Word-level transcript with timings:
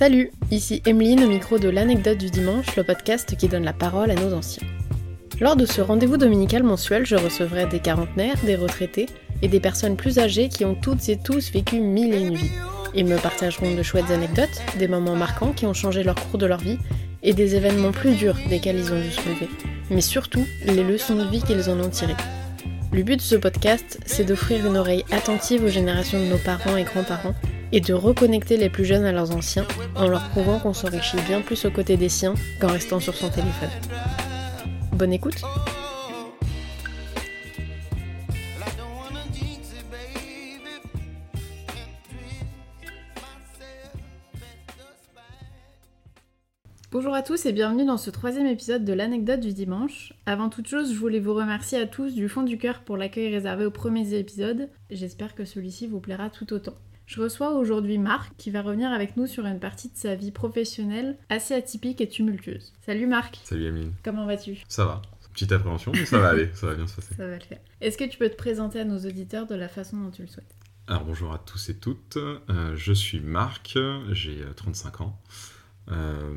Salut, 0.00 0.30
ici 0.50 0.80
Emeline 0.86 1.24
au 1.24 1.28
micro 1.28 1.58
de 1.58 1.68
l'anecdote 1.68 2.16
du 2.16 2.30
dimanche, 2.30 2.74
le 2.74 2.84
podcast 2.84 3.36
qui 3.36 3.48
donne 3.48 3.64
la 3.64 3.74
parole 3.74 4.10
à 4.10 4.14
nos 4.14 4.32
anciens. 4.32 4.66
Lors 5.42 5.56
de 5.56 5.66
ce 5.66 5.82
rendez-vous 5.82 6.16
dominical 6.16 6.62
mensuel, 6.62 7.04
je 7.04 7.16
recevrai 7.16 7.66
des 7.66 7.80
quarantenaires, 7.80 8.38
des 8.42 8.56
retraités 8.56 9.10
et 9.42 9.48
des 9.48 9.60
personnes 9.60 9.96
plus 9.96 10.18
âgées 10.18 10.48
qui 10.48 10.64
ont 10.64 10.74
toutes 10.74 11.06
et 11.10 11.18
tous 11.18 11.52
vécu 11.52 11.80
mille 11.80 12.14
et 12.14 12.20
une 12.22 12.34
vies. 12.34 12.50
Ils 12.94 13.04
me 13.04 13.18
partageront 13.18 13.74
de 13.74 13.82
chouettes 13.82 14.10
anecdotes, 14.10 14.62
des 14.78 14.88
moments 14.88 15.16
marquants 15.16 15.52
qui 15.52 15.66
ont 15.66 15.74
changé 15.74 16.02
leur 16.02 16.14
cours 16.14 16.38
de 16.38 16.46
leur 16.46 16.60
vie 16.60 16.78
et 17.22 17.34
des 17.34 17.54
événements 17.54 17.92
plus 17.92 18.14
durs 18.14 18.38
desquels 18.48 18.78
ils 18.78 18.94
ont 18.94 19.02
dû 19.02 19.10
se 19.10 19.28
lever. 19.28 19.50
Mais 19.90 20.00
surtout, 20.00 20.46
les 20.64 20.82
leçons 20.82 21.16
de 21.16 21.28
vie 21.28 21.42
qu'ils 21.42 21.68
en 21.68 21.78
ont 21.78 21.90
tirées. 21.90 22.16
Le 22.90 23.02
but 23.02 23.16
de 23.16 23.20
ce 23.20 23.36
podcast, 23.36 24.00
c'est 24.06 24.24
d'offrir 24.24 24.64
une 24.64 24.78
oreille 24.78 25.04
attentive 25.12 25.62
aux 25.62 25.68
générations 25.68 26.18
de 26.18 26.30
nos 26.30 26.38
parents 26.38 26.78
et 26.78 26.84
grands-parents 26.84 27.34
et 27.72 27.80
de 27.80 27.94
reconnecter 27.94 28.56
les 28.56 28.68
plus 28.68 28.84
jeunes 28.84 29.04
à 29.04 29.12
leurs 29.12 29.34
anciens 29.34 29.66
en 29.94 30.08
leur 30.08 30.28
prouvant 30.30 30.58
qu'on 30.58 30.74
s'enrichit 30.74 31.20
bien 31.26 31.40
plus 31.40 31.64
aux 31.64 31.70
côtés 31.70 31.96
des 31.96 32.08
siens 32.08 32.34
qu'en 32.60 32.68
restant 32.68 33.00
sur 33.00 33.14
son 33.14 33.30
téléphone. 33.30 33.70
Bonne 34.92 35.12
écoute 35.12 35.42
Bonjour 46.92 47.14
à 47.14 47.22
tous 47.22 47.46
et 47.46 47.52
bienvenue 47.52 47.84
dans 47.84 47.96
ce 47.96 48.10
troisième 48.10 48.48
épisode 48.48 48.84
de 48.84 48.92
l'anecdote 48.92 49.38
du 49.38 49.54
dimanche. 49.54 50.12
Avant 50.26 50.48
toute 50.48 50.66
chose, 50.66 50.92
je 50.92 50.98
voulais 50.98 51.20
vous 51.20 51.34
remercier 51.34 51.78
à 51.78 51.86
tous 51.86 52.14
du 52.14 52.28
fond 52.28 52.42
du 52.42 52.58
cœur 52.58 52.80
pour 52.80 52.96
l'accueil 52.96 53.32
réservé 53.32 53.64
aux 53.64 53.70
premiers 53.70 54.14
épisodes. 54.14 54.68
J'espère 54.90 55.36
que 55.36 55.44
celui-ci 55.44 55.86
vous 55.86 56.00
plaira 56.00 56.30
tout 56.30 56.52
autant. 56.52 56.74
Je 57.10 57.20
reçois 57.20 57.54
aujourd'hui 57.54 57.98
Marc 57.98 58.36
qui 58.36 58.52
va 58.52 58.62
revenir 58.62 58.92
avec 58.92 59.16
nous 59.16 59.26
sur 59.26 59.44
une 59.44 59.58
partie 59.58 59.88
de 59.88 59.96
sa 59.96 60.14
vie 60.14 60.30
professionnelle 60.30 61.18
assez 61.28 61.54
atypique 61.54 62.00
et 62.00 62.08
tumultueuse. 62.08 62.72
Salut 62.86 63.08
Marc 63.08 63.40
Salut 63.42 63.66
Emeline. 63.66 63.92
Comment 64.04 64.26
vas-tu? 64.26 64.58
Ça 64.68 64.84
va. 64.84 65.02
Petite 65.32 65.50
appréhension, 65.50 65.90
mais 65.92 66.06
ça 66.06 66.20
va 66.20 66.28
aller, 66.28 66.50
ça 66.54 66.68
va 66.68 66.76
bien 66.76 66.86
se 66.86 66.94
passer. 66.94 67.16
Ça 67.16 67.26
va 67.26 67.34
le 67.34 67.40
faire. 67.40 67.58
Est-ce 67.80 67.98
que 67.98 68.04
tu 68.04 68.16
peux 68.16 68.28
te 68.28 68.36
présenter 68.36 68.78
à 68.78 68.84
nos 68.84 68.98
auditeurs 68.98 69.48
de 69.48 69.56
la 69.56 69.66
façon 69.66 69.96
dont 69.96 70.12
tu 70.12 70.22
le 70.22 70.28
souhaites? 70.28 70.54
Alors 70.86 71.04
bonjour 71.04 71.32
à 71.32 71.38
tous 71.38 71.70
et 71.70 71.74
toutes, 71.74 72.16
euh, 72.16 72.76
je 72.76 72.92
suis 72.92 73.18
Marc, 73.18 73.76
j'ai 74.12 74.44
35 74.54 75.00
ans. 75.00 75.20
Euh, 75.90 76.32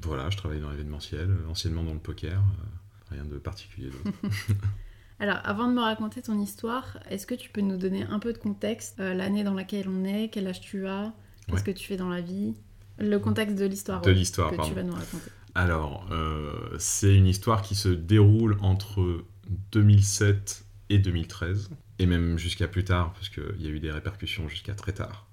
voilà, 0.00 0.30
je 0.30 0.36
travaille 0.36 0.60
dans 0.60 0.70
l'événementiel, 0.70 1.28
anciennement 1.48 1.82
dans 1.82 1.94
le 1.94 1.98
poker, 1.98 2.38
euh, 2.38 3.14
rien 3.16 3.24
de 3.24 3.36
particulier 3.38 3.90
d'autre. 3.90 4.16
Alors, 5.18 5.38
avant 5.44 5.68
de 5.68 5.72
me 5.72 5.80
raconter 5.80 6.20
ton 6.20 6.38
histoire, 6.40 6.98
est-ce 7.08 7.26
que 7.26 7.34
tu 7.34 7.48
peux 7.50 7.62
nous 7.62 7.76
donner 7.76 8.04
un 8.04 8.18
peu 8.18 8.32
de 8.32 8.38
contexte 8.38 9.00
euh, 9.00 9.14
L'année 9.14 9.44
dans 9.44 9.54
laquelle 9.54 9.88
on 9.88 10.04
est, 10.04 10.28
quel 10.30 10.46
âge 10.46 10.60
tu 10.60 10.86
as, 10.86 11.12
qu'est-ce 11.48 11.64
que 11.64 11.70
tu 11.70 11.86
fais 11.86 11.96
dans 11.96 12.10
la 12.10 12.20
vie? 12.20 12.54
Le 12.98 13.18
contexte 13.18 13.56
de 13.56 13.64
l'histoire. 13.64 14.02
De 14.02 14.10
l'histoire, 14.10 14.50
que 14.50 14.56
pardon. 14.56 14.70
tu 14.70 14.74
vas 14.74 14.82
nous 14.82 14.94
raconter. 14.94 15.30
Alors, 15.54 16.06
euh, 16.10 16.76
c'est 16.78 17.14
une 17.14 17.26
histoire 17.26 17.62
qui 17.62 17.74
se 17.74 17.88
déroule 17.88 18.58
entre 18.60 19.24
2007 19.72 20.64
et 20.90 20.98
2013, 20.98 21.70
et 21.98 22.06
même 22.06 22.36
jusqu'à 22.36 22.68
plus 22.68 22.84
tard, 22.84 23.12
parce 23.14 23.30
qu'il 23.30 23.60
y 23.60 23.66
a 23.66 23.70
eu 23.70 23.80
des 23.80 23.90
répercussions 23.90 24.48
jusqu'à 24.48 24.74
très 24.74 24.92
tard. 24.92 25.26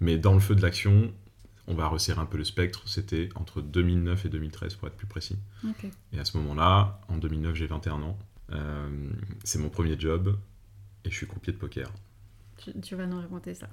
Mais 0.00 0.18
dans 0.18 0.34
le 0.34 0.40
feu 0.40 0.54
de 0.54 0.60
l'action, 0.60 1.12
on 1.66 1.74
va 1.74 1.86
resserrer 1.88 2.20
un 2.20 2.26
peu 2.26 2.36
le 2.36 2.44
spectre, 2.44 2.82
c'était 2.86 3.28
entre 3.36 3.62
2009 3.62 4.26
et 4.26 4.28
2013 4.28 4.74
pour 4.74 4.88
être 4.88 4.96
plus 4.96 5.06
précis. 5.06 5.38
Et 6.12 6.18
à 6.18 6.24
ce 6.24 6.36
moment-là, 6.38 7.00
en 7.08 7.16
2009, 7.16 7.54
j'ai 7.54 7.66
21 7.66 8.02
ans. 8.02 8.18
Euh, 8.52 9.10
c'est 9.44 9.58
mon 9.58 9.68
premier 9.68 9.98
job 9.98 10.36
et 11.04 11.10
je 11.10 11.14
suis 11.14 11.26
croupier 11.26 11.52
de 11.52 11.58
poker. 11.58 11.90
Tu, 12.56 12.78
tu 12.80 12.96
vas 12.96 13.06
nous 13.06 13.18
raconter 13.18 13.54
ça. 13.54 13.68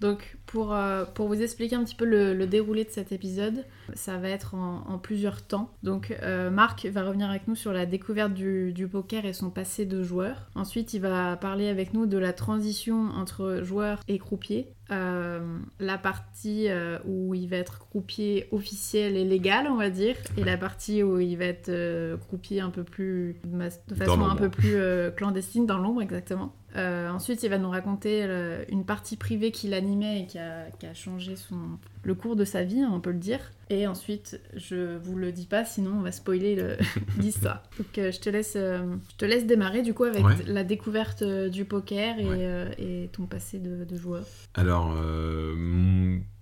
Donc, 0.00 0.36
pour, 0.46 0.74
euh, 0.74 1.04
pour 1.04 1.26
vous 1.28 1.40
expliquer 1.40 1.76
un 1.76 1.84
petit 1.84 1.94
peu 1.94 2.04
le, 2.04 2.34
le 2.34 2.46
déroulé 2.46 2.84
de 2.84 2.90
cet 2.90 3.12
épisode, 3.12 3.64
ça 3.94 4.18
va 4.18 4.28
être 4.28 4.54
en, 4.54 4.84
en 4.86 4.98
plusieurs 4.98 5.42
temps. 5.42 5.70
Donc, 5.82 6.16
euh, 6.22 6.50
Marc 6.50 6.86
va 6.86 7.02
revenir 7.04 7.30
avec 7.30 7.48
nous 7.48 7.56
sur 7.56 7.72
la 7.72 7.86
découverte 7.86 8.34
du, 8.34 8.72
du 8.72 8.86
poker 8.86 9.24
et 9.24 9.32
son 9.32 9.50
passé 9.50 9.86
de 9.86 10.02
joueur. 10.02 10.50
Ensuite, 10.54 10.92
il 10.92 11.00
va 11.00 11.36
parler 11.36 11.68
avec 11.68 11.94
nous 11.94 12.06
de 12.06 12.18
la 12.18 12.32
transition 12.32 13.08
entre 13.16 13.60
joueur 13.62 14.00
et 14.08 14.18
croupier. 14.18 14.72
Euh, 14.92 15.58
la 15.80 15.98
partie 15.98 16.68
où 17.04 17.34
il 17.34 17.48
va 17.48 17.56
être 17.56 17.80
croupier 17.80 18.46
officiel 18.52 19.16
et 19.16 19.24
légal, 19.24 19.66
on 19.68 19.76
va 19.76 19.90
dire, 19.90 20.14
et 20.36 20.44
la 20.44 20.56
partie 20.56 21.02
où 21.02 21.18
il 21.18 21.36
va 21.36 21.46
être 21.46 22.16
croupier 22.18 22.60
un 22.60 22.70
peu 22.70 22.84
plus 22.84 23.40
de, 23.44 23.94
façon 23.94 24.22
un 24.22 24.36
peu 24.36 24.48
plus 24.48 24.76
clandestine, 25.16 25.66
dans 25.66 25.78
l'ombre 25.78 26.02
exactement. 26.02 26.54
Euh, 26.76 27.08
ensuite, 27.10 27.42
il 27.42 27.48
va 27.50 27.58
nous 27.58 27.70
raconter 27.70 28.20
euh, 28.24 28.64
une 28.70 28.84
partie 28.84 29.16
privée 29.16 29.50
qu'il 29.50 29.72
animait 29.74 30.20
et 30.22 30.26
qui 30.26 30.38
a, 30.38 30.66
qui 30.78 30.86
a 30.86 30.94
changé 30.94 31.34
son, 31.36 31.56
le 32.02 32.14
cours 32.14 32.36
de 32.36 32.44
sa 32.44 32.64
vie, 32.64 32.84
on 32.84 33.00
peut 33.00 33.12
le 33.12 33.18
dire. 33.18 33.40
Et 33.70 33.86
ensuite, 33.86 34.40
je 34.54 34.96
vous 34.98 35.16
le 35.16 35.32
dis 35.32 35.46
pas, 35.46 35.64
sinon 35.64 35.92
on 35.98 36.02
va 36.02 36.12
spoiler 36.12 36.54
le- 36.54 36.76
l'histoire. 37.18 37.62
Donc, 37.78 37.96
euh, 37.98 38.12
je, 38.12 38.20
te 38.20 38.28
laisse, 38.30 38.54
euh, 38.56 38.94
je 39.10 39.16
te 39.16 39.24
laisse 39.24 39.46
démarrer 39.46 39.82
du 39.82 39.94
coup 39.94 40.04
avec 40.04 40.24
Ouais. 40.24 40.34
la 40.46 40.64
découverte 40.64 41.24
du 41.24 41.64
poker 41.64 42.18
et, 42.18 42.24
Ouais. 42.26 42.70
et 42.78 43.08
ton 43.12 43.26
passé 43.26 43.58
de, 43.58 43.84
de 43.84 43.96
joueur. 43.96 44.24
Alors, 44.54 44.94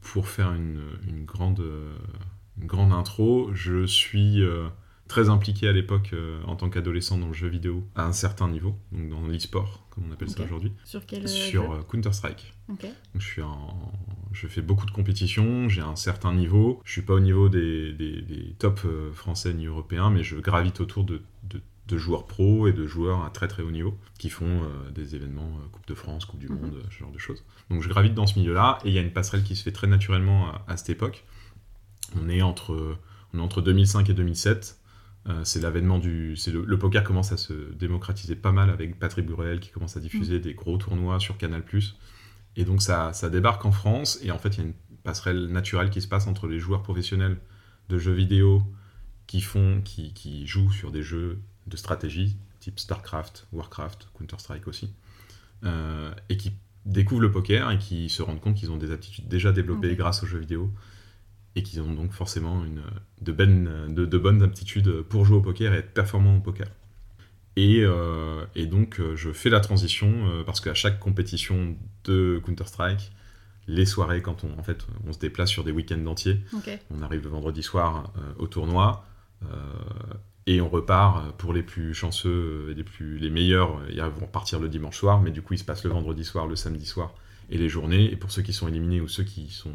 pour 0.00 0.28
faire 0.28 0.52
une, 0.52 0.80
une 1.08 1.24
grande, 1.24 1.62
une 2.60 2.66
grande 2.66 2.92
intro, 2.92 3.50
je 3.54 3.84
suis 3.86 4.42
très 5.08 5.28
impliqué 5.28 5.68
à 5.68 5.72
l'époque 5.72 6.10
euh, 6.12 6.40
en 6.46 6.56
tant 6.56 6.70
qu'adolescent 6.70 7.18
dans 7.18 7.28
le 7.28 7.32
jeu 7.34 7.48
vidéo 7.48 7.84
à 7.94 8.04
un 8.06 8.12
certain 8.12 8.48
niveau, 8.48 8.74
donc 8.92 9.08
dans 9.10 9.26
l'e-sport, 9.26 9.86
comme 9.90 10.04
on 10.08 10.12
appelle 10.12 10.30
ça 10.30 10.42
aujourd'hui, 10.44 10.72
Sur 10.84 11.04
quel 11.06 11.24
euh, 11.24 11.26
sur 11.28 11.72
euh, 11.72 11.82
Counter-Strike. 11.82 12.54
Donc, 12.68 12.80
je, 13.18 13.26
suis 13.26 13.42
en- 13.42 13.92
je 14.32 14.46
fais 14.46 14.62
beaucoup 14.62 14.86
de 14.86 14.90
compétitions, 14.90 15.68
j'ai 15.68 15.82
un 15.82 15.96
certain 15.96 16.32
niveau. 16.34 16.80
Je 16.84 16.92
suis 16.92 17.02
pas 17.02 17.14
au 17.14 17.20
niveau 17.20 17.48
des, 17.50 17.92
des, 17.92 18.22
des 18.22 18.54
top 18.58 18.80
euh, 18.86 19.12
français 19.12 19.52
ni 19.52 19.66
européens, 19.66 20.08
mais 20.10 20.24
je 20.24 20.36
gravite 20.36 20.80
autour 20.80 21.04
de, 21.04 21.20
de- 21.44 21.60
de 21.86 21.98
joueurs 21.98 22.26
pros 22.26 22.66
et 22.66 22.72
de 22.72 22.86
joueurs 22.86 23.22
à 23.24 23.28
très 23.30 23.46
très 23.46 23.62
haut 23.62 23.70
niveau 23.70 23.98
qui 24.18 24.30
font 24.30 24.62
euh, 24.62 24.90
des 24.92 25.14
événements 25.16 25.50
euh, 25.62 25.68
Coupe 25.70 25.86
de 25.86 25.94
France, 25.94 26.24
Coupe 26.24 26.40
du 26.40 26.48
Mhm. 26.48 26.58
Monde, 26.58 26.82
ce 26.90 26.96
genre 26.98 27.12
de 27.12 27.18
choses. 27.18 27.44
Donc 27.68 27.82
je 27.82 27.88
gravite 27.90 28.14
dans 28.14 28.26
ce 28.26 28.38
milieu-là 28.38 28.78
et 28.86 28.88
il 28.88 28.94
y 28.94 28.98
a 28.98 29.02
une 29.02 29.12
passerelle 29.12 29.42
qui 29.42 29.54
se 29.54 29.62
fait 29.62 29.72
très 29.72 29.86
naturellement 29.86 30.48
à, 30.48 30.64
à 30.66 30.76
cette 30.78 30.88
époque. 30.88 31.24
On 32.18 32.28
est 32.30 32.40
entre, 32.40 32.96
on 33.34 33.38
est 33.38 33.42
entre 33.42 33.60
2005 33.60 34.08
et 34.08 34.14
2007. 34.14 34.78
Euh, 35.26 35.40
c'est 35.44 35.60
l'avènement 35.60 35.98
du. 35.98 36.36
c'est 36.36 36.50
Le, 36.50 36.64
le 36.64 36.78
poker 36.78 37.02
commence 37.02 37.32
à 37.32 37.36
se 37.36 37.52
démocratiser 37.72 38.36
pas 38.36 38.52
mal 38.52 38.68
avec 38.68 38.98
Patrick 38.98 39.26
Burel 39.26 39.58
qui 39.58 39.70
commence 39.70 39.96
à 39.96 40.00
diffuser 40.00 40.38
des 40.38 40.54
gros 40.54 40.76
tournois 40.76 41.18
sur 41.18 41.38
Canal. 41.38 41.64
Et 42.56 42.64
donc 42.64 42.82
ça, 42.82 43.12
ça 43.12 43.30
débarque 43.30 43.64
en 43.64 43.72
France 43.72 44.18
et 44.22 44.30
en 44.30 44.38
fait 44.38 44.50
il 44.50 44.58
y 44.58 44.60
a 44.60 44.66
une 44.66 44.74
passerelle 45.02 45.46
naturelle 45.46 45.90
qui 45.90 46.00
se 46.00 46.08
passe 46.08 46.26
entre 46.26 46.46
les 46.46 46.60
joueurs 46.60 46.82
professionnels 46.82 47.38
de 47.88 47.98
jeux 47.98 48.12
vidéo 48.12 48.62
qui 49.26 49.40
font, 49.40 49.80
qui, 49.82 50.12
qui 50.12 50.46
jouent 50.46 50.70
sur 50.70 50.92
des 50.92 51.02
jeux 51.02 51.40
de 51.66 51.76
stratégie 51.76 52.36
type 52.60 52.78
StarCraft, 52.78 53.46
Warcraft, 53.52 54.08
Counter-Strike 54.14 54.66
aussi, 54.68 54.90
euh, 55.64 56.14
et 56.28 56.36
qui 56.36 56.52
découvrent 56.86 57.20
le 57.22 57.30
poker 57.30 57.70
et 57.70 57.78
qui 57.78 58.08
se 58.08 58.22
rendent 58.22 58.40
compte 58.40 58.56
qu'ils 58.56 58.70
ont 58.70 58.76
des 58.76 58.90
aptitudes 58.90 59.28
déjà 59.28 59.52
développées 59.52 59.90
Ok. 59.90 59.96
grâce 59.96 60.22
aux 60.22 60.26
jeux 60.26 60.38
vidéo 60.38 60.70
et 61.56 61.62
qu'ils 61.62 61.80
ont 61.80 61.92
donc 61.92 62.12
forcément 62.12 62.64
une, 62.64 62.82
de, 63.20 63.32
bonnes, 63.32 63.94
de, 63.94 64.04
de 64.06 64.18
bonnes 64.18 64.42
aptitudes 64.42 65.02
pour 65.02 65.24
jouer 65.24 65.36
au 65.36 65.40
poker 65.40 65.72
et 65.72 65.78
être 65.78 65.92
performant 65.92 66.36
au 66.36 66.40
poker. 66.40 66.68
Et, 67.56 67.82
euh, 67.82 68.44
et 68.56 68.66
donc 68.66 68.98
euh, 68.98 69.14
je 69.14 69.32
fais 69.32 69.50
la 69.50 69.60
transition 69.60 70.12
euh, 70.26 70.42
parce 70.42 70.60
qu'à 70.60 70.74
chaque 70.74 70.98
compétition 70.98 71.76
de 72.04 72.40
Counter-Strike, 72.44 73.12
les 73.68 73.86
soirées, 73.86 74.20
quand 74.22 74.44
on, 74.44 74.58
en 74.58 74.62
fait, 74.62 74.84
on 75.06 75.12
se 75.12 75.18
déplace 75.18 75.50
sur 75.50 75.64
des 75.64 75.70
week-ends 75.70 76.04
entiers, 76.06 76.40
on 76.90 77.00
arrive 77.02 77.22
le 77.22 77.30
vendredi 77.30 77.62
soir 77.62 78.12
euh, 78.18 78.20
au 78.38 78.46
tournoi 78.46 79.04
et 80.46 80.62
on 80.62 80.70
repart 80.70 81.36
pour 81.36 81.52
les 81.52 81.62
plus 81.62 81.92
chanceux 81.92 82.68
et 82.70 82.74
les, 82.74 82.84
plus, 82.84 83.18
les 83.18 83.28
meilleurs. 83.28 83.78
Ils 83.90 84.00
vont 84.00 84.26
partir 84.26 84.58
le 84.58 84.70
dimanche 84.70 84.96
soir, 84.96 85.20
mais 85.20 85.30
du 85.30 85.42
coup, 85.42 85.52
ils 85.52 85.58
se 85.58 85.64
passent 85.64 85.84
le 85.84 85.90
vendredi 85.90 86.24
soir, 86.24 86.46
le 86.46 86.56
samedi 86.56 86.86
soir 86.86 87.14
et 87.50 87.58
les 87.58 87.68
journées. 87.68 88.10
Et 88.10 88.16
pour 88.16 88.32
ceux 88.32 88.40
qui 88.40 88.54
sont 88.54 88.68
éliminés 88.68 89.02
ou 89.02 89.08
ceux 89.08 89.24
qui 89.24 89.50
sont 89.50 89.74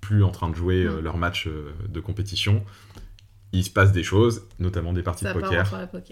plus 0.00 0.24
en 0.24 0.30
train 0.30 0.48
de 0.48 0.54
jouer 0.54 0.84
euh, 0.84 1.00
Mm. 1.00 1.04
leur 1.04 1.16
match 1.16 1.46
euh, 1.46 1.72
de 1.88 2.00
compétition, 2.00 2.64
il 3.52 3.64
se 3.64 3.70
passe 3.70 3.92
des 3.92 4.02
choses, 4.04 4.46
notamment 4.58 4.92
des 4.92 5.02
parties 5.02 5.24
Ça 5.24 5.34
de 5.34 5.40
poker. 5.40 5.66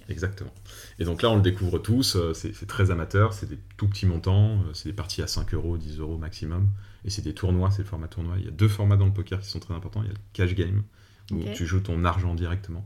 Exactement. 0.09 0.53
Et 0.99 1.05
donc 1.05 1.23
là, 1.23 1.31
on 1.31 1.37
le 1.37 1.43
découvre 1.43 1.79
tous, 1.79 2.17
euh, 2.17 2.35
c'est 2.35 2.67
très 2.67 2.91
amateur, 2.91 3.33
c'est 3.33 3.47
des 3.49 3.59
tout 3.77 3.87
petits 3.89 4.07
montants, 4.07 4.55
euh, 4.55 4.75
c'est 4.75 4.89
des 4.89 4.95
parties 4.95 5.23
à 5.23 5.27
5 5.29 5.55
euros, 5.55 5.77
10 5.79 6.01
euros 6.01 6.19
maximum, 6.19 6.69
et 7.05 7.11
c'est 7.11 7.23
des 7.23 7.35
tournois, 7.35 7.71
c'est 7.71 7.83
le 7.83 7.89
format 7.89 8.09
tournoi. 8.09 8.35
Il 8.39 8.45
y 8.45 8.49
a 8.49 8.51
deux 8.51 8.69
formats 8.69 8.97
dans 8.97 9.07
le 9.07 9.13
poker 9.13 9.41
qui 9.41 9.49
sont 9.49 9.61
très 9.61 9.75
importants, 9.75 10.03
il 10.03 10.09
y 10.09 10.11
a 10.11 10.15
le 10.15 10.21
cash 10.33 10.55
game, 10.55 10.83
où 11.31 11.39
tu 11.55 11.67
joues 11.67 11.81
ton 11.81 12.05
argent 12.05 12.35
directement, 12.35 12.85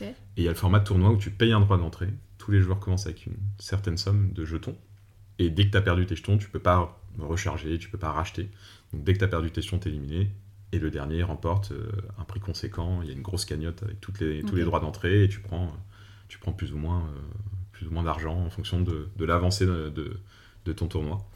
et 0.00 0.14
il 0.38 0.44
y 0.44 0.48
a 0.48 0.50
le 0.50 0.56
format 0.56 0.80
tournoi 0.80 1.10
où 1.10 1.16
tu 1.16 1.30
payes 1.30 1.52
un 1.52 1.60
droit 1.60 1.78
d'entrée. 1.78 2.08
Tous 2.38 2.50
les 2.50 2.60
joueurs 2.60 2.80
commencent 2.80 3.06
avec 3.06 3.26
une 3.26 3.36
certaine 3.58 3.98
somme 3.98 4.32
de 4.32 4.44
jetons, 4.44 4.76
et 5.38 5.48
dès 5.48 5.66
que 5.66 5.70
tu 5.70 5.76
as 5.76 5.82
perdu 5.82 6.06
tes 6.06 6.16
jetons, 6.16 6.38
tu 6.38 6.48
peux 6.48 6.58
pas 6.58 7.00
recharger, 7.18 7.78
tu 7.78 7.88
peux 7.88 7.98
pas 7.98 8.12
racheter. 8.12 8.48
Donc 8.92 9.04
dès 9.04 9.12
que 9.14 9.18
tu 9.18 9.24
as 9.24 9.28
perdu 9.28 9.50
tes 9.50 9.60
tu 9.60 9.74
es 9.74 9.78
éliminé. 9.86 10.30
Et 10.74 10.78
le 10.78 10.90
dernier 10.90 11.22
remporte 11.22 11.72
euh, 11.72 11.90
un 12.18 12.24
prix 12.24 12.40
conséquent. 12.40 13.00
Il 13.02 13.08
y 13.08 13.10
a 13.10 13.14
une 13.14 13.20
grosse 13.22 13.44
cagnotte 13.44 13.82
avec 13.82 14.00
toutes 14.00 14.20
les, 14.20 14.42
tous 14.42 14.56
les 14.56 14.64
droits 14.64 14.80
d'entrée 14.80 15.24
et 15.24 15.28
tu 15.28 15.40
prends, 15.40 15.66
euh, 15.66 15.78
tu 16.28 16.38
prends 16.38 16.52
plus 16.52 16.72
ou 16.72 16.78
moins, 16.78 17.00
euh, 17.00 17.20
plus 17.72 17.86
ou 17.88 17.90
moins 17.90 18.02
d'argent 18.04 18.38
en 18.38 18.48
fonction 18.48 18.80
de, 18.80 19.08
de 19.16 19.24
l'avancée 19.26 19.66
de, 19.66 19.90
de- 19.90 20.16
de 20.64 20.72
ton 20.72 20.86
tournoi. 20.88 21.28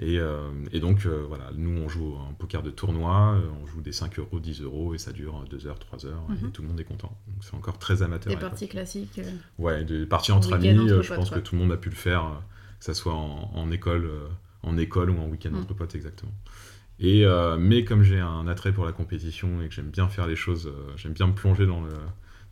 Et, 0.00 0.18
euh, 0.18 0.50
et 0.72 0.80
donc, 0.80 1.04
euh, 1.06 1.22
voilà, 1.28 1.50
nous, 1.54 1.78
on 1.80 1.88
joue 1.88 2.16
un 2.28 2.32
poker 2.32 2.62
de 2.64 2.70
tournoi, 2.70 3.34
euh, 3.36 3.42
on 3.62 3.66
joue 3.66 3.82
des 3.82 3.92
5 3.92 4.18
euros, 4.18 4.40
10 4.40 4.62
euros, 4.62 4.94
et 4.94 4.98
ça 4.98 5.12
dure 5.12 5.44
2 5.50 5.66
heures, 5.66 5.78
3 5.78 6.06
heures, 6.06 6.24
et 6.30 6.44
Mhm. 6.46 6.50
tout 6.50 6.62
le 6.62 6.68
monde 6.68 6.80
est 6.80 6.84
content. 6.84 7.16
Donc, 7.28 7.44
c'est 7.44 7.54
encore 7.54 7.78
très 7.78 8.02
amateur. 8.02 8.32
Des 8.32 8.38
parties 8.40 8.66
classiques. 8.68 9.20
Ouais, 9.58 9.84
des 9.84 10.06
parties 10.06 10.32
entre 10.32 10.54
amis, 10.54 10.70
entre 10.70 11.02
je 11.02 11.14
pense 11.14 11.28
quoi. 11.28 11.38
que 11.38 11.44
tout 11.44 11.54
le 11.54 11.60
monde 11.60 11.70
a 11.72 11.76
pu 11.76 11.90
le 11.90 11.94
faire, 11.94 12.42
que 12.80 12.84
ça 12.86 12.94
soit 12.94 13.12
en, 13.14 13.50
en 13.54 13.70
école, 13.70 14.10
en 14.62 14.76
école 14.78 15.10
ou 15.10 15.18
en 15.18 15.26
week-end 15.26 15.50
Mm. 15.52 15.58
entre 15.58 15.74
potes, 15.74 15.94
exactement. 15.94 16.32
Et, 16.98 17.24
euh, 17.24 17.56
mais 17.58 17.84
comme 17.84 18.02
j'ai 18.02 18.20
un 18.20 18.46
attrait 18.46 18.72
pour 18.72 18.84
la 18.84 18.92
compétition 18.92 19.60
et 19.62 19.68
que 19.68 19.74
j'aime 19.74 19.90
bien 19.90 20.08
faire 20.08 20.26
les 20.26 20.36
choses, 20.36 20.66
euh, 20.68 20.92
j'aime 20.96 21.12
bien 21.14 21.26
me 21.26 21.32
plonger 21.34 21.66
dans, 21.66 21.80
le, 21.80 21.90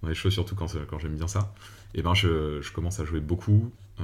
dans 0.03 0.09
les 0.09 0.15
choses, 0.15 0.33
surtout 0.33 0.55
quand, 0.57 0.75
quand 0.89 0.99
j'aime 0.99 1.15
bien 1.17 1.29
ça, 1.29 1.55
et 1.95 2.03
ben 2.03 2.15
je, 2.15 2.61
je 2.61 2.73
commence 2.73 2.99
à 3.01 3.05
jouer 3.05 3.21
beaucoup, 3.21 3.71
euh, 4.01 4.03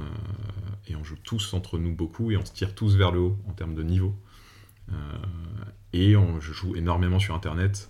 et 0.87 0.95
on 0.95 1.03
joue 1.03 1.17
tous 1.23 1.53
entre 1.53 1.77
nous 1.79 1.93
beaucoup, 1.93 2.31
et 2.31 2.37
on 2.37 2.45
se 2.45 2.53
tire 2.53 2.75
tous 2.75 2.95
vers 2.95 3.11
le 3.11 3.19
haut 3.19 3.37
en 3.47 3.53
termes 3.53 3.75
de 3.75 3.83
niveau. 3.83 4.15
Euh, 4.91 4.93
et 5.91 6.15
on, 6.15 6.39
je 6.39 6.53
joue 6.53 6.75
énormément 6.75 7.19
sur 7.19 7.35
Internet, 7.35 7.89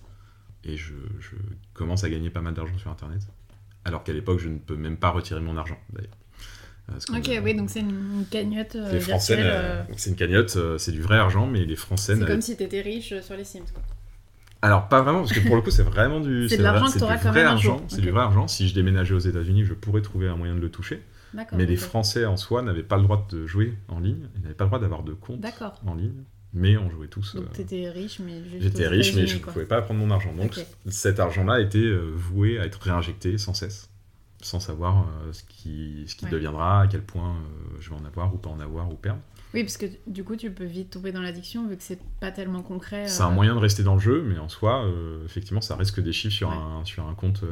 et 0.64 0.76
je, 0.76 0.94
je 1.20 1.36
commence 1.74 2.02
à 2.02 2.10
gagner 2.10 2.30
pas 2.30 2.40
mal 2.40 2.54
d'argent 2.54 2.76
sur 2.78 2.90
Internet. 2.90 3.22
Alors 3.84 4.02
qu'à 4.02 4.12
l'époque, 4.12 4.40
je 4.40 4.48
ne 4.48 4.58
peux 4.58 4.76
même 4.76 4.96
pas 4.96 5.10
retirer 5.10 5.40
mon 5.40 5.56
argent, 5.56 5.78
d'ailleurs. 5.92 6.16
Ok, 7.10 7.30
oui, 7.44 7.54
donc 7.54 7.70
c'est 7.70 7.80
une, 7.80 8.24
cagnotte 8.30 8.76
virtuelle. 8.76 9.40
euh, 9.40 9.80
euh, 9.80 9.82
c'est 9.96 10.10
une 10.10 10.16
cagnotte, 10.16 10.56
euh, 10.56 10.78
c'est 10.78 10.92
du 10.92 11.02
vrai 11.02 11.16
argent, 11.18 11.46
mais 11.46 11.64
les 11.64 11.76
Français 11.76 12.16
C'est 12.18 12.26
comme 12.26 12.40
si 12.40 12.56
t'étais 12.56 12.80
riche 12.80 13.14
sur 13.20 13.36
les 13.36 13.44
Sims, 13.44 13.60
quoi. 13.72 13.82
Alors, 14.60 14.88
pas 14.88 15.02
vraiment, 15.02 15.20
parce 15.20 15.32
que 15.32 15.40
pour 15.46 15.54
le 15.54 15.62
coup, 15.62 15.70
c'est 15.70 15.84
vraiment 15.84 16.18
du. 16.18 16.48
C'est 16.48 16.56
de 16.56 16.62
vrai- 16.62 16.72
l'argent 16.72 16.86
que 16.86 16.92
c'est 16.92 16.98
t'auras 16.98 17.18
quand 17.18 17.32
même 17.32 17.46
argent. 17.46 17.80
C'est 17.88 18.00
du 18.00 18.10
vrai 18.10 18.22
argent. 18.22 18.48
Si 18.48 18.68
je 18.68 18.74
déménageais 18.74 19.14
aux 19.14 19.18
États-Unis, 19.20 19.64
je 19.64 19.72
pourrais 19.74 20.02
trouver 20.02 20.26
un 20.28 20.36
moyen 20.36 20.54
de 20.54 20.60
le 20.60 20.70
toucher. 20.70 21.02
Mais 21.52 21.66
les. 21.66 21.76
Français 21.76 22.24
en 22.24 22.36
soi 22.36 22.62
n'avaient 22.62 22.82
pas 22.82 22.96
le 22.96 23.02
droit 23.04 23.26
de 23.30 23.46
jouer 23.46 23.74
en 23.88 24.00
ligne. 24.00 24.26
Ils 24.36 24.42
n'avaient 24.42 24.54
pas 24.54 24.64
le 24.64 24.68
droit 24.70 24.80
d'avoir 24.80 25.02
de 25.04 25.12
compte 25.12 25.44
en 25.86 25.94
ligne. 25.94 26.24
Mais 26.54 26.76
on 26.78 26.90
jouait 26.90 27.08
tous. 27.08 27.36
Donc 27.36 27.52
t'étais 27.52 27.88
riche, 27.90 28.18
mais. 28.18 28.42
J'étais 28.58 28.88
riche, 28.88 29.14
mais 29.14 29.26
je 29.26 29.36
ne 29.36 29.40
pouvais 29.42 29.66
pas 29.66 29.80
prendre 29.82 30.00
mon 30.00 30.10
argent. 30.10 30.32
Donc 30.34 30.58
cet 30.88 31.20
argent-là 31.20 31.60
était 31.60 31.92
voué 32.14 32.58
à 32.58 32.64
être 32.64 32.80
réinjecté 32.82 33.38
sans 33.38 33.54
cesse, 33.54 33.87
sans 34.40 34.60
savoir 34.60 35.06
euh, 35.08 35.32
ce 35.32 35.42
qui, 35.44 36.04
ce 36.06 36.14
qui 36.14 36.24
Ouais. 36.26 36.30
deviendra, 36.30 36.82
à 36.82 36.86
quel 36.86 37.02
point 37.02 37.30
euh, 37.36 37.76
je 37.80 37.90
vais 37.90 37.96
en 37.96 38.04
avoir 38.04 38.32
ou 38.34 38.38
pas 38.38 38.50
en 38.50 38.60
avoir 38.60 38.90
ou 38.90 38.94
perdre. 38.94 39.20
Oui, 39.54 39.62
parce 39.64 39.76
que 39.78 39.86
du 40.06 40.24
coup, 40.24 40.36
tu 40.36 40.50
peux 40.50 40.64
vite 40.64 40.90
tomber 40.90 41.10
dans 41.10 41.22
l'addiction 41.22 41.66
vu 41.68 41.76
que 41.76 41.82
c'est 41.82 41.98
pas 42.20 42.30
tellement 42.30 42.62
concret. 42.62 43.06
C'est 43.08 43.22
un 43.22 43.30
euh, 43.30 43.34
moyen 43.34 43.54
de 43.54 43.60
rester 43.60 43.82
dans 43.82 43.94
le 43.94 44.00
jeu, 44.00 44.22
mais 44.22 44.38
en 44.38 44.48
soi, 44.48 44.86
effectivement, 45.24 45.60
ça 45.60 45.74
risque 45.76 46.00
des 46.00 46.12
chiffres 46.12 46.34
sur, 46.36 46.50
Ouais. 46.50 46.54
un, 46.56 46.84
sur 46.84 47.06
un 47.08 47.14
compte 47.14 47.42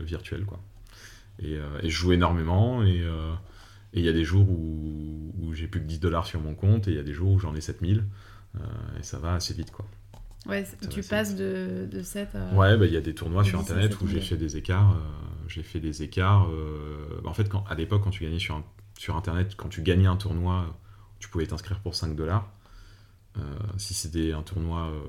virtuel. 0.00 0.44
Quoi. 0.44 0.60
Et, 1.40 1.54
et 1.54 1.88
je 1.88 1.96
joue 1.96 2.12
énormément, 2.12 2.82
et 2.84 3.02
il 3.94 4.04
y 4.04 4.08
a 4.08 4.12
des 4.12 4.24
jours 4.24 4.48
où, 4.48 5.32
où 5.40 5.54
j'ai 5.54 5.66
plus 5.66 5.80
que 5.80 5.86
10 5.86 5.98
dollars 6.00 6.26
sur 6.26 6.40
mon 6.40 6.54
compte, 6.54 6.86
et 6.88 6.92
il 6.92 6.96
y 6.96 7.00
a 7.00 7.02
des 7.02 7.14
jours 7.14 7.32
où 7.32 7.38
j'en 7.38 7.54
ai 7.54 7.60
7000, 7.60 8.04
euh, 8.56 8.60
et 9.00 9.02
ça 9.02 9.18
va 9.18 9.34
assez 9.34 9.54
vite. 9.54 9.70
quoi. 9.70 9.86
Ouais, 10.46 10.64
tu 10.90 11.02
passes 11.02 11.36
de, 11.36 11.88
de 11.90 12.02
7 12.02 12.34
à. 12.34 12.52
Ouais, 12.54 12.76
bah, 12.76 12.86
il 12.86 12.92
y 12.92 12.96
a 12.96 13.00
des 13.00 13.14
tournois 13.14 13.42
de 13.42 13.48
sur 13.48 13.58
10 13.60 13.70
à 13.70 13.74
Internet 13.74 13.92
7 13.92 14.00
où 14.02 14.06
j'ai 14.06 14.14
000. 14.14 14.26
fait 14.26 14.36
des 14.36 14.56
écarts. 14.56 14.92
euh, 14.92 14.96
j'ai 15.48 15.62
fait 15.62 15.80
des 15.80 16.02
écarts. 16.02 16.48
euh, 16.50 17.20
en 17.24 17.34
fait, 17.34 17.48
quand, 17.48 17.64
à 17.68 17.74
l'époque, 17.74 18.02
quand 18.02 18.10
tu 18.10 18.24
gagnais 18.24 18.38
sur, 18.40 18.56
un- 18.56 18.64
sur 18.98 19.16
Internet, 19.16 19.54
quand 19.56 19.68
tu 19.68 19.82
gagnais 19.82 20.06
un 20.06 20.16
tournoi, 20.16 20.66
tu 21.20 21.28
pouvais 21.28 21.46
t'inscrire 21.46 21.78
pour 21.80 21.94
5 21.94 22.16
dollars. 22.16 22.50
Euh, 23.38 23.40
si 23.78 23.94
c'était 23.94 24.32
un 24.32 24.42
tournoi 24.42 24.88
euh, 24.88 25.00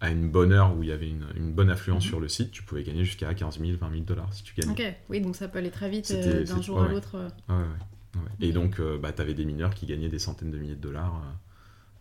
à 0.00 0.10
une 0.10 0.30
bonne 0.30 0.52
heure 0.52 0.76
où 0.76 0.82
il 0.82 0.90
y 0.90 0.92
avait 0.92 1.08
une, 1.08 1.26
une 1.34 1.52
bonne 1.52 1.70
affluence 1.70 2.04
Mhm. 2.04 2.08
sur 2.10 2.20
le 2.20 2.28
site, 2.28 2.50
tu 2.52 2.62
pouvais 2.62 2.82
gagner 2.82 3.04
jusqu'à 3.04 3.32
15 3.34 3.58
000, 3.58 3.78
20 3.78 3.90
000 3.90 4.02
dollars 4.04 4.32
si 4.34 4.42
tu 4.42 4.54
gagnais. 4.54 4.72
Ok, 4.72 4.96
oui, 5.08 5.20
donc 5.20 5.34
ça 5.34 5.48
peut 5.48 5.58
aller 5.58 5.70
très 5.70 5.88
vite 5.88 6.10
euh, 6.10 6.44
d'un 6.44 6.60
jour 6.60 6.78
ouais, 6.78 6.88
à 6.88 6.92
l'autre. 6.92 7.14
euh. 7.16 7.28
Ouais, 7.48 7.54
ouais, 7.56 8.20
ouais. 8.22 8.30
Et 8.46 8.52
donc, 8.52 8.78
euh, 8.80 8.98
bah, 8.98 9.12
tu 9.12 9.22
avais 9.22 9.34
des 9.34 9.44
mineurs 9.44 9.74
qui 9.74 9.86
gagnaient 9.86 10.08
des 10.10 10.18
centaines 10.18 10.50
de 10.50 10.58
milliers 10.58 10.76
de 10.76 10.80
dollars 10.80 11.16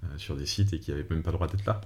euh, 0.03 0.07
euh, 0.07 0.17
sur 0.17 0.35
des 0.35 0.45
sites 0.45 0.73
et 0.73 0.79
qui 0.79 0.91
n'avaient 0.91 1.05
même 1.09 1.23
pas 1.23 1.31
le 1.31 1.37
droit 1.37 1.47
d'être 1.47 1.65
là. 1.65 1.79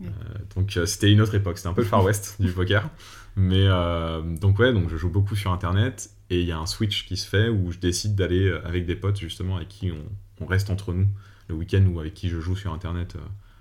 Ouais. 0.00 0.06
Euh, 0.08 0.38
donc, 0.56 0.76
euh, 0.76 0.86
c'était 0.86 1.10
une 1.12 1.20
autre 1.20 1.34
époque. 1.34 1.58
C'était 1.58 1.68
un 1.68 1.74
peu 1.74 1.82
le 1.82 1.86
Far 1.86 2.02
West 2.04 2.36
du 2.40 2.52
poker. 2.52 2.88
Mais 3.36 3.66
euh, 3.66 4.22
donc, 4.22 4.58
ouais, 4.58 4.72
donc 4.72 4.88
je 4.88 4.96
joue 4.96 5.10
beaucoup 5.10 5.36
sur 5.36 5.52
Internet 5.52 6.10
et 6.30 6.40
il 6.40 6.46
y 6.46 6.52
a 6.52 6.58
un 6.58 6.66
switch 6.66 7.06
qui 7.06 7.16
se 7.16 7.28
fait 7.28 7.48
où 7.48 7.70
je 7.72 7.78
décide 7.78 8.14
d'aller 8.14 8.50
avec 8.64 8.86
des 8.86 8.96
potes, 8.96 9.18
justement, 9.18 9.56
avec 9.56 9.68
qui 9.68 9.92
on, 9.92 10.44
on 10.44 10.46
reste 10.46 10.70
entre 10.70 10.92
nous 10.92 11.06
le 11.48 11.54
week-end 11.54 11.84
ou 11.86 12.00
avec 12.00 12.14
qui 12.14 12.28
je 12.28 12.40
joue 12.40 12.56
sur 12.56 12.72
Internet 12.72 13.16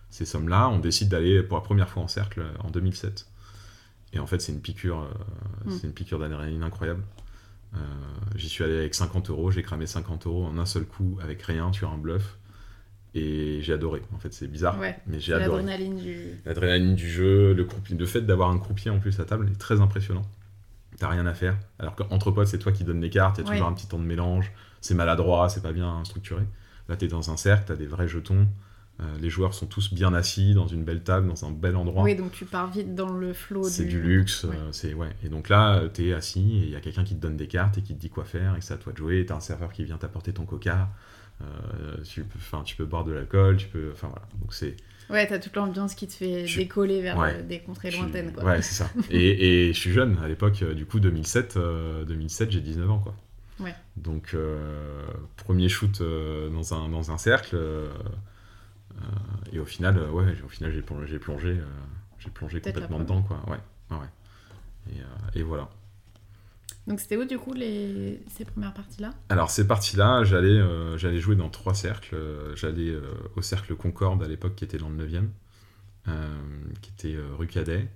ces 0.09 0.25
sommes-là. 0.25 0.69
On 0.69 0.79
décide 0.79 1.09
d'aller 1.09 1.43
pour 1.43 1.57
la 1.57 1.63
première 1.63 1.89
fois 1.89 2.03
en 2.03 2.07
cercle 2.07 2.43
en 2.59 2.69
2007. 2.71 3.27
Et 4.13 4.19
en 4.19 4.25
fait, 4.25 4.41
c'est 4.41 4.51
une 4.51 4.61
piqûre, 4.61 5.01
euh, 5.01 5.69
Mm. 5.69 5.71
c'est 5.71 5.87
une 5.87 5.93
piqûre 5.93 6.17
d'adrénaline 6.19 6.63
incroyable. 6.63 7.03
Euh, 7.75 7.77
J'y 8.35 8.49
suis 8.49 8.63
allé 8.63 8.75
avec 8.77 8.95
50 8.95 9.29
euros, 9.29 9.51
j'ai 9.51 9.61
cramé 9.61 9.85
50 9.85 10.25
euros 10.25 10.45
en 10.45 10.57
un 10.57 10.65
seul 10.65 10.85
coup 10.85 11.19
avec 11.21 11.43
rien 11.43 11.71
sur 11.73 11.91
un 11.91 11.97
bluff. 11.97 12.38
Et 13.15 13.59
j'ai 13.61 13.73
adoré. 13.73 14.01
En 14.13 14.19
fait, 14.19 14.33
c'est 14.33 14.47
bizarre, 14.47 14.79
Ouais, 14.79 14.95
mais 15.07 15.19
j'ai 15.19 15.33
adoré. 15.33 15.63
l'adrénaline 15.63 15.97
du. 15.97 16.15
L'adrénaline 16.45 16.95
du 16.95 17.09
jeu, 17.09 17.53
le, 17.53 17.63
croupier, 17.63 17.97
le 17.97 18.05
fait 18.05 18.21
d'avoir 18.21 18.51
un 18.51 18.59
croupier 18.59 18.91
en 18.91 18.99
plus 18.99 19.19
à 19.19 19.25
table 19.25 19.49
est 19.51 19.57
très 19.57 19.81
impressionnant. 19.81 20.21
T'as 20.99 21.07
rien 21.09 21.25
à 21.25 21.33
faire. 21.33 21.57
Alors 21.79 21.95
qu'entre 21.95 22.29
potes, 22.31 22.47
c'est 22.47 22.59
toi 22.59 22.71
qui 22.71 22.83
donnes 22.83 23.01
les 23.01 23.09
cartes, 23.09 23.37
il 23.37 23.41
y 23.41 23.43
a 23.45 23.49
Ouais. 23.49 23.55
toujours 23.55 23.67
un 23.69 23.73
petit 23.73 23.87
temps 23.87 23.97
de 23.99 24.03
mélange, 24.03 24.51
c'est 24.81 24.93
maladroit, 24.93 25.49
c'est 25.49 25.63
pas 25.63 25.71
bien 25.71 26.03
structuré. 26.05 26.43
Là, 26.87 26.97
t'es 26.97 27.07
dans 27.07 27.31
un 27.31 27.37
cercle, 27.37 27.63
t'as 27.67 27.75
des 27.75 27.85
vrais 27.87 28.07
jetons, 28.07 28.47
euh, 28.99 29.03
les 29.21 29.29
joueurs 29.29 29.53
sont 29.53 29.65
tous 29.65 29.93
bien 29.93 30.13
assis 30.13 30.53
dans 30.53 30.67
une 30.67 30.83
belle 30.83 31.01
table, 31.03 31.27
dans 31.27 31.45
un 31.45 31.51
bel 31.51 31.77
endroit. 31.77 32.03
Oui, 32.03 32.15
donc 32.15 32.31
tu 32.33 32.45
pars 32.45 32.69
vite 32.69 32.93
dans 32.95 33.13
le 33.13 33.31
flow 33.33 33.63
C'est 33.63 33.85
du... 33.85 33.91
du 33.91 34.01
luxe, 34.01 34.43
Ouais. 34.43 34.55
euh, 34.55 34.69
c'est 34.71 34.93
ouais. 34.93 35.09
Et 35.23 35.29
donc 35.29 35.47
là, 35.49 35.77
euh, 35.77 35.87
t'es 35.87 36.13
assis 36.13 36.57
et 36.61 36.65
il 36.65 36.69
y 36.69 36.75
a 36.75 36.81
quelqu'un 36.81 37.03
qui 37.05 37.15
te 37.15 37.21
donne 37.21 37.37
des 37.37 37.47
cartes 37.47 37.77
et 37.77 37.81
qui 37.81 37.95
te 37.95 37.99
dit 38.01 38.09
quoi 38.09 38.25
faire 38.25 38.55
et 38.55 38.59
que 38.59 38.65
c'est 38.65 38.73
à 38.73 38.77
toi 38.77 38.91
de 38.91 38.97
jouer. 38.97 39.25
T'as 39.25 39.35
un 39.35 39.39
serveur 39.39 39.71
qui 39.71 39.83
vient 39.85 39.97
t'apporter 39.97 40.33
ton 40.33 40.45
coca. 40.45 40.89
Euh, 41.41 41.97
tu 42.03 42.23
peux, 42.23 42.39
tu 42.63 42.75
peux 42.75 42.85
boire 42.85 43.03
de 43.05 43.11
l'alcool, 43.11 43.57
tu 43.57 43.67
peux, 43.67 43.91
enfin 43.93 44.07
voilà. 44.07 44.25
Donc 44.41 44.53
c'est 44.53 44.75
Ouais, 45.09 45.25
t'as 45.25 45.39
toute 45.39 45.55
l'ambiance 45.55 45.95
qui 45.95 46.07
te 46.07 46.13
fait 46.13 46.45
Je- 46.45 46.59
décoller 46.59 47.01
vers 47.01 47.17
Ouais. 47.17 47.33
euh, 47.37 47.41
des 47.41 47.59
contrées 47.61 47.89
lointaines, 47.89 48.31
quoi. 48.31 48.43
Ouais, 48.43 48.61
c'est 48.61 48.75
ça. 48.75 48.89
et, 49.09 49.69
et 49.69 49.73
je 49.73 49.79
suis 49.79 49.91
jeune 49.91 50.17
à 50.23 50.27
l'époque, 50.27 50.61
euh, 50.61 50.73
du 50.75 50.85
coup 50.85 50.99
2007, 50.99 51.57
euh, 51.57 52.05
2007, 52.05 52.51
j'ai 52.51 52.61
19 52.61 52.89
ans 52.91 52.99
quoi. 52.99 53.15
Ouais. 53.59 53.73
Donc 53.97 54.31
euh, 54.35 55.01
premier 55.37 55.67
shoot 55.67 55.99
euh, 56.01 56.49
dans 56.49 56.73
un 56.73 56.89
dans 56.89 57.11
un 57.11 57.17
cercle 57.17 57.57
et 59.51 59.59
au 59.59 59.65
final, 59.65 59.97
ouais, 60.11 60.25
au 60.45 60.49
final 60.49 60.71
j'ai 60.71 60.81
plongé, 60.81 61.07
j'ai 61.07 61.19
plongé, 61.19 61.57
j'ai 62.19 62.29
plongé 62.29 62.61
complètement 62.61 62.99
dedans 62.99 63.21
quoi. 63.21 63.41
Ouais, 63.47 63.97
ouais. 63.97 64.95
et 65.35 65.41
voilà. 65.43 65.69
Donc 66.87 66.99
c'était 66.99 67.17
où, 67.17 67.25
du 67.25 67.37
coup, 67.37 67.53
les... 67.53 68.21
ces 68.35 68.45
premières 68.45 68.73
parties-là? 68.73 69.11
Alors 69.29 69.51
ces 69.51 69.67
parties-là, 69.67 70.23
j'allais 70.23 70.49
euh, 70.49 70.97
j'allais 70.97 71.19
jouer 71.19 71.35
dans 71.35 71.49
trois 71.49 71.75
cercles. 71.75 72.17
J'allais 72.55 72.89
euh, 72.89 73.01
au 73.35 73.41
cercle 73.41 73.75
Concorde 73.75 74.23
à 74.23 74.27
l'époque 74.27 74.55
qui 74.55 74.63
était 74.63 74.77
dans 74.77 74.89
le 74.89 75.07
9e, 75.07 75.27
euh, 76.07 76.39
qui 76.81 76.91
était 76.91 77.17
rue 77.37 77.47
Cadet. 77.47 77.87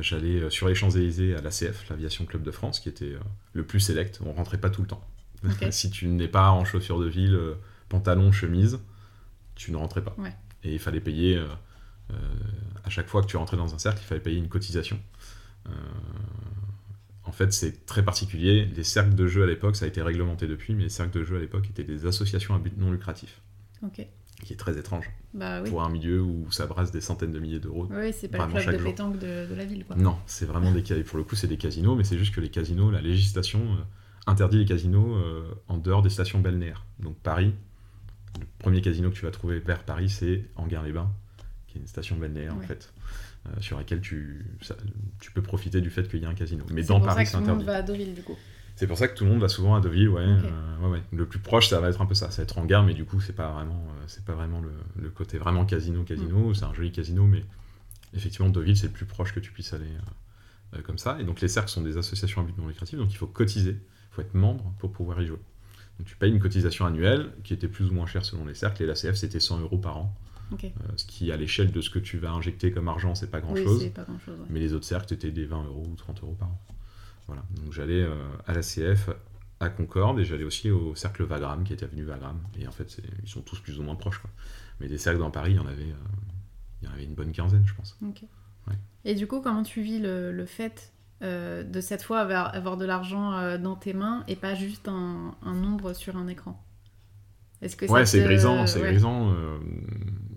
J'allais 0.00 0.48
sur 0.50 0.68
les 0.68 0.74
Champs-Élysées 0.74 1.36
à 1.36 1.42
l'ACF, 1.42 1.88
l'Aviation 1.90 2.24
Club 2.24 2.42
de 2.42 2.50
France, 2.50 2.80
qui 2.80 2.88
était 2.88 3.14
le 3.52 3.64
plus 3.64 3.78
sélect. 3.78 4.20
On 4.24 4.32
rentrait 4.32 4.58
pas 4.58 4.70
tout 4.70 4.80
le 4.82 4.88
temps. 4.88 5.04
Si 5.70 5.90
tu 5.90 6.08
n'es 6.08 6.28
pas 6.28 6.50
en 6.50 6.64
chaussures 6.64 6.98
de 6.98 7.06
ville, 7.06 7.38
pantalon, 7.90 8.32
chemise, 8.32 8.80
tu 9.54 9.70
ne 9.70 9.76
rentrais 9.76 10.02
pas. 10.02 10.14
Ouais. 10.16 10.34
Et 10.64 10.72
il 10.72 10.78
fallait 10.78 11.00
payer, 11.00 11.38
à 12.84 12.90
chaque 12.90 13.06
fois 13.06 13.20
que 13.20 13.26
tu 13.26 13.36
rentrais 13.36 13.58
dans 13.58 13.74
un 13.74 13.78
cercle, 13.78 14.00
il 14.02 14.06
fallait 14.06 14.22
payer 14.22 14.38
une 14.38 14.48
cotisation. 14.48 14.98
En 17.26 17.32
fait, 17.32 17.52
c'est 17.52 17.84
très 17.86 18.04
particulier. 18.04 18.66
Les 18.76 18.84
cercles 18.84 19.14
de 19.14 19.26
jeu 19.26 19.42
à 19.42 19.46
l'époque, 19.46 19.76
ça 19.76 19.84
a 19.84 19.88
été 19.88 20.00
réglementé 20.02 20.46
depuis, 20.46 20.74
mais 20.74 20.84
les 20.84 20.88
cercles 20.88 21.18
de 21.18 21.24
jeu 21.24 21.36
à 21.36 21.40
l'époque 21.40 21.66
étaient 21.68 21.84
des 21.84 22.06
associations 22.06 22.54
à 22.54 22.58
but 22.58 22.76
non 22.78 22.90
lucratif, 22.92 23.40
Ok. 23.82 24.06
qui 24.44 24.52
est 24.52 24.56
très 24.56 24.78
étrange 24.78 25.10
Bah 25.34 25.60
oui. 25.62 25.68
pour 25.70 25.82
un 25.82 25.88
milieu 25.90 26.22
où 26.22 26.50
ça 26.52 26.66
brasse 26.66 26.92
des 26.92 27.00
centaines 27.00 27.32
de 27.32 27.40
milliers 27.40 27.58
d'euros. 27.58 27.88
Oui, 27.90 28.12
c'est 28.12 28.28
pas 28.28 28.46
le 28.46 28.52
club 28.52 28.66
de 28.74 28.78
jour. 28.78 28.90
pétanque 28.90 29.18
de, 29.18 29.46
de 29.48 29.54
la 29.54 29.64
ville, 29.64 29.84
quoi. 29.84 29.96
Non, 29.96 30.16
c'est 30.26 30.46
vraiment 30.46 30.70
des 30.72 30.82
casinos. 30.82 31.06
Pour 31.08 31.18
le 31.18 31.24
coup, 31.24 31.34
c'est 31.34 31.48
des 31.48 31.56
casinos, 31.58 31.96
mais 31.96 32.04
c'est 32.04 32.18
juste 32.18 32.34
que 32.34 32.40
les 32.40 32.50
casinos, 32.50 32.90
la 32.92 33.00
législation 33.00 33.60
euh, 33.60 33.76
interdit 34.28 34.58
les 34.58 34.64
casinos 34.66 35.16
euh, 35.16 35.52
en 35.68 35.78
dehors 35.78 36.02
des 36.02 36.10
stations 36.10 36.38
balnéaires. 36.40 36.84
Donc 37.00 37.16
Paris, 37.18 37.54
le 38.38 38.46
premier 38.58 38.82
casino 38.82 39.10
que 39.10 39.16
tu 39.16 39.24
vas 39.24 39.30
trouver 39.32 39.58
vers 39.58 39.82
Paris, 39.82 40.10
c'est 40.10 40.44
Anguin-les-Bains, 40.56 41.10
qui 41.66 41.78
est 41.78 41.80
une 41.80 41.86
station 41.88 42.16
balnéaire 42.16 42.54
en 42.54 42.60
fait, 42.60 42.92
sur 43.60 43.78
laquelle 43.78 44.00
tu, 44.00 44.44
ça- 44.62 44.76
tu 45.20 45.30
peux 45.32 45.42
profiter 45.42 45.80
du 45.80 45.90
fait 45.90 46.08
qu'il 46.08 46.20
y 46.22 46.24
a 46.26 46.28
un 46.28 46.34
casino. 46.34 46.64
Mais 46.72 46.82
C'est 46.82 46.88
dans 46.88 46.98
pour 46.98 47.06
Paris, 47.08 47.26
ça 47.26 47.32
c'est 47.32 47.38
que 47.38 47.42
tout 47.44 47.48
le 47.50 47.52
monde 47.58 47.62
interdit. 47.68 47.86
va 47.88 47.94
à 47.94 47.96
Deauville, 47.98 48.14
du 48.14 48.22
coup. 48.22 48.36
C'est 48.76 48.86
pour 48.86 48.98
ça 48.98 49.08
que 49.08 49.16
tout 49.16 49.24
le 49.24 49.30
monde 49.30 49.40
va 49.40 49.48
souvent 49.48 49.74
à 49.74 49.80
Deauville, 49.80 50.08
ouais, 50.10 50.20
euh, 50.22 50.78
ouais, 50.82 50.88
ouais. 50.90 51.02
Le 51.12 51.24
plus 51.26 51.38
proche, 51.38 51.68
ça 51.68 51.80
va 51.80 51.88
être 51.88 52.00
un 52.02 52.06
peu 52.06 52.14
ça. 52.14 52.30
Ça 52.30 52.38
va 52.38 52.42
être 52.42 52.58
Anguin, 52.58 52.82
mais 52.82 52.92
du 52.94 53.04
coup, 53.06 53.20
c'est 53.20 53.32
pas 53.34 53.50
vraiment, 53.52 53.82
euh, 53.88 54.04
c'est 54.06 54.24
pas 54.24 54.34
vraiment 54.34 54.60
le, 54.60 54.70
le 55.02 55.08
côté 55.10 55.38
vraiment 55.38 55.64
casino, 55.64 56.02
casino. 56.02 56.50
Mm. 56.50 56.54
C'est 56.54 56.64
un 56.64 56.74
joli 56.74 56.92
casino, 56.92 57.24
mais 57.24 57.42
effectivement, 58.14 58.50
Deauville, 58.50 58.76
c'est 58.76 58.88
le 58.88 58.92
plus 58.92 59.06
proche 59.06 59.32
que 59.32 59.40
tu 59.40 59.50
puisses 59.50 59.72
aller 59.72 59.86
euh, 59.86 60.78
euh, 60.78 60.82
comme 60.82 60.98
ça. 60.98 61.16
Et 61.20 61.24
donc, 61.24 61.40
les 61.40 61.48
cercles 61.48 61.70
sont 61.70 61.80
des 61.82 61.96
associations 61.96 62.42
à 62.42 62.44
but 62.44 62.56
non 62.58 62.68
lucratif, 62.68 62.98
donc 62.98 63.10
il 63.12 63.16
faut 63.16 63.26
cotiser, 63.26 63.70
il 63.80 64.14
faut 64.14 64.20
être 64.20 64.34
membre 64.34 64.74
pour 64.78 64.92
pouvoir 64.92 65.22
y 65.22 65.26
jouer. 65.26 65.38
Donc, 65.98 66.06
tu 66.06 66.16
payes 66.16 66.30
une 66.30 66.40
cotisation 66.40 66.84
annuelle 66.84 67.30
qui 67.44 67.54
était 67.54 67.68
plus 67.68 67.86
ou 67.88 67.92
moins 67.94 68.04
chère 68.06 68.26
selon 68.26 68.44
les 68.44 68.54
cercles, 68.54 68.82
et 68.82 68.86
la 68.86 68.92
CF, 68.94 69.14
c'était 69.14 69.40
100 69.40 69.60
euros 69.60 69.78
par 69.78 69.96
an, 69.96 70.14
Euh, 70.52 70.68
ce 70.96 71.04
qui, 71.04 71.32
à 71.32 71.36
l'échelle 71.36 71.72
de 71.72 71.80
ce 71.80 71.90
que 71.90 71.98
tu 71.98 72.18
vas 72.18 72.30
injecter 72.32 72.70
comme 72.70 72.88
argent, 72.88 73.14
c'est 73.14 73.30
pas 73.30 73.40
grand 73.40 73.52
Oui, 73.54 73.64
chose. 73.64 73.82
c'est 73.82 73.90
pas 73.94 74.04
grand 74.04 74.18
chose. 74.18 74.38
Mais 74.48 74.60
les 74.60 74.72
autres 74.74 74.84
cercles, 74.86 75.06
c'était 75.08 75.30
des 75.32 75.44
20 75.44 75.64
euros 75.64 75.86
ou 75.90 75.94
30 75.96 76.22
euros 76.22 76.36
par 76.38 76.48
an. 76.48 76.60
Voilà. 77.26 77.42
Donc 77.56 77.72
j'allais 77.72 78.02
euh, 78.02 78.14
à 78.46 78.52
la 78.52 78.60
CF 78.62 79.10
à 79.58 79.68
Concorde 79.70 80.20
et 80.20 80.24
j'allais 80.24 80.44
aussi 80.44 80.70
au 80.70 80.94
cercle 80.94 81.24
Vagram 81.24 81.64
qui 81.64 81.72
était 81.72 81.84
avenue 81.84 82.04
Vagram. 82.04 82.38
Et 82.60 82.66
en 82.68 82.70
fait, 82.70 82.98
ils 83.22 83.28
sont 83.28 83.40
tous 83.42 83.58
plus 83.58 83.80
ou 83.80 83.82
moins 83.82 83.96
proches. 83.96 84.18
Quoi. 84.18 84.30
Mais 84.80 84.86
des 84.88 84.98
cercles 84.98 85.18
dans 85.20 85.30
Paris, 85.30 85.52
il 85.52 85.56
y 85.56 85.60
en 85.60 85.66
avait, 85.66 85.82
euh, 85.82 86.06
il 86.82 86.86
y 86.86 86.90
en 86.90 86.92
avait 86.94 87.04
une 87.04 87.14
bonne 87.14 87.32
quinzaine, 87.32 87.66
je 87.66 87.74
pense. 87.74 87.96
Ouais. 88.02 88.74
Et 89.04 89.14
du 89.14 89.26
coup, 89.26 89.40
comment 89.40 89.62
tu 89.62 89.80
vis 89.82 89.98
le, 89.98 90.30
le 90.32 90.46
fait 90.46 90.92
de 91.22 91.80
cette 91.80 92.02
fois 92.02 92.20
avoir, 92.20 92.54
avoir 92.54 92.76
de 92.76 92.84
l'argent 92.84 93.56
dans 93.58 93.74
tes 93.74 93.94
mains 93.94 94.22
et 94.28 94.36
pas 94.36 94.54
juste 94.54 94.86
un, 94.86 95.34
un 95.42 95.54
nombre 95.54 95.94
sur 95.94 96.16
un 96.16 96.28
écran? 96.28 96.62
Est-ce 97.62 97.74
que 97.76 97.86
Ouais, 97.86 98.04
c'est 98.04 98.18
te- 98.20 98.24
grisant, 98.24 98.66
c'est 98.66 98.82
ouais. 98.82 98.90
grisant. 98.90 99.32
euh, 99.32 99.58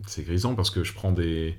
c'est 0.10 0.24
grisant 0.24 0.56
parce 0.56 0.70
que 0.72 0.84
je 0.84 0.94
prends 0.94 1.12
des. 1.12 1.56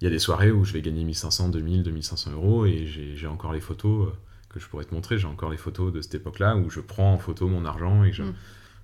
Il 0.00 0.04
y 0.04 0.06
a 0.06 0.10
des 0.10 0.18
soirées 0.18 0.50
où 0.50 0.64
je 0.64 0.72
vais 0.72 0.82
gagner 0.82 1.04
1500, 1.04 1.48
2000, 1.48 1.82
2500 1.82 2.32
euros 2.32 2.66
et 2.66 2.86
j'ai 2.86 3.26
encore 3.26 3.52
les 3.52 3.60
photos 3.60 4.08
euh, 4.08 4.12
que 4.50 4.60
je 4.60 4.66
pourrais 4.66 4.84
te 4.84 4.94
montrer. 4.94 5.18
J'ai 5.18 5.26
encore 5.28 5.50
les 5.50 5.56
photos 5.56 5.92
de 5.92 6.00
cette 6.02 6.16
époque-là 6.16 6.56
où 6.56 6.68
je 6.68 6.80
prends 6.80 7.14
en 7.14 7.18
photo 7.18 7.46
mon 7.48 7.64
argent 7.64 8.04
et 8.04 8.12
je- 8.12 8.22
Mm. 8.24 8.34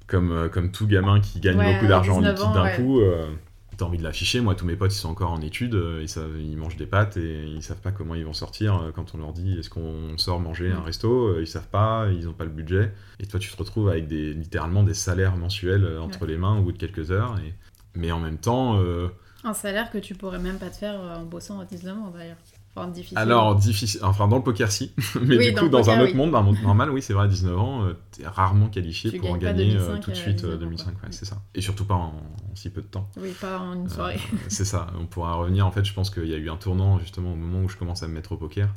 comme, 0.07 0.33
euh, 0.33 0.49
comme 0.49 0.73
tout 0.73 0.87
gamin 0.87 1.21
qui 1.21 1.39
gagne 1.41 1.59
Ouais, 1.59 1.75
beaucoup 1.75 1.87
d'argent 1.87 2.17
en 2.17 2.21
19 2.21 2.39
liquide 2.39 2.55
d'un 2.55 2.63
ouais. 2.65 2.77
coup, 2.77 3.01
euh, 3.01 3.29
t'as 3.77 3.85
envie 3.85 3.99
de 3.99 4.03
l'afficher. 4.03 4.41
Moi, 4.41 4.55
tous 4.55 4.65
mes 4.67 4.77
potes, 4.77 4.93
ils 4.95 4.99
sont 4.99 5.09
encore 5.11 5.33
en 5.33 5.41
études, 5.41 5.75
euh, 5.75 5.99
ils, 6.01 6.09
savent, 6.09 6.39
ils 6.41 6.57
mangent 6.57 6.77
des 6.77 6.87
pâtes 6.87 7.17
et 7.17 7.45
ils 7.45 7.63
savent 7.63 7.81
pas 7.81 7.91
comment 7.93 8.15
ils 8.15 8.25
vont 8.25 8.33
sortir 8.33 8.91
quand 8.95 9.15
on 9.15 9.19
leur 9.19 9.33
dit 9.33 9.59
est-ce 9.59 9.69
qu'on 9.71 10.17
sort 10.17 10.41
manger 10.41 10.71
un 10.71 10.81
Mm. 10.81 10.85
resto, 10.85 11.39
ils 11.41 11.47
savent 11.47 11.69
pas, 11.69 12.09
ils 12.13 12.29
ont 12.29 12.33
pas 12.33 12.45
le 12.45 12.51
budget. 12.51 12.93
Et 13.19 13.27
toi, 13.27 13.39
tu 13.41 13.51
te 13.51 13.57
retrouves 13.57 13.89
avec 13.89 14.07
des, 14.09 14.33
littéralement 14.33 14.85
des 14.85 14.95
salaires 14.95 15.37
mensuels 15.37 15.87
entre 16.01 16.25
les 16.25 16.37
mains 16.39 16.57
au 16.59 16.63
bout 16.63 16.73
de 16.73 16.79
quelques 16.79 17.11
heures. 17.11 17.37
Et... 17.45 17.53
Mais 17.95 18.13
en 18.13 18.21
même 18.21 18.39
temps, 18.39 18.79
euh, 18.81 19.09
Un 19.45 19.55
salaire 19.55 19.91
que 19.91 19.99
tu 19.99 20.15
pourrais 20.15 20.39
même 20.39 20.59
pas 20.59 20.71
te 20.71 20.77
faire 20.77 21.01
euh, 21.01 21.17
en 21.17 21.25
bossant 21.25 21.61
à 21.61 21.65
19 21.65 21.97
ans 21.99 22.13
d'ailleurs. 22.17 22.37
Enfin, 22.77 22.87
difficile. 22.87 23.19
alors 23.19 23.57
difficile, 23.57 23.99
enfin 24.05 24.29
dans 24.29 24.37
le 24.37 24.45
poker 24.45 24.71
si, 24.71 24.93
mais 25.21 25.37
Oui, 25.39 25.49
du 25.53 25.55
coup 25.59 25.69
dans 25.69 25.79
poker, 25.81 25.95
un 25.99 26.01
autre 26.03 26.13
oui. 26.13 26.17
monde, 26.17 26.31
dans 26.31 26.39
un 26.39 26.43
monde 26.43 26.63
normal, 26.63 26.91
oui 26.91 27.03
c'est 27.03 27.13
vrai, 27.13 27.25
à 27.25 27.29
19 27.29 27.59
ans, 27.59 27.83
euh, 27.85 27.95
t'es 28.13 28.25
rarement 28.25 28.69
qualifié 28.69 29.11
Tu 29.11 29.19
pour 29.19 29.33
en 29.33 29.37
gagner 29.39 29.75
euh, 29.75 29.97
2005 29.97 30.01
tout 30.03 30.11
de 30.13 30.17
suite 30.17 30.45
euh, 30.45 30.53
19 30.53 30.55
ans, 30.55 30.61
2005, 30.61 30.85
quoi. 30.85 30.93
ouais, 31.03 31.09
Mm. 31.09 31.13
c'est 31.13 31.25
ça. 31.25 31.43
Et 31.57 31.63
surtout 31.63 31.85
pas 31.85 31.95
en, 31.97 32.13
en 32.15 32.55
si 32.55 32.71
peu 32.71 32.81
de 32.81 32.87
temps. 32.87 33.11
Oui, 33.17 33.31
pas 33.41 33.59
en 33.59 33.75
une 33.75 33.89
soirée. 33.89 34.21
Euh, 34.33 34.37
c'est 34.49 34.65
ça, 34.65 34.87
on 35.01 35.07
pourra 35.07 35.35
revenir. 35.35 35.67
En 35.67 35.73
fait, 35.73 35.85
je 35.85 35.93
pense 35.93 36.11
qu'il 36.11 36.27
y 36.29 36.35
a 36.35 36.37
eu 36.37 36.49
un 36.49 36.57
tournant 36.57 37.01
justement 37.01 37.33
au 37.33 37.37
moment 37.37 37.65
où 37.65 37.69
je 37.69 37.77
commence 37.77 38.05
à 38.05 38.09
me 38.09 38.13
mettre 38.13 38.31
au 38.31 38.37
poker. 38.37 38.69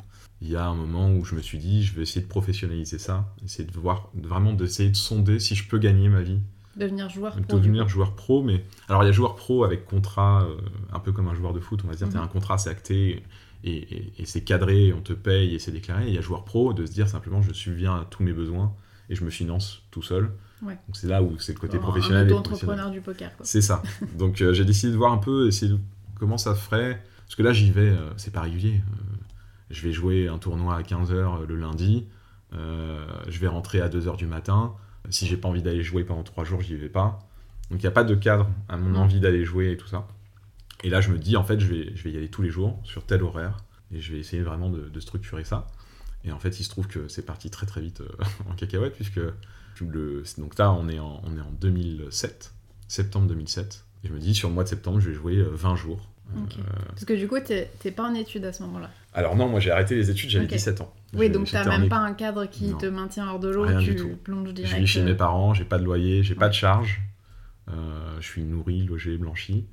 Il 0.42 0.50
y 0.50 0.56
a 0.56 0.66
un 0.66 0.74
moment 0.74 1.12
où 1.12 1.24
je 1.24 1.36
me 1.36 1.42
suis 1.44 1.60
dit, 1.60 1.84
je 1.84 1.94
vais 1.94 2.02
essayer 2.02 2.22
de 2.22 2.28
professionnaliser 2.28 2.98
ça, 2.98 3.32
essayer 3.46 3.64
de 3.70 3.80
voir, 3.80 4.10
vraiment 4.16 4.54
d'essayer 4.54 4.90
de 4.90 4.96
sonder 4.96 5.40
si 5.40 5.54
je 5.54 5.70
peux 5.70 5.78
gagner 5.78 6.10
ma 6.10 6.22
vie, 6.24 6.40
Devenir 6.76 7.10
joueur 7.10 7.34
pro. 7.40 7.58
devenir 7.58 7.88
joueur 7.88 8.14
pro. 8.16 8.42
Mais 8.44 8.64
alors, 8.90 9.04
il 9.04 9.08
y 9.08 9.10
a 9.10 9.12
joueur 9.12 9.36
pro 9.36 9.64
avec 9.64 9.86
contrat, 9.86 10.44
euh, 10.44 10.56
un 10.92 11.00
peu 11.00 11.12
comme 11.12 11.28
un 11.28 11.36
joueur 11.36 11.54
de 11.54 11.60
foot, 11.60 11.82
on 11.84 11.88
va 11.88 11.94
se 11.94 12.00
dire, 12.00 12.08
Mhm. 12.08 12.14
tu 12.14 12.20
as 12.20 12.24
un 12.24 12.28
contrat, 12.28 12.58
c'est 12.58 12.70
acté 12.70 13.24
et, 13.64 13.72
et- 13.76 14.14
et 14.20 14.26
c'est 14.26 14.42
cadré, 14.42 14.92
on 14.94 15.02
te 15.02 15.14
paye 15.14 15.54
et 15.56 15.60
c'est 15.60 15.72
déclaré. 15.72 16.06
Et 16.06 16.10
il 16.10 16.16
y 16.16 16.18
a 16.18 16.22
joueur 16.22 16.44
pro 16.46 16.74
de 16.74 16.86
se 16.86 16.92
dire 16.92 17.08
simplement, 17.08 17.42
je 17.42 17.54
subviens 17.54 17.96
à 17.96 18.06
tous 18.10 18.24
mes 18.24 18.34
besoins 18.34 18.74
et 19.10 19.16
je 19.16 19.24
me 19.24 19.30
finance 19.30 19.84
tout 19.92 20.02
seul. 20.02 20.32
Ouais. 20.62 20.74
Donc 20.88 20.96
c'est 20.96 21.08
là 21.08 21.22
où 21.22 21.38
c'est 21.40 21.54
le 21.54 21.60
côté 21.60 21.78
Un 21.78 21.82
professionnel. 21.82 22.28
professionnel. 22.28 22.54
auto-entrepreneur 22.56 22.90
du 22.92 23.02
poker. 23.02 23.32
C'est 23.42 23.62
ça. 23.62 23.84
Donc 24.18 24.42
euh, 24.42 24.54
j'ai 24.54 24.66
décidé 24.66 24.92
de 24.94 24.98
voir 24.98 25.12
un 25.12 25.18
peu, 25.18 25.48
essayer 25.48 25.72
de 25.72 25.78
comment 26.16 26.38
ça 26.38 26.56
ferait. 26.56 27.04
Parce 27.26 27.36
que 27.36 27.44
là 27.44 27.52
j'y 27.54 27.70
vais, 27.72 27.90
euh, 27.90 28.10
c'est 28.18 28.32
pas 28.34 28.42
régulier. 28.42 28.76
Euh, 28.92 29.16
je 29.72 29.82
vais 29.86 29.92
jouer 29.94 30.28
un 30.30 30.38
tournoi 30.38 30.76
à 30.76 30.82
15h 30.84 31.46
le 31.48 31.56
lundi. 31.56 32.06
je 32.54 33.40
vais 33.40 33.48
rentrer 33.48 33.82
à 33.82 33.90
2h 33.90 34.16
du 34.18 34.26
matin. 34.28 34.74
Si 35.10 35.28
j'ai 35.28 35.38
pas 35.38 35.50
envie 35.50 35.62
d'aller 35.62 35.84
jouer 35.84 36.04
pendant 36.04 36.24
3 36.24 36.44
jours, 36.44 36.62
j'y 36.62 36.76
vais 36.76 36.90
pas. 36.90 37.20
Donc 37.70 37.80
il 37.80 37.84
n'y 37.84 37.88
a 37.88 37.92
pas 37.92 38.04
de 38.04 38.16
cadre 38.16 38.50
à 38.70 38.78
mon 38.78 38.96
envie 38.96 39.20
d'aller 39.20 39.46
jouer 39.46 39.72
et 39.72 39.78
tout 39.78 39.88
ça. 39.88 40.08
Et 40.84 40.90
là 40.90 41.02
je 41.02 41.12
me 41.12 41.18
dis 41.18 41.38
en 41.38 41.44
fait 41.44 41.60
je 41.60 41.68
vais, 41.68 41.96
je 41.96 42.04
vais 42.04 42.12
y 42.12 42.18
aller 42.18 42.30
tous 42.30 42.42
les 42.42 42.50
jours 42.50 42.80
sur 42.84 43.06
tel 43.06 43.24
horaire. 43.24 43.64
Et 43.92 44.02
je 44.02 44.14
vais 44.14 44.20
essayer 44.20 44.42
vraiment 44.42 44.70
de, 44.70 44.90
de 44.90 45.00
structurer 45.00 45.44
ça. 45.44 45.68
Et 46.24 46.32
en 46.32 46.40
fait 46.40 46.60
il 46.60 46.64
se 46.64 46.70
trouve 46.70 46.88
que 46.88 47.08
c'est 47.08 47.26
parti 47.26 47.50
très 47.50 47.66
très 47.66 47.82
vite 47.82 48.02
euh, 48.02 48.10
en 48.50 48.56
cacahuète 48.56 48.94
puisque 48.94 49.20
le, 49.82 50.24
donc 50.38 50.58
là 50.58 50.72
on 50.72 50.88
est 50.88 51.00
en, 51.00 51.22
on 51.26 51.36
est 51.36 51.42
en 51.42 51.52
2007 51.60 52.54
septembre 52.94 53.28
2007. 53.28 53.86
Et 54.04 54.08
je 54.08 54.14
me 54.14 54.20
dis, 54.20 54.36
sur 54.36 54.50
le 54.50 54.54
mois 54.54 54.64
de 54.64 54.70
septembre, 54.70 55.00
je 55.00 55.10
vais 55.10 55.16
jouer 55.16 55.38
euh, 55.38 55.50
20 55.52 55.76
jours. 55.76 56.10
Euh, 56.36 56.62
Parce 56.90 57.06
que 57.06 57.14
du 57.14 57.28
coup, 57.28 57.38
t'es 57.40 57.92
pas 57.92 58.04
en 58.04 58.14
études 58.14 58.46
à 58.46 58.54
ce 58.54 58.64
moment-là. 58.64 58.90
alors 59.14 59.36
non, 59.36 59.48
moi 59.50 59.60
j'ai 59.60 59.72
arrêté 59.72 59.96
les 59.96 60.10
études, 60.10 60.30
j'avais 60.30 60.46
Ok. 60.46 60.52
17 60.52 60.82
ans. 60.82 60.94
Oui, 61.14 61.30
donc 61.30 61.50
t'as 61.52 61.64
en 61.66 61.80
même 61.80 61.90
pas 61.90 61.98
un 61.98 62.14
cadre 62.14 62.46
qui 62.46 62.66
Non. 62.70 62.78
te 62.78 62.86
maintient 62.88 63.28
hors 63.30 63.40
de 63.40 63.50
l'eau, 63.50 63.66
tu 63.80 63.96
tout. 63.96 64.10
plonges 64.24 64.54
direct. 64.54 64.74
Je 64.76 64.80
vis 64.80 64.88
chez 64.88 65.02
euh, 65.02 65.06
mes 65.06 65.14
parents, 65.16 65.54
j'ai 65.54 65.66
pas 65.66 65.78
de 65.78 65.84
loyer, 65.84 66.24
j'ai 66.24 66.36
pas 66.36 66.46
Ouais. 66.46 66.50
de 66.50 66.56
charge. 66.56 67.02
Euh, 67.70 68.18
je 68.20 68.26
suis 68.28 68.44
nourri, 68.44 68.84
logé, 68.84 69.18
blanchi. 69.18 69.66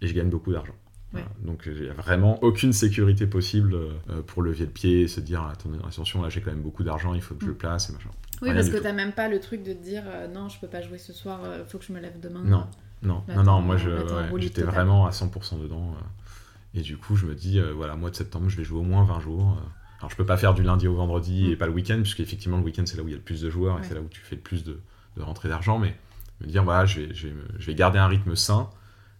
Et 0.00 0.06
je 0.06 0.14
gagne 0.14 0.28
beaucoup 0.30 0.52
d'argent. 0.52 0.74
Ouais. 1.12 1.20
Voilà. 1.22 1.28
Donc 1.44 1.62
il 1.66 1.82
n'y 1.82 1.88
a 1.88 1.92
vraiment 1.94 2.42
aucune 2.42 2.72
sécurité 2.72 3.26
possible 3.26 3.74
euh, 3.74 4.22
pour 4.26 4.42
lever 4.42 4.64
le 4.64 4.70
pied 4.70 5.02
et 5.02 5.08
se 5.08 5.20
dire 5.20 5.42
Attendez, 5.42 5.78
attention, 5.86 6.22
là 6.22 6.28
j'ai 6.28 6.40
quand 6.40 6.50
même 6.50 6.62
beaucoup 6.62 6.82
d'argent, 6.84 7.14
il 7.14 7.22
faut 7.22 7.34
que 7.34 7.42
je 7.42 7.46
le 7.46 7.54
Mm. 7.54 7.58
place 7.58 7.90
et 7.90 7.92
machin. 7.92 8.10
Oui, 8.42 8.48
Rien 8.50 8.54
parce 8.56 8.68
que 8.68 8.76
t'as 8.76 8.92
même 8.92 9.12
pas 9.12 9.28
le 9.28 9.38
truc 9.40 9.62
de 9.62 9.72
te 9.72 9.82
dire 9.82 10.02
euh, 10.06 10.26
non, 10.28 10.48
je 10.48 10.58
peux 10.58 10.66
pas 10.66 10.82
jouer 10.82 10.98
ce 10.98 11.12
soir, 11.12 11.40
euh, 11.44 11.64
faut 11.66 11.78
que 11.78 11.84
je 11.84 11.92
me 11.92 12.00
lève 12.00 12.18
demain. 12.20 12.42
Non. 12.44 12.66
Non, 13.04 13.22
Là, 13.28 13.36
non, 13.36 13.42
non, 13.44 13.52
en- 13.52 13.60
moi 13.62 13.76
ouais, 13.76 14.40
j'étais 14.40 14.62
vraiment 14.62 15.06
à 15.06 15.10
100% 15.10 15.58
dedans. 15.62 15.94
euh. 15.98 16.78
et 16.78 16.82
du 16.82 16.96
coup, 16.96 17.14
je 17.16 17.26
me 17.26 17.34
dis, 17.34 17.58
euh, 17.60 17.72
voilà, 17.72 17.94
mois 17.96 18.10
de 18.10 18.16
septembre, 18.16 18.48
je 18.48 18.56
vais 18.56 18.64
jouer 18.64 18.78
au 18.80 18.82
moins 18.84 19.04
20 19.04 19.20
jours. 19.20 19.56
euh. 19.58 19.68
Alors, 20.00 20.10
je 20.10 20.16
peux 20.16 20.26
pas 20.26 20.36
faire 20.36 20.54
du 20.54 20.62
lundi 20.62 20.88
au 20.88 20.94
vendredi 20.94 21.46
Mm. 21.48 21.50
et 21.52 21.56
pas 21.56 21.66
le 21.66 21.72
week-end, 21.72 21.98
puisque 22.02 22.20
effectivement, 22.20 22.58
le 22.58 22.64
week-end, 22.64 22.84
c'est 22.86 22.96
là 22.96 23.02
où 23.02 23.08
il 23.08 23.12
y 23.12 23.14
a 23.14 23.16
le 23.18 23.22
plus 23.22 23.40
de 23.40 23.48
joueurs 23.50 23.76
Ouais. 23.76 23.82
et 23.82 23.84
c'est 23.84 23.94
là 23.94 24.00
où 24.00 24.08
tu 24.08 24.20
fais 24.20 24.34
le 24.36 24.42
plus 24.42 24.64
de, 24.64 24.80
de 25.16 25.22
rentrées 25.22 25.48
d'argent. 25.48 25.78
Mais 25.78 25.96
me 26.40 26.46
dire, 26.46 26.64
voilà, 26.64 26.84
je 26.86 27.00
vais, 27.00 27.14
je 27.14 27.28
vais, 27.28 27.34
me- 27.34 27.46
je 27.58 27.66
vais 27.66 27.74
garder 27.74 27.98
un 27.98 28.08
rythme 28.08 28.34
sain. 28.36 28.68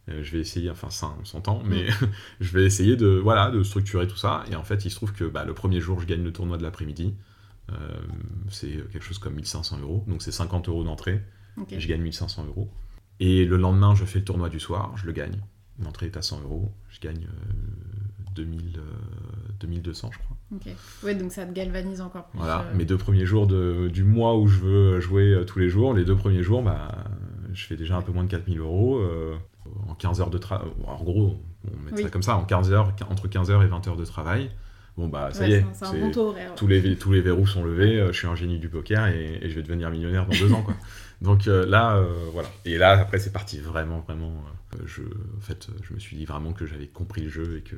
je 0.09 0.31
vais 0.33 0.41
essayer, 0.41 0.69
enfin 0.71 0.91
sain, 0.91 1.15
on 1.21 1.25
s'entend, 1.25 1.63
mais 1.65 1.87
je 2.41 2.53
vais 2.53 2.65
essayer 2.67 2.95
de, 2.97 3.07
voilà, 3.09 3.51
de 3.51 3.63
structurer 3.63 4.07
tout 4.07 4.17
ça. 4.19 4.45
Et 4.51 4.57
en 4.57 4.63
fait, 4.65 4.85
il 4.85 4.91
se 4.91 4.97
trouve 4.97 5.13
que 5.15 5.25
bah, 5.25 5.45
le 5.47 5.55
premier 5.55 5.81
jour, 5.81 5.99
je 6.01 6.07
gagne 6.07 6.23
le 6.23 6.33
tournoi 6.33 6.59
de 6.59 6.63
l'après-midi. 6.63 7.15
C'est 8.51 8.69
quelque 8.93 9.03
chose 9.05 9.19
comme 9.19 9.35
1500 9.35 9.79
euros, 9.81 10.05
donc 10.07 10.21
c'est 10.23 10.33
50 10.33 10.69
euros 10.69 10.85
d'entrée. 10.85 11.23
Je 11.79 11.89
gagne 11.89 12.03
1500 12.03 12.45
euros. 12.47 12.69
Et 13.21 13.45
le 13.45 13.57
lendemain, 13.57 13.95
je 13.95 14.05
fais 14.05 14.19
le 14.19 14.25
tournoi 14.25 14.49
du 14.49 14.61
soir, 14.61 14.93
je 14.97 15.07
le 15.07 15.13
gagne. 15.13 15.41
L'entrée 15.83 16.07
est 16.07 16.17
à 16.17 16.23
100 16.23 16.43
euros, 16.43 16.71
je 16.89 17.01
gagne 17.01 17.27
euh, 17.27 18.31
2000, 18.35 18.79
euh, 18.79 18.83
2200, 19.61 20.11
je 20.13 20.19
crois. 20.19 20.37
Ok. 20.55 20.73
Ouais, 21.03 21.15
donc 21.15 21.33
ça 21.33 21.45
te 21.47 21.53
galvanise 21.53 22.01
encore 22.01 22.25
plus. 22.27 22.39
Voilà, 22.39 22.61
euh, 22.63 22.77
mes 22.77 22.85
deux 22.85 22.97
premiers 22.99 23.27
jours 23.27 23.47
de- 23.47 23.89
du 23.93 24.05
mois 24.05 24.37
où 24.39 24.47
je 24.47 24.61
veux 24.61 25.01
jouer 25.01 25.33
euh, 25.33 25.45
tous 25.45 25.59
les 25.59 25.69
jours, 25.69 25.95
les 25.95 26.05
deux 26.05 26.17
premiers 26.17 26.43
jours, 26.43 26.63
bah, 26.63 26.89
je 27.53 27.65
fais 27.67 27.77
déjà 27.77 27.97
un 27.97 28.03
peu 28.03 28.13
moins 28.13 28.25
de 28.25 28.31
4000 28.31 28.59
euros. 28.61 28.99
euh, 28.99 29.35
en 29.89 29.95
15 29.95 30.21
heures 30.21 30.29
de 30.31 30.37
travail. 30.37 30.69
En 30.87 31.03
gros, 31.03 31.41
on 31.67 31.83
met 31.85 31.93
Oui. 31.97 32.03
ça 32.03 32.11
comme 32.11 32.23
ça, 32.23 32.37
en 32.37 32.45
15 32.45 32.71
heures, 32.71 32.93
entre 33.11 33.29
15 33.29 33.51
heures 33.51 33.63
et 33.63 33.67
20 33.67 33.89
heures 33.89 33.97
de 33.97 34.05
travail. 34.05 34.51
Bon, 34.99 35.09
bah, 35.09 35.31
ça 35.33 35.41
ouais, 35.45 35.51
y 35.51 35.53
est. 35.55 35.61
c'est 35.61 35.65
un- 35.67 35.73
C'est 35.73 35.85
un 35.87 35.91
c'est- 35.93 36.01
bon 36.01 36.11
taux 36.11 36.29
horaire. 36.29 36.55
tous 36.55 36.67
les, 36.67 36.97
tous 36.97 37.13
les 37.13 37.23
verrous 37.23 37.47
sont 37.47 37.65
levés, 37.65 37.99
euh, 37.99 38.13
je 38.13 38.19
suis 38.19 38.27
un 38.27 38.35
génie 38.35 38.59
du 38.59 38.69
poker 38.69 39.07
et, 39.07 39.39
et 39.41 39.49
je 39.49 39.55
vais 39.55 39.63
devenir 39.63 39.91
millionnaire 39.91 40.27
dans 40.27 40.37
deux 40.39 40.53
ans. 40.53 40.63
Quoi. 40.63 40.75
Donc 41.21 41.47
euh, 41.47 41.65
là, 41.67 41.97
euh, 41.97 42.29
voilà. 42.33 42.49
Et 42.65 42.77
là, 42.79 42.91
après, 42.99 43.19
c'est 43.19 43.33
parti 43.33 43.59
vraiment, 43.59 44.01
vraiment. 44.01 44.45
euh, 44.75 44.79
je, 44.87 45.03
en 45.03 45.41
fait, 45.41 45.69
je 45.83 45.95
me 45.95 45.99
suis 45.99 46.17
dit 46.17 46.25
vraiment 46.25 46.53
que 46.53 46.67
j'avais 46.67 46.87
compris 46.89 47.23
le 47.23 47.29
jeu 47.31 47.59
et 47.59 47.63
que, 47.63 47.77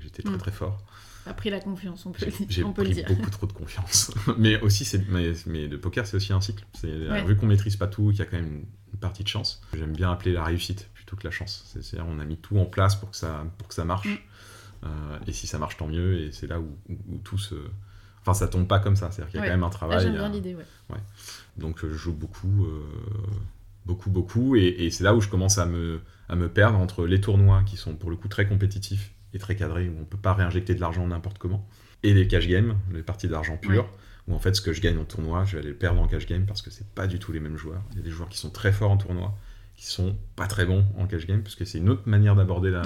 j'étais 0.00 0.22
très, 0.22 0.34
Mm. 0.34 0.38
très 0.38 0.50
fort. 0.52 0.82
T'as 1.26 1.34
pris 1.34 1.50
la 1.50 1.60
confiance, 1.60 2.06
on 2.06 2.12
peut, 2.12 2.18
J'ai- 2.20 2.26
le- 2.26 2.32
J'ai 2.48 2.62
peut 2.62 2.68
le 2.68 2.84
pris 2.84 2.92
dire. 2.94 3.06
beaucoup 3.08 3.28
trop 3.30 3.46
de 3.46 3.52
confiance. 3.52 4.10
mais 4.38 4.58
aussi, 4.62 4.84
c'est, 4.86 5.06
mais, 5.10 5.32
mais 5.46 5.66
le 5.66 5.78
poker, 5.78 6.06
c'est 6.06 6.16
aussi 6.16 6.32
un 6.32 6.40
cycle. 6.40 6.64
C'est, 6.72 6.88
Ouais. 7.08 7.22
Vu 7.24 7.36
qu'on 7.36 7.46
maîtrise 7.46 7.76
pas 7.76 7.86
tout, 7.88 8.08
qu'il 8.10 8.20
y 8.20 8.22
a 8.22 8.24
quand 8.24 8.38
même 8.38 8.64
une, 8.92 8.98
partie 8.98 9.22
de 9.22 9.28
chance. 9.28 9.62
J'aime 9.74 9.92
bien 9.94 10.10
appeler 10.12 10.32
la 10.32 10.44
réussite 10.44 10.88
plutôt 10.94 11.16
que 11.16 11.24
la 11.24 11.30
chance. 11.30 11.64
C'est, 11.66 11.82
c'est-à-dire, 11.82 12.10
on 12.10 12.18
a 12.18 12.24
mis 12.24 12.36
tout 12.36 12.58
en 12.58 12.64
place 12.66 12.96
pour 12.96 13.10
que 13.10 13.16
ça, 13.16 13.44
pour 13.56 13.68
que 13.68 13.74
ça 13.74 13.84
marche. 13.84 14.08
Mm. 14.08 14.88
Et 15.26 15.32
si 15.32 15.46
ça 15.46 15.58
marche, 15.58 15.76
tant 15.76 15.86
mieux. 15.86 16.18
Et 16.20 16.32
c'est 16.32 16.46
là 16.46 16.58
où, 16.60 16.76
où, 16.88 16.96
où 17.14 17.18
tout 17.18 17.38
se. 17.38 17.54
Enfin, 18.22 18.34
ça 18.34 18.48
tombe 18.48 18.66
pas 18.66 18.78
comme 18.78 18.96
ça. 18.96 19.10
C'est-à-dire 19.10 19.30
qu'il 19.30 19.36
y 19.36 19.38
a 19.38 19.42
Ouais. 19.42 19.48
quand 19.48 19.54
même 19.54 19.62
un 19.64 19.68
Là, 19.68 19.72
travail. 19.72 20.00
j'aime 20.02 20.12
bien 20.14 20.28
l'idée, 20.28 20.54
ouais. 20.54 20.96
Donc 21.56 21.84
euh, 21.84 21.88
je 21.90 21.94
joue 21.96 22.12
beaucoup, 22.12 22.64
euh, 22.66 22.80
beaucoup, 23.86 24.10
beaucoup, 24.10 24.56
et, 24.56 24.66
et 24.66 24.90
c'est 24.90 25.04
là 25.04 25.14
où 25.14 25.20
je 25.20 25.28
commence 25.28 25.58
à 25.58 25.66
me, 25.66 26.00
à 26.28 26.36
me 26.36 26.48
perdre 26.48 26.78
entre 26.78 27.06
les 27.06 27.20
tournois 27.20 27.62
qui 27.64 27.76
sont 27.76 27.94
pour 27.94 28.10
le 28.10 28.16
coup 28.16 28.28
très 28.28 28.46
compétitifs 28.46 29.12
et 29.32 29.38
très 29.38 29.56
cadrés, 29.56 29.88
où 29.88 29.94
on 30.00 30.04
peut 30.04 30.18
pas 30.18 30.34
réinjecter 30.34 30.74
de 30.74 30.80
l'argent 30.80 31.06
n'importe 31.06 31.38
comment, 31.38 31.66
et 32.02 32.14
les 32.14 32.26
cash 32.26 32.46
games, 32.48 32.76
les 32.92 33.02
parties 33.02 33.28
d'argent 33.28 33.56
pur, 33.56 33.84
Ouais. 33.84 33.90
où 34.28 34.34
en 34.34 34.38
fait 34.38 34.54
ce 34.54 34.60
que 34.60 34.72
je 34.72 34.80
gagne 34.80 34.98
en 34.98 35.04
tournoi, 35.04 35.44
je 35.44 35.52
vais 35.52 35.58
aller 35.60 35.68
le 35.70 35.76
perdre 35.76 36.00
en 36.00 36.06
cash 36.08 36.26
game 36.26 36.46
parce 36.46 36.62
que 36.62 36.70
c'est 36.70 36.88
pas 36.94 37.06
du 37.06 37.18
tout 37.18 37.32
les 37.32 37.40
mêmes 37.40 37.56
joueurs. 37.56 37.82
Il 37.92 37.98
y 37.98 38.00
a 38.00 38.02
des 38.04 38.10
joueurs 38.10 38.28
qui 38.28 38.38
sont 38.38 38.50
très 38.50 38.72
forts 38.72 38.90
en 38.90 38.96
tournoi, 38.96 39.34
qui 39.76 39.86
sont 39.86 40.16
pas 40.36 40.46
très 40.46 40.66
bons 40.66 40.84
en 40.98 41.06
cash 41.06 41.26
game, 41.26 41.42
parce 41.42 41.54
que 41.54 41.64
c'est 41.64 41.78
une 41.78 41.88
autre 41.88 42.02
manière 42.06 42.34
d'aborder 42.36 42.70
la, 42.70 42.82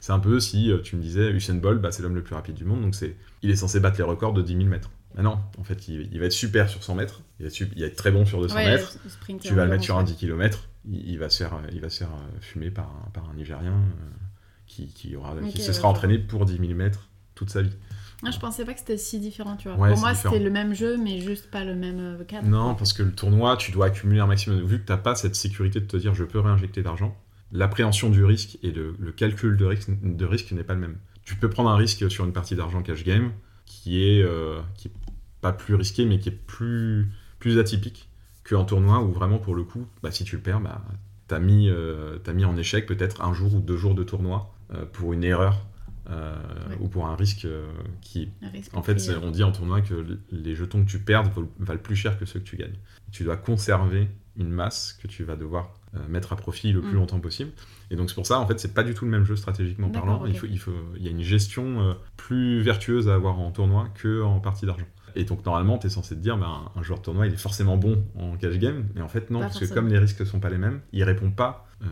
c'est 0.00 0.12
un 0.12 0.18
peu 0.18 0.38
si 0.40 0.70
euh, 0.70 0.78
tu 0.78 0.96
me 0.96 1.02
disais 1.02 1.30
Usain 1.30 1.54
Bolt, 1.56 1.80
bah, 1.80 1.92
c'est 1.92 2.02
l'homme 2.02 2.14
le 2.14 2.22
plus 2.22 2.34
rapide 2.34 2.54
du 2.54 2.64
monde, 2.64 2.80
donc 2.82 2.94
c'est, 2.94 3.16
il 3.42 3.50
est 3.50 3.56
censé 3.56 3.80
battre 3.80 3.98
les 3.98 4.04
records 4.04 4.32
de 4.34 4.42
10 4.42 4.54
000 4.56 4.64
mètres. 4.68 4.90
Mais 5.18 5.24
non, 5.24 5.38
en 5.58 5.64
fait, 5.64 5.88
il, 5.88 6.08
il 6.12 6.18
va 6.20 6.26
être 6.26 6.32
super 6.32 6.68
sur 6.70 6.82
100 6.82 6.94
mètres, 6.94 7.20
il 7.38 7.42
va 7.42 7.48
être, 7.48 7.54
sup- 7.54 7.72
il 7.76 7.82
va 7.82 7.88
être 7.88 7.96
très 7.96 8.10
bon 8.12 8.24
sur 8.24 8.40
200 8.40 8.54
Ouais, 8.54 8.64
mètres, 8.64 8.96
tu 9.42 9.52
vas 9.54 9.64
le 9.64 9.70
mettre 9.70 9.82
sur 9.84 9.96
un 9.96 10.00
ouais. 10.00 10.04
10 10.06 10.16
km, 10.16 10.68
il, 10.88 11.10
il 11.10 11.18
va 11.18 11.28
se 11.28 11.38
faire, 11.42 11.58
il 11.72 11.80
va 11.80 11.90
se 11.90 11.98
faire 11.98 12.08
euh, 12.14 12.38
fumer 12.40 12.70
par 12.70 12.86
un, 12.86 13.10
par 13.10 13.28
un 13.28 13.34
Nigérien 13.34 13.72
euh, 13.72 14.10
qui, 14.66 14.86
qui, 14.86 15.14
aura, 15.16 15.34
Ok, 15.34 15.48
qui 15.50 15.60
se 15.60 15.72
sera 15.72 15.88
entraîné 15.88 16.18
pour 16.18 16.46
10 16.46 16.56
000 16.58 16.74
mètres 16.74 17.08
toute 17.34 17.50
sa 17.50 17.62
vie. 17.62 17.72
Ah, 18.24 18.30
je 18.32 18.38
pensais 18.38 18.64
pas 18.64 18.72
que 18.74 18.80
c'était 18.80 18.96
si 18.96 19.20
différent, 19.20 19.56
tu 19.56 19.68
vois. 19.68 19.76
Ouais, 19.76 19.90
Pour 19.90 19.98
moi, 20.00 20.14
c'était 20.14 20.38
le 20.40 20.50
même 20.50 20.74
jeu, 20.74 20.96
mais 20.96 21.20
juste 21.20 21.50
pas 21.50 21.64
le 21.64 21.74
même 21.76 21.98
euh, 22.00 22.24
cadre. 22.24 22.48
Non, 22.48 22.74
parce 22.74 22.92
que 22.92 23.02
le 23.02 23.12
tournoi, 23.12 23.56
tu 23.56 23.70
dois 23.72 23.86
accumuler 23.86 24.20
un 24.20 24.26
maximum. 24.26 24.64
Vu 24.64 24.80
que 24.80 24.86
tu 24.86 24.92
n'as 24.92 24.98
pas 24.98 25.14
cette 25.14 25.34
sécurité 25.36 25.80
de 25.80 25.86
te 25.86 25.96
dire 25.96 26.14
je 26.14 26.24
peux 26.24 26.40
réinjecter 26.40 26.82
d'argent, 26.82 27.16
l'appréhension 27.52 28.08
du 28.10 28.24
risque 28.24 28.58
et 28.62 28.70
le, 28.70 28.94
le 28.98 29.12
calcul 29.12 29.56
de 29.56 29.64
risque, 29.64 29.88
de 30.02 30.24
risque 30.24 30.50
n'est 30.52 30.64
pas 30.64 30.74
le 30.74 30.80
même. 30.80 30.96
Tu 31.24 31.34
peux 31.36 31.50
prendre 31.50 31.70
un 31.70 31.76
risque 31.76 32.10
sur 32.10 32.24
une 32.24 32.32
partie 32.32 32.54
d'argent 32.56 32.82
cash 32.82 33.04
game 33.04 33.32
qui 33.66 34.02
est, 34.02 34.22
euh, 34.22 34.60
qui 34.76 34.88
est 34.88 34.92
pas 35.40 35.52
plus 35.52 35.74
risqué, 35.74 36.04
mais 36.04 36.18
qui 36.18 36.28
est 36.30 36.32
plus, 36.46 37.10
plus 37.38 37.58
atypique 37.58 38.08
qu'en 38.48 38.64
tournoi 38.64 39.00
où 39.02 39.12
vraiment 39.12 39.38
pour 39.38 39.54
le 39.54 39.64
coup, 39.64 39.86
bah, 40.02 40.10
si 40.10 40.24
tu 40.24 40.36
le 40.36 40.42
perds, 40.42 40.60
bah, 40.60 40.82
t'as 41.26 41.38
mis, 41.38 41.68
euh, 41.68 42.18
mis 42.34 42.44
en 42.44 42.56
échec 42.56 42.86
peut-être 42.86 43.22
un 43.22 43.32
jour 43.34 43.54
ou 43.54 43.60
deux 43.60 43.76
jours 43.76 43.94
de 43.94 44.02
tournoi 44.04 44.54
euh, 44.74 44.84
pour 44.86 45.12
une 45.12 45.24
erreur 45.24 45.66
euh, 46.10 46.34
Ouais. 46.70 46.76
ou 46.80 46.88
pour 46.88 47.06
un 47.06 47.14
risque 47.16 47.46
qui... 48.00 48.30
Un 48.42 48.48
risque 48.48 48.74
En 48.74 48.82
fait, 48.82 48.98
on 49.22 49.30
dit 49.30 49.42
en 49.42 49.52
tournoi 49.52 49.82
que 49.82 50.18
les 50.32 50.54
jetons 50.54 50.82
que 50.82 50.88
tu 50.90 50.98
perds 50.98 51.24
valent, 51.58 51.80
plus 51.82 51.96
cher 51.96 52.18
que 52.18 52.24
ceux 52.24 52.40
que 52.40 52.44
tu 52.44 52.56
gagnes. 52.56 52.78
Tu 53.12 53.24
dois 53.24 53.36
conserver 53.36 54.08
une 54.36 54.48
masse 54.48 54.98
que 55.02 55.06
tu 55.06 55.22
vas 55.24 55.36
devoir 55.36 55.74
mettre 56.08 56.32
à 56.32 56.36
profit 56.36 56.72
le 56.72 56.80
plus 56.80 56.92
Mm. 56.92 57.00
longtemps 57.00 57.20
possible. 57.20 57.50
Et 57.90 57.96
donc 57.96 58.08
c'est 58.08 58.14
pour 58.14 58.26
ça, 58.26 58.38
en 58.40 58.46
fait, 58.46 58.58
c'est 58.58 58.72
pas 58.72 58.84
du 58.84 58.94
tout 58.94 59.04
le 59.04 59.10
même 59.10 59.24
jeu 59.24 59.36
stratégiquement 59.36 59.90
parlant. 59.90 60.24
Il, 60.26 60.38
faut, 60.38 60.46
il, 60.46 60.58
faut, 60.58 60.72
il 60.96 61.02
y 61.02 61.08
a 61.08 61.10
une 61.10 61.22
gestion 61.22 61.94
plus 62.16 62.60
vertueuse 62.62 63.08
à 63.10 63.14
avoir 63.14 63.38
en 63.38 63.50
tournoi 63.50 63.88
que 63.94 64.22
en 64.22 64.40
partie 64.40 64.64
d'argent. 64.64 64.86
Et 65.18 65.24
donc 65.24 65.44
normalement, 65.44 65.78
tu 65.78 65.88
es 65.88 65.90
censé 65.90 66.14
te 66.14 66.20
dire, 66.20 66.38
ben, 66.38 66.70
un 66.76 66.82
joueur 66.84 67.00
de 67.00 67.04
tournoi, 67.04 67.26
il 67.26 67.34
est 67.34 67.38
forcément 67.38 67.76
bon 67.76 68.04
en 68.16 68.36
cash 68.36 68.56
game, 68.56 68.86
mais 68.94 69.00
en 69.00 69.08
fait 69.08 69.30
non, 69.30 69.40
Pas 69.40 69.46
parce 69.46 69.58
que 69.58 69.74
comme 69.74 69.88
les 69.88 69.98
risques 69.98 70.24
sont 70.24 70.38
pas 70.38 70.48
les 70.48 70.58
mêmes, 70.58 70.80
il 70.92 71.02
répond 71.02 71.32
pas 71.32 71.66
euh, 71.82 71.86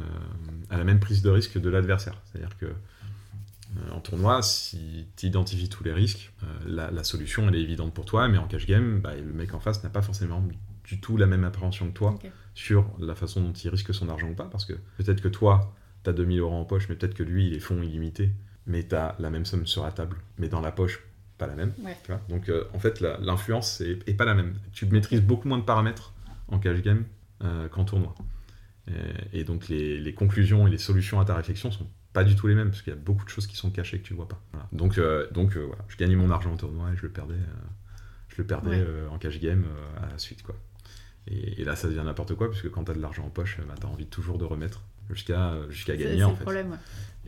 à 0.71 0.79
la 0.79 0.85
même 0.85 1.01
prise 1.01 1.23
de 1.23 1.31
risque 1.31 1.61
de 1.61 1.69
l'adversaire. 1.69 2.23
C'est-à-dire 2.25 2.57
que 2.57 2.67
euh, 2.67 3.91
en 3.93 3.99
tournoi, 3.99 4.43
si 4.43 5.09
tu 5.17 5.27
identifies 5.27 5.69
tous 5.69 5.83
les 5.83 5.93
risques, 5.93 6.33
euh, 6.45 6.47
la, 6.67 6.93
la 6.93 7.03
solution 7.03 7.49
elle 7.49 7.57
est 7.57 7.63
évidente 7.63 7.93
pour 7.93 8.05
toi, 8.05 8.29
mais 8.29 8.39
en 8.39 8.47
cash 8.47 8.65
game, 8.65 9.01
bah, 9.01 9.17
le 9.17 9.33
mec 9.33 9.55
en 9.55 9.61
face 9.61 9.83
n'a 9.83 9.91
pas 9.91 10.03
forcément 10.03 10.41
du 10.85 11.01
tout 11.01 11.17
la 11.17 11.27
même 11.27 11.43
appréhension 11.43 11.89
que 11.89 11.95
toi 11.95 12.17
sur 12.55 12.89
la 13.01 13.17
façon 13.17 13.41
dont 13.41 13.53
il 13.53 13.69
risque 13.71 13.93
son 13.93 14.09
argent 14.09 14.29
ou 14.29 14.35
pas, 14.35 14.47
parce 14.47 14.65
que 14.65 14.75
peut-être 14.99 15.21
que 15.21 15.29
toi, 15.29 15.75
tu 16.05 16.11
as 16.11 16.13
2000 16.13 16.39
euros 16.39 16.55
en 16.55 16.65
poche, 16.65 16.89
mais 16.89 16.95
peut-être 16.95 17.15
que 17.15 17.25
lui, 17.25 17.49
il 17.49 17.55
est 17.55 17.61
fonds 17.61 17.83
illimité, 17.83 18.31
mais 18.67 18.87
tu 18.87 18.95
as 18.95 19.17
la 19.19 19.31
même 19.31 19.45
somme 19.45 19.67
sur 19.67 19.83
la 19.83 19.91
table, 19.91 20.17
mais 20.39 20.49
dans 20.49 20.61
la 20.61 20.71
poche, 20.71 21.01
pas 21.39 21.47
la 21.47 21.55
même. 21.55 21.73
Ouais. 21.83 21.97
tu 22.05 22.13
vois. 22.13 22.21
Donc 22.29 22.49
euh, 22.49 22.65
en 22.75 22.79
fait, 22.79 23.01
l'influence 23.01 23.81
est, 23.81 23.99
est 24.09 24.15
pas 24.15 24.25
la 24.25 24.35
même. 24.35 24.55
Tu 24.73 24.87
maîtrises 24.87 25.21
beaucoup 25.23 25.49
moins 25.49 25.59
de 25.59 25.65
paramètres 25.65 26.13
en 26.49 26.59
cash 26.59 26.81
game 26.83 27.05
euh, 27.45 27.69
qu'en 27.69 27.85
tournoi. 27.85 28.15
Et, 28.89 29.41
et 29.41 29.45
donc 29.45 29.69
les, 29.69 29.99
les 29.99 30.15
conclusions 30.15 30.67
et 30.67 30.71
les 30.71 30.79
solutions 30.79 31.21
à 31.21 31.25
ta 31.25 31.35
réflexion 31.35 31.71
sont 31.71 31.89
pas 32.13 32.25
du 32.25 32.35
tout 32.37 32.47
les 32.47 32.55
mêmes, 32.55 32.71
parce 32.71 32.81
qu'il 32.83 32.93
y 32.93 32.97
a 32.97 32.99
beaucoup 32.99 33.25
de 33.25 33.31
choses 33.31 33.47
qui 33.47 33.57
sont 33.57 33.71
cachées 33.71 33.99
que 33.99 34.07
tu 34.07 34.15
vois 34.15 34.29
pas. 34.29 34.41
Voilà. 34.53 34.69
Donc, 34.73 34.97
euh, 34.99 35.27
donc 35.33 35.57
voilà, 35.57 35.85
je 35.89 35.97
gagnais 35.97 36.17
mon 36.17 36.31
argent 36.31 36.53
en 36.53 36.57
tournoi 36.57 36.91
et 36.93 36.97
je 36.97 37.03
le 37.03 37.11
perdais, 37.11 37.35
je 38.29 38.37
le 38.39 38.47
perdais 38.47 38.81
Ouais. 38.81 38.87
en 39.11 39.19
cash 39.19 39.39
game 39.41 39.65
à 40.03 40.11
la 40.11 40.19
suite. 40.19 40.43
quoi. 40.43 40.55
Et, 41.27 41.61
et 41.61 41.65
là, 41.65 41.77
ça 41.77 41.89
devient 41.89 42.03
n'importe 42.05 42.35
quoi, 42.37 42.49
parce 42.49 42.63
que 42.63 42.69
quand 42.69 42.85
tu 42.85 42.93
as 42.93 42.95
de 42.95 43.01
l'argent 43.03 43.25
en 43.27 43.29
poche, 43.31 43.59
bah, 43.69 43.75
tu 43.79 43.87
as 43.87 43.91
envie 43.91 44.07
toujours 44.07 44.39
de 44.39 44.45
remettre 44.45 44.83
jusqu'à 45.11 45.53
gagner 45.89 46.17
c'est 46.19 46.23
en 46.25 46.31
le 46.31 46.37
fait. 46.37 46.43
problème, 46.43 46.71
ouais. 46.71 46.79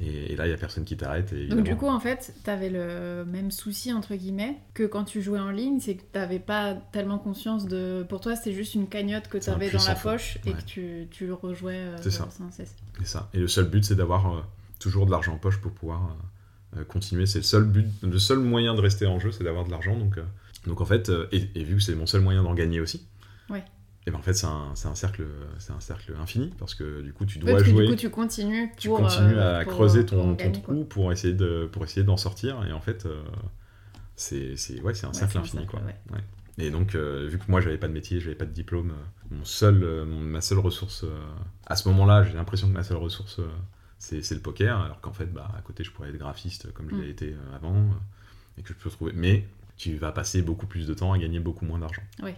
Et, 0.01 0.33
et 0.33 0.37
là, 0.37 0.47
il 0.47 0.51
y 0.51 0.53
a 0.53 0.57
personne 0.57 0.85
qui 0.85 0.97
t'arrête. 0.97 1.35
Donc 1.49 1.63
du 1.65 1.75
coup, 1.77 1.89
en 1.89 1.99
fait, 2.01 2.33
t'avais 2.45 2.71
le 2.71 3.25
même 3.27 3.51
souci, 3.51 3.93
entre 3.93 4.15
guillemets, 4.15 4.57
que 4.75 4.85
quand 4.85 5.05
tu 5.05 5.21
jouais 5.23 5.41
en 5.41 5.51
ligne, 5.51 5.81
c'est 5.81 5.97
que 5.97 6.03
t'avais 6.13 6.39
pas 6.39 6.75
tellement 6.93 7.19
conscience 7.19 7.67
de... 7.67 8.05
Pour 8.09 8.21
toi, 8.21 8.37
c'était 8.37 8.53
juste 8.53 8.75
une 8.75 8.89
cagnotte 8.89 9.29
que 9.29 9.41
C'est 9.41 9.51
un 9.51 9.55
t'avais 9.55 9.71
dans 9.71 9.85
la 9.85 9.95
poche 9.95 10.39
et 10.47 10.53
que 10.53 10.63
tu, 10.63 11.09
tu 11.11 11.33
rejouais 11.33 11.75
euh, 11.77 11.97
C'est 12.01 12.11
ça. 12.13 12.29
sans 12.31 12.51
cesse. 12.51 12.75
C'est 13.01 13.07
ça. 13.09 13.29
Et 13.35 13.39
le 13.39 13.49
seul 13.49 13.65
but, 13.67 13.85
c'est 13.85 13.97
d'avoir 13.97 14.33
euh, 14.37 14.41
toujours 14.79 15.07
de 15.07 15.11
l'argent 15.11 15.33
en 15.35 15.39
poche 15.39 15.59
pour 15.61 15.73
pouvoir 15.73 16.17
euh, 16.77 16.85
continuer. 16.85 17.27
C'est 17.27 17.39
le 17.41 17.45
seul 17.45 17.65
but, 17.65 17.87
le 18.03 18.19
seul 18.19 18.39
moyen 18.39 18.75
de 18.75 18.81
rester 18.81 19.07
en 19.07 19.19
jeu, 19.19 19.33
c'est 19.33 19.43
d'avoir 19.45 19.65
de 19.65 19.71
l'argent. 19.71 19.97
Donc, 19.99 20.21
donc 20.67 20.81
en 20.81 20.87
fait, 20.87 21.11
et, 21.33 21.51
et 21.55 21.65
vu 21.65 21.77
que 21.77 21.83
c'est 21.83 21.95
mon 21.95 22.07
seul 22.07 22.21
moyen 22.21 22.43
d'en 22.45 22.55
gagner 22.55 22.81
aussi, 22.81 23.05
Ouais. 23.51 23.65
Et 24.09 24.11
ben 24.11 24.19
en 24.19 24.23
fait, 24.23 24.33
c'est 24.33 24.47
un, 24.47 24.71
c'est 24.75 24.89
un 24.89 24.95
cercle, 24.95 25.25
c'est 25.59 25.73
un 25.73 25.81
cercle 25.81 26.15
infini 26.21 26.51
parce 26.59 26.75
que 26.75 27.03
du 27.03 27.13
coup, 27.13 27.27
tu 27.27 27.39
dois 27.39 27.51
parce 27.53 27.65
que 27.65 27.71
jouer. 27.71 27.85
du 27.85 27.91
coup, 27.93 27.97
tu 27.97 28.09
continues 28.11 28.71
tu 28.79 28.89
pour... 28.89 28.97
continues 28.99 29.37
euh, 29.37 29.61
à 29.61 29.65
pour, 29.65 29.75
creuser 29.75 30.01
euh, 30.01 30.05
ton, 30.05 30.35
trou 30.37 30.85
pour 30.87 31.13
essayer 31.13 31.35
de 31.35 31.69
pour 31.71 31.85
essayer 31.85 32.05
d'en 32.05 32.17
sortir 32.17 32.65
et 32.67 32.73
en 32.73 32.81
fait 32.81 33.05
euh, 33.07 33.23
c'est 34.17 34.57
c'est 34.57 34.81
ouais 34.81 34.95
c'est 34.95 35.07
un 35.07 35.11
Ouais, 35.11 35.15
cercle 35.15 35.39
un 35.39 35.41
infini 35.43 35.59
cercle, 35.65 35.71
quoi 35.77 35.81
ouais. 35.87 35.97
Ouais. 36.13 36.65
et 36.65 36.71
donc 36.71 36.95
vu 36.97 37.39
que 37.39 37.45
moi 37.51 37.61
j'avais 37.61 37.79
pas 37.79 37.89
de 37.89 37.93
métier 37.93 38.19
j'avais 38.21 38.35
pas 38.35 38.47
de 38.47 38.53
diplôme 38.53 38.93
mon 39.31 39.45
seul 39.45 40.05
mon- 40.07 40.21
ma 40.21 40.41
seule 40.41 40.59
ressource 40.59 41.05
à 41.67 41.77
ce 41.77 41.89
moment-là 41.91 42.25
j'ai 42.25 42.33
l'impression 42.35 42.67
que 42.69 42.73
ma 42.73 42.83
seule 42.83 42.97
ressource 42.97 43.41
c'est 43.99 44.31
le 44.33 44.41
poker 44.41 44.81
alors 44.81 45.01
qu'en 45.01 45.13
fait 45.13 45.27
bah 45.33 45.51
à 45.57 45.61
côté 45.61 45.85
je 45.85 45.91
pourrais 45.93 46.09
être 46.09 46.17
graphiste 46.19 46.73
comme 46.73 46.89
je 46.91 46.95
Mm. 46.95 47.01
l'ai 47.03 47.11
été 47.11 47.37
avant 47.55 47.85
et 48.57 48.63
que 48.63 48.69
je 48.71 48.75
peux 48.75 48.91
trouver 48.91 49.13
mais 49.15 49.47
tu 49.77 49.97
vas 49.97 50.11
passer 50.13 50.43
beaucoup 50.43 50.67
plus 50.67 50.87
de 50.89 50.95
temps 50.95 51.13
à 51.13 51.19
gagner 51.19 51.39
beaucoup 51.41 51.65
moins 51.65 51.79
d'argent 51.79 52.03
Ouais. 52.23 52.37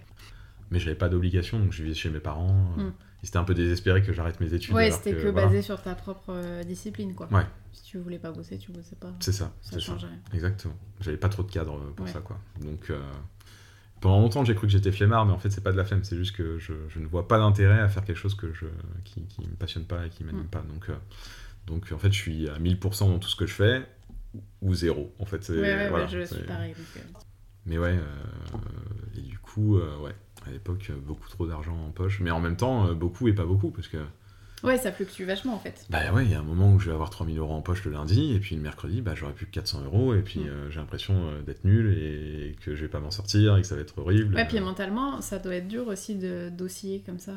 Mais 0.71 0.79
j'avais 0.79 0.97
pas 0.97 1.09
d'obligation 1.09 1.59
donc 1.59 1.73
je 1.73 1.83
vivais 1.83 1.95
chez 1.95 2.11
mes 2.11 2.21
parents 2.21 2.73
euh, 2.79 2.85
Mm. 2.85 2.93
ils 3.23 3.29
étaient 3.29 3.37
un 3.39 3.45
peu 3.45 3.55
désespérés 3.55 4.03
que 4.03 4.13
j'arrête 4.13 4.41
mes 4.41 4.53
études 4.55 4.75
Ouais, 4.75 4.91
c'était 4.91 5.13
que, 5.15 5.29
voilà. 5.29 5.47
basé 5.49 5.63
sur 5.63 5.83
ta 5.83 5.95
propre 5.95 6.31
euh, 6.31 6.63
discipline, 6.65 7.15
quoi. 7.15 7.29
Ouais. 7.33 7.45
Si 7.73 7.83
tu 7.85 7.99
voulais 7.99 8.19
pas 8.19 8.33
bosser, 8.33 8.59
tu 8.59 8.73
bossais 8.73 8.97
pas. 8.97 9.13
c'est 9.21 9.33
ça 9.33 9.53
Ça 9.61 9.79
change 9.79 10.05
rien. 10.05 10.19
Exactement. 10.33 10.75
J'avais 11.01 11.17
pas 11.19 11.29
trop 11.29 11.43
de 11.43 11.51
cadre 11.51 11.75
euh, 11.77 11.93
pour 11.95 12.07
Ouais. 12.07 12.13
ça, 12.13 12.21
quoi. 12.21 12.39
Donc, 12.61 12.89
euh, 12.91 13.01
pendant 14.01 14.21
longtemps, 14.21 14.45
j'ai 14.45 14.55
cru 14.55 14.67
que 14.67 14.73
j'étais 14.73 14.91
flemmard, 14.93 15.27
mais 15.27 15.33
en 15.33 15.39
fait, 15.39 15.51
c'est 15.51 15.63
pas 15.63 15.73
de 15.73 15.77
la 15.77 15.85
flemme. 15.85 16.03
C'est 16.05 16.17
juste 16.17 16.35
que 16.35 16.59
je, 16.59 16.73
je 16.89 16.99
ne 16.99 17.07
vois 17.07 17.29
pas 17.29 17.39
d'intérêt 17.39 17.79
à 17.81 17.89
faire 17.89 18.05
quelque 18.05 18.17
chose 18.17 18.35
que 18.35 18.53
je, 18.55 18.65
qui, 19.05 19.23
qui 19.27 19.43
me 19.43 19.55
passionne 19.57 19.85
pas 19.85 20.07
et 20.07 20.09
qui 20.11 20.25
m'anime 20.25 20.45
Mm. 20.45 20.49
pas. 20.49 20.63
Donc, 20.63 20.89
euh, 20.89 20.95
donc, 21.67 21.93
en 21.93 21.99
fait, 21.99 22.11
je 22.13 22.19
suis 22.19 22.49
à 22.49 22.59
1000% 22.59 23.09
dans 23.11 23.19
tout 23.19 23.29
ce 23.29 23.37
que 23.37 23.47
je 23.47 23.53
fais 23.55 23.87
ou 24.63 24.75
zéro. 24.75 25.15
En 25.19 25.27
fait, 25.27 25.45
c'est- 25.45 25.53
Ouais, 25.53 25.61
ouais, 25.61 25.89
voilà, 25.91 26.07
je 26.07 26.25
suis 26.25 26.43
pareil. 26.45 26.73
donc, 26.75 27.05
Mais 27.67 27.77
ouais, 27.79 27.99
euh, 27.99 28.59
et 29.17 29.21
du 29.21 29.39
coup, 29.39 29.77
euh, 29.77 29.99
ouais, 29.99 30.15
à 30.47 30.51
l'époque, 30.51 30.87
euh, 30.91 30.95
beaucoup 31.05 31.29
trop 31.29 31.47
d'argent 31.47 31.77
en 31.87 31.91
poche. 31.91 32.21
Mais 32.21 32.31
en 32.31 32.41
même 32.41 32.57
temps, 32.57 32.87
euh, 32.89 32.95
beaucoup 32.95 33.29
et 33.29 33.33
pas 33.33 33.45
beaucoup, 33.45 33.71
parce 33.71 33.89
que 33.89 33.99
Ouais, 34.63 34.77
ça 34.77 34.93
fluctue 34.93 35.25
vachement, 35.25 35.55
en 35.55 35.59
fait. 35.59 35.87
bah 35.89 36.13
ouais, 36.13 36.27
il 36.27 36.31
y 36.31 36.35
a 36.35 36.39
un 36.39 36.43
moment 36.43 36.75
où 36.75 36.79
je 36.79 36.89
vais 36.89 36.93
avoir 36.93 37.09
3000 37.09 37.39
euros 37.39 37.55
en 37.55 37.63
poche 37.63 37.83
le 37.87 37.93
lundi, 37.93 38.35
et 38.35 38.39
puis 38.41 38.57
le 38.57 38.61
mercredi, 38.61 39.01
bah 39.01 39.15
j'aurai 39.15 39.33
plus 39.33 39.47
que 39.47 39.53
400 39.53 39.85
euros, 39.87 40.13
et 40.13 40.21
puis 40.21 40.41
Mm. 40.41 40.49
euh, 40.49 40.71
j'ai 40.71 40.81
l'impression 40.81 41.15
d'être 41.47 41.65
nul, 41.65 41.91
et 41.97 42.55
que 42.63 42.75
je 42.77 42.83
vais 42.83 42.89
pas 42.91 43.01
m'en 43.01 43.11
sortir, 43.11 43.57
et 43.57 43.63
que 43.63 43.67
ça 43.67 43.75
va 43.75 43.81
être 43.81 43.97
horrible. 43.99 44.35
Ouais, 44.35 44.45
puis 44.47 44.59
Euh, 44.59 44.61
mentalement, 44.61 45.23
ça 45.23 45.39
doit 45.39 45.55
être 45.55 45.67
dur 45.67 45.89
aussi 45.89 46.15
de 46.15 46.51
d'osciller 46.51 47.01
comme 47.07 47.19
ça. 47.19 47.33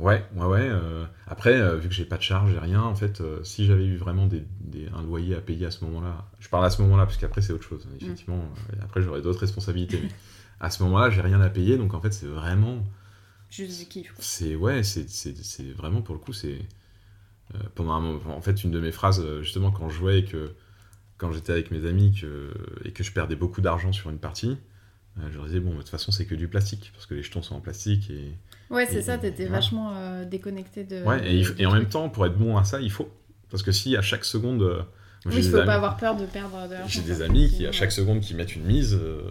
ouais, 0.00 0.24
ouais, 0.34 0.44
ouais. 0.46 0.68
euh, 0.68 1.04
Après, 1.28 1.78
vu 1.78 1.88
que 1.88 1.94
j'ai 1.94 2.06
pas 2.06 2.16
de 2.16 2.22
charge, 2.22 2.50
j'ai 2.50 2.58
rien, 2.58 2.82
en 2.82 2.96
fait, 2.96 3.22
si 3.44 3.66
j'avais 3.66 3.86
eu 3.86 3.96
vraiment 3.96 4.26
des, 4.26 4.42
des- 4.60 4.88
un 4.88 5.02
loyer 5.04 5.36
à 5.36 5.40
payer 5.40 5.66
à 5.66 5.70
ce 5.70 5.84
moment-là, 5.84 6.24
je 6.40 6.48
parle 6.48 6.64
à 6.66 6.70
ce 6.70 6.82
moment-là, 6.82 7.04
parce 7.06 7.18
qu'après 7.18 7.40
c'est 7.40 7.52
autre 7.52 7.62
chose, 7.68 7.86
Mm. 7.86 8.04
effectivement, 8.04 8.44
et 8.76 8.82
après 8.82 9.00
j'aurais 9.00 9.22
d'autres 9.22 9.38
responsabilités, 9.42 10.00
mais 10.02 10.08
à 10.64 10.70
ce 10.70 10.82
moment-là, 10.84 11.10
j'ai 11.10 11.20
rien 11.20 11.40
à 11.40 11.50
payer, 11.50 11.76
donc 11.78 11.94
en 11.94 12.00
fait, 12.00 12.12
c'est 12.12 12.26
vraiment. 12.26 12.82
Juste 13.50 13.78
du 13.78 13.86
kiff. 13.86 14.14
C'est 14.18 14.54
ouais, 14.56 14.82
c'est 14.82 15.08
c'est- 15.08 15.36
c'est 15.42 15.72
vraiment 15.72 16.02
pour 16.02 16.14
le 16.14 16.20
coup, 16.20 16.32
c'est 16.32 16.58
euh, 17.54 17.58
pendant 17.74 17.92
un 17.94 18.00
moment. 18.00 18.36
En 18.36 18.40
fait, 18.42 18.64
une 18.64 18.70
de 18.70 18.80
mes 18.80 18.92
phrases, 18.92 19.20
euh, 19.20 19.42
justement, 19.42 19.70
quand 19.70 19.88
je 19.88 19.96
jouais 19.96 20.20
et 20.20 20.24
que 20.24 20.54
quand 21.18 21.32
j'étais 21.32 21.52
avec 21.52 21.70
mes 21.70 21.86
amis 21.86 22.12
que, 22.20 22.52
et 22.84 22.92
que 22.92 23.04
je 23.04 23.12
perdais 23.12 23.36
beaucoup 23.36 23.60
d'argent 23.62 23.92
sur 23.92 24.10
une 24.10 24.18
partie, 24.18 24.58
euh, 25.18 25.28
je 25.30 25.36
leur 25.36 25.46
disais 25.46 25.60
bon, 25.60 25.72
de 25.72 25.78
toute 25.78 25.90
façon, 25.90 26.12
c'est 26.12 26.26
que 26.26 26.34
du 26.36 26.48
plastique 26.48 26.92
parce 26.94 27.06
que 27.06 27.14
les 27.14 27.22
jetons 27.22 27.42
sont 27.42 27.56
en 27.56 27.60
plastique 27.60 28.10
et 28.10 28.32
Ouais, 28.70 28.86
c'est 28.86 29.02
ça, 29.02 29.18
t'étais 29.18 29.46
vachement 29.46 29.92
euh, 29.96 30.24
déconnecté 30.24 30.84
de. 30.84 31.04
ouais, 31.04 31.42
et, 31.58 31.66
en 31.66 31.72
même 31.72 31.88
temps, 31.88 32.08
pour 32.08 32.26
être 32.26 32.36
bon 32.36 32.56
à 32.56 32.64
ça, 32.64 32.80
il 32.80 32.90
faut 32.90 33.08
parce 33.50 33.62
que 33.62 33.72
si 33.72 33.96
à 33.96 34.02
chaque 34.02 34.24
seconde, 34.24 34.62
euh, 34.62 34.82
Oui, 35.26 35.32
il 35.36 35.42
des 35.42 35.50
faut 35.50 35.56
amis- 35.56 35.66
pas 35.66 35.74
avoir 35.76 35.96
peur 35.96 36.16
de 36.16 36.26
perdre 36.26 36.66
de 36.68 36.72
l'argent. 36.74 36.88
J'ai 36.88 37.00
des 37.02 37.22
amis 37.22 37.50
qui, 37.50 37.66
à 37.66 37.72
chaque 37.72 37.92
seconde 37.92 38.20
qu'ils 38.20 38.36
mettent 38.36 38.54
une 38.56 38.64
mise, 38.64 38.94
euh, 38.94 39.22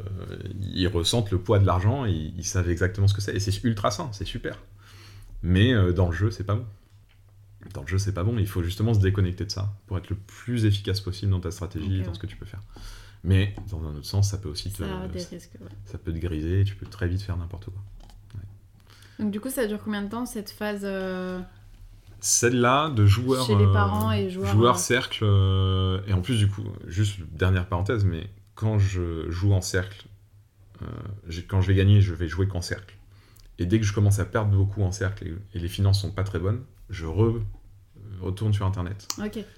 ils 0.74 0.88
ressentent 0.88 1.30
le 1.32 1.38
poids 1.38 1.60
de 1.60 1.66
l'argent 1.66 2.06
et 2.06 2.12
ils, 2.12 2.34
ils 2.38 2.44
savent 2.46 2.70
exactement 2.70 3.08
ce 3.08 3.14
que 3.14 3.22
c'est. 3.22 3.36
Et 3.36 3.40
c'est 3.40 3.64
ultra 3.64 3.92
sain, 3.92 4.10
c'est 4.12 4.26
super. 4.26 4.58
Mais 5.44 5.72
euh, 5.74 5.92
dans 5.94 6.08
le 6.08 6.14
jeu, 6.14 6.32
c'est 6.32 6.44
pas 6.46 6.56
bon. 6.56 6.66
Dans 7.74 7.82
le 7.82 7.88
jeu, 7.88 7.98
c'est 7.98 8.12
pas 8.14 8.24
bon. 8.24 8.38
Il 8.40 8.48
faut 8.48 8.64
justement 8.64 8.94
se 8.94 9.00
déconnecter 9.00 9.46
de 9.46 9.52
ça 9.52 9.74
pour 9.88 9.98
être 9.98 10.10
le 10.10 10.16
plus 10.16 10.66
efficace 10.66 11.00
possible 11.00 11.32
dans 11.32 11.40
ta 11.40 11.52
stratégie 11.52 11.98
et 11.98 12.00
Ok, 12.02 12.06
dans 12.08 12.14
ce 12.14 12.20
que 12.20 12.28
tu 12.28 12.36
peux 12.38 12.46
faire. 12.46 12.62
Mais 13.24 13.56
dans 13.70 13.82
un 13.86 13.96
autre 13.96 14.06
sens, 14.06 14.32
ça 14.32 14.38
peut 14.38 14.50
aussi 14.50 14.72
te, 14.72 14.84
Ça 14.84 15.02
a 15.04 15.08
des 15.08 15.20
risques, 15.24 15.52
ouais. 15.62 15.68
ça 15.86 15.98
peut 15.98 16.12
te 16.12 16.18
griser 16.18 16.62
et 16.62 16.64
tu 16.66 16.76
peux 16.76 16.86
très 16.86 17.08
vite 17.08 17.22
faire 17.22 17.38
n'importe 17.38 17.66
quoi. 17.66 17.82
Donc, 19.20 19.32
du 19.32 19.40
coup, 19.40 19.50
ça 19.50 19.68
dure 19.68 19.80
combien 19.84 20.02
de 20.02 20.10
temps 20.10 20.26
cette 20.26 20.50
phase 20.50 20.82
euh, 20.84 21.40
Celle-là, 22.26 22.90
de 22.90 23.06
joueur. 23.06 23.46
Chez 23.46 23.54
les 23.56 23.66
euh, 23.66 23.74
parents 23.74 24.14
et 24.14 24.30
joueurs, 24.30 24.48
joueur 24.54 24.76
euh, 24.76 24.78
cercle. 24.78 25.20
euh, 25.24 26.00
et 26.08 26.14
en 26.14 26.22
plus, 26.22 26.38
du 26.38 26.48
coup, 26.48 26.64
juste 26.88 27.20
dernière 27.34 27.68
parenthèse, 27.68 28.06
mais 28.06 28.30
quand 28.56 28.80
je 28.80 29.30
joue 29.30 29.52
en 29.52 29.60
cercle, 29.60 30.06
quand 31.50 31.60
je 31.62 31.68
vais 31.68 31.76
gagner, 31.76 32.00
je 32.00 32.14
vais 32.14 32.30
jouer 32.30 32.48
qu'en 32.48 32.62
cercle. 32.62 32.96
Et 33.60 33.66
dès 33.66 33.78
que 33.78 33.86
je 33.86 33.92
commence 33.92 34.20
à 34.20 34.26
perdre 34.26 34.52
beaucoup 34.52 34.84
en 34.84 34.94
cercle 34.94 35.28
et, 35.54 35.60
les 35.60 35.68
finances 35.68 36.02
sont 36.02 36.12
pas 36.12 36.24
très 36.24 36.40
bonnes, 36.40 36.62
je 36.90 37.06
re- 37.06 37.42
retourne 38.22 38.54
sur 38.54 38.66
internet. 38.66 39.06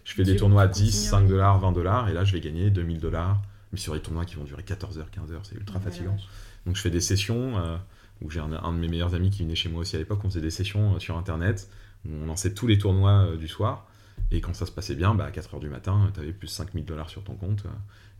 Je 0.04 0.14
fais 0.14 0.24
des 0.24 0.36
tournois 0.36 0.64
à 0.64 0.68
tu 0.68 0.82
10, 0.84 0.92
continues, 0.92 1.10
5 1.10 1.22
ouais. 1.22 1.28
dollars, 1.28 1.60
20 1.60 1.72
dollars, 1.72 2.10
et 2.10 2.14
là 2.14 2.24
je 2.24 2.34
vais 2.34 2.42
gagner 2.42 2.72
2000 2.72 3.00
dollars. 3.00 3.42
Mais 3.72 3.78
sur 3.78 3.94
des 3.94 4.00
tournois 4.00 4.26
qui 4.26 4.36
vont 4.38 4.44
durer 4.44 4.64
14 4.64 4.98
heures, 4.98 5.12
15 5.12 5.32
heures, 5.34 5.42
c'est 5.44 5.56
ultra 5.56 5.80
fatigant. 5.80 6.18
Donc 6.66 6.76
je 6.76 6.82
fais 6.82 6.90
des 6.90 7.02
sessions 7.02 7.58
euh, 7.58 7.78
où 8.22 8.30
j'ai 8.32 8.40
un, 8.40 8.52
un 8.52 8.74
de 8.74 8.78
mes 8.80 8.88
meilleurs 8.88 9.14
amis 9.14 9.30
qui 9.30 9.44
venait 9.44 9.56
chez 9.56 9.70
moi 9.70 9.82
aussi 9.82 9.96
à 9.96 10.00
l'époque. 10.00 10.20
On 10.24 10.30
faisait 10.30 10.42
des 10.42 10.50
sessions 10.52 10.96
euh, 10.96 11.00
sur 11.00 11.16
internet 11.18 11.70
on 12.12 12.26
lançait 12.26 12.54
tous 12.54 12.68
les 12.68 12.78
tournois 12.78 13.26
euh, 13.32 13.38
du 13.38 13.48
soir. 13.48 13.88
Et 14.32 14.42
quand 14.42 14.54
ça 14.56 14.66
se 14.66 14.72
passait 14.72 14.96
bien, 14.96 15.14
bah, 15.14 15.26
à 15.26 15.32
4h 15.32 15.60
du 15.60 15.70
matin, 15.70 16.10
tu 16.14 16.20
avais 16.20 16.34
plus 16.34 16.48
5000 16.48 16.86
dollars 16.86 17.10
sur 17.10 17.24
ton 17.24 17.36
compte. 17.36 17.64
euh, 17.66 17.70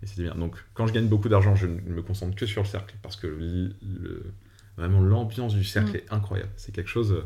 et 0.04 0.08
c'était 0.08 0.24
bien. 0.24 0.36
Donc 0.36 0.56
quand 0.74 0.86
je 0.88 0.94
gagne 0.94 1.08
beaucoup 1.08 1.30
d'argent, 1.30 1.56
je 1.56 1.68
ne 1.68 1.80
me 1.80 2.02
concentre 2.02 2.36
que 2.36 2.46
sur 2.46 2.62
le 2.64 2.68
cercle 2.68 2.96
parce 3.02 3.16
que 3.16 3.28
le- 3.28 3.74
le- 3.82 4.34
vraiment 4.78 5.02
l'ambiance 5.02 5.56
du 5.56 5.64
cercle 5.64 5.92
Mm. 5.94 5.96
est 5.96 6.06
incroyable. 6.12 6.52
C'est 6.58 6.74
quelque 6.74 6.90
chose. 6.90 7.12
euh, 7.14 7.24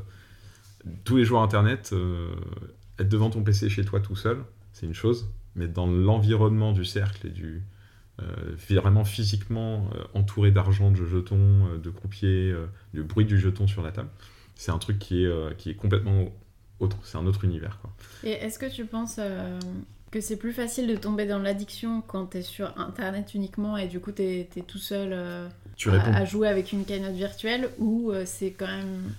tous 1.04 1.18
les 1.18 1.26
joueurs 1.26 1.42
internet, 1.42 1.90
euh, 1.94 2.34
être 3.00 3.10
devant 3.10 3.30
ton 3.30 3.44
PC 3.44 3.70
chez 3.70 3.84
toi 3.84 4.00
tout 4.00 4.16
seul, 4.16 4.44
c'est 4.72 4.86
une 4.86 4.94
chose. 4.94 5.30
Mais 5.56 5.68
dans 5.68 5.88
l'environnement 5.88 6.72
du 6.72 6.86
cercle 6.86 7.28
et 7.28 7.32
du, 7.32 7.64
euh, 8.22 8.56
vraiment 8.70 9.04
physiquement 9.04 9.90
euh, 9.96 10.04
entouré 10.14 10.52
d'argent, 10.52 10.92
de 10.92 11.04
jetons, 11.06 11.68
euh, 11.68 11.78
de 11.80 11.90
croupiers, 11.90 12.52
euh, 12.52 12.68
du 12.94 13.04
bruit 13.04 13.26
du 13.26 13.38
jeton 13.40 13.68
sur 13.68 13.82
la 13.82 13.92
table. 13.92 14.10
c'est 14.56 14.72
un 14.72 14.78
truc 14.78 15.00
qui 15.00 15.24
est, 15.26 15.58
qui 15.58 15.70
est 15.72 15.76
complètement 15.76 16.26
autre, 16.80 16.98
c'est 17.04 17.18
un 17.18 17.26
autre 17.26 17.44
univers. 17.44 17.80
Quoi. 17.82 17.92
Et 18.24 18.32
est-ce 18.32 18.60
que 18.60 18.66
tu 18.66 18.86
penses 18.86 19.20
que 20.12 20.22
c'est 20.22 20.38
plus 20.38 20.54
facile 20.54 20.88
de 20.88 20.96
tomber 20.96 21.26
dans 21.26 21.40
l'addiction 21.40 22.02
quand 22.06 22.28
tu 22.28 22.38
es 22.38 22.42
sur 22.42 22.78
Internet 22.80 23.34
uniquement 23.34 23.78
et 23.78 23.88
du 23.88 24.00
coup 24.00 24.12
tu 24.12 24.24
es, 24.24 24.50
tout 24.68 24.78
seul 24.78 25.16
tu 25.76 25.92
à, 25.92 26.02
à, 26.02 26.26
jouer 26.26 26.48
avec 26.48 26.72
une 26.72 26.86
cagnotte 26.86 27.14
virtuelle 27.14 27.70
ou 27.78 28.12
c'est 28.26 28.52
quand 28.52 28.68
même 28.68 29.14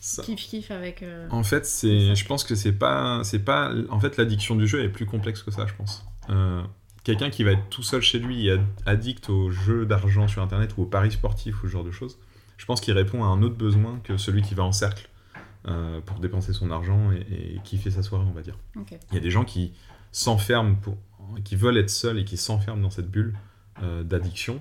kiff 0.00 0.48
kiff 0.48 0.70
avec. 0.70 1.02
Euh, 1.02 1.28
en 1.30 1.42
fait, 1.42 1.66
c'est, 1.66 2.14
je 2.14 2.26
pense 2.26 2.44
que 2.44 2.54
c'est 2.54 2.72
pas, 2.72 3.22
c'est 3.24 3.40
pas, 3.40 3.72
en 3.90 4.00
fait, 4.00 4.16
l'addiction 4.16 4.56
du 4.56 4.66
jeu 4.66 4.82
est 4.82 4.88
plus 4.88 5.06
complexe 5.06 5.42
que 5.42 5.50
ça, 5.50 5.66
je 5.66 5.74
pense. 5.74 6.04
Euh, 6.30 6.62
quelqu'un 7.04 7.30
qui 7.30 7.44
va 7.44 7.52
être 7.52 7.68
tout 7.70 7.82
seul 7.82 8.00
chez 8.00 8.18
lui, 8.18 8.48
addict 8.86 9.28
aux 9.28 9.50
jeux 9.50 9.86
d'argent 9.86 10.28
sur 10.28 10.42
Internet 10.42 10.74
ou 10.76 10.82
aux 10.82 10.86
paris 10.86 11.12
sportifs 11.12 11.62
ou 11.62 11.66
ce 11.66 11.72
genre 11.72 11.84
de 11.84 11.90
choses, 11.90 12.18
je 12.56 12.66
pense 12.66 12.80
qu'il 12.80 12.94
répond 12.94 13.24
à 13.24 13.26
un 13.26 13.42
autre 13.42 13.56
besoin 13.56 14.00
que 14.04 14.16
celui 14.16 14.42
qui 14.42 14.54
va 14.54 14.64
en 14.64 14.72
cercle 14.72 15.08
euh, 15.66 16.00
pour 16.00 16.20
dépenser 16.20 16.52
son 16.52 16.70
argent 16.70 17.12
et, 17.12 17.54
et, 17.56 17.60
kiffer 17.64 17.90
sa 17.90 18.02
soirée, 18.02 18.24
on 18.28 18.32
va 18.32 18.42
dire. 18.42 18.58
Il 18.76 19.14
y 19.14 19.16
a 19.16 19.20
des 19.20 19.30
gens 19.30 19.44
qui 19.44 19.72
s'enferment 20.12 20.76
qui 21.44 21.54
veulent 21.54 21.78
être 21.78 21.90
seuls 21.90 22.18
et 22.18 22.24
qui 22.24 22.36
s'enferment 22.36 22.82
dans 22.82 22.90
cette 22.90 23.10
bulle 23.10 23.34
d'addiction 24.04 24.60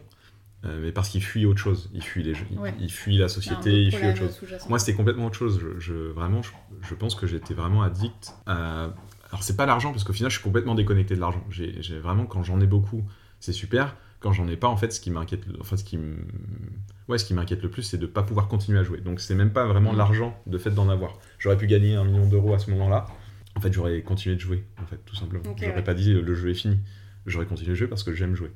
euh, 0.65 0.79
mais 0.81 0.91
parce 0.91 1.09
qu'il 1.09 1.23
fuit 1.23 1.45
autre 1.45 1.59
chose. 1.59 1.89
Il 1.93 2.03
fuit, 2.03 2.21
les, 2.21 2.33
il, 2.79 2.91
fuit 2.91 3.17
la 3.17 3.29
société, 3.29 3.83
il 3.83 3.95
fuit 3.95 4.09
autre 4.09 4.17
chose. 4.17 4.39
Moi, 4.67 4.77
c'était 4.79 4.93
complètement 4.93 5.25
autre 5.25 5.37
chose. 5.37 5.61
Je, 5.77 5.93
vraiment, 5.93 6.41
je, 6.81 6.95
pense 6.95 7.15
que 7.15 7.27
j'étais 7.27 7.53
vraiment 7.53 7.81
addict 7.81 8.33
à. 8.45 8.89
Alors, 9.29 9.43
c'est 9.43 9.55
pas 9.55 9.67
l'argent, 9.67 9.91
parce 9.91 10.03
qu'au 10.03 10.11
final, 10.11 10.31
je 10.31 10.37
suis 10.37 10.43
complètement 10.43 10.75
déconnecté 10.75 11.15
de 11.15 11.19
l'argent. 11.19 11.43
J'ai 11.49 11.99
vraiment, 11.99 12.25
quand 12.25 12.43
j'en 12.43 12.59
ai 12.59 12.67
beaucoup, 12.67 13.03
c'est 13.39 13.53
super. 13.53 13.95
Quand 14.19 14.33
j'en 14.33 14.47
ai 14.49 14.57
pas, 14.57 14.67
en 14.67 14.75
fait, 14.75 14.91
ce 14.91 14.99
qui 14.99 15.11
m'inquiète, 15.11 15.45
enfin, 15.61 15.77
ce 15.77 15.83
qui 15.85 15.97
ouais, 17.09 17.17
ce 17.17 17.25
qui 17.25 17.33
m'inquiète 17.33 17.61
le 17.61 17.69
plus, 17.69 17.83
c'est 17.83 17.97
de 17.97 18.05
pas 18.05 18.23
pouvoir 18.23 18.47
continuer 18.47 18.79
à 18.79 18.83
jouer. 18.83 19.01
Donc, 19.01 19.19
c'est 19.19 19.35
même 19.35 19.51
pas 19.51 19.65
vraiment 19.65 19.93
mm. 19.93 19.97
l'argent, 19.97 20.41
de 20.45 20.57
fait 20.57 20.71
d'en 20.71 20.89
avoir. 20.89 21.17
J'aurais 21.39 21.57
pu 21.57 21.67
gagner 21.67 21.95
un 21.95 22.05
million 22.05 22.27
d'euros 22.27 22.53
à 22.53 22.59
ce 22.59 22.69
moment-là. 22.71 23.07
En 23.55 23.61
fait, 23.61 23.73
j'aurais 23.73 24.01
continué 24.01 24.35
de 24.35 24.41
jouer, 24.41 24.63
en 24.81 24.85
fait, 24.85 24.99
tout 25.05 25.15
simplement. 25.15 25.43
j'aurais 25.57 25.83
pas 25.83 25.93
dit 25.93 26.13
le 26.13 26.35
jeu 26.35 26.51
est 26.51 26.55
fini. 26.55 26.77
J'aurais 27.25 27.45
continué 27.45 27.71
de 27.71 27.75
jouer 27.75 27.87
parce 27.87 28.03
que 28.03 28.13
j'aime 28.13 28.35
jouer. 28.35 28.51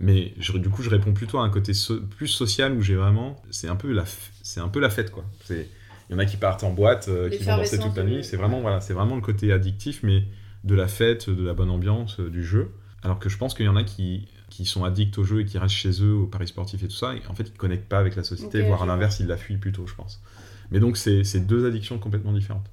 Mais 0.00 0.32
du 0.54 0.68
coup, 0.70 0.82
je 0.82 0.90
réponds 0.90 1.12
plutôt 1.12 1.38
à 1.38 1.42
un 1.42 1.50
côté 1.50 1.72
plus 2.16 2.28
social 2.28 2.72
où 2.72 2.82
j'ai 2.82 2.94
vraiment. 2.94 3.42
C'est 3.50 3.68
un, 3.68 3.76
peu 3.76 3.92
la 3.92 4.04
c'est 4.42 4.60
un 4.60 4.68
peu 4.68 4.80
la 4.80 4.90
fête, 4.90 5.10
quoi. 5.10 5.24
Il 5.50 5.66
y 6.10 6.14
en 6.14 6.18
a 6.18 6.26
qui 6.26 6.36
partent 6.36 6.64
en 6.64 6.70
boîte, 6.70 7.08
euh, 7.08 7.30
qui 7.30 7.42
vont 7.42 7.56
danser 7.56 7.78
toute 7.78 7.96
la 7.96 8.02
nuit. 8.02 8.24
C'est 8.24 8.36
vraiment, 8.36 8.60
voilà, 8.60 8.78
vraiment 8.78 9.14
le 9.14 9.22
côté 9.22 9.52
addictif, 9.52 10.02
mais 10.02 10.24
de 10.64 10.74
la 10.74 10.88
fête, 10.88 11.30
de 11.30 11.44
la 11.44 11.54
bonne 11.54 11.70
ambiance, 11.70 12.20
euh, 12.20 12.28
du 12.28 12.44
jeu. 12.44 12.72
Alors 13.02 13.18
que 13.18 13.28
je 13.28 13.38
pense 13.38 13.54
qu'il 13.54 13.66
y 13.66 13.68
en 13.68 13.76
a 13.76 13.84
qui, 13.84 14.28
qui 14.56 14.64
sont 14.64 14.84
addicts 14.84 15.18
au 15.18 15.24
jeu 15.24 15.40
et 15.40 15.44
qui 15.44 15.58
restent 15.58 15.74
chez 15.74 16.02
eux, 16.02 16.14
au 16.14 16.26
paris 16.26 16.48
sportif 16.48 16.82
et 16.82 16.88
tout 16.88 16.94
ça. 16.94 17.14
Et 17.14 17.22
en 17.28 17.34
fait, 17.34 17.44
ils 17.44 17.52
ne 17.52 17.58
connectent 17.58 17.88
pas 17.88 17.98
avec 17.98 18.16
la 18.16 18.24
société, 18.24 18.62
voire 18.62 18.82
à 18.82 18.86
l'inverse, 18.86 19.20
ils 19.20 19.26
la 19.26 19.36
fuient 19.36 19.58
plutôt, 19.58 19.86
je 19.86 19.94
pense. 19.94 20.22
Mais 20.70 20.80
donc, 20.80 20.96
c'est 20.96 21.46
deux 21.46 21.66
addictions 21.66 21.98
complètement 21.98 22.32
différentes. 22.32 22.70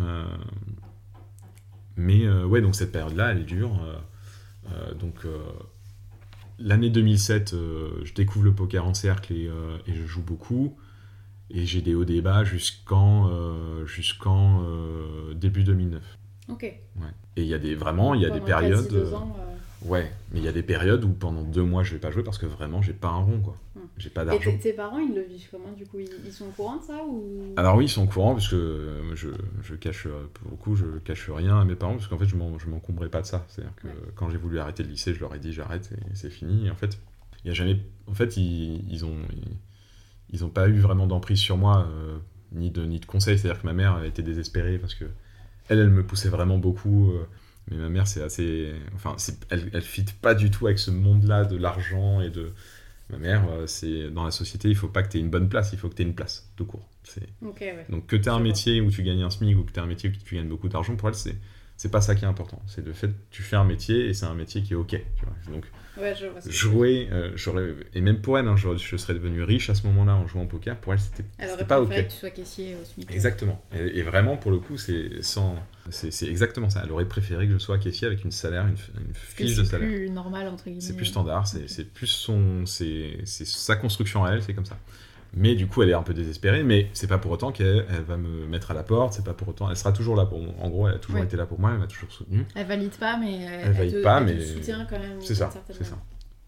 Euh, 0.00 0.24
mais 1.96 2.28
ouais, 2.28 2.60
donc 2.60 2.74
cette 2.74 2.92
période-là, 2.92 3.32
elle 3.32 3.40
est 3.40 3.44
dure. 3.44 3.80
donc 4.98 5.24
l'année 6.60 6.90
2007, 6.90 7.54
euh, 7.54 7.90
je 8.04 8.14
découvre 8.14 8.44
le 8.44 8.52
poker 8.52 8.86
en 8.86 8.94
cercle 8.94 9.32
euh, 9.32 9.78
et, 9.86 9.94
je 9.94 10.04
joue 10.06 10.22
beaucoup. 10.22 10.76
Et 11.50 11.66
j'ai 11.66 11.80
des 11.80 11.94
hauts 11.94 12.04
débats 12.04 12.44
jusqu'en 12.44 13.28
euh, 13.28 13.84
jusqu'en 13.84 14.62
début 15.34 15.64
2009. 15.64 16.00
Ok. 16.48 16.62
Ouais. 16.62 17.08
Et 17.36 17.42
il 17.42 17.48
y 17.48 17.54
a 17.54 17.58
des 17.58 17.74
vraiment, 17.74 18.14
il 18.14 18.22
y 18.22 18.26
a 18.26 18.30
des 18.30 18.40
périodes. 18.40 19.12
Ouais, 19.84 20.10
mais 20.30 20.40
il 20.40 20.44
y 20.44 20.48
a 20.48 20.52
des 20.52 20.62
périodes 20.62 21.04
où 21.04 21.08
pendant 21.08 21.42
deux 21.42 21.62
mois 21.62 21.82
je 21.82 21.94
vais 21.94 21.98
pas 21.98 22.10
jouer 22.10 22.22
parce 22.22 22.36
que 22.36 22.44
vraiment 22.44 22.82
j'ai 22.82 22.92
pas 22.92 23.08
un 23.08 23.22
rond 23.22 23.40
quoi. 23.40 23.56
J'ai 23.96 24.10
pas 24.10 24.24
d'argent. 24.26 24.50
Et 24.50 24.58
tes 24.58 24.72
parents 24.74 24.98
ils 24.98 25.14
le 25.14 25.22
vivent 25.22 25.48
comment 25.50 25.72
du 25.72 25.86
coup? 25.86 25.98
Ils, 25.98 26.32
sont 26.32 26.46
au 26.46 26.50
courant 26.50 26.76
de 26.76 26.82
ça 26.82 27.02
ou? 27.06 27.54
Alors 27.56 27.76
oui 27.76 27.86
ils 27.86 27.88
sont 27.88 28.04
au 28.04 28.06
courant 28.06 28.34
parce 28.34 28.48
que 28.48 28.56
euh, 28.56 29.14
je, 29.14 29.28
je 29.62 29.74
cache 29.74 30.06
euh, 30.06 30.28
beaucoup 30.44 30.76
je 30.76 30.98
cache 30.98 31.30
rien 31.30 31.58
à 31.58 31.64
mes 31.64 31.76
parents 31.76 31.94
parce 31.94 32.08
qu'en 32.08 32.18
fait 32.18 32.26
je 32.26 32.36
m'encombrais 32.36 33.08
pas 33.08 33.22
de 33.22 33.26
ça. 33.26 33.46
C'est-à-dire 33.48 33.74
que 33.76 33.88
quand 34.16 34.28
j'ai 34.28 34.36
voulu 34.36 34.58
arrêter 34.58 34.82
le 34.82 34.90
lycée 34.90 35.14
je 35.14 35.20
leur 35.20 35.34
ai 35.34 35.38
dit 35.38 35.52
j'arrête 35.54 35.90
et 35.92 36.14
c'est 36.14 36.30
fini. 36.30 36.66
Et 36.66 36.70
en 36.70 36.76
fait 36.76 36.98
il 37.44 37.48
y 37.48 37.50
a 37.50 37.54
jamais 37.54 37.78
en 38.06 38.14
fait 38.14 38.36
ils, 38.36 38.84
ils 38.90 39.06
ont 39.06 39.16
ils, 40.30 40.44
ont 40.44 40.50
pas 40.50 40.68
eu 40.68 40.78
vraiment 40.78 41.06
d'emprise 41.06 41.38
sur 41.38 41.56
moi 41.56 41.88
euh, 41.90 42.18
ni 42.52 42.70
de 42.70 42.84
ni 42.84 43.00
de 43.00 43.06
conseils. 43.06 43.38
C'est-à-dire 43.38 43.62
que 43.62 43.66
ma 43.66 43.72
mère 43.72 44.04
était 44.04 44.22
désespérée 44.22 44.78
parce 44.78 44.94
que 44.94 45.06
elle 45.70 45.78
elle 45.78 45.90
me 45.90 46.04
poussait 46.04 46.28
vraiment 46.28 46.58
beaucoup. 46.58 47.14
Mais 47.70 47.76
ma 47.76 47.88
mère, 47.88 48.06
c'est 48.06 48.22
assez. 48.22 48.72
Enfin, 48.94 49.16
elle, 49.50 49.70
elle 49.72 49.82
fit 49.82 50.04
pas 50.20 50.34
du 50.34 50.50
tout 50.50 50.66
avec 50.66 50.78
ce 50.78 50.90
monde-là 50.90 51.44
de 51.44 51.56
l'argent 51.56 52.20
et 52.20 52.30
de. 52.30 52.52
Ma 53.10 53.18
mère, 53.18 53.44
euh, 53.50 53.66
c'est 53.66 54.08
dans 54.10 54.24
la 54.24 54.30
société, 54.30 54.68
il 54.68 54.76
faut 54.76 54.86
pas 54.86 55.02
que 55.02 55.08
tu 55.08 55.18
aies 55.18 55.20
une 55.20 55.30
bonne 55.30 55.48
place, 55.48 55.72
il 55.72 55.78
faut 55.80 55.88
que 55.88 55.96
tu 55.96 56.02
aies 56.02 56.04
une 56.04 56.14
place, 56.14 56.48
tout 56.54 56.64
court. 56.64 56.88
Donc 57.88 58.06
que 58.06 58.14
tu 58.14 58.22
aies 58.24 58.28
un 58.28 58.38
métier 58.38 58.80
où 58.80 58.88
tu 58.88 59.02
gagnes 59.02 59.24
un 59.24 59.30
SMIC 59.30 59.58
ou 59.58 59.64
que 59.64 59.72
tu 59.72 59.80
aies 59.80 59.82
un 59.82 59.86
métier 59.86 60.10
où 60.10 60.12
tu 60.12 60.36
gagnes 60.36 60.48
beaucoup 60.48 60.68
d'argent, 60.68 60.94
pour 60.94 61.08
elle, 61.08 61.16
c'est 61.16 61.34
c'est 61.80 61.90
pas 61.90 62.02
ça 62.02 62.14
qui 62.14 62.26
est 62.26 62.28
important. 62.28 62.60
C'est 62.66 62.84
le 62.84 62.92
fait 62.92 63.08
que 63.08 63.14
tu 63.30 63.42
fais 63.42 63.56
un 63.56 63.64
métier 63.64 64.06
et 64.06 64.12
c'est 64.12 64.26
un 64.26 64.34
métier 64.34 64.62
qui 64.62 64.74
est 64.74 64.76
ok. 64.76 65.00
Donc, 65.50 65.64
jouer, 66.46 67.08
euh, 67.12 67.74
et 67.94 68.00
même 68.00 68.20
pour 68.20 68.38
elle, 68.38 68.46
hein, 68.48 68.56
je, 68.56 68.96
serais 68.96 69.14
devenu 69.14 69.42
riche 69.42 69.70
à 69.70 69.74
ce 69.74 69.86
moment-là 69.88 70.14
en 70.14 70.26
jouant 70.26 70.42
au 70.42 70.46
poker. 70.46 70.76
Pour 70.76 70.92
elle, 70.92 71.00
c'était 71.00 71.24
pas 71.64 71.80
ok. 71.80 71.90
que 71.90 72.00
tu 72.02 72.10
sois 72.10 72.30
caissier 72.30 72.76
au 72.80 72.84
SMIC. 72.84 73.10
Exactement. 73.10 73.62
Et, 73.74 74.02
vraiment, 74.02 74.36
pour 74.36 74.50
le 74.50 74.58
coup, 74.58 74.76
c'est 74.76 75.22
sans, 75.22 75.56
c'est 75.90 76.26
exactement 76.26 76.70
ça. 76.70 76.82
Elle 76.84 76.92
aurait 76.92 77.06
préféré 77.06 77.46
que 77.46 77.52
je 77.52 77.58
sois 77.58 77.78
caissier 77.78 78.06
avec 78.06 78.24
une 78.24 78.32
salaire, 78.32 78.66
une, 78.66 78.76
fiche 79.14 79.56
de 79.56 79.64
salaire. 79.64 79.88
C'est 79.88 79.96
plus 79.96 80.10
normal 80.10 80.48
entre 80.48 80.64
guillemets. 80.64 80.80
C'est 80.80 80.96
plus 80.96 81.06
standard. 81.06 81.46
C'est 81.46 81.92
plus 81.92 82.06
son, 82.06 82.66
c'est 82.66 83.18
sa 83.24 83.76
construction 83.76 84.24
à 84.24 84.32
elle, 84.32 84.42
c'est 84.42 84.54
comme 84.54 84.66
ça. 84.66 84.78
Mais 85.32 85.54
du 85.54 85.68
coup, 85.68 85.82
elle 85.82 85.90
est 85.90 85.94
un 85.94 86.02
peu 86.02 86.14
désespérée, 86.14 86.64
mais 86.64 86.90
c'est 86.92 87.06
pas 87.06 87.18
pour 87.18 87.30
autant 87.30 87.52
qu'elle 87.52 87.86
va 88.06 88.16
me 88.16 88.46
mettre 88.46 88.72
à 88.72 88.74
la 88.74 88.82
porte, 88.82 89.12
c'est 89.14 89.24
pas 89.24 89.34
pour 89.34 89.48
autant. 89.48 89.70
Elle 89.70 89.76
sera 89.76 89.92
toujours 89.92 90.16
là 90.16 90.26
pour 90.26 90.40
moi. 90.40 90.54
En 90.60 90.68
gros, 90.68 90.88
elle 90.88 90.96
a 90.96 90.98
toujours 90.98 91.22
été 91.22 91.36
là 91.36 91.46
pour 91.46 91.60
moi, 91.60 91.70
elle 91.72 91.78
m'a 91.78 91.86
toujours 91.86 92.10
soutenu. 92.10 92.44
Elle 92.54 92.66
valide 92.66 92.96
pas, 92.96 93.16
mais 93.16 93.42
elle, 93.42 93.60
elle 93.66 93.72
valide 93.72 94.02
pas, 94.02 94.20
mais. 94.20 94.40
soutient 94.40 94.86
quand 94.90 94.98
même. 94.98 95.20
C'est 95.20 95.36
ça, 95.36 95.50
c'est 95.70 95.84
ça. 95.84 95.96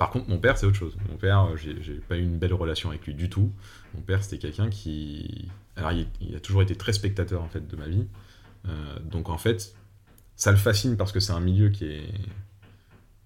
Par 0.02 0.10
contre, 0.10 0.28
mon 0.28 0.38
père, 0.38 0.58
c'est 0.58 0.66
autre 0.66 0.76
chose. 0.76 0.96
Mon 1.08 1.16
père, 1.16 1.44
euh, 1.44 1.56
j'ai 1.56 1.94
pas 2.08 2.16
eu 2.16 2.22
une 2.22 2.36
belle 2.36 2.54
relation 2.54 2.88
avec 2.88 3.06
lui 3.06 3.14
du 3.14 3.30
tout. 3.30 3.52
Mon 3.94 4.00
père, 4.00 4.24
c'était 4.24 4.38
quelqu'un 4.38 4.68
qui. 4.68 5.48
Alors, 5.76 5.92
il, 5.92 6.34
a 6.34 6.40
toujours 6.40 6.62
été 6.62 6.74
très 6.74 6.92
spectateur, 6.92 7.40
en 7.40 7.48
fait, 7.48 7.68
de 7.68 7.76
ma 7.76 7.86
vie. 7.86 8.06
Euh, 8.66 8.98
donc, 9.04 9.28
en 9.28 9.38
fait, 9.38 9.76
ça 10.34 10.50
le 10.50 10.56
fascine 10.56 10.96
parce 10.96 11.12
que 11.12 11.20
c'est 11.20 11.32
un 11.32 11.38
milieu 11.38 11.68
qui 11.68 11.84
est, 11.84 12.10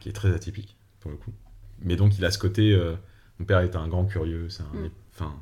qui 0.01 0.11
est 0.11 0.13
très 0.13 0.35
atypique, 0.35 0.77
pour 1.01 1.11
le 1.11 1.17
coup. 1.17 1.33
Mais 1.81 1.97
donc, 1.97 2.19
il 2.19 2.25
a 2.27 2.31
ce 2.31 2.39
côté. 2.39 2.75
Euh, 2.75 2.95
mon 3.39 3.47
père 3.47 3.61
est 3.61 3.75
un 3.75 3.89
grand 3.89 4.05
curieux, 4.05 4.51
c'est 4.51 4.63
un. 4.63 4.79
Mm. 4.79 4.91
Enfin, 5.17 5.35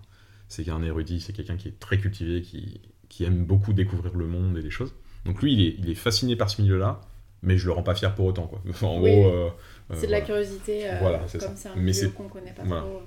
c'est 0.49 0.69
un 0.69 0.83
érudit, 0.83 1.21
c'est 1.21 1.33
quelqu'un 1.33 1.57
qui 1.57 1.69
est 1.69 1.79
très 1.79 1.99
cultivé, 1.99 2.43
qui, 2.43 2.81
qui, 3.09 3.25
aime 3.25 3.45
beaucoup 3.45 3.73
découvrir 3.73 4.15
le 4.15 4.27
monde 4.27 4.57
et 4.57 4.63
des 4.63 4.71
choses. 4.71 4.95
Donc 5.25 5.43
lui, 5.43 5.53
il 5.55 5.61
est, 5.67 5.75
il 5.79 5.91
est 5.91 5.95
fasciné 5.95 6.37
par 6.37 6.51
ce 6.51 6.63
milieu-là, 6.63 7.01
mais 7.43 7.59
je 7.59 7.67
le 7.67 7.73
rends 7.73 7.83
pas 7.83 7.95
fier 7.95 8.15
pour 8.15 8.27
autant. 8.27 8.47
Quoi. 8.47 8.61
en 8.89 9.01
gros, 9.01 9.07
euh, 9.07 9.51
euh, 9.91 9.95
c'est 9.95 10.07
de 10.07 10.13
la 10.13 10.21
curiosité, 10.21 10.89
euh, 10.91 10.99
voilà, 11.01 11.23
c'est 11.27 11.39
comme 11.39 11.57
c'est 11.57 11.69
un 11.69 11.77
milieu 11.77 12.09
qu'on 12.11 12.29
connaît 12.29 12.53
pas 12.53 12.63
trop. 12.65 13.03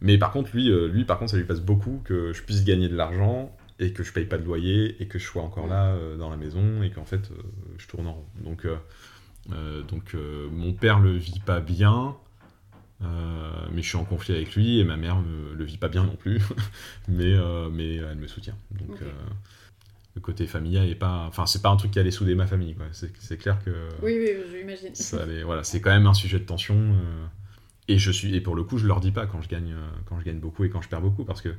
Mais 0.00 0.16
par 0.16 0.30
contre, 0.30 0.50
lui, 0.54 0.70
lui, 0.88 1.04
par 1.04 1.18
contre, 1.18 1.32
ça 1.32 1.36
lui 1.36 1.44
passe 1.44 1.60
beaucoup 1.60 2.00
que 2.04 2.32
je 2.32 2.42
puisse 2.42 2.64
gagner 2.64 2.88
de 2.88 2.94
l'argent 2.94 3.56
et 3.80 3.92
que 3.92 4.04
je 4.04 4.12
paye 4.12 4.26
pas 4.26 4.38
de 4.38 4.44
loyer 4.44 5.00
et 5.02 5.08
que 5.08 5.18
je 5.18 5.24
sois 5.24 5.42
encore 5.42 5.66
là 5.66 5.96
dans 6.16 6.30
la 6.30 6.36
maison 6.36 6.82
et 6.84 6.90
qu'en 6.90 7.04
fait, 7.04 7.30
je 7.78 7.86
tourne 7.88 8.06
en 8.06 8.12
rond. 8.12 8.26
Donc, 8.44 8.64
donc 9.88 10.14
mon 10.52 10.72
père 10.72 11.00
le 11.00 11.16
vit 11.16 11.40
pas 11.44 11.58
bien. 11.58 12.16
Euh, 13.02 13.66
mais 13.70 13.82
je 13.82 13.88
suis 13.88 13.96
en 13.96 14.04
conflit 14.04 14.34
avec 14.34 14.54
lui 14.56 14.80
et 14.80 14.84
ma 14.84 14.96
mère 14.96 15.20
ne 15.20 15.54
le 15.54 15.64
vit 15.64 15.76
pas 15.76 15.88
bien 15.88 16.04
non 16.04 16.16
plus, 16.16 16.40
mais, 17.08 17.32
euh, 17.32 17.68
mais 17.70 17.96
elle 17.96 18.18
me 18.18 18.26
soutient. 18.26 18.56
Donc 18.72 19.00
euh, 19.02 19.10
le 20.16 20.20
côté 20.20 20.46
familial 20.46 20.88
est 20.88 20.96
pas, 20.96 21.26
enfin 21.28 21.46
c'est 21.46 21.62
pas 21.62 21.68
un 21.68 21.76
truc 21.76 21.92
qui 21.92 22.00
allait 22.00 22.10
souder 22.10 22.34
ma 22.34 22.46
famille. 22.46 22.76
C'est 22.92 23.36
clair 23.36 23.62
que. 23.64 23.70
Oui 24.02 24.18
oui, 24.18 24.30
j'imagine. 24.50 25.44
Voilà, 25.44 25.62
c'est 25.62 25.80
quand 25.80 25.90
même 25.90 26.06
un 26.06 26.14
sujet 26.14 26.40
de 26.40 26.44
tension. 26.44 26.76
et 27.86 27.98
je 27.98 28.10
suis 28.10 28.34
et 28.34 28.40
pour 28.40 28.56
le 28.56 28.64
coup 28.64 28.78
je 28.78 28.86
leur 28.86 29.00
dis 29.00 29.12
pas 29.12 29.26
quand 29.26 29.40
je 29.40 29.48
gagne 29.48 29.74
quand 30.06 30.18
je 30.18 30.24
gagne 30.24 30.40
beaucoup 30.40 30.64
et 30.64 30.70
quand 30.70 30.82
je 30.82 30.88
perds 30.88 31.00
beaucoup 31.00 31.24
parce 31.24 31.40
que 31.40 31.54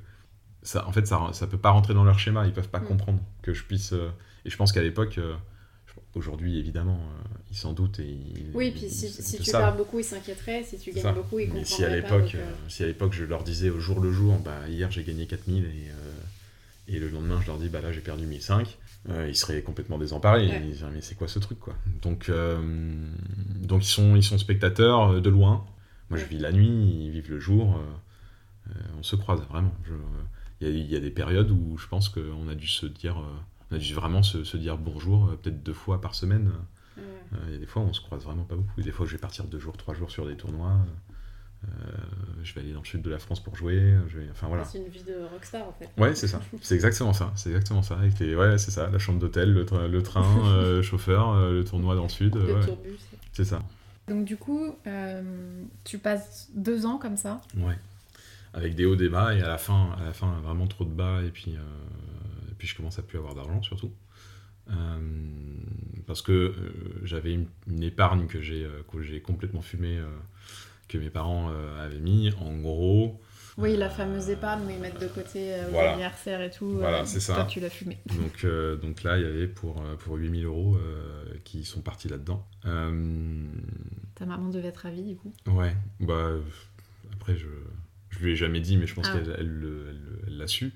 ça 0.62 0.86
en 0.88 0.91
fait 0.91 1.08
ça 1.08 1.30
ça 1.32 1.47
peut 1.47 1.58
pas 1.58 1.69
rentrer 1.69 1.93
dans 1.93 2.04
leur 2.04 2.19
schéma. 2.19 2.45
Ils 2.47 2.54
peuvent 2.54 2.69
pas 2.69 2.82
mm. 2.82 2.86
comprendre 2.86 3.21
que 3.41 3.54
je 3.54 3.63
puisse. 3.63 3.93
et 3.93 4.49
je 4.49 4.58
pense 4.58 4.73
qu'à 4.73 4.82
l'époque 4.82 5.21
Aujourd'hui, 6.15 6.58
évidemment, 6.58 7.00
euh, 7.00 7.38
ils 7.52 7.56
s'en 7.56 7.74
doutent. 7.74 8.00
Et 8.00 8.17
oui, 8.56 8.72
puis 8.72 8.89
si, 8.89 9.38
tu 9.38 9.52
perds 9.52 9.78
beaucoup, 9.78 10.00
ils 10.00 10.04
s'inquiéteraient. 10.04 10.63
Si 10.63 10.80
tu 10.80 10.91
gagnes 10.91 11.13
beaucoup, 11.13 11.38
ils 11.38 11.50
comprendraient 11.50 11.65
si 11.65 11.84
à 11.84 11.89
l'époque, 11.89 12.34
euh, 12.34 12.52
si 12.67 12.84
à 12.84 12.88
l'époque 12.88 13.13
je 13.13 13.26
leur 13.26 13.43
disais 13.43 13.69
au 13.69 13.80
jour 13.80 14.00
le 14.00 14.12
jour, 14.12 14.39
bah, 14.39 14.67
hier 14.67 14.89
j'ai 14.89 15.04
gagné 15.04 15.28
4000 15.28 15.65
et, 15.65 15.67
euh, 15.67 16.95
et 16.95 17.00
le 17.00 17.10
lendemain 17.10 17.39
je 17.41 17.48
leur 17.48 17.60
dis, 17.60 17.69
bah 17.69 17.82
là 17.82 17.91
j'ai 17.91 18.02
perdu 18.02 18.26
1005, 18.26 18.76
ils 19.28 19.36
seraient 19.36 19.62
complètement 19.62 20.00
désemparés. 20.00 20.45
Ils 20.45 20.72
diraient, 20.72 20.91
mais 20.91 21.02
c'est 21.02 21.15
quoi 21.15 21.28
ce 21.28 21.38
truc 21.38 21.60
quoi? 21.60 21.76
Donc, 22.02 22.32
donc 23.62 23.84
ils, 23.84 23.88
sont, 23.89 24.15
ils 24.15 24.24
sont 24.24 24.39
spectateurs 24.39 25.22
de 25.22 25.30
loin. 25.30 25.63
Moi 26.10 26.17
je 26.17 26.26
vis 26.26 26.39
la 26.39 26.52
nuit, 26.52 27.06
ils 27.06 27.12
vivent 27.12 27.30
le 27.30 27.39
jour. 27.39 27.80
on 28.98 29.04
se 29.04 29.15
croise 29.15 29.41
vraiment. 29.48 29.76
Il 30.60 30.69
y, 30.69 30.91
y, 30.91 30.95
a 30.95 31.00
des 31.00 31.12
périodes 31.12 31.52
où 31.52 31.78
je 31.78 31.88
pense 31.88 32.10
qu'on 32.10 32.50
a 32.50 32.56
dû 32.56 32.67
se 32.67 32.88
dire 32.88 33.24
on 33.71 33.75
a 33.75 33.79
dû 33.79 33.93
vraiment 33.93 34.23
se, 34.23 34.58
dire 34.58 34.77
bonjour 34.77 35.27
euh, 35.29 35.39
peut-être 35.41 35.63
deux 35.63 35.73
fois 35.73 36.01
par 36.01 36.15
semaine. 36.15 36.51
Euh, 36.97 37.01
il 37.47 37.53
y 37.53 37.55
a 37.55 37.60
des 37.60 37.65
fois 37.67 37.84
où 37.84 37.86
on 37.86 37.93
se 37.93 38.01
croise 38.01 38.23
vraiment 38.23 38.43
pas 38.43 38.55
beaucoup. 38.55 38.82
Des 38.82 38.91
fois, 38.91 39.05
je 39.05 39.12
vais 39.12 39.17
partir 39.19 39.45
deux 39.45 39.60
jours, 39.60 39.77
trois 39.77 39.93
jours 39.93 40.10
sur 40.10 40.25
des 40.25 40.36
tournois. 40.36 40.77
je 42.43 42.53
vais 42.53 42.62
aller 42.62 42.73
dans 42.73 42.79
le 42.79 42.86
sud 42.86 43.03
de 43.03 43.10
la 43.10 43.19
France 43.19 43.39
pour 43.39 43.55
jouer. 43.55 43.93
Je 44.08 44.17
vais... 44.17 44.27
Enfin 44.32 44.47
voilà. 44.47 44.65
C'est 44.65 44.79
une 44.79 44.88
vie 44.88 45.03
de 45.03 45.23
rockstar 45.32 45.67
en 45.67 45.73
fait. 45.73 45.89
Ouais, 45.97 46.15
c'est 46.15 46.27
ça. 46.27 46.41
C'est 46.62 46.73
exactement 46.73 47.13
ça. 47.13 47.32
C'est 47.36 47.49
exactement 47.49 47.84
ça. 47.84 47.97
Ouais, 47.97 48.58
c'est 48.58 48.71
ça. 48.71 48.89
La 48.89 48.97
chambre 48.97 49.19
d'hôtel, 49.19 49.53
le, 49.53 49.63
tra- 49.63 49.88
le 49.88 50.01
train, 50.01 50.25
le 50.62 50.82
chauffeur, 50.82 51.51
le 51.51 51.63
tournoi 51.63 51.95
dans 51.95 52.03
le 52.03 52.10
sud. 52.10 52.36
Le 52.36 52.55
ouais. 52.55 52.65
tourbus. 52.65 52.97
C'est 53.34 53.45
ça. 53.45 53.62
Donc 54.10 54.25
du 54.25 54.36
coup, 54.38 54.75
euh, 54.88 55.21
tu 55.84 55.99
passes 55.99 56.49
deux 56.53 56.86
ans 56.86 56.97
comme 56.97 57.15
ça? 57.15 57.41
Ouais. 57.55 57.77
Avec 58.53 58.75
des 58.75 58.86
hauts, 58.86 58.95
des 58.95 59.10
bas, 59.10 59.36
et 59.36 59.41
à 59.41 59.47
la 59.47 59.60
fin, 59.60 59.91
à 59.99 60.03
la 60.03 60.13
fin 60.13 60.34
vraiment 60.43 60.65
trop 60.67 60.84
de 60.84 60.89
bas, 60.89 61.21
et 61.21 61.29
puis, 61.29 61.55
euh, 61.55 61.60
puis 62.60 62.67
je 62.67 62.76
commence 62.76 63.00
à 63.00 63.02
plus 63.02 63.17
avoir 63.17 63.34
d'argent 63.34 63.63
surtout. 63.63 63.91
Euh, 64.69 65.00
parce 66.06 66.22
que 66.22 66.32
euh, 66.32 66.54
j'avais 67.04 67.34
une, 67.34 67.48
une 67.67 67.82
épargne 67.82 68.28
que 68.28 68.39
j'ai 68.41 68.63
euh, 68.65 68.84
complètement 69.24 69.62
fumée, 69.62 69.98
euh, 69.98 70.06
que 70.88 70.98
mes 71.00 71.10
parents 71.10 71.50
avaient 71.80 72.00
mis. 72.00 72.32
En 72.39 72.56
gros, 72.58 73.19
Oui, 73.58 73.76
la 73.78 73.89
fameuse 73.89 74.30
épargne 74.30 74.65
où 74.65 74.69
ils 74.69 74.80
mettent 74.80 75.00
de 75.02 75.08
côté 75.08 75.54
Voilà. 75.72 75.89
l'anniversaire 75.91 76.41
et 76.41 76.50
tout. 76.52 76.69
Voilà, 76.69 77.06
c'est 77.06 77.19
ça. 77.19 77.34
Toi, 77.36 77.45
tu 77.45 77.60
l'as 77.60 77.69
fumé. 77.69 77.98
donc, 78.08 78.45
donc 78.82 79.04
là, 79.04 79.17
il 79.17 79.24
y 79.24 79.28
avait 79.28 79.48
pour, 79.48 79.84
pour 80.00 80.15
8000 80.15 80.45
euros 80.45 80.78
qui 81.43 81.63
sont 81.63 81.82
partis 81.82 82.08
là-dedans. 82.10 82.48
Ta 82.63 84.26
maman 84.26 84.50
devait 84.50 84.67
être 84.69 84.78
ravie 84.78 85.04
du 85.04 85.15
coup. 85.15 85.32
Ouais, 85.48 85.76
bah 86.00 86.32
après 87.13 87.36
je 87.38 87.48
je 88.10 88.19
lui 88.19 88.32
ai 88.32 88.36
jamais 88.36 88.60
dit, 88.60 88.76
mais 88.76 88.88
je 88.88 88.95
pense 88.95 89.08
Ah. 89.12 89.17
qu'elle 89.17 89.36
elle, 89.38 89.48
le- 89.48 89.86
elle 89.89 90.02
le- 90.02 90.22
elle 90.28 90.38
l'a 90.38 90.48
su. 90.48 90.74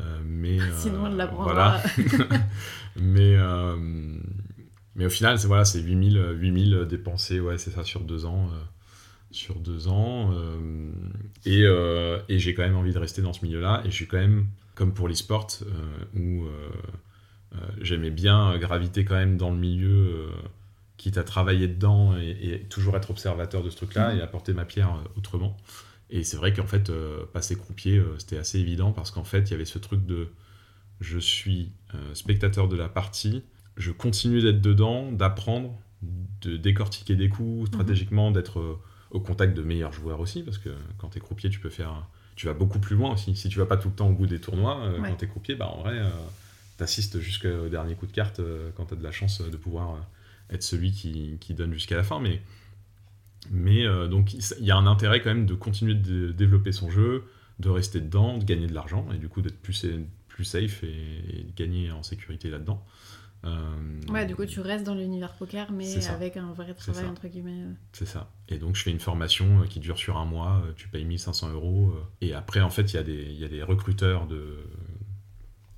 Euh, 0.00 0.18
mais 0.24 0.60
euh, 0.60 0.72
Sinon, 0.76 1.06
elle 1.06 1.16
l'apprendra. 1.16 1.78
Voilà. 1.78 1.82
mais 2.96 3.36
euh, 3.36 3.76
mais 4.96 5.06
au 5.06 5.10
final, 5.10 5.38
c'est 5.38 5.46
voilà, 5.46 5.64
c'est 5.64 5.80
8000 5.80 6.16
euh, 6.18 6.32
8000 6.32 6.86
dépensés, 6.88 7.40
ouais, 7.40 7.58
c'est 7.58 7.70
ça 7.70 7.84
sur 7.84 8.00
deux 8.00 8.26
ans. 8.26 8.48
euh, 8.52 8.58
sur 9.30 9.56
deux 9.56 9.88
ans. 9.88 10.32
euh, 10.32 10.92
et 11.44 11.62
euh, 11.64 12.18
et 12.28 12.38
j'ai 12.38 12.54
quand 12.54 12.62
même 12.62 12.76
envie 12.76 12.92
de 12.92 12.98
rester 12.98 13.20
dans 13.22 13.32
ce 13.32 13.44
milieu-là. 13.44 13.82
Et 13.84 13.90
je 13.90 13.94
suis 13.94 14.06
quand 14.06 14.18
même, 14.18 14.46
comme 14.76 14.94
pour 14.94 15.08
l'e-sport, 15.08 15.48
euh, 15.62 15.66
où 16.14 16.44
euh, 16.46 16.70
euh, 17.56 17.58
j'aimais 17.80 18.10
bien 18.10 18.56
graviter 18.58 19.04
quand 19.04 19.16
même 19.16 19.36
dans 19.36 19.50
le 19.50 19.56
milieu, 19.58 19.90
euh, 19.90 20.30
quitte 20.96 21.18
à 21.18 21.24
travailler 21.24 21.66
dedans 21.68 22.16
et, 22.16 22.30
et 22.42 22.60
toujours 22.68 22.96
être 22.96 23.10
observateur 23.10 23.62
de 23.64 23.70
ce 23.70 23.76
truc-là 23.76 24.12
Mhm. 24.12 24.18
et 24.20 24.22
apporter 24.22 24.52
ma 24.52 24.64
pierre 24.64 24.90
euh, 24.94 25.08
autrement. 25.18 25.56
Et 26.16 26.22
c'est 26.22 26.36
vrai 26.36 26.52
qu'en 26.52 26.66
fait, 26.66 26.88
euh, 26.90 27.24
passer 27.32 27.56
croupier, 27.56 27.98
euh, 27.98 28.16
c'était 28.18 28.38
assez 28.38 28.58
évident 28.60 28.92
parce 28.92 29.10
qu'en 29.10 29.24
fait, 29.24 29.40
il 29.40 29.50
y 29.50 29.54
avait 29.54 29.64
ce 29.64 29.78
truc 29.78 30.06
de 30.06 30.28
je 31.00 31.18
suis 31.18 31.72
euh, 31.94 32.14
spectateur 32.14 32.68
de 32.68 32.76
la 32.76 32.88
partie, 32.88 33.42
je 33.76 33.90
continue 33.90 34.40
d'être 34.40 34.60
dedans, 34.60 35.10
d'apprendre, 35.10 35.76
de 36.42 36.56
décortiquer 36.56 37.16
des 37.16 37.28
coups 37.28 37.66
stratégiquement, 37.68 38.30
d'être 38.30 38.78
au 39.10 39.18
contact 39.20 39.56
de 39.56 39.62
meilleurs 39.62 39.92
joueurs 39.92 40.20
aussi, 40.20 40.42
parce 40.44 40.58
que 40.58 40.68
quand 40.98 41.08
tu 41.10 41.18
es 41.18 41.20
croupier, 41.20 41.50
tu 41.50 41.58
peux 41.58 41.68
faire. 41.70 42.06
Tu 42.36 42.46
vas 42.46 42.54
beaucoup 42.54 42.78
plus 42.78 42.94
loin 42.96 43.12
aussi. 43.12 43.34
Si 43.36 43.48
tu 43.48 43.58
vas 43.58 43.66
pas 43.66 43.76
tout 43.76 43.88
le 43.88 43.94
temps 43.94 44.08
au 44.08 44.12
bout 44.12 44.26
des 44.26 44.40
tournois, 44.40 44.88
Ouais. 44.90 45.08
quand 45.08 45.16
tu 45.16 45.24
es 45.24 45.28
croupier, 45.28 45.54
bah, 45.56 45.66
en 45.68 45.82
vrai, 45.82 46.00
tu 46.78 46.82
assistes 46.84 47.18
jusqu'au 47.20 47.68
dernier 47.68 47.94
coup 47.96 48.06
de 48.06 48.12
carte 48.12 48.38
euh, 48.40 48.70
quand 48.76 48.86
tu 48.86 48.94
as 48.94 48.96
de 48.96 49.02
la 49.02 49.12
chance 49.12 49.40
de 49.40 49.56
pouvoir 49.56 49.96
être 50.50 50.62
celui 50.62 50.92
qui, 50.92 51.38
qui 51.40 51.54
donne 51.54 51.72
jusqu'à 51.72 51.96
la 51.96 52.02
fin. 52.04 52.20
Mais, 52.20 52.40
mais 53.50 53.84
euh, 53.86 54.06
donc, 54.08 54.34
il 54.34 54.64
y 54.64 54.70
a 54.70 54.76
un 54.76 54.86
intérêt 54.86 55.20
quand 55.22 55.30
même 55.30 55.46
de 55.46 55.54
continuer 55.54 55.94
de 55.94 56.32
développer 56.32 56.72
son 56.72 56.90
jeu, 56.90 57.24
de 57.60 57.68
rester 57.68 58.00
dedans, 58.00 58.38
de 58.38 58.44
gagner 58.44 58.66
de 58.66 58.74
l'argent, 58.74 59.06
et 59.14 59.18
du 59.18 59.28
coup 59.28 59.40
d'être 59.42 59.60
plus, 59.60 59.86
plus 60.28 60.44
safe 60.44 60.82
et, 60.82 60.88
et 60.88 61.42
de 61.44 61.52
gagner 61.54 61.90
en 61.92 62.02
sécurité 62.02 62.50
là-dedans. 62.50 62.84
Euh, 63.44 64.00
Ouais, 64.08 64.24
du 64.26 64.34
coup, 64.34 64.46
tu 64.46 64.60
restes 64.60 64.84
dans 64.86 64.94
l'univers 64.94 65.34
poker, 65.34 65.70
mais 65.70 65.84
avec 66.08 66.36
un 66.38 66.52
vrai 66.52 66.72
travail 66.74 67.04
entre 67.10 67.28
guillemets. 67.28 67.62
euh. 67.62 67.72
C'est 67.92 68.06
ça. 68.06 68.30
Et 68.48 68.56
donc 68.58 68.74
je 68.74 68.82
fais 68.82 68.90
une 68.90 69.00
formation 69.00 69.64
qui 69.68 69.80
dure 69.80 69.98
sur 69.98 70.16
un 70.16 70.24
mois, 70.24 70.62
tu 70.76 70.88
payes 70.88 71.04
1500 71.04 71.50
euros. 71.52 71.94
Et 72.22 72.32
après, 72.32 72.60
en 72.60 72.70
fait, 72.70 72.92
il 72.92 72.96
y, 72.96 72.98
a 72.98 73.02
des- 73.02 73.26
il 73.30 73.38
y 73.38 73.44
a 73.44 73.48
des 73.48 73.62
recruteurs 73.62 74.26
de... 74.26 74.64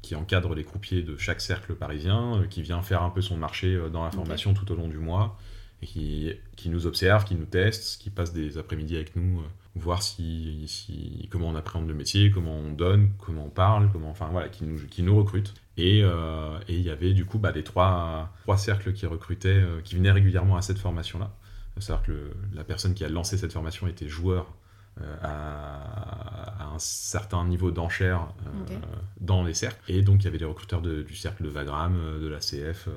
qui 0.03 0.15
encadrent 0.15 0.55
les 0.55 0.63
croupiers 0.65 1.03
de 1.03 1.17
chaque 1.17 1.41
cercle 1.41 1.75
parisien, 1.75 2.45
qui 2.49 2.63
vient 2.63 2.83
faire 2.83 3.03
un 3.03 3.11
peu 3.11 3.21
son 3.21 3.37
marché 3.37 3.77
dans 3.93 4.05
la 4.05 4.11
formation 4.13 4.55
tout 4.55 4.71
au 4.71 4.77
long 4.77 4.87
du 4.89 4.99
mois, 4.99 5.37
et 5.83 5.87
qui, 5.87 6.33
qui 6.57 6.69
nous 6.71 6.87
observe, 6.87 7.25
qui 7.25 7.35
nous 7.35 7.45
teste, 7.45 8.01
qui 8.01 8.11
passe 8.11 8.33
des 8.33 8.57
après-midi 8.59 8.97
avec 8.97 9.15
nous, 9.17 9.41
euh, 9.41 9.45
voir 9.75 10.03
si, 10.03 10.65
si, 10.69 11.29
comment 11.31 11.49
on 11.49 11.55
appréhende 11.55 11.87
le 11.87 11.93
métier, 11.95 12.31
comment 12.31 12.57
on 12.57 12.73
donne, 12.73 13.11
comment 13.19 13.45
on 13.45 13.51
parle, 13.51 13.91
comment, 13.93 14.09
enfin 14.11 14.29
voilà, 14.33 14.49
qui 14.49 14.65
nous, 14.65 14.79
qui 14.87 15.03
nous 15.03 15.15
recrute. 15.17 15.53
Et 15.77 16.01
euh, 16.03 16.59
et 16.69 16.75
il 16.77 16.81
y 16.83 16.89
avait 16.91 17.13
du 17.13 17.27
coup 17.27 17.39
bah, 17.39 17.53
les 17.53 17.63
trois, 17.63 18.33
trois 18.45 18.57
cercles 18.57 18.95
qui 18.95 19.05
recrutaient, 19.05 19.49
euh, 19.63 19.81
qui 19.85 19.95
venaient 19.97 20.13
régulièrement 20.13 20.57
à 20.57 20.63
cette 20.63 20.79
formation-là. 20.79 21.31
C'est-à-dire 21.79 22.03
que 22.07 22.13
le- 22.13 22.33
la 22.55 22.65
personne 22.65 22.95
qui 22.95 23.05
a 23.05 23.09
lancé 23.11 23.37
cette 23.37 23.53
formation 23.53 23.87
était 23.87 24.09
joueur 24.09 24.55
à, 25.23 26.73
un 26.75 26.79
certain 26.79 27.45
niveau 27.45 27.71
d'enchère 27.71 28.29
Ok. 28.63 28.77
dans 29.21 29.43
les 29.45 29.55
cercles. 29.55 29.81
Et 29.89 30.03
donc 30.03 30.23
il 30.23 30.25
y 30.25 30.29
avait 30.29 30.39
les 30.39 30.45
recruteurs 30.47 30.81
de- 30.81 31.03
du 31.03 31.15
cercle 31.15 31.43
de 31.45 31.49
Vagram, 31.49 31.95
de 32.21 32.27
la 32.29 32.39
CF, 32.41 32.89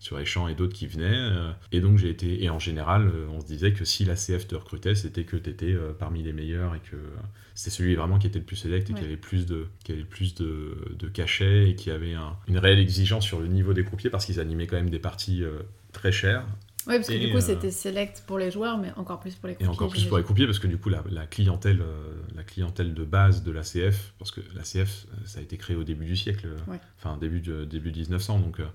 sur 0.00 0.18
Échamps 0.18 0.48
et 0.48 0.54
d'autres 0.56 0.74
qui 0.74 0.88
venaient. 0.88 1.06
euh, 1.14 1.52
et 1.70 1.80
donc 1.80 1.98
j'ai 1.98 2.10
été. 2.10 2.42
Et 2.42 2.50
en 2.50 2.58
général, 2.58 3.06
euh, 3.06 3.28
on 3.30 3.40
se 3.40 3.46
disait 3.46 3.72
que 3.72 3.84
si 3.84 4.04
la 4.04 4.16
CF 4.16 4.48
te 4.48 4.56
recrutait, 4.56 4.96
c'était 4.96 5.22
que 5.24 5.36
tu 5.36 5.48
étais 5.50 5.76
parmi 6.00 6.22
les 6.24 6.32
meilleurs 6.32 6.74
et 6.74 6.80
que 6.80 6.96
euh, 6.96 7.10
c'était 7.54 7.70
celui 7.70 7.94
vraiment 7.94 8.18
qui 8.18 8.26
était 8.26 8.38
le 8.40 8.44
plus 8.44 8.56
select 8.56 8.90
et 8.90 8.94
qui 8.94 9.00
avait 9.00 9.10
le 9.12 9.16
plus 9.20 9.46
de, 9.46 9.66
qui 9.84 9.92
avait 9.92 10.02
plus 10.04 10.34
de, 10.34 10.76
de 10.98 11.06
cachet 11.08 11.70
et 11.70 11.74
qui 11.76 11.90
avait 11.92 12.14
un- 12.14 12.36
une 12.48 12.58
réelle 12.58 12.80
exigence 12.80 13.24
sur 13.24 13.38
le 13.40 13.46
niveau 13.46 13.72
des 13.74 13.84
croupiers 13.84 14.10
parce 14.10 14.24
qu'ils 14.26 14.40
animaient 14.40 14.66
quand 14.66 14.76
même 14.76 14.90
des 14.90 14.98
parties 14.98 15.44
euh, 15.44 15.60
très 15.92 16.10
chères 16.10 16.44
Ouais, 16.86 16.96
parce 16.96 17.08
que 17.08 17.12
Et, 17.12 17.18
du 17.20 17.30
coup, 17.30 17.36
euh, 17.36 17.40
c'était 17.42 17.70
select 17.70 18.24
pour 18.26 18.38
les 18.38 18.50
joueurs, 18.50 18.78
mais 18.78 18.90
encore 18.96 19.20
plus 19.20 19.34
pour 19.34 19.48
les 19.48 19.52
Et 19.52 19.56
croupiers. 19.56 19.70
encore 19.74 19.90
plus 19.90 20.04
pour 20.06 20.16
les 20.16 20.24
croupiers, 20.24 20.46
parce 20.46 20.58
que 20.58 20.66
du 20.66 20.78
coup, 20.78 20.88
la, 20.88 21.04
la 21.10 21.26
clientèle, 21.26 21.82
euh, 21.82 22.14
la 22.34 22.42
clientèle 22.42 22.94
de 22.94 23.04
base 23.04 23.44
de 23.44 23.50
la 23.52 23.60
CF, 23.60 24.14
parce 24.18 24.30
que 24.30 24.40
la 24.54 24.62
CF, 24.62 25.04
euh, 25.12 25.16
ça 25.26 25.40
a 25.40 25.42
été 25.42 25.58
créé 25.58 25.76
au 25.76 25.84
début 25.84 26.06
du 26.06 26.16
siècle, 26.16 26.46
euh, 26.46 26.70
Ouais. 26.72 26.80
enfin 26.96 27.18
début, 27.18 27.40
de, 27.40 27.66
début 27.66 27.92
1900, 27.92 28.38
donc 28.40 28.60
euh, 28.60 28.62
euh, 28.64 28.66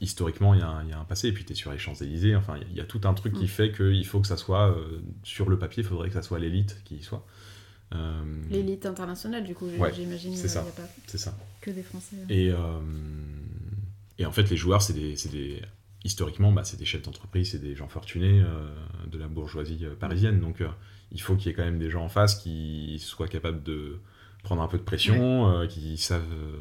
historiquement, 0.00 0.54
il 0.54 0.60
y, 0.60 0.62
a 0.62 0.68
un- 0.68 0.84
il 0.84 0.90
y 0.90 0.92
a 0.92 0.98
un 1.00 1.04
passé, 1.04 1.28
et 1.28 1.32
puis 1.32 1.44
tu 1.44 1.52
es 1.52 1.56
sur 1.56 1.72
les 1.72 1.78
Champs-Élysées, 1.78 2.36
enfin, 2.36 2.54
il 2.56 2.62
y 2.62 2.64
a- 2.64 2.68
il 2.70 2.76
y, 2.76 2.80
a 2.80 2.84
tout 2.84 3.00
un 3.04 3.14
truc 3.14 3.32
qui 3.34 3.44
Mm. 3.44 3.48
fait 3.48 3.72
qu'il 3.72 4.06
faut 4.06 4.20
que 4.20 4.26
ça 4.28 4.36
soit, 4.36 4.70
euh, 4.70 5.00
sur 5.24 5.48
le 5.50 5.58
papier, 5.58 5.82
il 5.82 5.86
faudrait 5.88 6.08
que 6.08 6.14
ça 6.14 6.22
soit 6.22 6.38
l'élite 6.38 6.80
qui 6.84 6.96
y 6.96 7.02
soit. 7.02 7.26
Euh, 7.94 8.22
L'élite 8.48 8.86
internationale, 8.86 9.42
du 9.44 9.54
coup, 9.54 9.66
Ouais, 9.78 9.92
j'imagine. 9.92 10.36
c'est 10.36 10.46
ça. 10.48 10.62
pas 10.62 10.82
C'est 11.08 11.18
ça. 11.18 11.36
que 11.60 11.70
des 11.72 11.82
Français. 11.82 12.14
hein. 12.22 12.26
Et, 12.28 12.50
euh, 12.50 12.78
et 14.18 14.26
en 14.26 14.32
fait, 14.32 14.48
les 14.50 14.56
joueurs, 14.56 14.82
c'est 14.82 14.92
des, 14.92 15.14
des- 15.32 15.60
historiquement, 16.04 16.52
bah, 16.52 16.62
c'est 16.64 16.78
des 16.78 16.84
chefs 16.84 17.02
d'entreprise, 17.02 17.50
c'est 17.50 17.58
des 17.58 17.74
gens 17.74 17.88
fortunés 17.88 18.40
euh, 18.42 18.68
de 19.10 19.18
la 19.18 19.26
bourgeoisie 19.28 19.80
euh, 19.84 19.94
parisienne. 19.96 20.38
Donc, 20.40 20.60
euh, 20.60 20.68
il 21.10 21.20
faut 21.20 21.34
qu'il 21.34 21.48
y 21.48 21.50
ait 21.50 21.54
quand 21.54 21.64
même 21.64 21.78
des 21.80 21.90
gens 21.90 22.04
en 22.04 22.08
face 22.08 22.36
qui 22.36 22.98
soient 23.00 23.26
capables 23.28 23.62
de 23.64 23.98
prendre 24.44 24.62
un 24.62 24.68
peu 24.68 24.78
de 24.78 24.84
pression, 24.84 25.48
euh, 25.50 25.66
qui 25.66 25.98
savent 25.98 26.22
euh, 26.32 26.56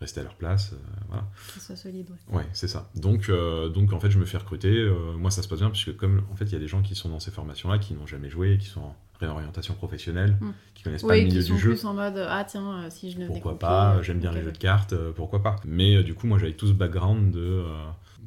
rester 0.00 0.20
à 0.20 0.24
leur 0.24 0.34
place. 0.34 0.72
euh, 0.72 0.76
voilà. 1.08 1.24
Que 1.48 1.52
ce 1.54 1.60
soit 1.66 1.76
solide, 1.76 2.06
ouais. 2.30 2.38
Ouais, 2.38 2.46
c'est 2.52 2.68
ça. 2.68 2.90
Donc, 2.96 3.28
euh, 3.28 3.68
donc, 3.68 3.92
en 3.92 4.00
fait, 4.00 4.10
je 4.10 4.18
me 4.18 4.24
fais 4.26 4.38
recruter. 4.38 4.72
euh, 4.76 5.12
moi, 5.16 5.30
ça 5.30 5.42
se 5.42 5.48
passe 5.48 5.60
bien, 5.60 5.70
puisque 5.70 5.96
comme, 5.96 6.22
en 6.30 6.36
fait, 6.36 6.44
il 6.46 6.52
y 6.52 6.56
a 6.56 6.58
des 6.58 6.68
gens 6.68 6.82
qui 6.82 6.94
sont 6.94 7.08
dans 7.08 7.20
ces 7.20 7.30
formations-là, 7.30 7.78
qui 7.78 7.94
n'ont 7.94 8.06
jamais 8.06 8.28
joué, 8.30 8.58
qui 8.58 8.66
sont 8.66 8.80
en 8.82 8.96
réorientation 9.20 9.72
professionnelle, 9.74 10.36
Mm. 10.40 10.50
qui 10.74 10.82
connaissent 10.82 11.02
pas 11.02 11.16
le 11.16 11.22
milieu 11.24 11.40
qui 11.40 11.46
sont 11.48 11.54
du 11.54 11.60
jeu. 11.60 11.70
plus 11.70 11.84
en 11.86 11.94
mode 11.94 12.18
ah 12.28 12.44
tiens, 12.44 12.80
euh, 12.84 12.88
si 12.90 13.10
je 13.10 13.16
devenais 13.16 13.28
Pourquoi 13.28 13.58
pas, 13.58 14.02
j'aime 14.02 14.18
bien 14.20 14.30
les 14.32 14.42
jeux 14.42 14.52
de 14.52 14.58
cartes, 14.58 14.94
pourquoi 15.14 15.42
pas. 15.42 15.56
Mais 15.64 16.02
du 16.02 16.12
coup, 16.14 16.26
moi 16.26 16.38
j'avais 16.38 16.52
tout 16.52 16.66
ce 16.66 16.72
background 16.74 17.30
de, 17.32 17.64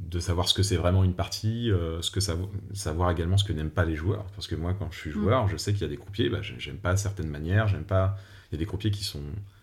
de 0.10 0.20
savoir 0.20 0.48
ce 0.48 0.56
que 0.56 0.64
c'est 0.64 0.78
vraiment 0.78 1.04
une 1.04 1.14
partie, 1.14 1.70
euh, 1.72 2.02
ce 2.02 2.10
que 2.10 2.20
ça, 2.20 2.36
savoir 2.74 3.12
également 3.12 3.38
ce 3.38 3.44
que 3.44 3.54
n'aiment 3.54 3.70
pas 3.70 3.86
les 3.86 3.96
joueurs. 3.96 4.26
Parce 4.36 4.48
que 4.48 4.56
moi, 4.56 4.74
quand 4.74 4.88
je 4.92 4.98
suis 4.98 5.12
joueur, 5.12 5.48
je 5.48 5.58
sais 5.58 5.74
qu'il 5.74 5.84
y 5.84 5.86
a 5.86 5.90
des 5.90 5.98
croupiers, 5.98 6.30
bah, 6.30 6.42
j'ai- 6.42 6.56
j'aime 6.58 6.78
pas 6.78 6.98
certaines 6.98 7.30
manières, 7.30 7.68
j'aime 7.68 7.84
pas. 7.84 8.18
Il 8.52 8.56
y 8.56 8.58
a 8.58 8.60
des 8.60 8.66
croupiers 8.66 8.90
qui 8.90 9.04
sont. 9.04 9.22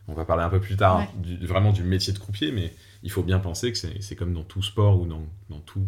On 0.08 0.14
va 0.14 0.24
parler 0.24 0.44
un 0.44 0.48
peu 0.48 0.60
plus 0.60 0.76
tard 0.76 0.98
Ouais. 0.98 1.04
hein, 1.04 1.20
du- 1.20 1.46
vraiment 1.46 1.72
du 1.72 1.82
métier 1.82 2.12
de 2.12 2.18
croupier, 2.18 2.52
mais 2.52 2.72
il 3.02 3.10
faut 3.10 3.22
bien 3.22 3.38
penser 3.38 3.72
que 3.72 3.78
c'est 3.78 4.16
comme 4.16 4.32
dans 4.32 4.44
tout 4.44 4.62
sport 4.62 5.00
ou 5.00 5.06
dans, 5.06 5.22
dans 5.50 5.58
tout. 5.60 5.84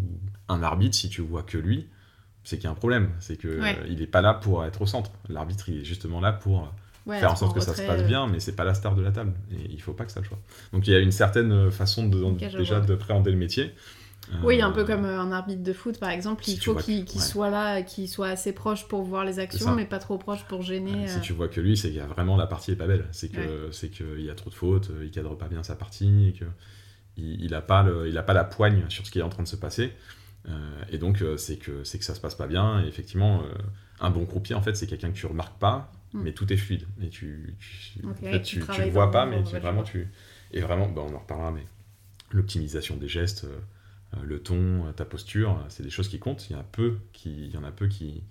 Un 0.49 0.63
arbitre, 0.63 0.97
si 0.97 1.09
tu 1.09 1.21
vois 1.23 1.43
que 1.43 1.57
lui, 1.59 1.87
c'est 2.45 2.57
qu'il 2.57 2.65
y 2.65 2.69
a 2.69 2.71
un 2.71 2.75
problème. 2.75 3.11
C'est 3.21 3.37
qu'il 3.39 3.51
Ouais. 3.61 3.77
il 3.89 3.99
n'est 4.01 4.07
pas 4.07 4.21
là 4.23 4.35
pour 4.35 4.65
être 4.65 4.83
au 4.83 4.87
centre. 4.87 5.11
L'arbitre, 5.29 5.69
il 5.69 5.81
est 5.81 5.85
justement 5.85 6.21
là 6.21 6.33
pour 6.33 6.73
Ouais, 7.07 7.19
faire 7.21 7.33
en 7.33 7.37
sorte 7.37 7.55
que 7.55 7.61
ça 7.63 7.75
se 7.75 7.81
passe 7.83 8.03
euh, 8.03 8.07
bien, 8.07 8.27
mais 8.27 8.39
c'est 8.39 8.55
pas 8.55 8.65
la 8.65 8.75
star 8.75 8.95
de 8.95 9.01
la 9.03 9.11
table. 9.13 9.33
Et 9.51 9.71
il 9.73 9.81
faut 9.81 9.95
pas 9.95 10.05
que 10.05 10.13
ça 10.13 10.21
le 10.21 10.27
soit. 10.27 10.39
Donc 10.75 10.87
il 10.87 10.93
y 10.93 10.95
a 10.95 10.99
une 10.99 11.13
certaine 11.13 11.71
façon 11.71 12.07
de, 12.07 12.23
déjà 12.57 12.79
vois. 12.81 12.87
de 12.87 12.95
préhender 12.97 13.31
le 13.31 13.39
métier. 13.39 13.73
Oui, 14.43 14.61
Euh, 14.61 14.67
un 14.67 14.71
peu 14.71 14.85
comme 14.85 15.05
euh, 15.05 15.21
un 15.21 15.33
arbitre 15.33 15.63
de 15.63 15.73
foot, 15.73 15.99
par 15.99 16.11
exemple, 16.11 16.45
si 16.45 16.55
il 16.55 16.61
faut 16.61 16.75
qu'il 16.75 17.01
ouais. 17.01 17.21
soit 17.21 17.51
là, 17.51 17.83
qu'il 17.83 18.09
soit 18.09 18.29
assez 18.29 18.53
proche 18.53 18.87
pour 18.89 19.03
voir 19.03 19.25
les 19.25 19.39
actions, 19.39 19.75
mais 19.75 19.87
pas 19.87 19.99
trop 19.99 20.19
proche 20.19 20.45
pour 20.45 20.63
gêner. 20.63 21.09
Si 21.09 21.19
euh, 21.19 21.21
tu 21.21 21.33
vois 21.33 21.49
que 21.49 21.61
lui, 21.61 21.77
c'est 21.77 21.89
qu'il 21.89 21.97
y 21.97 22.01
a 22.01 22.07
vraiment 22.07 22.37
la 22.37 22.47
partie 22.47 22.73
est 22.73 22.77
pas 22.77 22.87
belle. 22.87 23.07
C'est 23.13 23.29
que 23.31 23.71
c'est 23.73 23.91
qu'il 23.91 24.21
y 24.21 24.31
a 24.31 24.35
trop 24.35 24.51
de 24.51 24.55
fautes, 24.55 24.91
il 25.03 25.11
cadre 25.11 25.37
pas 25.37 25.49
bien 25.49 25.63
sa 25.63 25.77
partie, 25.77 26.29
et 26.29 26.33
que 26.33 26.45
il, 27.17 27.43
il 27.45 27.55
a 27.55 27.61
pas 27.63 27.83
le, 27.83 28.09
il 28.09 28.17
a 28.19 28.23
pas 28.23 28.35
la 28.35 28.45
poigne 28.45 28.85
sur 28.89 29.07
ce 29.07 29.11
qui 29.11 29.19
est 29.19 29.23
en 29.23 29.29
train 29.29 29.43
de 29.43 29.49
se 29.49 29.57
passer. 29.57 29.93
Euh, 30.49 30.83
et 30.91 30.99
donc 30.99 31.23
c'est 31.37 31.57
que 31.57 31.85
c'est 31.85 31.99
que 31.99 32.05
ça 32.05 32.15
se 32.15 32.21
passe 32.21 32.35
pas 32.35 32.47
bien. 32.47 32.83
Et 32.83 32.89
effectivement, 32.89 33.43
euh, 33.43 33.53
un 34.01 34.11
bon 34.11 34.25
croupier 34.27 34.55
en 34.55 34.63
fait, 34.63 34.77
c'est 34.77 34.87
quelqu'un 34.87 35.11
que 35.11 35.17
tu 35.19 35.27
remarques 35.27 35.59
pas, 35.59 35.93
Mm. 36.15 36.23
mais 36.23 36.33
tout 36.33 36.51
est 36.51 36.57
fluide. 36.57 36.87
Et 37.03 37.11
tu, 37.11 37.55
tu, 37.61 38.01
Ok, 38.03 38.11
en 38.11 38.15
fait, 38.15 38.41
tu 38.43 38.61
vois 38.91 39.11
pas, 39.11 39.27
mais 39.27 39.43
tu, 39.45 39.51
vrai 39.51 39.61
vraiment 39.61 39.83
tu 39.83 40.09
et 40.53 40.63
vraiment, 40.63 40.89
bah, 40.89 41.03
on 41.07 41.15
en 41.15 41.19
reparlera, 41.19 41.51
mais 41.51 41.67
l'optimisation 42.31 42.97
des 42.97 43.09
gestes, 43.09 43.47
le 44.23 44.43
ton, 44.43 44.87
euh, 44.87 44.93
ta 44.93 45.05
posture, 45.05 45.53
euh, 45.53 45.65
c'est 45.69 45.83
des 45.83 45.91
choses 45.91 46.09
qui 46.09 46.19
comptent. 46.19 46.49
Il 46.51 46.55
y 46.55 46.57
en 46.57 46.61
a 46.61 46.65
peu 46.65 46.99
qui, 47.13 47.47
il 47.47 47.53
y 47.55 47.57
en 47.59 47.65
a 47.65 47.73
peu 47.73 47.89
qui 47.89 48.23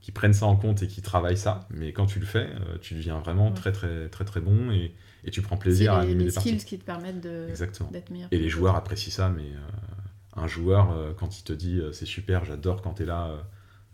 qui 0.00 0.12
prennent 0.12 0.32
ça 0.32 0.46
en 0.46 0.56
compte 0.56 0.82
et 0.82 0.86
qui 0.88 1.02
travaillent 1.02 1.36
ça. 1.36 1.66
Mais 1.70 1.92
quand 1.92 2.06
tu 2.06 2.20
le 2.20 2.26
fais, 2.26 2.48
euh, 2.48 2.78
tu 2.80 2.94
deviens 2.94 3.18
vraiment 3.18 3.48
Ouais. 3.48 3.54
très 3.54 3.72
très 3.72 4.08
très 4.08 4.24
très 4.24 4.40
bon 4.40 4.70
et, 4.70 4.94
et 5.24 5.30
tu 5.30 5.42
prends 5.42 5.56
plaisir 5.56 5.92
à 5.94 6.00
animer 6.02 6.20
les 6.20 6.24
des 6.26 6.32
parties. 6.32 6.50
skills 6.50 6.64
qui 6.64 6.78
te 6.78 6.84
permettent 6.84 7.20
d'être 7.20 8.10
meilleur. 8.10 8.28
Et 8.32 8.38
les 8.38 8.48
joueurs 8.48 8.76
apprécient 8.76 9.12
ça, 9.12 9.28
mais 9.28 9.42
euh, 9.42 10.40
un 10.42 10.46
joueur, 10.46 10.92
euh, 10.92 11.12
quand 11.16 11.38
il 11.38 11.44
te 11.44 11.52
dit 11.52 11.80
euh, 11.80 11.92
c'est 11.92 12.06
super, 12.06 12.44
j'adore 12.44 12.82
quand 12.82 12.94
tu 12.94 13.02
es 13.02 13.06
là, 13.06 13.28
euh, 13.28 13.36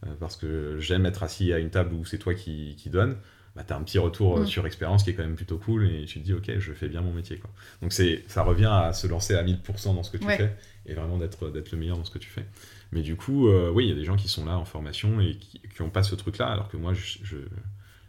euh, 0.06 0.14
parce 0.20 0.36
que 0.36 0.78
j'aime 0.78 1.06
être 1.06 1.22
assis 1.22 1.52
à 1.52 1.58
une 1.58 1.70
table 1.70 1.94
où 1.94 2.04
c'est 2.04 2.18
toi 2.18 2.34
qui, 2.34 2.76
qui 2.76 2.90
donne, 2.90 3.16
bah, 3.56 3.64
tu 3.66 3.72
as 3.72 3.76
un 3.76 3.82
petit 3.82 3.98
retour 3.98 4.38
euh, 4.38 4.44
sur 4.44 4.66
expérience 4.66 5.04
qui 5.04 5.10
est 5.10 5.14
quand 5.14 5.22
même 5.22 5.36
plutôt 5.36 5.58
cool 5.58 5.86
et 5.90 6.04
tu 6.04 6.20
te 6.20 6.24
dis 6.24 6.34
ok, 6.34 6.58
je 6.58 6.72
fais 6.72 6.88
bien 6.88 7.00
mon 7.00 7.12
métier. 7.12 7.38
Quoi. 7.38 7.50
Donc 7.82 7.92
ça 7.92 8.42
revient 8.42 8.70
à 8.70 8.92
se 8.92 9.06
lancer 9.06 9.34
à 9.36 9.42
1000% 9.42 9.94
dans 9.94 10.02
ce 10.02 10.10
que 10.10 10.18
tu 10.18 10.26
Ouais. 10.26 10.36
fais 10.36 10.56
et 10.86 10.94
vraiment 10.94 11.18
d'être, 11.18 11.50
d'être 11.50 11.70
le 11.72 11.78
meilleur 11.78 11.96
dans 11.96 12.04
ce 12.04 12.10
que 12.10 12.18
tu 12.18 12.28
fais. 12.28 12.44
Mais 12.92 13.02
du 13.02 13.16
coup, 13.16 13.48
euh, 13.48 13.70
oui, 13.70 13.84
il 13.86 13.88
y 13.88 13.92
a 13.92 13.96
des 13.96 14.04
gens 14.04 14.16
qui 14.16 14.28
sont 14.28 14.44
là 14.44 14.58
en 14.58 14.64
formation 14.64 15.20
et 15.20 15.36
qui 15.36 15.60
n'ont 15.80 15.90
pas 15.90 16.02
ce 16.02 16.14
truc-là, 16.14 16.46
alors 16.46 16.68
que 16.68 16.76
moi, 16.76 16.92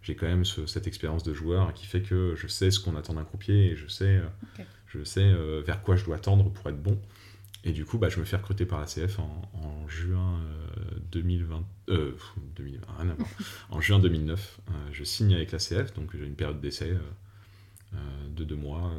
j'ai 0.04 0.16
quand 0.16 0.28
même 0.28 0.46
ce- 0.46 0.66
cette 0.68 0.86
expérience 0.88 1.24
de 1.24 1.34
joueur 1.34 1.74
qui 1.74 1.86
fait 1.86 2.02
que 2.02 2.36
je 2.36 2.48
sais 2.48 2.70
ce 2.72 2.80
qu'on 2.80 2.96
attend 2.96 3.14
d'un 3.14 3.24
croupier 3.24 3.72
et 3.72 3.76
je 3.76 3.88
sais, 3.88 4.18
euh, 4.18 4.28
je 4.88 5.04
sais 5.04 5.24
euh, 5.24 5.62
vers 5.66 5.82
quoi 5.82 5.96
je 5.96 6.06
dois 6.06 6.20
tendre 6.20 6.52
pour 6.52 6.70
être 6.70 6.82
bon. 6.82 7.00
Et 7.64 7.72
du 7.72 7.84
coup, 7.84 7.98
bah, 7.98 8.10
je 8.10 8.20
me 8.20 8.26
fais 8.26 8.36
recruter 8.38 8.66
par 8.68 8.80
la 8.80 8.86
CF 8.86 9.18
en, 9.18 9.42
en 9.56 9.88
juin 9.88 10.40
euh, 10.78 11.00
2020, 11.12 11.64
euh, 11.90 12.12
pff, 12.12 12.34
2020, 12.58 12.86
rien 13.00 13.10
à 13.10 13.14
voir. 13.16 13.28
en 13.72 13.82
juin 13.82 13.98
2009. 13.98 14.60
euh, 14.70 14.72
je 14.92 15.04
signe 15.04 15.34
avec 15.34 15.52
la 15.52 15.58
CF, 15.58 15.94
donc 15.96 16.16
j'ai 16.16 16.26
une 16.28 16.36
période 16.36 16.62
d'essai 16.62 16.96
de 18.36 18.44
deux 18.44 18.56
mois. 18.56 18.92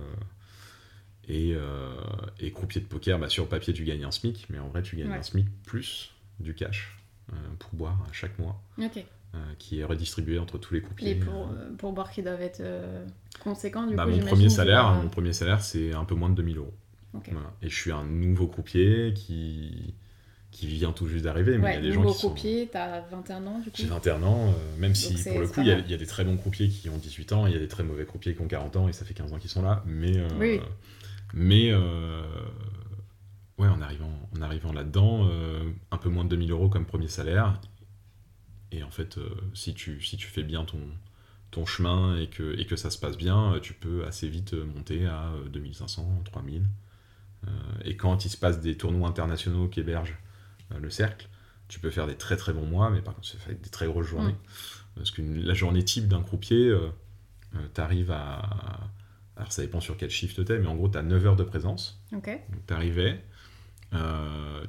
Euh, 1.29 1.33
et, 1.33 1.55
euh, 1.55 1.95
et 2.41 2.51
croupier 2.53 2.81
de 2.81 2.87
poker, 2.87 3.19
bah, 3.19 3.29
sur 3.29 3.45
le 3.45 3.49
papier, 3.49 3.73
tu 3.73 3.85
gagnes 3.85 4.05
un 4.05 4.11
SMIC, 4.11 4.47
mais 4.51 4.59
en 4.59 4.69
vrai, 4.69 4.83
tu 4.83 4.97
gagnes 4.97 5.11
Ouais. 5.11 5.19
un 5.19 5.23
SMIC 5.23 5.47
plus 5.65 6.13
du 6.41 6.55
cash 6.55 6.99
euh, 7.33 7.37
pour 7.59 7.71
boire 7.75 7.99
à 8.09 8.13
chaque 8.13 8.39
mois, 8.39 8.61
Ok. 8.79 9.05
euh, 9.35 9.39
qui 9.59 9.81
est 9.81 9.85
redistribué 9.85 10.39
entre 10.39 10.59
tous 10.59 10.75
les 10.75 10.83
croupiers. 10.83 11.15
Les 11.15 11.21
pour, 11.21 11.49
pour 11.79 11.93
boire 11.93 12.11
qui 12.11 12.23
doivent 12.23 12.43
être 12.43 12.61
euh, 12.61 13.05
conséquents, 13.43 13.87
du 13.87 13.95
Bah, 13.97 14.05
coup, 14.05 14.11
mon 14.11 14.19
premier 14.19 14.49
salaire, 14.49 14.93
mon 15.03 15.09
premier 15.09 15.33
salaire, 15.33 15.63
c'est 15.63 15.93
un 15.95 16.05
peu 16.05 16.15
moins 16.15 16.29
de 16.31 16.35
2000 16.35 16.59
euros. 16.59 16.75
Ok. 17.15 17.29
Voilà. 17.33 17.53
Et 17.63 17.69
je 17.69 17.75
suis 17.75 17.93
un 17.93 18.05
nouveau 18.05 18.47
croupier 18.47 19.15
qui, 19.15 19.95
qui 20.51 20.67
vient 20.67 20.93
tout 20.93 21.07
juste 21.07 21.25
d'arriver, 21.25 21.53
mais 21.59 21.59
il 21.59 21.61
y 21.61 21.65
Ouais, 21.65 21.77
a 21.77 21.81
des 21.81 21.93
gens 21.93 22.05
qui 22.07 22.13
sont... 22.15 22.29
croupier, 22.29 22.69
t'as 22.71 23.01
21 23.01 23.47
ans 23.47 23.59
du 23.59 23.71
coup 23.71 23.77
J'ai 23.79 23.87
21 23.87 24.23
ans, 24.23 24.49
euh, 24.49 24.53
même 24.79 24.95
si 24.95 25.15
pour 25.25 25.41
le 25.41 25.49
coup, 25.49 25.61
il 25.61 25.67
y, 25.67 25.71
a, 25.73 25.79
y 25.79 25.97
des 25.97 26.07
très 26.07 26.25
bons 26.25 26.37
croupiers 26.37 26.69
qui 26.69 26.89
ont 26.89 26.99
18 26.99 27.33
ans, 27.33 27.47
il 27.47 27.53
y 27.53 27.57
a 27.57 27.59
des 27.59 27.69
très 27.69 27.83
mauvais 27.85 28.05
croupiers 28.05 28.35
qui 28.35 28.41
ont 28.43 28.49
40 28.49 28.77
ans, 28.77 28.89
et 28.89 28.93
ça 28.93 29.05
fait 29.05 29.15
15 29.15 29.33
ans 29.33 29.39
qu'ils 29.39 29.51
sont 29.51 29.63
là, 29.63 29.83
mais... 29.87 30.17
euh, 30.17 30.29
Oui, 30.39 30.49
oui. 30.53 30.61
Mais... 31.35 31.71
euh, 31.73 32.23
ouais, 33.59 33.69
en 33.69 33.81
arrivant, 33.81 34.13
en 34.37 34.43
arrivant 34.43 34.73
là-dedans, 34.73 35.29
euh, 35.31 35.71
un 35.91 35.99
peu 35.99 36.09
moins 36.09 36.25
de 36.25 36.31
2000 36.31 36.51
euros 36.51 36.69
comme 36.69 36.87
premier 36.87 37.09
salaire, 37.09 37.61
et 38.73 38.83
en 38.83 38.91
fait, 38.91 39.19
euh, 39.19 39.29
si, 39.55 39.75
tu, 39.75 40.01
si 40.03 40.17
tu 40.17 40.27
fais 40.27 40.43
bien 40.43 40.65
ton, 40.65 40.81
ton 41.51 41.65
chemin 41.67 42.17
et 42.19 42.29
que, 42.29 42.59
et 42.59 42.67
que 42.67 42.77
ça 42.77 42.91
se 42.91 42.99
passe 42.99 43.17
bien, 43.17 43.59
tu 43.63 43.75
peux 43.75 44.05
assez 44.07 44.29
vite 44.29 44.55
monter 44.55 45.07
à 45.07 45.29
euh, 45.29 45.49
2500, 45.49 46.23
3000. 46.25 46.65
Euh, 47.47 47.51
et 47.85 47.97
quand 47.97 48.25
il 48.25 48.31
se 48.31 48.37
passe 48.37 48.61
des 48.61 48.77
tournois 48.77 49.09
internationaux 49.09 49.69
qui 49.69 49.81
hébergent 49.81 50.17
euh, 50.73 50.79
le 50.81 50.91
cercle, 50.91 51.29
tu 51.69 51.81
peux 51.81 51.91
faire 51.91 52.07
des 52.07 52.17
très 52.17 52.37
très 52.37 52.53
bons 52.53 52.67
mois, 52.67 52.91
mais 52.91 53.03
par 53.03 53.15
contre, 53.15 53.29
ça 53.29 53.39
fait 53.39 53.55
des 53.55 53.71
très 53.71 53.87
grosses 53.87 54.07
journées. 54.07 54.37
Parce 54.97 55.11
que 55.11 55.23
la 55.23 55.55
journée 55.55 55.85
type 55.85 56.09
d'un 56.09 56.23
croupier, 56.23 56.69
euh, 56.69 56.89
tu 57.75 57.81
arrives 57.81 58.11
à. 58.11 58.81
Alors 59.37 59.53
ça 59.53 59.63
dépend 59.63 59.81
sur 59.81 59.97
quel 59.97 60.11
shift 60.11 60.45
t'es, 60.45 60.59
mais 60.59 60.67
en 60.67 60.77
gros, 60.77 60.89
tu 60.89 60.97
as 60.99 61.03
9 61.03 61.27
heures 61.27 61.37
de 61.37 61.45
présence. 61.45 62.03
Ok. 62.15 62.27
Donc 62.27 62.67
t'arrivais. 62.67 63.23
Euh, 63.95 64.65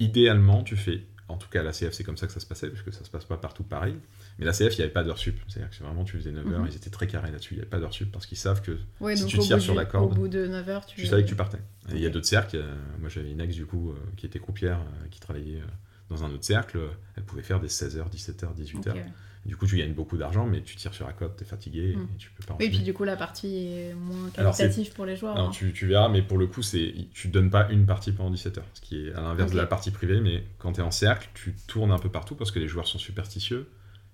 idéalement, 0.00 0.62
tu 0.62 0.76
fais. 0.76 1.04
En 1.28 1.36
tout 1.36 1.48
cas, 1.50 1.60
à 1.60 1.62
la 1.62 1.72
CF, 1.72 1.92
c'est 1.92 2.04
comme 2.04 2.16
ça 2.16 2.26
que 2.26 2.32
ça 2.32 2.40
se 2.40 2.46
passait, 2.46 2.70
parce 2.70 2.80
que 2.82 2.90
ça 2.90 3.04
se 3.04 3.10
passe 3.10 3.26
pas 3.26 3.36
partout 3.36 3.62
pareil. 3.62 3.94
Mais 4.38 4.46
la 4.46 4.52
CF, 4.52 4.72
il 4.74 4.76
n'y 4.78 4.82
avait 4.84 4.92
pas 4.92 5.04
d'heure 5.04 5.18
sup. 5.18 5.38
C'est-à-dire 5.46 5.68
que 5.76 5.84
vraiment, 5.84 6.04
tu 6.04 6.16
faisais 6.16 6.32
9 6.32 6.46
heures, 6.50 6.60
Mhm. 6.60 6.68
ils 6.70 6.76
étaient 6.76 6.88
très 6.88 7.06
carrés 7.06 7.30
là-dessus. 7.30 7.52
Il 7.52 7.56
n'y 7.56 7.60
avait 7.60 7.68
pas 7.68 7.78
d'heure 7.80 7.92
sup 7.92 8.10
parce 8.10 8.24
qu'ils 8.24 8.38
savent 8.38 8.62
que 8.62 8.78
Ouais, 9.00 9.14
Si 9.14 9.26
tu 9.26 9.38
tires 9.38 9.60
sur 9.60 9.74
du- 9.74 9.78
la 9.78 9.84
corde, 9.84 10.12
Au 10.12 10.14
bout 10.14 10.28
de 10.28 10.46
9 10.46 10.66
heures, 10.70 10.86
tu. 10.86 10.96
tu 10.96 11.06
savais 11.06 11.24
que 11.24 11.28
tu 11.28 11.36
partais. 11.36 11.58
Et 11.90 11.96
Il 11.96 12.00
y 12.00 12.06
a 12.06 12.10
d'autres 12.10 12.26
cercles. 12.26 12.56
euh, 12.56 12.74
moi, 12.98 13.10
j'avais 13.10 13.30
une 13.30 13.40
ex, 13.42 13.54
du 13.54 13.66
coup, 13.66 13.90
euh, 13.90 13.96
qui 14.16 14.24
était 14.24 14.38
croupière, 14.38 14.78
euh, 14.78 15.08
qui 15.10 15.20
travaillait 15.20 15.60
dans 16.08 16.24
un 16.24 16.30
autre 16.32 16.44
cercle. 16.44 16.78
Elle 17.16 17.24
pouvait 17.24 17.42
faire 17.42 17.60
des 17.60 17.68
16h, 17.68 18.08
17h, 18.08 18.54
18h. 18.54 18.94
Ok. 18.94 19.02
Du 19.48 19.56
coup, 19.56 19.66
tu 19.66 19.76
gagnes 19.78 19.94
beaucoup 19.94 20.16
d'argent, 20.16 20.46
mais 20.46 20.60
tu 20.60 20.76
tires 20.76 20.92
sur 20.94 21.06
la 21.06 21.12
corde, 21.14 21.34
t'es 21.36 21.44
fatigué 21.44 21.94
Mm. 21.96 22.02
et 22.02 22.18
tu 22.18 22.30
peux 22.30 22.44
pas 22.44 22.52
Oui, 22.60 22.66
enchaîner. 22.66 22.70
puis 22.76 22.84
du 22.84 22.92
coup, 22.94 23.02
la 23.04 23.16
partie 23.16 23.66
est 23.66 23.94
moins 23.94 24.28
qualitative 24.30 24.92
pour 24.92 25.06
les 25.06 25.16
joueurs. 25.16 25.34
Alors, 25.36 25.48
hein. 25.48 25.52
tu, 25.52 25.72
tu 25.72 25.86
verras, 25.86 26.08
mais 26.08 26.22
pour 26.22 26.38
le 26.38 26.46
coup, 26.46 26.62
c'est 26.62 26.94
tu 27.12 27.28
donnes 27.28 27.50
pas 27.50 27.66
une 27.70 27.86
partie 27.86 28.12
pendant 28.12 28.30
17 28.30 28.58
heures, 28.58 28.64
ce 28.74 28.80
qui 28.82 29.06
est 29.08 29.12
à 29.14 29.22
l'inverse 29.22 29.50
de 29.50 29.56
la 29.56 29.66
partie 29.66 29.90
privée. 29.90 30.20
Mais 30.20 30.44
quand 30.58 30.74
tu 30.74 30.80
es 30.80 30.84
en 30.84 30.90
cercle, 30.90 31.28
tu 31.34 31.54
tournes 31.66 31.90
un 31.92 31.98
peu 31.98 32.10
partout 32.10 32.34
parce 32.34 32.50
que 32.50 32.58
les 32.58 32.68
joueurs 32.68 32.86
sont 32.86 32.98
superstitieux. 32.98 33.66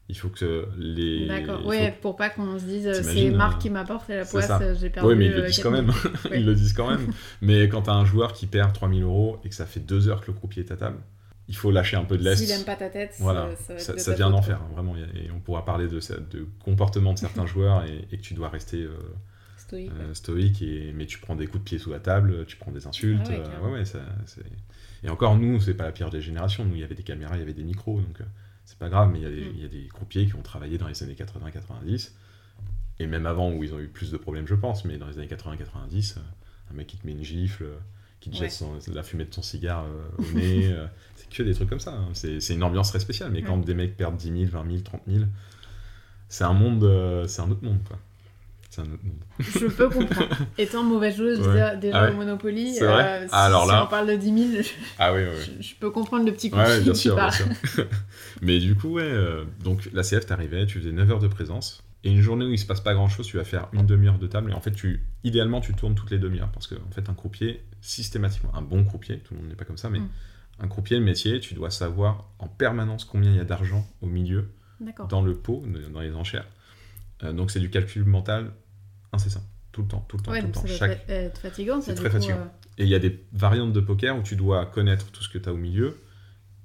Il 0.09 0.17
faut 0.19 0.29
que 0.29 0.69
les. 0.79 1.27
D'accord. 1.27 1.65
Ouais, 1.67 1.91
faut- 1.93 2.01
pour 2.03 2.17
pas 2.17 2.29
qu'on 2.29 2.59
se 2.59 2.65
dise 2.65 2.87
euh, 2.87 2.93
c'est 3.03 3.31
Marc 3.31 3.57
euh, 3.57 3.59
qui 3.63 3.71
m'apporte 3.71 4.11
et 4.11 4.17
la 4.17 4.25
poisse, 4.27 4.51
euh, 4.61 4.75
j'ai 4.79 4.91
perdu. 4.91 5.09
Oui, 5.09 5.15
mais 5.17 5.27
ils 5.27 5.33
le 5.33 5.43
disent 5.47 5.57
4 5.57 5.63
quand 5.65 5.71
même. 5.71 5.91
000. 6.03 6.15
Ouais. 6.31 6.41
ils 6.41 6.45
le 6.47 6.55
disent 6.55 6.75
quand 6.75 6.91
même. 6.91 7.07
Mais 7.41 7.69
quand 7.71 7.83
tu 7.83 7.91
as 7.91 7.95
un 7.95 8.05
joueur 8.05 8.35
qui 8.35 8.47
perd 8.47 8.73
3000 8.75 9.03
euros 9.03 9.39
et 9.45 9.49
que 9.49 9.55
ça 9.55 9.65
fait 9.67 9.81
deux 9.81 10.09
heures 10.09 10.21
que 10.21 10.27
le 10.31 10.35
croupier 10.35 10.63
est 10.63 10.71
à 10.73 10.77
table, 10.77 10.99
il 11.49 11.57
faut 11.57 11.71
lâcher 11.71 11.97
un 11.97 12.05
peu 12.05 12.17
de 12.17 12.23
l'est. 12.25 12.37
S'il 12.37 12.51
aime 12.51 12.65
pas 12.65 12.77
ta 12.77 12.89
tête, 12.89 13.15
Voilà, 13.21 13.55
ça, 13.57 13.75
va 13.75 13.75
être 13.75 13.81
ça, 13.85 13.99
ça 13.99 14.13
devient 14.13 14.23
un 14.25 14.33
enfer, 14.33 14.61
hein, 14.63 14.69
vraiment. 14.73 14.97
Et 14.97 15.31
on 15.35 15.41
pourra 15.41 15.65
parler 15.65 15.89
de, 15.89 16.01
de 16.31 16.49
comportement 16.65 17.13
de 17.13 17.19
certains 17.19 17.47
joueurs 17.55 17.85
et, 17.85 18.07
et 18.13 18.17
que 18.17 18.23
tu 18.23 18.35
dois 18.35 18.49
rester 18.49 18.83
euh. 18.83 18.97
Stoïque. 19.57 19.91
euh, 19.99 20.13
stoïque, 20.15 20.63
et, 20.63 20.93
mais 20.95 21.07
tu 21.07 21.19
prends 21.19 21.37
des 21.37 21.47
coups 21.47 21.61
de 21.61 21.65
pied 21.69 21.79
sous 21.79 21.91
la 21.91 21.99
table, 22.01 22.45
tu 22.47 22.57
prends 22.57 22.71
des 22.73 22.87
insultes. 22.87 23.23
Ah 23.27 23.31
ouais, 23.31 23.39
euh, 23.41 23.67
ouais, 23.67 23.73
ouais, 23.79 23.85
ça, 23.85 23.99
Et 25.03 25.09
encore, 25.09 25.37
nous, 25.37 25.59
c'est 25.61 25.75
pas 25.75 25.85
la 25.85 25.93
pire 25.93 26.11
des 26.11 26.21
générations. 26.21 26.65
Nous, 26.65 26.75
il 26.75 26.81
y 26.81 26.85
avait 26.85 26.95
des 26.95 27.03
caméras, 27.03 27.37
il 27.37 27.41
y 27.41 27.43
avait 27.43 27.55
des 27.55 27.65
micros, 27.65 28.01
donc 28.01 28.19
c'est 28.67 28.79
pas 28.79 28.89
grave, 28.91 29.11
mais 29.13 29.21
il 29.21 29.23
y, 29.23 29.27
a 29.27 29.31
des- 29.31 29.37
Mm. 29.45 29.53
il 29.57 29.63
y 29.63 29.65
a 29.65 29.69
des 29.69 29.89
croupiers 29.89 30.27
qui 30.27 30.35
ont 30.35 30.43
travaillé 30.43 30.77
dans 30.79 30.89
les 30.89 31.03
années 31.03 31.15
80-90, 31.15 32.13
et 33.01 33.07
même 33.07 33.27
avant 33.27 33.51
où 33.53 33.65
ils 33.65 33.75
ont 33.75 33.81
eu 33.81 33.89
plus 33.89 34.11
de 34.11 34.17
problèmes, 34.17 34.47
je 34.47 34.55
pense, 34.55 34.85
mais 34.85 34.97
dans 34.99 35.07
les 35.09 35.19
années 35.19 35.27
80-90, 35.29 36.17
euh, 36.17 36.21
un 36.71 36.75
mec 36.75 36.87
qui 36.87 36.97
te 36.97 37.07
met 37.07 37.13
une 37.13 37.25
gifle, 37.25 37.67
qui 38.21 38.31
te 38.31 38.35
Ouais. 38.37 38.43
jette 38.43 38.53
son- 38.53 38.79
la 38.93 39.03
fumée 39.03 39.25
de 39.25 39.31
ton 39.31 39.43
cigare 39.43 39.85
euh, 39.85 40.09
au 40.19 40.37
nez, 40.39 40.67
euh, 40.73 40.87
que 41.37 41.43
des 41.43 41.55
trucs 41.55 41.69
comme 41.69 41.81
ça. 41.81 41.93
hein. 41.93 42.09
C'est 42.13 42.55
une 42.55 42.63
ambiance 42.63 42.91
très 42.91 43.01
spéciale, 43.01 43.31
mais 43.33 43.43
quand 43.43 43.59
Ouais. 43.59 43.65
des 43.65 43.75
mecs 43.75 43.97
perdent 43.97 44.17
10 44.17 44.29
000, 44.49 44.51
20 44.51 44.67
000, 44.71 44.83
30 44.83 45.03
000, 45.09 45.25
c'est 46.29 46.45
un 46.45 46.53
monde, 46.53 46.83
euh, 46.85 47.27
c'est 47.27 47.43
un 47.43 47.51
autre 47.51 47.65
monde, 47.65 47.79
quoi. 47.87 47.99
C'est 48.71 48.81
un 48.81 48.85
autre 48.93 49.05
monde. 49.05 49.19
Je 49.39 49.67
peux 49.67 49.89
comprendre. 49.91 50.29
Étant 50.59 50.83
mauvaise 50.83 51.17
joueuse 51.17 51.39
Ouais. 51.41 51.53
déjà, 51.53 51.77
déjà 51.77 51.99
Ah 51.99 52.05
ouais 52.07 52.13
au 52.13 52.17
Monopoly, 52.17 52.77
euh, 52.83 53.23
si, 53.23 53.29
Ah, 53.33 53.45
alors 53.45 53.67
là- 53.67 53.79
si 53.81 53.87
on 53.87 53.91
parle 53.91 54.09
de 54.09 54.17
10 54.17 54.49
000, 54.51 54.63
je, 54.63 54.69
Ah 54.99 55.13
je- 55.17 55.63
je 55.63 55.75
peux 55.77 55.91
comprendre 55.91 56.25
le 56.27 56.33
petit 56.33 56.51
coup 56.51 56.57
qui, 56.57 56.81
bien 56.83 56.93
qui 56.93 56.99
sûr, 56.99 57.15
bien 57.15 57.25
part. 57.25 57.35
sûr. 57.35 57.47
Mais 58.43 58.59
du 58.59 58.75
coup, 58.75 58.95
ouais, 58.95 59.03
euh, 59.05 59.45
donc 59.63 59.89
la 59.93 60.03
CF, 60.03 60.27
t'arrivais, 60.27 60.67
tu 60.67 60.81
faisais 60.81 60.91
9 60.93 61.09
heures 61.11 61.21
de 61.21 61.29
présence, 61.29 61.85
et 62.03 62.11
une 62.11 62.21
journée 62.21 62.45
où 62.47 62.51
il 62.53 62.59
se 62.59 62.67
passe 62.67 62.81
pas 62.81 62.95
grand 62.95 63.09
chose, 63.09 63.27
tu 63.29 63.37
vas 63.37 63.45
faire 63.45 63.69
une 63.73 63.87
demi-heure 63.87 64.19
de 64.19 64.27
table, 64.27 64.51
et 64.51 64.55
en 64.55 64.61
fait, 64.61 64.73
tu, 64.73 65.05
idéalement, 65.23 65.61
tu 65.61 65.73
tournes 65.75 65.95
toutes 65.95 66.11
les 66.11 66.19
demi-heures, 66.19 66.51
parce 66.53 66.67
que, 66.67 66.75
en 66.75 66.91
fait, 66.93 67.09
un 67.09 67.15
croupier, 67.15 67.63
systématiquement, 67.81 68.51
un 68.57 68.63
bon 68.63 68.83
croupier, 68.85 69.19
tout 69.19 69.35
le 69.35 69.41
monde 69.41 69.51
n'est 69.51 69.55
pas 69.57 69.65
comme 69.65 69.79
ça, 69.79 69.89
mais 69.89 70.01
Mm. 70.01 70.09
Un 70.61 70.69
croupier, 70.69 70.99
le 70.99 71.05
métier, 71.05 71.41
tu 71.41 71.55
dois 71.55 71.71
savoir 71.71 72.31
en 72.39 72.49
permanence 72.49 73.05
combien 73.05 73.31
il 73.31 73.37
y 73.37 73.41
a 73.41 73.45
d'argent 73.45 73.87
au 74.01 74.07
milieu, 74.07 74.51
dans 75.09 75.23
le 75.23 75.35
pot, 75.35 75.63
dans 75.93 76.01
les 76.01 76.15
enchères. 76.15 76.47
Euh, 77.23 77.33
donc, 77.33 77.51
c'est 77.51 77.61
du 77.61 77.71
calcul 77.71 78.05
mental 78.05 78.53
incessant, 79.13 79.43
tout 79.73 79.83
le 79.83 79.89
temps, 79.89 80.05
tout 80.09 80.17
le 80.17 80.23
temps, 80.23 80.31
Ouais, 80.33 80.41
tout 80.41 80.47
le 80.49 80.53
temps. 80.53 80.67
Chaque, 80.67 81.05
être- 81.09 81.39
fatigant. 81.41 81.81
ça, 81.81 81.87
c'est 81.89 81.95
du 81.95 82.01
très 82.01 82.09
coup, 82.11 82.15
fatigant. 82.17 82.37
euh, 82.39 82.45
et 82.79 82.85
il 82.85 82.89
y 82.89 82.95
a 82.95 82.99
des 82.99 83.25
variantes 83.33 83.73
de 83.73 83.81
poker 83.81 84.17
où 84.19 84.23
tu 84.23 84.37
dois 84.37 84.67
connaître 84.67 85.11
tout 85.11 85.23
ce 85.23 85.29
que 85.29 85.39
tu 85.39 85.49
as 85.49 85.53
au 85.53 85.57
milieu 85.57 85.97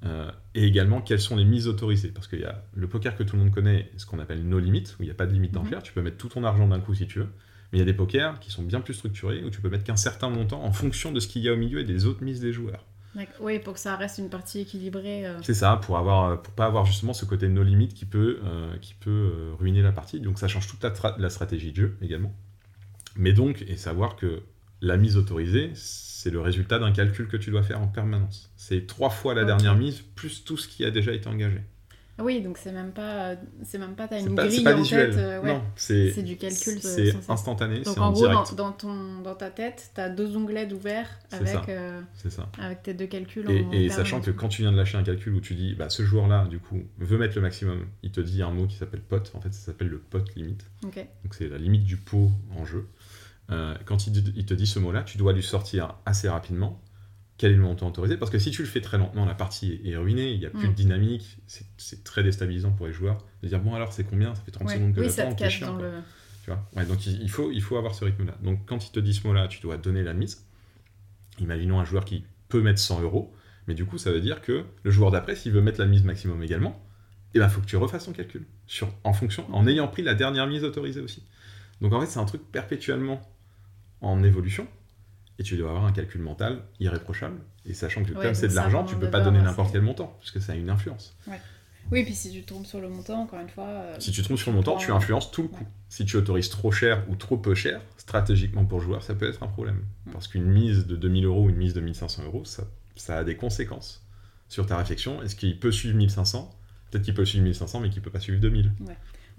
euh, 0.05 0.31
et 0.55 0.63
également 0.65 1.01
quelles 1.01 1.19
sont 1.19 1.35
les 1.35 1.45
mises 1.45 1.67
autorisées. 1.67 2.09
Parce 2.09 2.27
qu'il 2.27 2.39
y 2.39 2.45
a 2.45 2.63
le 2.73 2.87
poker 2.87 3.15
que 3.15 3.23
tout 3.23 3.35
le 3.35 3.43
monde 3.43 3.51
connaît, 3.51 3.91
ce 3.97 4.05
qu'on 4.05 4.19
appelle 4.19 4.43
no 4.47 4.59
limit, 4.59 4.83
où 4.99 5.03
il 5.03 5.05
n'y 5.05 5.11
a 5.11 5.15
pas 5.15 5.25
de 5.27 5.33
limite 5.33 5.53
Mhm. 5.53 5.63
d'enchère. 5.63 5.83
Tu 5.83 5.93
peux 5.93 6.01
mettre 6.01 6.17
tout 6.17 6.29
ton 6.29 6.43
argent 6.43 6.67
d'un 6.67 6.79
coup 6.79 6.93
si 6.95 7.05
tu 7.07 7.19
veux. 7.19 7.27
Mais 7.71 7.77
il 7.77 7.79
y 7.79 7.83
a 7.83 7.85
des 7.85 7.93
pokers 7.93 8.39
qui 8.39 8.49
sont 8.49 8.63
bien 8.63 8.81
plus 8.81 8.93
structurés 8.95 9.43
où 9.43 9.49
tu 9.51 9.61
peux 9.61 9.69
mettre 9.69 9.83
qu'un 9.83 9.95
certain 9.97 10.29
montant 10.29 10.63
en 10.63 10.71
fonction 10.71 11.11
de 11.11 11.19
ce 11.19 11.27
qu'il 11.27 11.43
y 11.43 11.49
a 11.49 11.53
au 11.53 11.57
milieu 11.57 11.79
et 11.79 11.83
des 11.83 12.05
autres 12.05 12.23
mises 12.23 12.39
des 12.39 12.51
joueurs. 12.53 12.85
Oui, 13.39 13.59
pour 13.59 13.73
que 13.73 13.79
ça 13.79 13.95
reste 13.95 14.19
une 14.19 14.29
partie 14.29 14.59
équilibrée. 14.59 15.25
euh, 15.25 15.39
C'est 15.41 15.53
ça, 15.55 15.77
pour 15.77 15.97
avoir, 15.97 16.41
pour 16.41 16.53
pas 16.53 16.65
avoir 16.65 16.85
justement 16.85 17.13
ce 17.13 17.25
côté 17.25 17.47
no 17.49 17.63
limit 17.63 17.87
qui 17.89 18.05
peut, 18.05 18.39
euh, 18.43 18.77
qui 18.77 18.93
peut 18.93 19.09
euh, 19.33 19.53
ruiner 19.59 19.81
la 19.81 19.91
partie. 19.91 20.19
Donc 20.19 20.37
ça 20.39 20.47
change 20.47 20.67
toute 20.67 20.83
la, 20.83 20.93
la 21.17 21.29
stratégie 21.29 21.71
de 21.71 21.75
jeu 21.75 21.97
également. 22.01 22.33
Mais 23.15 23.33
donc, 23.33 23.63
et 23.67 23.77
savoir 23.77 24.15
que 24.15 24.43
la 24.81 24.97
mise 24.97 25.17
autorisée, 25.17 25.71
c'est 25.75 26.29
le 26.29 26.39
résultat 26.39 26.79
d'un 26.79 26.91
calcul 26.91 27.27
que 27.27 27.37
tu 27.37 27.51
dois 27.51 27.63
faire 27.63 27.81
en 27.81 27.87
permanence. 27.87 28.51
C'est 28.55 28.85
trois 28.87 29.09
fois 29.09 29.33
la 29.33 29.43
dernière 29.45 29.75
mise 29.75 30.01
plus 30.15 30.43
tout 30.43 30.57
ce 30.57 30.67
qui 30.67 30.85
a 30.85 30.91
déjà 30.91 31.11
été 31.13 31.27
engagé. 31.27 31.61
Ah 32.19 32.23
Oui, 32.25 32.41
donc 32.41 32.57
c'est 32.57 32.73
même 32.73 32.91
pas, 32.91 33.35
c'est 33.63 33.77
même 33.77 33.95
pas 33.95 34.07
t'as 34.09 34.19
une 34.19 34.35
pas, 34.35 34.45
grille 34.47 34.63
pas 34.63 34.75
en 34.75 34.77
visuel. 34.81 35.09
tête. 35.11 35.19
euh, 35.19 35.41
ouais. 35.41 35.53
Non, 35.53 35.61
c'est 35.77 36.11
C'est 36.11 36.21
du 36.23 36.35
calcul. 36.35 36.77
c'est 36.81 37.15
instantané, 37.29 37.79
Donc 37.81 37.97
en 37.97 38.07
en 38.07 38.11
gros, 38.11 38.25
dans, 38.27 38.31
direct. 38.43 38.55
dans 38.55 38.71
ton, 38.73 39.21
dans 39.21 39.35
ta 39.35 39.49
tête, 39.49 39.91
t'as 39.93 40.09
deux 40.09 40.35
onglets 40.35 40.65
d'ouvert 40.67 41.07
avec, 41.31 41.47
ça. 41.47 41.65
euh, 41.69 42.01
C'est 42.15 42.29
ça. 42.29 42.49
avec 42.59 42.83
tes 42.83 42.93
deux 42.93 43.07
calculs. 43.07 43.49
Et, 43.49 43.63
en 43.63 43.71
et 43.71 43.89
sachant 43.89 44.19
que 44.19 44.31
quand 44.31 44.49
tu 44.49 44.63
viens 44.63 44.71
de 44.73 44.77
lâcher 44.77 44.97
un 44.97 45.03
calcul 45.03 45.33
où 45.33 45.39
tu 45.39 45.55
dis, 45.55 45.75
bah, 45.75 45.89
ce 45.89 46.03
joueur-là, 46.03 46.45
du 46.49 46.59
coup, 46.59 46.81
veut 46.97 47.17
mettre 47.17 47.35
le 47.35 47.41
maximum, 47.41 47.85
il 48.03 48.11
te 48.11 48.19
dit 48.21 48.41
un 48.43 48.51
mot 48.51 48.67
qui 48.67 48.75
s'appelle 48.75 49.01
pot. 49.01 49.31
En 49.33 49.39
fait, 49.41 49.53
ça 49.53 49.67
s'appelle 49.67 49.87
le 49.87 49.99
pot 49.99 50.23
limite. 50.35 50.65
Donc 50.83 51.33
c'est 51.33 51.47
la 51.47 51.57
limite 51.57 51.85
du 51.85 51.95
pot 51.97 52.29
en 52.57 52.65
jeu. 52.65 52.87
Euh, 53.51 53.73
quand 53.85 54.05
il, 54.07 54.33
il 54.37 54.45
te 54.45 54.53
dit 54.53 54.67
ce 54.67 54.77
mot-là, 54.77 55.01
tu 55.03 55.17
dois 55.17 55.33
lui 55.33 55.41
sortir 55.41 55.95
assez 56.05 56.29
rapidement 56.29 56.81
quel 57.39 57.53
est 57.53 57.55
le 57.55 57.61
montant 57.63 57.87
autorisé. 57.87 58.17
Parce 58.17 58.29
que 58.29 58.37
si 58.37 58.51
tu 58.51 58.61
le 58.61 58.67
fais 58.67 58.81
très 58.81 58.99
lentement, 58.99 59.25
la 59.25 59.33
partie 59.33 59.81
est 59.83 59.95
ruinée, 59.97 60.29
il 60.33 60.39
n'y 60.39 60.45
a 60.45 60.51
plus 60.51 60.67
Mm. 60.67 60.71
de 60.71 60.75
dynamique, 60.75 61.37
c'est- 61.47 61.65
c'est 61.77 62.03
très 62.03 62.21
déstabilisant 62.21 62.71
pour 62.71 62.85
les 62.85 62.93
joueurs 62.93 63.25
de 63.41 63.47
dire 63.47 63.59
bon 63.61 63.73
alors 63.73 63.91
c'est 63.93 64.03
combien? 64.03 64.35
Ça 64.35 64.41
fait 64.43 64.51
30 64.51 64.67
Ouais. 64.67 64.75
secondes 64.75 64.93
que 64.93 64.99
Oui, 65.01 65.09
ça 65.09 65.23
j'attends, 65.23 65.35
cache 65.35 65.57
chiant, 65.59 65.77
le. 65.77 65.89
Tu 66.43 66.51
vois? 66.51 66.69
Ouais, 66.75 66.85
donc 66.85 67.05
il 67.07 67.29
faut, 67.31 67.51
il 67.51 67.61
faut 67.63 67.77
avoir 67.77 67.95
ce 67.95 68.05
rythme-là. 68.05 68.35
Donc 68.43 68.65
quand 68.67 68.85
il 68.85 68.91
te 68.91 68.99
dit 68.99 69.13
ce 69.15 69.25
mot-là, 69.25 69.47
tu 69.47 69.59
dois 69.61 69.77
donner 69.77 70.03
la 70.03 70.13
mise. 70.13 70.45
Imaginons 71.39 71.79
un 71.79 71.85
joueur 71.85 72.05
qui 72.05 72.23
peut 72.49 72.61
mettre 72.61 72.79
100 72.79 73.01
euros, 73.01 73.33
mais 73.67 73.73
du 73.73 73.85
coup 73.85 73.97
ça 73.97 74.11
veut 74.11 74.21
dire 74.21 74.41
que 74.41 74.65
le 74.83 74.91
joueur 74.91 75.09
d'après, 75.11 75.35
s'il 75.35 75.51
veut 75.53 75.61
mettre 75.61 75.79
la 75.79 75.85
mise 75.87 76.03
maximum 76.03 76.43
également, 76.43 76.85
il 77.33 77.39
ben, 77.39 77.47
faut 77.47 77.61
que 77.61 77.65
tu 77.67 77.77
refasses 77.77 78.05
ton 78.05 78.11
calcul 78.11 78.45
sur, 78.67 78.89
en 79.03 79.13
fonction, 79.13 79.45
en 79.55 79.65
ayant 79.67 79.87
pris 79.87 80.01
la 80.01 80.13
dernière 80.15 80.47
mise 80.47 80.63
autorisée 80.65 80.99
aussi. 81.01 81.23
Donc 81.79 81.93
en 81.93 82.01
fait 82.01 82.07
c'est 82.07 82.19
un 82.19 82.25
truc 82.25 82.41
perpétuellement 82.51 83.21
en 84.01 84.23
évolution, 84.23 84.67
et 85.39 85.43
tu 85.43 85.57
dois 85.57 85.69
avoir 85.69 85.85
un 85.85 85.91
calcul 85.91 86.21
mental 86.21 86.59
irréprochable, 86.79 87.39
et 87.65 87.73
sachant 87.73 88.03
que 88.03 88.13
Ouais, 88.13 88.21
comme 88.25 88.35
c'est 88.35 88.47
de 88.49 88.55
l'argent, 88.55 88.83
tu 88.83 88.95
peux 88.95 89.05
le 89.05 89.11
pas 89.11 89.21
donner 89.21 89.41
n'importe 89.41 89.71
quel 89.71 89.81
montant, 89.81 90.15
puisque 90.19 90.41
ça 90.41 90.51
a 90.51 90.55
une 90.55 90.69
influence. 90.69 91.15
Oui, 91.91 92.03
puis 92.03 92.13
si 92.13 92.29
tu 92.31 92.41
te 92.43 92.47
trompes 92.53 92.67
sur 92.67 92.79
le 92.79 92.87
montant, 92.89 93.21
encore 93.23 93.39
une 93.39 93.49
fois. 93.49 93.65
euh, 93.65 93.95
Si 93.99 94.11
tu 94.11 94.21
te 94.21 94.25
trompes 94.25 94.37
sur 94.37 94.51
le 94.51 94.57
montant, 94.57 94.77
tu 94.77 94.91
Ouais. 94.91 94.97
influences 94.97 95.31
tout 95.31 95.41
le 95.41 95.47
coût. 95.47 95.65
Si 95.87 96.05
tu 96.05 96.17
autorises 96.17 96.49
trop 96.49 96.71
cher 96.71 97.03
ou 97.09 97.15
trop 97.15 97.35
peu 97.37 97.55
cher, 97.55 97.81
stratégiquement 97.97 98.63
pour 98.63 98.77
le 98.79 98.83
joueur, 98.85 99.01
ça 99.01 99.15
peut 99.15 99.27
être 99.27 99.41
un 99.41 99.47
problème. 99.47 99.83
Parce 100.11 100.27
qu'une 100.27 100.45
mise 100.45 100.85
de 100.85 100.95
2000 100.95 101.25
euros 101.25 101.45
ou 101.45 101.49
une 101.49 101.55
mise 101.55 101.73
de 101.73 101.81
1500 101.81 102.25
euros, 102.25 102.45
ça, 102.45 102.63
ça 102.95 103.17
a 103.17 103.23
des 103.23 103.35
conséquences 103.35 104.05
sur 104.49 104.67
ta 104.67 104.77
réflexion. 104.77 105.23
Est-ce 105.23 105.35
qu'il 105.35 105.57
peut 105.59 105.71
suivre 105.71 105.95
1500 105.97 106.51
Peut-être 106.91 107.03
qu'il 107.05 107.13
peut 107.15 107.25
suivre 107.25 107.43
1500, 107.45 107.79
mais 107.79 107.89
qu'il 107.89 108.01
peut 108.03 108.11
pas 108.11 108.19
suivre 108.19 108.39
2000. 108.39 108.71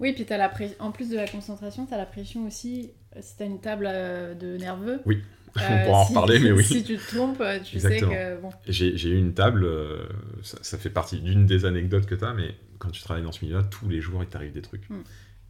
Oui, 0.01 0.11
puis 0.13 0.25
as 0.33 0.37
la 0.37 0.49
pré- 0.49 0.75
en 0.79 0.91
plus 0.91 1.09
de 1.09 1.15
la 1.15 1.27
concentration, 1.27 1.85
tu 1.85 1.93
as 1.93 1.97
la 1.97 2.05
pression 2.05 2.45
aussi, 2.47 2.91
euh, 3.15 3.19
si 3.21 3.37
tu 3.37 3.43
as 3.43 3.45
une 3.45 3.61
table 3.61 3.85
euh, 3.87 4.33
de 4.33 4.57
nerveux. 4.57 4.99
Oui. 5.05 5.21
Euh, 5.57 5.61
On 5.81 5.85
pourra 5.85 5.99
en 5.99 6.05
si- 6.05 6.09
reparler, 6.13 6.39
mais 6.39 6.51
oui. 6.51 6.63
Si 6.63 6.83
tu 6.83 6.97
te 6.97 7.15
trompes, 7.15 7.41
euh, 7.41 7.59
tu 7.63 7.75
Exactement. 7.77 8.11
sais 8.11 8.17
que. 8.37 8.41
Bon, 8.41 8.49
J'ai 8.67 9.09
eu 9.09 9.17
une 9.17 9.33
table, 9.33 9.63
euh, 9.65 10.03
ça, 10.43 10.57
ça 10.61 10.77
fait 10.77 10.89
partie 10.89 11.19
d'une 11.19 11.45
des 11.45 11.65
anecdotes 11.65 12.05
que 12.05 12.15
tu 12.15 12.23
as, 12.25 12.33
mais 12.33 12.55
quand 12.79 12.89
tu 12.89 13.01
travailles 13.01 13.23
dans 13.23 13.31
ce 13.31 13.43
milieu-là, 13.45 13.63
tous 13.63 13.87
les 13.89 14.01
jours, 14.01 14.23
il 14.23 14.27
t'arrive 14.29 14.53
des 14.53 14.61
trucs. 14.61 14.89
Mm. 14.89 15.01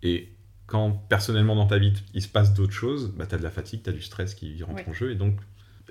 Et 0.03 0.29
quand 0.67 0.91
personnellement 1.09 1.55
dans 1.55 1.67
ta 1.67 1.77
vie, 1.77 1.93
il 2.13 2.21
se 2.21 2.27
passe 2.27 2.53
d'autres 2.53 2.73
choses, 2.73 3.13
bah, 3.15 3.25
tu 3.27 3.35
as 3.35 3.37
de 3.37 3.43
la 3.43 3.51
fatigue, 3.51 3.83
tu 3.83 3.89
as 3.89 3.93
du 3.93 4.01
stress 4.01 4.33
qui 4.35 4.61
rentre 4.63 4.77
Ouais. 4.83 4.89
en 4.89 4.93
jeu, 4.93 5.11
et 5.11 5.15
donc 5.15 5.37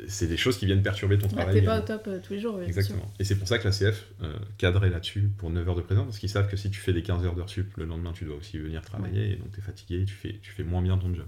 c'est 0.06 0.26
des 0.28 0.38
choses 0.38 0.56
qui 0.56 0.64
viennent 0.64 0.82
perturber 0.82 1.18
ton 1.18 1.26
bah, 1.26 1.42
travail. 1.42 1.54
t'es 1.56 1.62
pas 1.62 1.78
au 1.78 1.82
également. 1.82 1.98
top 2.04 2.06
euh, 2.08 2.18
tous 2.26 2.32
les 2.32 2.40
jours. 2.40 2.56
oui. 2.58 2.64
Exactement. 2.64 3.12
Et 3.18 3.24
c'est 3.24 3.34
pour 3.34 3.46
ça 3.46 3.58
que 3.58 3.68
la 3.68 3.70
CF 3.74 4.06
euh, 4.22 4.32
cadrait 4.56 4.88
là-dessus 4.88 5.28
pour 5.36 5.50
9 5.50 5.68
heures 5.68 5.74
de 5.76 5.82
présence, 5.82 6.06
parce 6.06 6.18
qu'ils 6.18 6.30
savent 6.30 6.48
que 6.48 6.56
si 6.56 6.70
tu 6.70 6.80
fais 6.80 6.94
des 6.94 7.02
15 7.02 7.24
heures 7.26 7.34
d'heures 7.34 7.50
sup, 7.50 7.76
le 7.76 7.84
lendemain 7.84 8.12
tu 8.14 8.24
dois 8.24 8.36
aussi 8.36 8.56
venir 8.58 8.80
travailler, 8.82 9.32
et 9.32 9.36
donc 9.36 9.52
tu 9.52 9.58
es 9.60 9.62
fatigué, 9.62 10.04
tu 10.06 10.14
fais, 10.14 10.38
tu 10.40 10.52
fais 10.52 10.62
moins 10.64 10.80
bien 10.80 10.96
ton 10.96 11.14
job. 11.14 11.26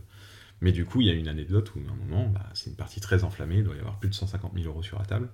Mais 0.63 0.73
du 0.73 0.85
coup, 0.87 1.01
il 1.01 1.09
y 1.09 1.11
a 1.11 1.13
une 1.13 1.29
anecdote 1.29 1.75
où 1.75 1.81
à 1.81 1.93
un 1.93 1.97
moment, 1.97 2.29
bah, 2.29 2.49
c'est 2.55 2.71
une 2.71 2.77
partie 2.77 3.01
très 3.01 3.25
enflammée, 3.25 3.57
il 3.59 3.65
doit 3.65 3.75
y 3.77 3.81
avoir 3.81 3.99
plus 3.99 4.09
de 4.09 4.15
150 4.15 4.55
000 4.55 4.67
euros 4.67 4.83
sur 4.83 4.99
la 4.99 5.05
table. 5.05 5.29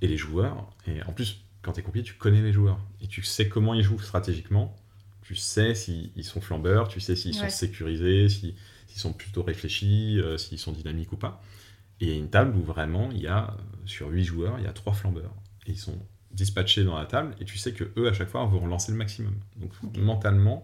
Et 0.00 0.08
les 0.08 0.16
joueurs, 0.16 0.68
et 0.86 1.02
en 1.04 1.12
plus, 1.12 1.44
quand 1.62 1.72
tu 1.74 1.80
es 1.80 1.82
compliqué, 1.82 2.06
tu 2.08 2.14
connais 2.14 2.40
les 2.40 2.52
joueurs, 2.52 2.80
et 3.02 3.06
tu 3.06 3.22
sais 3.22 3.48
comment 3.50 3.74
ils 3.74 3.82
jouent 3.82 4.00
stratégiquement, 4.00 4.74
tu 5.20 5.36
sais 5.36 5.74
s'ils 5.74 6.10
ils 6.16 6.24
sont 6.24 6.40
flambeurs, 6.40 6.88
tu 6.88 7.00
sais 7.00 7.14
s'ils 7.16 7.34
Ouais. 7.34 7.50
sont 7.50 7.54
sécurisés, 7.54 8.30
si- 8.30 8.54
s'ils 8.86 9.00
sont 9.00 9.12
plutôt 9.12 9.42
réfléchis, 9.42 10.18
euh, 10.18 10.38
s'ils 10.38 10.58
sont 10.58 10.72
dynamiques 10.72 11.12
ou 11.12 11.16
pas. 11.18 11.42
Et 12.00 12.06
il 12.06 12.10
y 12.10 12.14
a 12.14 12.16
une 12.16 12.30
table 12.30 12.56
où 12.56 12.62
vraiment, 12.62 13.10
il 13.12 13.20
y 13.20 13.26
a, 13.26 13.50
euh, 13.50 13.62
sur 13.84 14.08
8 14.08 14.24
joueurs, 14.24 14.58
il 14.58 14.64
y 14.64 14.68
a 14.68 14.72
3 14.72 14.94
flambeurs. 14.94 15.34
Et 15.66 15.72
ils 15.72 15.78
sont 15.78 15.98
dispatchés 16.30 16.82
dans 16.82 16.96
la 16.96 17.04
table, 17.04 17.34
et 17.40 17.44
tu 17.44 17.58
sais 17.58 17.74
que 17.74 17.84
eux, 17.98 18.08
à 18.08 18.14
chaque 18.14 18.30
fois, 18.30 18.46
vont 18.46 18.66
lancer 18.66 18.90
le 18.90 18.96
maximum. 18.96 19.34
Donc, 19.56 19.72
mentalement, 19.98 20.62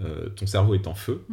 euh, 0.00 0.28
ton 0.30 0.46
cerveau 0.48 0.74
est 0.74 0.88
en 0.88 0.94
feu. 0.96 1.24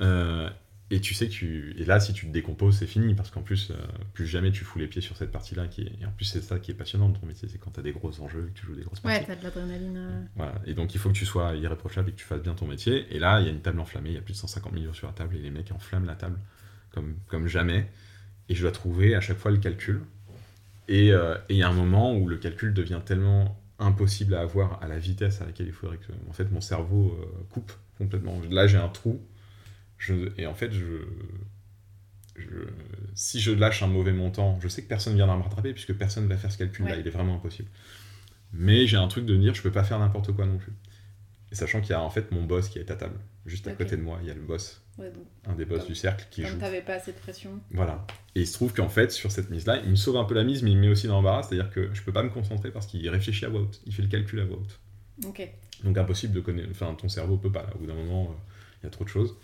Euh, 0.00 0.50
et 0.92 1.00
tu 1.00 1.14
sais 1.14 1.26
que 1.28 1.32
tu... 1.32 1.74
Et 1.78 1.84
là, 1.84 2.00
si 2.00 2.12
tu 2.12 2.26
te 2.26 2.32
décomposes, 2.32 2.78
c'est 2.78 2.86
fini, 2.86 3.14
parce 3.14 3.30
qu'en 3.30 3.42
plus, 3.42 3.70
euh, 3.70 3.74
plus 4.12 4.26
jamais 4.26 4.50
tu 4.50 4.64
fous 4.64 4.78
les 4.80 4.88
pieds 4.88 5.00
sur 5.00 5.16
cette 5.16 5.30
partie-là. 5.30 5.68
Qui 5.68 5.82
est... 5.82 5.92
Et 6.02 6.04
en 6.06 6.10
plus, 6.10 6.24
c'est 6.24 6.40
ça 6.42 6.58
qui 6.58 6.72
est 6.72 6.74
passionnant 6.74 7.08
de 7.08 7.16
ton 7.16 7.26
métier, 7.26 7.48
c'est 7.48 7.58
quand 7.58 7.70
tu 7.70 7.80
as 7.80 7.82
des 7.84 7.92
gros 7.92 8.20
enjeux, 8.20 8.50
que 8.52 8.58
tu 8.58 8.66
joues 8.66 8.74
des 8.74 8.82
grosses 8.82 8.98
parties. 9.00 9.18
Ouais, 9.20 9.24
t'as 9.26 9.36
de 9.36 9.42
l'adrénaline. 9.44 9.96
euh, 9.96 10.20
Voilà. 10.36 10.54
Et 10.66 10.74
donc, 10.74 10.92
il 10.94 10.98
faut 10.98 11.08
que 11.08 11.14
tu 11.14 11.26
sois 11.26 11.54
irréprochable 11.54 12.08
et 12.08 12.12
que 12.12 12.18
tu 12.18 12.24
fasses 12.24 12.42
bien 12.42 12.54
ton 12.54 12.66
métier. 12.66 13.06
Et 13.14 13.20
là, 13.20 13.40
il 13.40 13.46
y 13.46 13.48
a 13.48 13.52
une 13.52 13.60
table 13.62 13.78
enflammée, 13.78 14.10
il 14.10 14.14
y 14.16 14.18
a 14.18 14.22
plus 14.22 14.32
de 14.32 14.38
150 14.38 14.72
millions 14.72 14.92
sur 14.92 15.06
la 15.06 15.12
table, 15.12 15.36
et 15.36 15.38
les 15.38 15.50
mecs 15.52 15.70
enflamment 15.70 16.06
la 16.06 16.16
table 16.16 16.38
comme, 16.90 17.14
comme 17.28 17.46
jamais. 17.46 17.88
Et 18.48 18.56
je 18.56 18.62
dois 18.62 18.72
trouver 18.72 19.14
à 19.14 19.20
chaque 19.20 19.38
fois 19.38 19.52
le 19.52 19.58
calcul. 19.58 20.00
Et 20.88 21.12
euh, 21.12 21.36
et 21.48 21.54
il 21.54 21.56
y 21.58 21.62
a 21.62 21.68
un 21.68 21.72
moment 21.72 22.16
où 22.16 22.26
le 22.26 22.36
calcul 22.36 22.74
devient 22.74 23.00
tellement 23.06 23.60
impossible 23.78 24.34
à 24.34 24.40
avoir 24.40 24.82
à 24.82 24.88
la 24.88 24.98
vitesse 24.98 25.40
à 25.40 25.46
laquelle 25.46 25.68
il 25.68 25.72
faudrait 25.72 25.98
que. 25.98 26.10
En 26.28 26.32
fait, 26.32 26.50
mon 26.50 26.60
cerveau 26.60 27.16
coupe 27.50 27.70
complètement. 27.96 28.40
Là, 28.50 28.66
j'ai 28.66 28.76
un 28.78 28.88
trou. 28.88 29.22
Je, 30.00 30.32
et 30.38 30.46
en 30.46 30.54
fait, 30.54 30.72
je, 30.72 31.04
je- 32.36 32.66
si 33.14 33.38
je 33.40 33.52
lâche 33.52 33.82
un 33.82 33.86
mauvais 33.86 34.12
montant, 34.12 34.58
je 34.60 34.68
sais 34.68 34.82
que 34.82 34.88
personne 34.88 35.12
ne 35.12 35.18
viendra 35.18 35.36
me 35.36 35.42
rattraper 35.42 35.72
puisque 35.72 35.92
personne 35.94 36.24
ne 36.24 36.28
va 36.28 36.36
faire 36.36 36.50
ce 36.50 36.58
calcul-là. 36.58 36.94
Ouais. 36.94 37.00
Il 37.00 37.06
est 37.06 37.10
vraiment 37.10 37.36
impossible. 37.36 37.68
Mais 38.52 38.86
j'ai 38.86 38.96
un 38.96 39.08
truc 39.08 39.26
de 39.26 39.36
dire, 39.36 39.54
je 39.54 39.62
peux 39.62 39.70
pas 39.70 39.84
faire 39.84 39.98
n'importe 39.98 40.32
quoi 40.32 40.46
non 40.46 40.58
plus. 40.58 40.72
Et 41.52 41.54
sachant 41.54 41.80
qu'il 41.80 41.90
y 41.90 41.94
a 41.94 42.00
en 42.00 42.10
fait 42.10 42.30
mon 42.32 42.44
boss 42.44 42.68
qui 42.68 42.78
est 42.78 42.90
à 42.90 42.96
table. 42.96 43.18
Juste 43.46 43.66
à 43.68 43.72
côté 43.72 43.96
de 43.96 44.02
moi, 44.02 44.18
il 44.22 44.28
y 44.28 44.30
a 44.30 44.34
le 44.34 44.40
boss, 44.42 44.82
Ouais, 44.98 45.10
donc, 45.10 45.24
un 45.46 45.54
des 45.54 45.64
boss 45.64 45.78
Comme- 45.80 45.88
du 45.88 45.94
cercle 45.94 46.26
qui 46.30 46.42
comme 46.42 46.50
joue. 46.52 46.58
t'avais 46.58 46.82
pas 46.82 46.94
assez 46.94 47.12
de 47.12 47.16
pression. 47.18 47.58
Voilà. 47.70 48.06
Et 48.34 48.40
il 48.42 48.46
se 48.46 48.52
trouve 48.52 48.74
qu'en 48.74 48.88
fait, 48.90 49.10
sur 49.10 49.32
cette 49.32 49.48
mise-là, 49.50 49.80
il 49.82 49.90
me 49.90 49.96
sauve 49.96 50.16
un 50.18 50.24
peu 50.24 50.34
la 50.34 50.44
mise, 50.44 50.62
mais 50.62 50.70
il 50.72 50.76
me 50.76 50.82
met 50.82 50.88
aussi 50.88 51.06
dans 51.06 51.14
l'embarras, 51.14 51.42
c'est-à-dire 51.44 51.70
que 51.70 51.88
je 51.94 52.02
peux 52.02 52.12
pas 52.12 52.22
me 52.22 52.28
concentrer 52.28 52.70
parce 52.70 52.86
qu'il 52.86 53.08
réfléchit 53.08 53.46
à 53.46 53.48
voix 53.48 53.60
haute. 53.62 53.80
Il 53.86 53.94
fait 53.94 54.02
le 54.02 54.08
calcul 54.08 54.40
à 54.40 54.44
voix 54.44 54.58
haute. 54.58 54.78
Ok. 55.26 55.48
Donc 55.84 55.96
impossible 55.98 56.34
de 56.34 56.40
connaître. 56.40 56.68
Enfin, 56.70 56.94
ton 56.94 57.08
cerveau 57.08 57.38
peut 57.38 57.50
pas, 57.50 57.62
là. 57.62 57.70
Au 57.74 57.78
bout 57.78 57.86
d'un 57.86 57.94
moment, 57.94 58.24
euh, 58.30 58.34
il 58.82 58.84
y 58.84 58.86
a 58.86 58.90
trop 58.90 59.04
de 59.04 59.08
choses. 59.08 59.34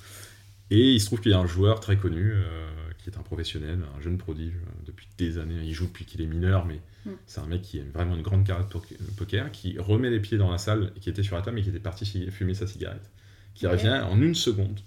Et 0.70 0.92
il 0.94 1.00
se 1.00 1.06
trouve 1.06 1.20
qu'il 1.20 1.30
y 1.32 1.34
a 1.34 1.38
un 1.38 1.46
joueur 1.46 1.80
très 1.80 1.96
connu, 1.96 2.32
euh, 2.32 2.68
qui 2.98 3.08
est 3.08 3.16
un 3.18 3.22
professionnel, 3.22 3.78
un 3.96 4.00
jeune 4.00 4.18
prodige, 4.18 4.54
euh, 4.54 4.70
depuis 4.84 5.06
des 5.16 5.38
années. 5.38 5.60
Il 5.64 5.72
joue 5.72 5.86
depuis 5.86 6.04
qu'il 6.04 6.20
est 6.22 6.26
mineur, 6.26 6.64
mais 6.66 6.80
Mm. 7.04 7.10
c'est 7.26 7.40
un 7.40 7.46
mec 7.46 7.62
qui 7.62 7.78
a 7.80 7.84
vraiment 7.94 8.16
une 8.16 8.22
grande 8.22 8.44
carrière 8.44 8.66
de 8.66 9.10
poker- 9.16 9.50
qui 9.52 9.78
remet 9.78 10.10
les 10.10 10.18
pieds 10.18 10.38
dans 10.38 10.50
la 10.50 10.58
salle, 10.58 10.92
qui 11.00 11.08
était 11.08 11.22
sur 11.22 11.36
la 11.36 11.42
table, 11.42 11.54
mais 11.56 11.62
qui 11.62 11.68
était 11.68 11.78
parti 11.78 12.04
fumer 12.32 12.54
sa 12.54 12.66
cigarette. 12.66 13.10
Qui 13.54 13.66
revient 13.68 14.00
en 14.04 14.20
une 14.20 14.34
seconde. 14.34 14.80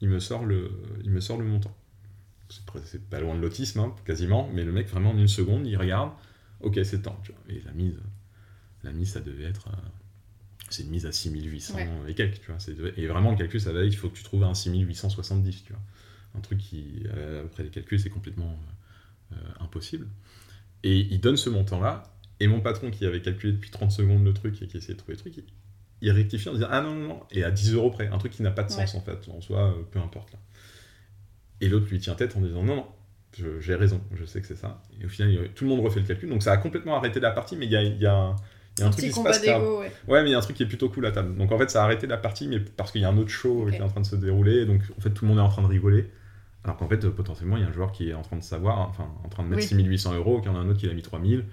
Il 0.00 0.08
me 0.08 0.18
sort 0.18 0.44
le, 0.44 0.70
il 1.04 1.10
me 1.10 1.20
sort 1.20 1.38
le 1.38 1.44
montant. 1.44 1.74
C'est 2.84 3.08
pas 3.08 3.20
loin 3.20 3.34
de 3.36 3.40
l'autisme, 3.40 3.78
hein, 3.80 3.94
quasiment, 4.04 4.50
mais 4.52 4.64
le 4.64 4.72
mec, 4.72 4.88
vraiment, 4.88 5.10
en 5.12 5.16
une 5.18 5.28
seconde, 5.28 5.66
il 5.66 5.76
regarde, 5.76 6.10
ok, 6.60 6.80
c'est 6.84 7.02
temps. 7.02 7.18
tu 7.22 7.32
vois. 7.32 7.40
Et 7.48 7.62
la 7.64 7.72
mise, 7.72 7.94
la 8.82 8.92
mise, 8.92 9.12
ça 9.12 9.20
devait 9.20 9.44
être. 9.44 9.68
euh, 9.68 9.88
c'est 10.72 10.82
une 10.82 10.90
mise 10.90 11.06
à 11.06 11.12
6800 11.12 11.74
Ouais. 11.76 11.88
et 12.08 12.14
quelques, 12.14 12.40
tu 12.40 12.50
vois. 12.50 12.58
Et 12.96 13.06
vraiment, 13.06 13.30
le 13.32 13.36
calcul, 13.36 13.60
ça 13.60 13.72
va 13.72 13.80
être, 13.80 13.92
il 13.92 13.96
faut 13.96 14.08
que 14.08 14.16
tu 14.16 14.22
trouves 14.24 14.44
un 14.44 14.54
6870, 14.54 15.64
tu 15.64 15.72
vois. 15.72 15.82
Un 16.34 16.40
truc 16.40 16.58
qui, 16.58 17.04
euh, 17.14 17.44
après 17.44 17.62
les 17.62 17.68
calculs, 17.70 18.00
c'est 18.00 18.08
complètement 18.10 18.58
euh, 19.32 19.34
euh, 19.36 19.64
impossible. 19.64 20.06
Et 20.82 20.98
il 20.98 21.20
donne 21.20 21.36
ce 21.36 21.50
montant-là, 21.50 22.04
et 22.40 22.46
mon 22.48 22.60
patron 22.60 22.90
qui 22.90 23.04
avait 23.06 23.20
calculé 23.22 23.52
depuis 23.52 23.70
30 23.70 23.92
secondes 23.92 24.24
le 24.24 24.32
truc 24.32 24.60
et 24.62 24.66
qui 24.66 24.76
essayait 24.76 24.94
de 24.94 24.98
trouver 24.98 25.14
le 25.14 25.20
truc, 25.20 25.36
il, 25.36 25.44
il 26.00 26.10
rectifie 26.10 26.48
en 26.48 26.54
disant 26.54 26.68
Ah 26.70 26.80
non, 26.80 26.94
non, 26.94 27.08
non, 27.08 27.20
et 27.30 27.44
à 27.44 27.50
10 27.50 27.74
euros 27.74 27.90
près, 27.90 28.08
un 28.08 28.18
truc 28.18 28.32
qui 28.32 28.42
n'a 28.42 28.50
pas 28.50 28.64
de 28.64 28.70
sens 28.70 28.94
Ouais. 28.94 28.98
en 28.98 29.02
fait, 29.02 29.28
en 29.30 29.40
soi, 29.40 29.76
peu 29.92 29.98
importe 30.00 30.32
là. 30.32 30.38
Et 31.60 31.68
l'autre 31.68 31.86
lui 31.90 32.00
tient 32.00 32.14
tête 32.14 32.34
en 32.36 32.40
disant 32.40 32.62
Non, 32.64 32.76
non, 32.76 32.86
j'ai 33.60 33.74
raison, 33.74 34.00
je 34.14 34.24
sais 34.24 34.40
que 34.40 34.46
c'est 34.46 34.56
ça. 34.56 34.82
Et 35.00 35.04
au 35.04 35.08
final, 35.08 35.48
tout 35.54 35.64
le 35.64 35.70
monde 35.70 35.80
refait 35.80 36.00
le 36.00 36.06
calcul, 36.06 36.28
donc 36.28 36.42
ça 36.42 36.52
a 36.52 36.56
complètement 36.56 36.96
arrêté 36.96 37.20
la 37.20 37.30
partie, 37.30 37.56
mais 37.56 37.66
il 37.66 37.72
y 37.72 37.76
a, 37.76 37.82
y 37.82 38.06
a 38.06 38.14
un, 38.14 38.36
il 38.78 38.80
y 38.80 38.84
a 38.84 38.86
un, 38.86 38.90
truc 38.90 39.04
petit 39.04 39.12
qui 39.12 39.18
se 39.18 39.22
passe. 39.22 39.42
ouais. 39.42 39.92
Ouais, 40.08 40.22
mais 40.22 40.30
il 40.30 40.32
y 40.32 40.34
a 40.34 40.38
un 40.38 40.42
truc 40.42 40.56
qui 40.56 40.62
est 40.62 40.66
plutôt 40.66 40.88
cool 40.88 41.04
à 41.06 41.12
table. 41.12 41.36
Donc 41.36 41.52
en 41.52 41.58
fait, 41.58 41.70
ça 41.70 41.82
a 41.82 41.84
arrêté 41.84 42.06
la 42.06 42.16
partie, 42.16 42.48
mais 42.48 42.58
parce 42.58 42.90
qu'il 42.90 43.02
y 43.02 43.04
a 43.04 43.08
un 43.08 43.18
autre 43.18 43.30
show 43.30 43.66
qui 43.70 43.76
est 43.76 43.82
en 43.82 43.88
train 43.88 44.00
de 44.00 44.06
se 44.06 44.16
dérouler. 44.16 44.64
Donc 44.64 44.80
en 44.96 45.00
fait, 45.00 45.10
tout 45.10 45.24
le 45.24 45.30
monde 45.30 45.38
est 45.38 45.42
en 45.42 45.48
train 45.48 45.62
de 45.62 45.66
rigoler. 45.68 46.10
Alors 46.64 46.76
qu'en 46.76 46.88
fait, 46.88 47.08
potentiellement, 47.10 47.56
il 47.56 47.62
y 47.62 47.66
a 47.66 47.68
un 47.68 47.72
joueur 47.72 47.92
qui 47.92 48.10
est 48.10 48.14
en 48.14 48.22
train 48.22 48.36
de 48.36 48.42
savoir, 48.42 48.78
enfin, 48.88 49.08
en 49.24 49.28
train 49.28 49.42
de 49.42 49.48
mettre 49.48 49.62
Oui. 49.62 49.68
6800 49.68 50.14
euros, 50.14 50.40
qu'il 50.40 50.50
y 50.50 50.54
en 50.54 50.56
a 50.56 50.60
un 50.60 50.68
autre 50.68 50.78
qui 50.78 50.88
a 50.88 50.94
mis 50.94 51.02
3000. 51.02 51.44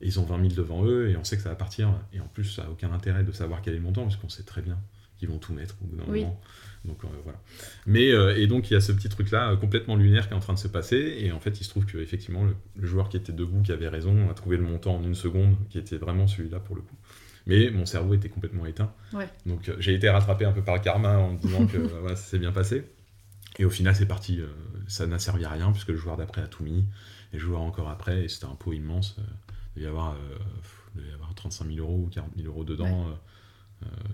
Et 0.00 0.06
ils 0.06 0.20
ont 0.20 0.24
20 0.24 0.40
000 0.40 0.54
devant 0.54 0.84
eux, 0.84 1.10
et 1.10 1.16
on 1.16 1.24
sait 1.24 1.36
que 1.36 1.42
ça 1.42 1.48
va 1.48 1.54
partir. 1.54 1.92
Et 2.12 2.20
en 2.20 2.26
plus, 2.26 2.44
ça 2.44 2.62
n'a 2.62 2.70
aucun 2.70 2.92
intérêt 2.92 3.24
de 3.24 3.32
savoir 3.32 3.62
quel 3.62 3.74
est 3.74 3.78
le 3.78 3.82
montant, 3.82 4.02
parce 4.02 4.16
qu'on 4.16 4.28
sait 4.28 4.42
très 4.42 4.62
bien 4.62 4.78
qu'ils 5.24 5.32
vont 5.32 5.38
tout 5.38 5.52
mettre 5.52 5.74
au 5.82 5.86
bout 5.86 5.96
d'un 5.96 6.10
Oui. 6.12 6.20
moment. 6.22 6.40
Donc 6.84 7.02
euh, 7.02 7.06
voilà. 7.22 7.38
Mais, 7.86 8.12
euh, 8.12 8.36
et 8.36 8.46
donc, 8.46 8.70
il 8.70 8.74
y 8.74 8.76
a 8.76 8.80
ce 8.80 8.92
petit 8.92 9.08
truc-là, 9.08 9.50
euh, 9.52 9.56
complètement 9.56 9.96
lunaire, 9.96 10.28
qui 10.28 10.34
est 10.34 10.36
en 10.36 10.40
train 10.40 10.52
de 10.52 10.58
se 10.58 10.68
passer. 10.68 11.16
Et 11.18 11.32
en 11.32 11.40
fait, 11.40 11.58
il 11.60 11.64
se 11.64 11.70
trouve 11.70 11.86
que 11.86 11.96
effectivement, 11.98 12.44
le, 12.44 12.54
le 12.76 12.86
joueur 12.86 13.08
qui 13.08 13.16
était 13.16 13.32
debout, 13.32 13.62
qui 13.62 13.72
avait 13.72 13.88
raison, 13.88 14.28
a 14.30 14.34
trouvé 14.34 14.56
le 14.58 14.64
montant 14.64 14.96
en 14.96 15.02
une 15.02 15.14
seconde, 15.14 15.56
qui 15.70 15.78
était 15.78 15.96
vraiment 15.96 16.26
celui-là 16.26 16.60
pour 16.60 16.76
le 16.76 16.82
coup. 16.82 16.96
Mais 17.46 17.70
mon 17.70 17.86
cerveau 17.86 18.14
était 18.14 18.28
complètement 18.28 18.66
éteint. 18.66 18.92
Ouais. 19.12 19.28
Donc 19.46 19.70
j'ai 19.78 19.94
été 19.94 20.08
rattrapé 20.08 20.44
un 20.46 20.52
peu 20.52 20.62
par 20.62 20.74
le 20.76 20.80
karma 20.80 21.18
en 21.18 21.32
me 21.32 21.38
disant 21.38 21.66
que 21.66 21.76
voilà, 22.00 22.16
ça 22.16 22.22
s'est 22.24 22.38
bien 22.38 22.52
passé. 22.52 22.84
Et 23.58 23.64
au 23.64 23.70
final, 23.70 23.94
c'est 23.94 24.06
parti. 24.06 24.40
ça 24.88 25.06
n'a 25.06 25.18
servi 25.18 25.44
à 25.44 25.50
rien, 25.50 25.70
puisque 25.72 25.88
le 25.88 25.96
joueur 25.96 26.16
d'après 26.16 26.42
a 26.42 26.48
tout 26.48 26.62
mis. 26.64 26.84
Et 27.32 27.36
le 27.36 27.38
joueur 27.38 27.60
encore 27.62 27.88
après, 27.88 28.24
et 28.24 28.28
c'était 28.28 28.46
un 28.46 28.54
pot 28.56 28.72
immense. 28.72 29.16
il 29.76 29.80
devait 29.80 29.86
y 29.86 29.88
avoir, 29.88 30.12
euh, 30.12 30.36
pff, 30.60 30.82
il 30.94 30.98
devait 31.00 31.10
y 31.10 31.14
avoir 31.14 31.34
35 31.34 31.66
000 31.66 31.78
euros 31.78 32.04
ou 32.06 32.08
40 32.10 32.30
000 32.36 32.48
euros 32.48 32.64
dedans. 32.64 33.08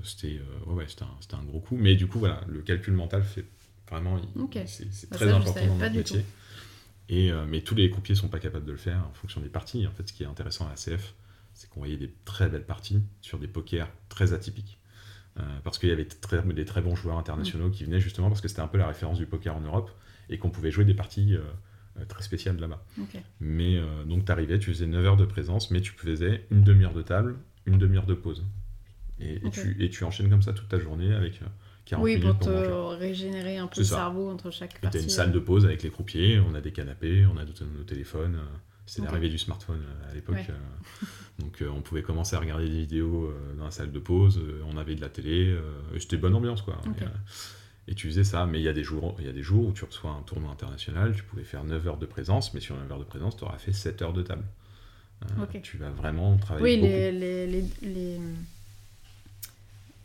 C'était 0.03 0.39
euh, 0.41 0.71
ouais, 0.71 0.75
ouais, 0.75 0.85
c'était 0.89 1.05
un, 1.05 1.39
un 1.39 1.45
gros 1.45 1.61
coup. 1.61 1.77
Mais 1.77 1.95
du 1.95 2.07
coup, 2.07 2.19
voilà, 2.19 2.41
le 2.49 2.61
calcul 2.63 2.95
mental 2.95 3.23
fait 3.23 3.45
vraiment. 3.89 4.19
il- 4.19 4.41
Ok. 4.43 4.59
C'est 4.67 4.85
Bah, 5.11 5.17
très 5.17 5.27
ça, 5.27 5.37
important 5.37 5.61
dans 5.67 5.77
notre 5.77 5.95
métier. 5.97 6.25
Et, 7.09 7.31
euh, 7.33 7.45
mais 7.49 7.61
tous 7.63 7.75
les 7.75 7.91
croupiers 7.91 8.15
sont 8.15 8.29
pas 8.29 8.39
capables 8.39 8.65
de 8.65 8.73
le 8.73 8.79
faire 8.79 9.05
en 9.09 9.13
fonction 9.15 9.41
des 9.41 9.49
parties. 9.49 9.87
En 9.87 9.91
fait, 9.93 10.09
ce 10.09 10.13
qui 10.13 10.23
est 10.23 10.27
intéressant 10.27 10.67
à 10.67 10.71
la 10.71 10.77
CF, 10.77 11.15
c'est 11.55 11.69
qu'on 11.69 11.81
voyait 11.81 11.97
des 11.97 12.15
très 12.25 12.49
belles 12.49 12.65
parties 12.65 13.03
sur 13.21 13.39
des 13.39 13.49
pokers 13.49 13.89
très 14.09 14.33
atypiques. 14.33 14.79
Euh, 15.39 15.43
parce 15.65 15.79
qu'il 15.79 15.89
y 15.89 15.93
avait 15.93 16.05
très- 16.07 16.43
des 16.43 16.65
très 16.65 16.83
bons 16.83 16.97
joueurs 16.97 17.19
internationaux 17.19 17.71
qui 17.71 17.85
venaient 17.85 18.01
justement 18.01 18.29
parce 18.29 18.41
que 18.41 18.49
c'était 18.49 18.61
un 18.61 18.69
peu 18.69 18.79
la 18.79 18.87
référence 18.89 19.19
du 19.19 19.27
poker 19.27 19.57
en 19.57 19.61
Europe 19.61 19.91
et 20.29 20.39
qu'on 20.39 20.51
pouvait 20.51 20.71
jouer 20.71 20.85
des 20.85 20.95
parties 20.95 21.35
euh, 21.37 21.41
euh, 21.99 22.05
très 22.05 22.23
spécial 22.23 22.57
là-bas. 22.59 22.85
Mais 23.41 23.77
euh, 23.77 24.05
donc 24.05 24.25
tu 24.25 24.33
arrivais, 24.33 24.59
tu 24.59 24.71
faisais 24.73 24.87
9 24.87 25.05
heures 25.05 25.17
de 25.17 25.25
présence, 25.25 25.71
mais 25.71 25.81
tu 25.81 25.93
faisais 25.93 26.47
une 26.51 26.63
demi-heure 26.63 26.95
de 26.95 27.03
table, 27.03 27.37
une 27.67 27.79
demi-heure 27.79 28.07
de 28.07 28.15
pause. 28.15 28.45
Et, 29.21 29.51
tu, 29.51 29.77
et 29.85 29.91
tu 29.91 30.05
enchaînes 30.05 30.31
comme 30.31 30.43
ça 30.43 30.53
toute 30.53 30.69
ta 30.69 30.79
journée 30.79 31.13
avec 31.15 31.41
euh, 31.43 31.47
40 31.87 32.05
Oui, 32.05 32.17
minutes 32.19 32.39
pour 32.39 32.47
te 32.47 32.51
manger. 32.51 32.97
régénérer 32.99 33.59
un 33.59 33.67
peu 33.67 33.81
le 33.81 33.85
cerveau 33.85 34.31
entre 34.31 34.51
chaque 34.51 34.75
Et 34.77 34.79
partie. 34.81 34.99
t'as 34.99 35.03
une 35.03 35.11
salle 35.11 35.33
de 35.33 35.39
pause 35.39 35.65
avec 35.65 35.83
les 35.83 35.91
croupiers, 35.91 36.39
on 36.41 36.55
a 36.55 36.61
des 36.61 36.73
canapés, 36.73 37.27
on 37.27 37.37
a 37.37 37.45
nos, 37.45 37.85
téléphones. 37.85 38.37
euh, 38.37 38.45
C'est 38.87 39.01
Ok. 39.01 39.07
l'arrivée 39.07 39.29
du 39.29 39.39
smartphone 39.39 39.81
euh, 39.83 40.11
à 40.11 40.15
l'époque. 40.15 40.37
Ouais. 40.37 40.47
euh, 40.51 41.07
donc 41.39 41.63
euh, 41.63 41.69
on 41.75 41.81
pouvait 41.81 42.03
commencer 42.03 42.37
à 42.37 42.41
regarder 42.41 42.69
des 42.69 42.79
vidéos 42.81 43.27
euh, 43.27 43.55
dans 43.57 43.65
la 43.65 43.71
salle 43.71 43.93
de 43.93 43.99
pause, 43.99 44.39
euh, 44.39 44.61
on 44.73 44.77
avait 44.77 44.95
de 44.95 45.01
la 45.01 45.09
télé, 45.09 45.49
euh, 45.49 45.63
c'était 45.99 46.17
bonne 46.19 46.35
ambiance 46.35 46.63
quoi. 46.63 46.79
Et, 46.99 47.03
euh, 47.03 47.07
et 47.89 47.95
tu 47.95 48.07
faisais 48.09 48.25
ça, 48.25 48.47
mais 48.47 48.61
il 48.61 48.63
y, 48.65 48.69
a 48.69 48.73
des 48.73 48.85
jours, 48.85 49.17
il 49.19 49.27
y 49.27 49.29
a 49.29 49.33
des 49.33 49.43
jours 49.43 49.67
où 49.69 49.73
tu 49.73 49.85
reçois 49.85 50.11
un 50.13 50.23
tournoi 50.23 50.51
international, 50.51 51.15
tu 51.17 51.23
pouvais 51.25 51.45
faire 51.45 51.65
9 51.65 51.87
heures 51.89 51.97
de 51.97 52.07
présence, 52.07 52.53
mais 52.55 52.61
sur 52.61 52.77
9 52.77 52.93
heures 52.93 52.99
de 52.99 53.05
présence, 53.05 53.37
tu 53.37 53.45
auras 53.45 53.59
fait 53.59 53.73
7 53.73 54.03
heures 54.03 54.13
de 54.13 54.23
table. 54.23 54.45
Euh. 55.25 55.47
Tu 55.63 55.77
vas 55.77 55.91
vraiment 55.91 56.37
travailler 56.39 56.65
Oui, 56.65 56.77
beaucoup. 56.81 56.93
les, 56.93 57.13
les, 57.13 57.47
les, 57.47 57.65
les, 57.83 58.21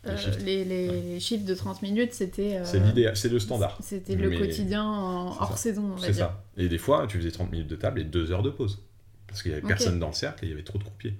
Les 0.06 0.12
euh, 0.12 0.32
les- 0.46 0.66
les- 0.66 1.02
les 1.02 1.20
chiffres 1.20 1.46
de 1.46 1.54
30 1.56 1.82
minutes, 1.82 2.14
c'était. 2.14 2.58
euh, 2.58 2.66
C'est 2.66 2.80
l'idéal, 2.80 3.16
c'est 3.18 3.30
le 3.30 3.40
standard. 3.40 3.78
C'était 3.82 4.16
le 4.16 4.30
quotidien 4.32 4.84
en 4.84 5.28
hors 5.28 5.52
ça. 5.52 5.58
saison, 5.58 5.84
on 5.94 5.96
va 5.96 6.06
C'est 6.06 6.14
ça. 6.14 6.44
Et 6.58 6.68
des 6.70 6.78
fois, 6.78 7.08
tu 7.08 7.18
faisais 7.18 7.32
30 7.32 7.52
minutes 7.52 7.68
de 7.68 7.76
table 7.76 8.00
et 8.00 8.04
2 8.04 8.32
heures 8.32 8.44
de 8.44 8.50
pause. 8.52 8.84
Parce 9.28 9.42
qu'il 9.42 9.52
n'y 9.52 9.58
avait 9.58 9.68
personne 9.68 10.00
dans 10.00 10.08
le 10.08 10.14
cercle 10.14 10.46
et 10.46 10.48
il 10.48 10.52
y 10.52 10.54
avait 10.54 10.64
trop 10.64 10.78
de 10.78 10.84
croupiers. 10.84 11.16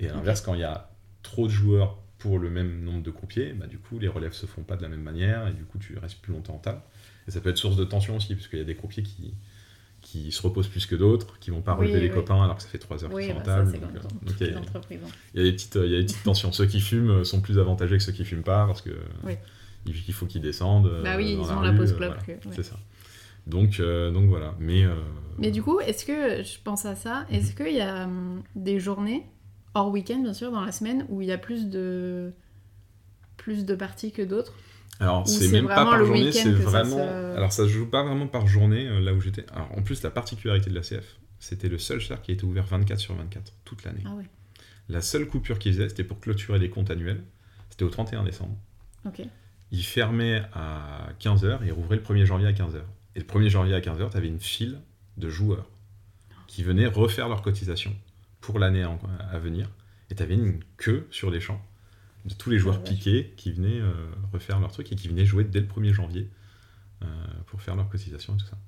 Et 0.00 0.08
à 0.08 0.12
l'inverse, 0.14 0.40
quand 0.40 0.54
il 0.54 0.60
y 0.60 0.64
a 0.64 0.90
trop 1.22 1.46
de 1.46 1.52
joueurs 1.52 1.98
pour 2.18 2.38
le 2.38 2.50
même 2.50 2.82
nombre 2.82 3.02
de 3.02 3.10
croupiers, 3.10 3.52
bah, 3.52 3.66
du 3.66 3.78
coup, 3.78 3.98
les 3.98 4.08
relèves 4.08 4.32
se 4.32 4.46
font 4.46 4.62
pas 4.62 4.76
de 4.76 4.82
la 4.82 4.88
même 4.88 5.02
manière 5.02 5.46
et 5.48 5.52
du 5.52 5.64
coup, 5.64 5.78
tu 5.78 5.96
restes 5.98 6.18
plus 6.20 6.32
longtemps 6.32 6.54
en 6.54 6.58
table. 6.58 6.80
Et 7.28 7.30
ça 7.30 7.40
peut 7.40 7.50
être 7.50 7.58
source 7.58 7.76
de 7.76 7.84
tension 7.84 8.16
aussi, 8.16 8.34
parce 8.34 8.48
qu'il 8.48 8.58
y 8.58 8.62
a 8.62 8.64
des 8.64 8.74
croupiers 8.74 9.02
qui, 9.02 9.34
qui 10.06 10.30
se 10.30 10.40
reposent 10.40 10.68
plus 10.68 10.86
que 10.86 10.94
d'autres, 10.94 11.36
qui 11.40 11.50
vont 11.50 11.62
pas 11.62 11.74
Oui, 11.74 11.88
relever 11.88 12.00
les 12.00 12.08
oui. 12.08 12.14
copains 12.14 12.40
alors 12.40 12.56
que 12.56 12.62
ça 12.62 12.68
fait 12.68 12.78
3 12.78 13.02
heures 13.04 13.12
Oui, 13.12 13.24
qu'ils 13.26 13.34
sont 13.34 13.40
bah, 13.40 13.42
en 13.42 13.44
ça, 13.44 13.56
table. 13.56 13.72
euh, 13.74 13.88
il 14.40 14.46
y 14.46 14.50
a- 14.50 14.56
hein. 14.56 15.08
il 15.34 15.40
y, 15.40 15.42
a 15.42 15.50
des 15.50 15.52
petites, 15.52 15.74
il 15.74 15.90
y 15.90 15.94
a 15.96 15.98
des 15.98 16.04
petites 16.06 16.22
tensions. 16.22 16.52
Ceux 16.52 16.66
qui 16.66 16.80
fument 16.80 17.10
euh, 17.10 17.24
sont 17.24 17.40
plus 17.40 17.58
avantagés 17.58 17.96
que 17.98 18.02
ceux 18.04 18.12
qui 18.12 18.24
fument 18.24 18.44
pas 18.44 18.66
parce 18.66 18.82
que 18.82 18.90
il 19.84 20.14
faut 20.14 20.26
qu'ils 20.26 20.42
descendent. 20.42 20.86
euh, 20.86 21.02
Bah 21.02 21.16
oui, 21.16 21.34
dans 21.36 21.42
ils 21.42 21.48
la 21.48 21.58
ont 21.58 21.60
la 21.62 21.72
pause 21.72 21.92
voilà. 21.94 22.16
ouais. 22.28 22.38
C'est 22.54 22.62
ça. 22.62 22.76
Donc, 23.48 23.80
euh, 23.80 24.10
donc 24.12 24.28
voilà. 24.28 24.54
Mais, 24.60 24.84
euh, 24.84 24.94
Mais 25.38 25.50
du 25.50 25.62
coup, 25.62 25.80
est-ce 25.80 26.04
que, 26.04 26.42
je 26.42 26.58
pense 26.62 26.84
à 26.86 26.94
ça, 26.96 27.26
est-ce 27.30 27.54
qu'il 27.54 27.74
y 27.74 27.80
a 27.80 28.04
hum, 28.04 28.42
des 28.54 28.78
journées, 28.80 29.24
hors 29.74 29.90
week-end 29.90 30.20
bien 30.22 30.34
sûr, 30.34 30.50
dans 30.52 30.60
la 30.64 30.72
semaine, 30.72 31.04
où 31.08 31.20
il 31.22 31.28
y 31.28 31.32
a 31.32 31.38
plus 31.38 31.68
de, 31.68 32.32
plus 33.36 33.64
de 33.64 33.74
parties 33.74 34.12
que 34.12 34.22
d'autres? 34.22 34.54
Alors 35.00 35.28
c'est 35.28 35.48
même 35.52 35.66
pas 35.68 35.84
par 35.84 36.04
journée, 36.06 36.32
c'est 36.32 36.52
ça 36.54 36.70
vraiment. 36.70 36.96
se- 36.96 37.36
Alors 37.36 37.52
ça 37.52 37.64
se 37.64 37.68
joue 37.68 37.86
pas 37.86 38.02
vraiment 38.02 38.26
par 38.26 38.46
journée 38.46 38.86
euh, 38.88 39.00
là 39.00 39.12
où 39.14 39.20
j'étais. 39.20 39.44
Alors 39.52 39.70
en 39.76 39.82
plus 39.82 40.02
la 40.02 40.10
particularité 40.10 40.70
de 40.70 40.74
la 40.74 40.80
CF, 40.82 41.16
c'était 41.38 41.68
le 41.68 41.78
seul 41.78 42.00
cercle 42.00 42.22
qui 42.24 42.32
était 42.32 42.44
ouvert 42.44 42.64
24 42.66 42.98
sur 42.98 43.14
24 43.14 43.52
toute 43.64 43.84
l'année. 43.84 44.02
Ah 44.06 44.14
ouais, 44.14 44.24
La 44.88 45.00
seule 45.02 45.26
coupure 45.28 45.58
qu'ils 45.58 45.72
faisaient, 45.74 45.88
c'était 45.88 46.04
pour 46.04 46.18
clôturer 46.20 46.58
les 46.58 46.70
comptes 46.70 46.90
annuels. 46.90 47.22
C'était 47.70 47.84
au 47.84 47.90
31 47.90 48.22
décembre. 48.24 48.56
ok. 49.04 49.20
Ils 49.72 49.84
fermaient 49.84 50.42
à 50.54 51.08
15h 51.20 51.64
et 51.66 51.72
rouvraient 51.72 51.96
le 51.96 52.02
1er 52.02 52.24
janvier 52.24 52.46
à 52.46 52.52
15h. 52.52 52.80
Et 53.16 53.18
le 53.18 53.24
1er 53.26 53.48
janvier 53.48 53.74
à 53.74 53.80
15h, 53.80 54.10
tu 54.10 54.16
avais 54.16 54.28
une 54.28 54.38
file 54.40 54.78
de 55.16 55.28
joueurs 55.28 55.68
qui 56.46 56.62
venaient 56.62 56.86
refaire 56.86 57.28
leur 57.28 57.42
cotisation 57.42 57.92
pour 58.40 58.58
l'année 58.60 58.84
à 59.32 59.38
venir. 59.40 59.68
Et 60.10 60.14
tu 60.14 60.22
avais 60.22 60.34
une 60.34 60.60
queue 60.76 61.08
sur 61.10 61.30
les 61.32 61.40
champs 61.40 61.60
de 62.26 62.34
tous 62.34 62.50
les 62.50 62.58
joueurs 62.58 62.76
Ah, 62.80 62.88
piqués 62.88 63.32
qui 63.36 63.52
venaient 63.52 63.80
euh, 63.80 63.92
refaire 64.32 64.58
leur 64.60 64.72
truc 64.72 64.90
et 64.92 64.96
qui 64.96 65.08
venaient 65.08 65.24
jouer 65.24 65.44
dès 65.44 65.60
le 65.60 65.66
1er 65.66 65.92
janvier 65.92 66.28
euh, 67.02 67.06
pour 67.46 67.62
faire 67.62 67.76
leur 67.76 67.88
cotisation 67.88 68.34
et 68.34 68.38
tout 68.38 68.46
ça. 68.46 68.58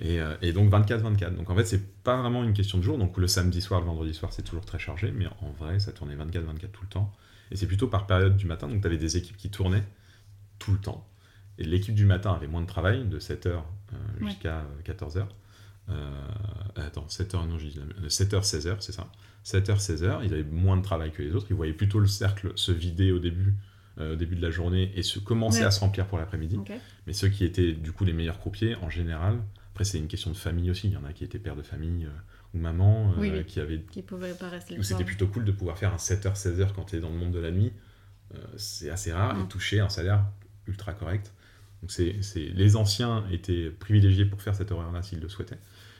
Et, 0.00 0.20
euh, 0.20 0.36
et 0.42 0.52
donc 0.52 0.70
24-24. 0.70 1.34
Donc 1.34 1.50
en 1.50 1.56
fait, 1.56 1.64
c'est 1.64 2.02
pas 2.02 2.16
vraiment 2.20 2.44
une 2.44 2.52
question 2.52 2.78
de 2.78 2.82
jour. 2.82 2.98
Donc 2.98 3.16
le 3.18 3.26
samedi 3.26 3.60
soir, 3.60 3.80
le 3.80 3.86
vendredi 3.86 4.14
soir, 4.14 4.32
c'est 4.32 4.42
toujours 4.42 4.64
très 4.64 4.78
chargé. 4.78 5.10
Mais 5.12 5.26
en 5.40 5.50
vrai, 5.58 5.78
ça 5.80 5.92
tournait 5.92 6.16
24-24 6.16 6.70
tout 6.72 6.82
le 6.82 6.88
temps. 6.88 7.12
Et 7.50 7.56
c'est 7.56 7.66
plutôt 7.66 7.88
par 7.88 8.06
période 8.06 8.36
du 8.36 8.46
matin. 8.46 8.68
Donc 8.68 8.80
tu 8.80 8.86
avais 8.86 8.98
des 8.98 9.16
équipes 9.16 9.36
qui 9.36 9.50
tournaient 9.50 9.84
tout 10.58 10.72
le 10.72 10.78
temps. 10.78 11.08
Et 11.58 11.64
l'équipe 11.64 11.94
du 11.94 12.04
matin 12.04 12.32
avait 12.32 12.46
moins 12.46 12.60
de 12.62 12.66
travail, 12.66 13.04
de 13.06 13.18
7h 13.18 13.62
Ouais. 14.20 14.26
jusqu'à 14.26 14.66
14h. 14.84 15.26
Attends, 16.76 17.06
7h, 17.08 17.46
non, 17.48 17.56
dit 17.56 17.74
la- 18.02 18.08
7h, 18.08 18.42
16h, 18.44 18.76
c'est 18.80 18.92
ça. 18.92 19.10
7h, 19.44 19.78
16h, 19.80 20.20
ils 20.24 20.32
avaient 20.34 20.42
moins 20.44 20.76
de 20.76 20.82
travail 20.82 21.10
que 21.12 21.22
les 21.22 21.34
autres. 21.34 21.46
Ils 21.50 21.56
voyaient 21.56 21.72
plutôt 21.72 22.00
le 22.00 22.06
cercle 22.06 22.52
se 22.56 22.72
vider 22.72 23.12
au 23.12 23.18
début, 23.18 23.54
euh, 23.98 24.12
au 24.12 24.16
début 24.16 24.36
de 24.36 24.42
la 24.42 24.50
journée 24.50 24.92
et 24.94 25.02
se 25.02 25.18
commencer 25.18 25.60
Ouais. 25.60 25.66
à 25.66 25.70
se 25.70 25.80
remplir 25.80 26.06
pour 26.06 26.18
l'après-midi. 26.18 26.58
Mais 27.06 27.12
ceux 27.12 27.28
qui 27.28 27.44
étaient 27.44 27.72
du 27.72 27.92
coup 27.92 28.04
les 28.04 28.12
meilleurs 28.12 28.38
croupiers, 28.38 28.76
en 28.76 28.90
général, 28.90 29.38
après 29.72 29.84
c'est 29.84 29.98
une 29.98 30.08
question 30.08 30.30
de 30.30 30.36
famille 30.36 30.70
aussi. 30.70 30.88
Il 30.88 30.92
y 30.92 30.96
en 30.96 31.04
a 31.04 31.12
qui 31.12 31.24
étaient 31.24 31.38
pères 31.38 31.56
de 31.56 31.62
famille 31.62 32.04
euh, 32.04 32.10
ou 32.54 32.58
maman, 32.58 33.12
euh, 33.12 33.20
Oui, 33.20 33.44
qui 33.46 33.60
avaient 33.60 33.80
Qui 33.90 34.02
pouvaient 34.02 34.34
pas 34.34 34.48
rester 34.48 34.76
le 34.76 34.82
c'était 34.82 35.04
plutôt 35.04 35.26
cool 35.28 35.44
de 35.44 35.52
pouvoir 35.52 35.78
faire 35.78 35.92
un 35.94 35.98
7h, 35.98 36.34
16h 36.36 36.72
quand 36.74 36.84
tu 36.84 36.96
es 36.96 37.00
dans 37.00 37.10
le 37.10 37.16
monde 37.16 37.32
de 37.32 37.38
la 37.38 37.50
nuit. 37.50 37.72
Euh, 38.34 38.38
c'est 38.56 38.90
assez 38.90 39.12
rare 39.12 39.34
Mm. 39.36 39.44
et 39.44 39.48
toucher 39.48 39.80
un 39.80 39.88
salaire 39.88 40.24
ultra 40.66 40.92
correct. 40.92 41.32
Donc 41.80 41.90
c'est, 41.92 42.16
les 42.34 42.76
anciens 42.76 43.24
étaient 43.30 43.70
privilégiés 43.70 44.24
pour 44.26 44.42
faire 44.42 44.54
cet 44.54 44.72
horaire-là 44.72 45.00
s'ils 45.02 45.20
le 45.20 45.28
souhaitaient. 45.28 45.58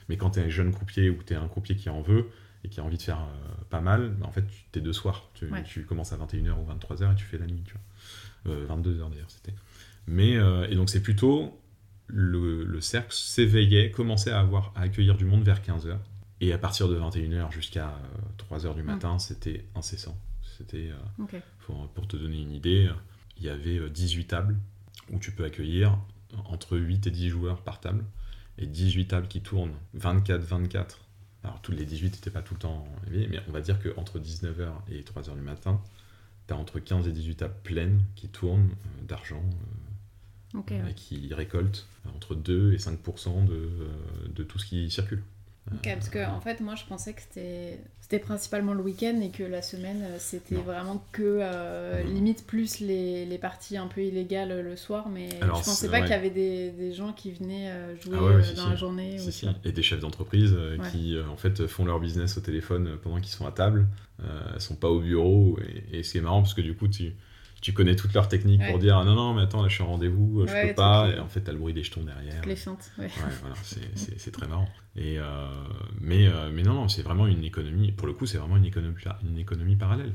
Mais 0.09 0.17
quand 0.17 0.31
tu 0.31 0.39
es 0.39 0.43
un 0.43 0.49
jeune 0.49 0.73
croupier 0.73 1.09
ou 1.09 1.21
tu 1.23 1.33
es 1.33 1.35
un 1.37 1.47
croupier 1.47 1.75
qui 1.75 1.89
en 1.89 2.01
veut 2.01 2.27
et 2.63 2.67
qui 2.69 2.79
a 2.79 2.83
envie 2.83 2.97
de 2.97 3.01
faire 3.01 3.19
euh, 3.21 3.63
pas 3.69 3.79
mal, 3.79 4.09
bah, 4.19 4.25
en 4.27 4.31
fait 4.31 4.43
tu 4.71 4.79
es 4.79 4.81
de 4.81 4.91
soir. 4.91 5.29
Tu, 5.35 5.45
Ouais. 5.45 5.63
tu 5.63 5.85
commences 5.85 6.11
à 6.11 6.17
21h 6.17 6.51
ou 6.59 6.65
23h 6.69 7.13
et 7.13 7.15
tu 7.15 7.25
fais 7.25 7.37
la 7.37 7.45
nuit. 7.45 7.63
Tu 7.65 7.73
vois. 7.73 8.53
Euh, 8.53 8.67
22h 8.67 9.09
d'ailleurs 9.11 9.29
c'était. 9.29 9.53
Mais, 10.07 10.35
euh, 10.37 10.67
et 10.69 10.75
donc 10.75 10.89
c'est 10.89 11.01
plutôt 11.01 11.57
le, 12.07 12.63
le 12.65 12.81
cercle 12.81 13.13
s'éveillait, 13.13 13.91
commençait 13.91 14.31
à, 14.31 14.39
avoir, 14.39 14.73
à 14.75 14.81
accueillir 14.81 15.15
du 15.15 15.25
monde 15.25 15.43
vers 15.43 15.61
15h. 15.61 15.95
Et 16.41 16.53
à 16.53 16.57
partir 16.57 16.87
de 16.87 16.97
21h 16.97 17.51
jusqu'à 17.51 17.93
3h 18.49 18.73
du 18.73 18.81
matin, 18.81 19.19
c'était 19.19 19.65
incessant. 19.75 20.17
C'était, 20.57 20.89
euh, 20.89 20.95
pour, 21.65 21.87
pour 21.89 22.07
te 22.07 22.17
donner 22.17 22.41
une 22.41 22.51
idée, 22.53 22.87
euh, 22.87 22.93
il 23.37 23.43
y 23.43 23.49
avait 23.49 23.77
euh, 23.77 23.89
18 23.89 24.25
tables 24.25 24.57
où 25.11 25.19
tu 25.19 25.31
peux 25.31 25.43
accueillir 25.45 25.97
entre 26.45 26.77
8 26.77 27.07
et 27.07 27.11
10 27.11 27.29
joueurs 27.29 27.61
par 27.61 27.79
table. 27.79 28.03
Et 28.59 28.65
18 28.65 29.07
tables 29.07 29.27
qui 29.27 29.41
tournent 29.41 29.73
24-24. 29.97 30.97
Alors, 31.43 31.61
tous 31.61 31.71
les 31.71 31.85
18 31.85 32.13
n'étaient 32.13 32.29
pas 32.29 32.41
tout 32.41 32.53
le 32.53 32.59
temps 32.59 32.85
éveillés, 33.07 33.27
mais 33.29 33.39
on 33.47 33.51
va 33.51 33.61
dire 33.61 33.79
qu'entre 33.81 34.19
19h 34.19 34.69
et 34.91 35.01
3h 35.01 35.33
du 35.33 35.41
matin, 35.41 35.81
tu 36.47 36.53
as 36.53 36.57
entre 36.57 36.79
15 36.79 37.07
et 37.07 37.11
18 37.11 37.35
tables 37.35 37.55
pleines 37.63 38.03
qui 38.15 38.27
tournent 38.27 38.69
euh, 38.71 39.05
d'argent 39.07 39.43
euh, 40.55 40.59
ouais. 40.59 40.91
et 40.91 40.93
qui 40.93 41.33
récoltent 41.33 41.87
entre 42.13 42.35
2 42.35 42.73
et 42.73 42.77
5% 42.77 43.45
de, 43.45 43.53
euh, 43.53 43.87
de 44.35 44.43
tout 44.43 44.59
ce 44.59 44.65
qui 44.65 44.91
circule. 44.91 45.23
Ok, 45.73 45.83
parce 45.93 46.09
que 46.09 46.25
en 46.25 46.41
fait, 46.41 46.59
moi 46.61 46.75
je 46.75 46.83
pensais 46.85 47.13
que 47.13 47.21
c'était 48.01 48.19
principalement 48.19 48.73
le 48.73 48.81
week-end 48.81 49.19
et 49.21 49.29
que 49.29 49.43
la 49.43 49.61
semaine 49.61 50.01
euh, 50.01 50.15
c'était 50.17 50.55
vraiment 50.55 51.05
que 51.11 51.39
euh, 51.41 52.01
limite 52.03 52.45
plus 52.47 52.79
les, 52.79 53.25
les 53.25 53.37
parties 53.37 53.77
un 53.77 53.85
peu 53.87 54.01
illégales 54.01 54.51
euh, 54.51 54.63
le 54.63 54.75
soir, 54.75 55.09
mais 55.09 55.29
Alors, 55.41 55.57
je 55.57 55.63
pensais 55.65 55.87
pas 55.89 55.97
ouais. 55.97 56.01
qu'il 56.01 56.09
y 56.11 56.13
avait 56.13 56.31
des, 56.31 56.71
des 56.71 56.91
gens 56.91 57.13
qui 57.13 57.31
venaient 57.31 57.69
euh, 57.69 57.95
jouer 58.01 58.15
Ah 58.19 58.23
ouais, 58.23 58.29
ouais, 58.29 58.35
euh, 58.37 58.43
si, 58.43 58.55
dans 58.55 58.63
si. 58.63 58.69
la 58.69 58.75
journée. 58.75 59.17
Si, 59.19 59.27
ou 59.27 59.31
si. 59.31 59.45
ça. 59.45 59.53
Et 59.63 59.71
des 59.71 59.83
chefs 59.83 59.99
d'entreprise 59.99 60.53
euh, 60.57 60.77
qui 60.91 61.15
euh, 61.15 61.27
en 61.27 61.37
fait 61.37 61.67
font 61.67 61.85
leur 61.85 61.99
business 61.99 62.35
au 62.37 62.41
téléphone 62.41 62.87
euh, 62.87 62.97
pendant 62.97 63.17
qu'ils 63.19 63.31
sont 63.31 63.45
à 63.45 63.51
table, 63.51 63.87
euh, 64.23 64.57
sont 64.57 64.75
pas 64.75 64.89
au 64.89 64.99
bureau 65.01 65.59
et, 65.91 65.99
et 65.99 66.03
c'est 66.03 66.19
marrant 66.21 66.41
parce 66.41 66.55
que 66.55 66.61
du 66.61 66.75
coup 66.75 66.87
tu, 66.87 67.13
tu 67.61 67.73
connais 67.73 67.95
toutes 67.95 68.13
leurs 68.13 68.27
techniques 68.29 68.61
Ouais. 68.61 68.69
pour 68.69 68.79
dire 68.79 68.97
ah, 68.97 69.03
non 69.05 69.15
non 69.15 69.33
mais 69.33 69.41
attends 69.41 69.61
là 69.61 69.67
je 69.67 69.73
suis 69.73 69.83
en 69.83 69.87
rendez-vous, 69.87 70.41
euh, 70.41 70.47
je 70.47 70.53
Ouais, 70.53 70.69
peux 70.69 70.75
pas 70.75 71.09
et 71.09 71.19
en 71.19 71.27
fait 71.27 71.41
t'as 71.41 71.51
le 71.51 71.57
bruit 71.57 71.73
des 71.73 71.83
jetons 71.83 72.03
derrière. 72.03 72.45
Les 72.45 72.55
feintes, 72.55 72.91
ouais. 72.97 73.09
Voilà, 73.41 73.55
c'est- 73.63 74.31
très 74.31 74.47
marrant. 74.47 74.69
Et, 74.95 75.17
euh, 75.19 75.47
mais, 75.99 76.27
euh, 76.27 76.51
mais 76.53 76.63
non, 76.63 76.73
non, 76.73 76.87
c'est 76.87 77.01
vraiment 77.01 77.27
une 77.27 77.43
économie, 77.43 77.91
pour 77.91 78.07
le 78.07 78.13
coup, 78.13 78.25
c'est 78.25 78.37
vraiment 78.37 78.57
une 78.57 78.65
économie, 78.65 78.95
une 79.29 79.37
économie 79.37 79.75
parallèle. 79.75 80.13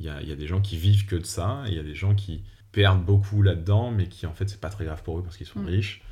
Il 0.00 0.06
y 0.06 0.08
a, 0.08 0.22
y 0.22 0.32
a 0.32 0.36
des 0.36 0.46
gens 0.46 0.60
qui 0.60 0.76
vivent 0.76 1.06
que 1.06 1.16
de 1.16 1.24
ça, 1.24 1.62
et 1.66 1.70
il 1.70 1.76
y 1.76 1.80
a 1.80 1.82
des 1.84 1.94
gens 1.94 2.14
qui 2.14 2.42
perdent 2.72 3.04
beaucoup 3.04 3.42
là-dedans, 3.42 3.90
mais 3.90 4.06
qui 4.08 4.26
en 4.26 4.32
fait, 4.34 4.48
c'est 4.48 4.60
pas 4.60 4.70
très 4.70 4.84
grave 4.84 5.02
pour 5.02 5.18
eux 5.18 5.22
parce 5.22 5.36
qu'ils 5.36 5.46
sont 5.46 5.60
Mm. 5.60 5.66
riches, 5.66 6.02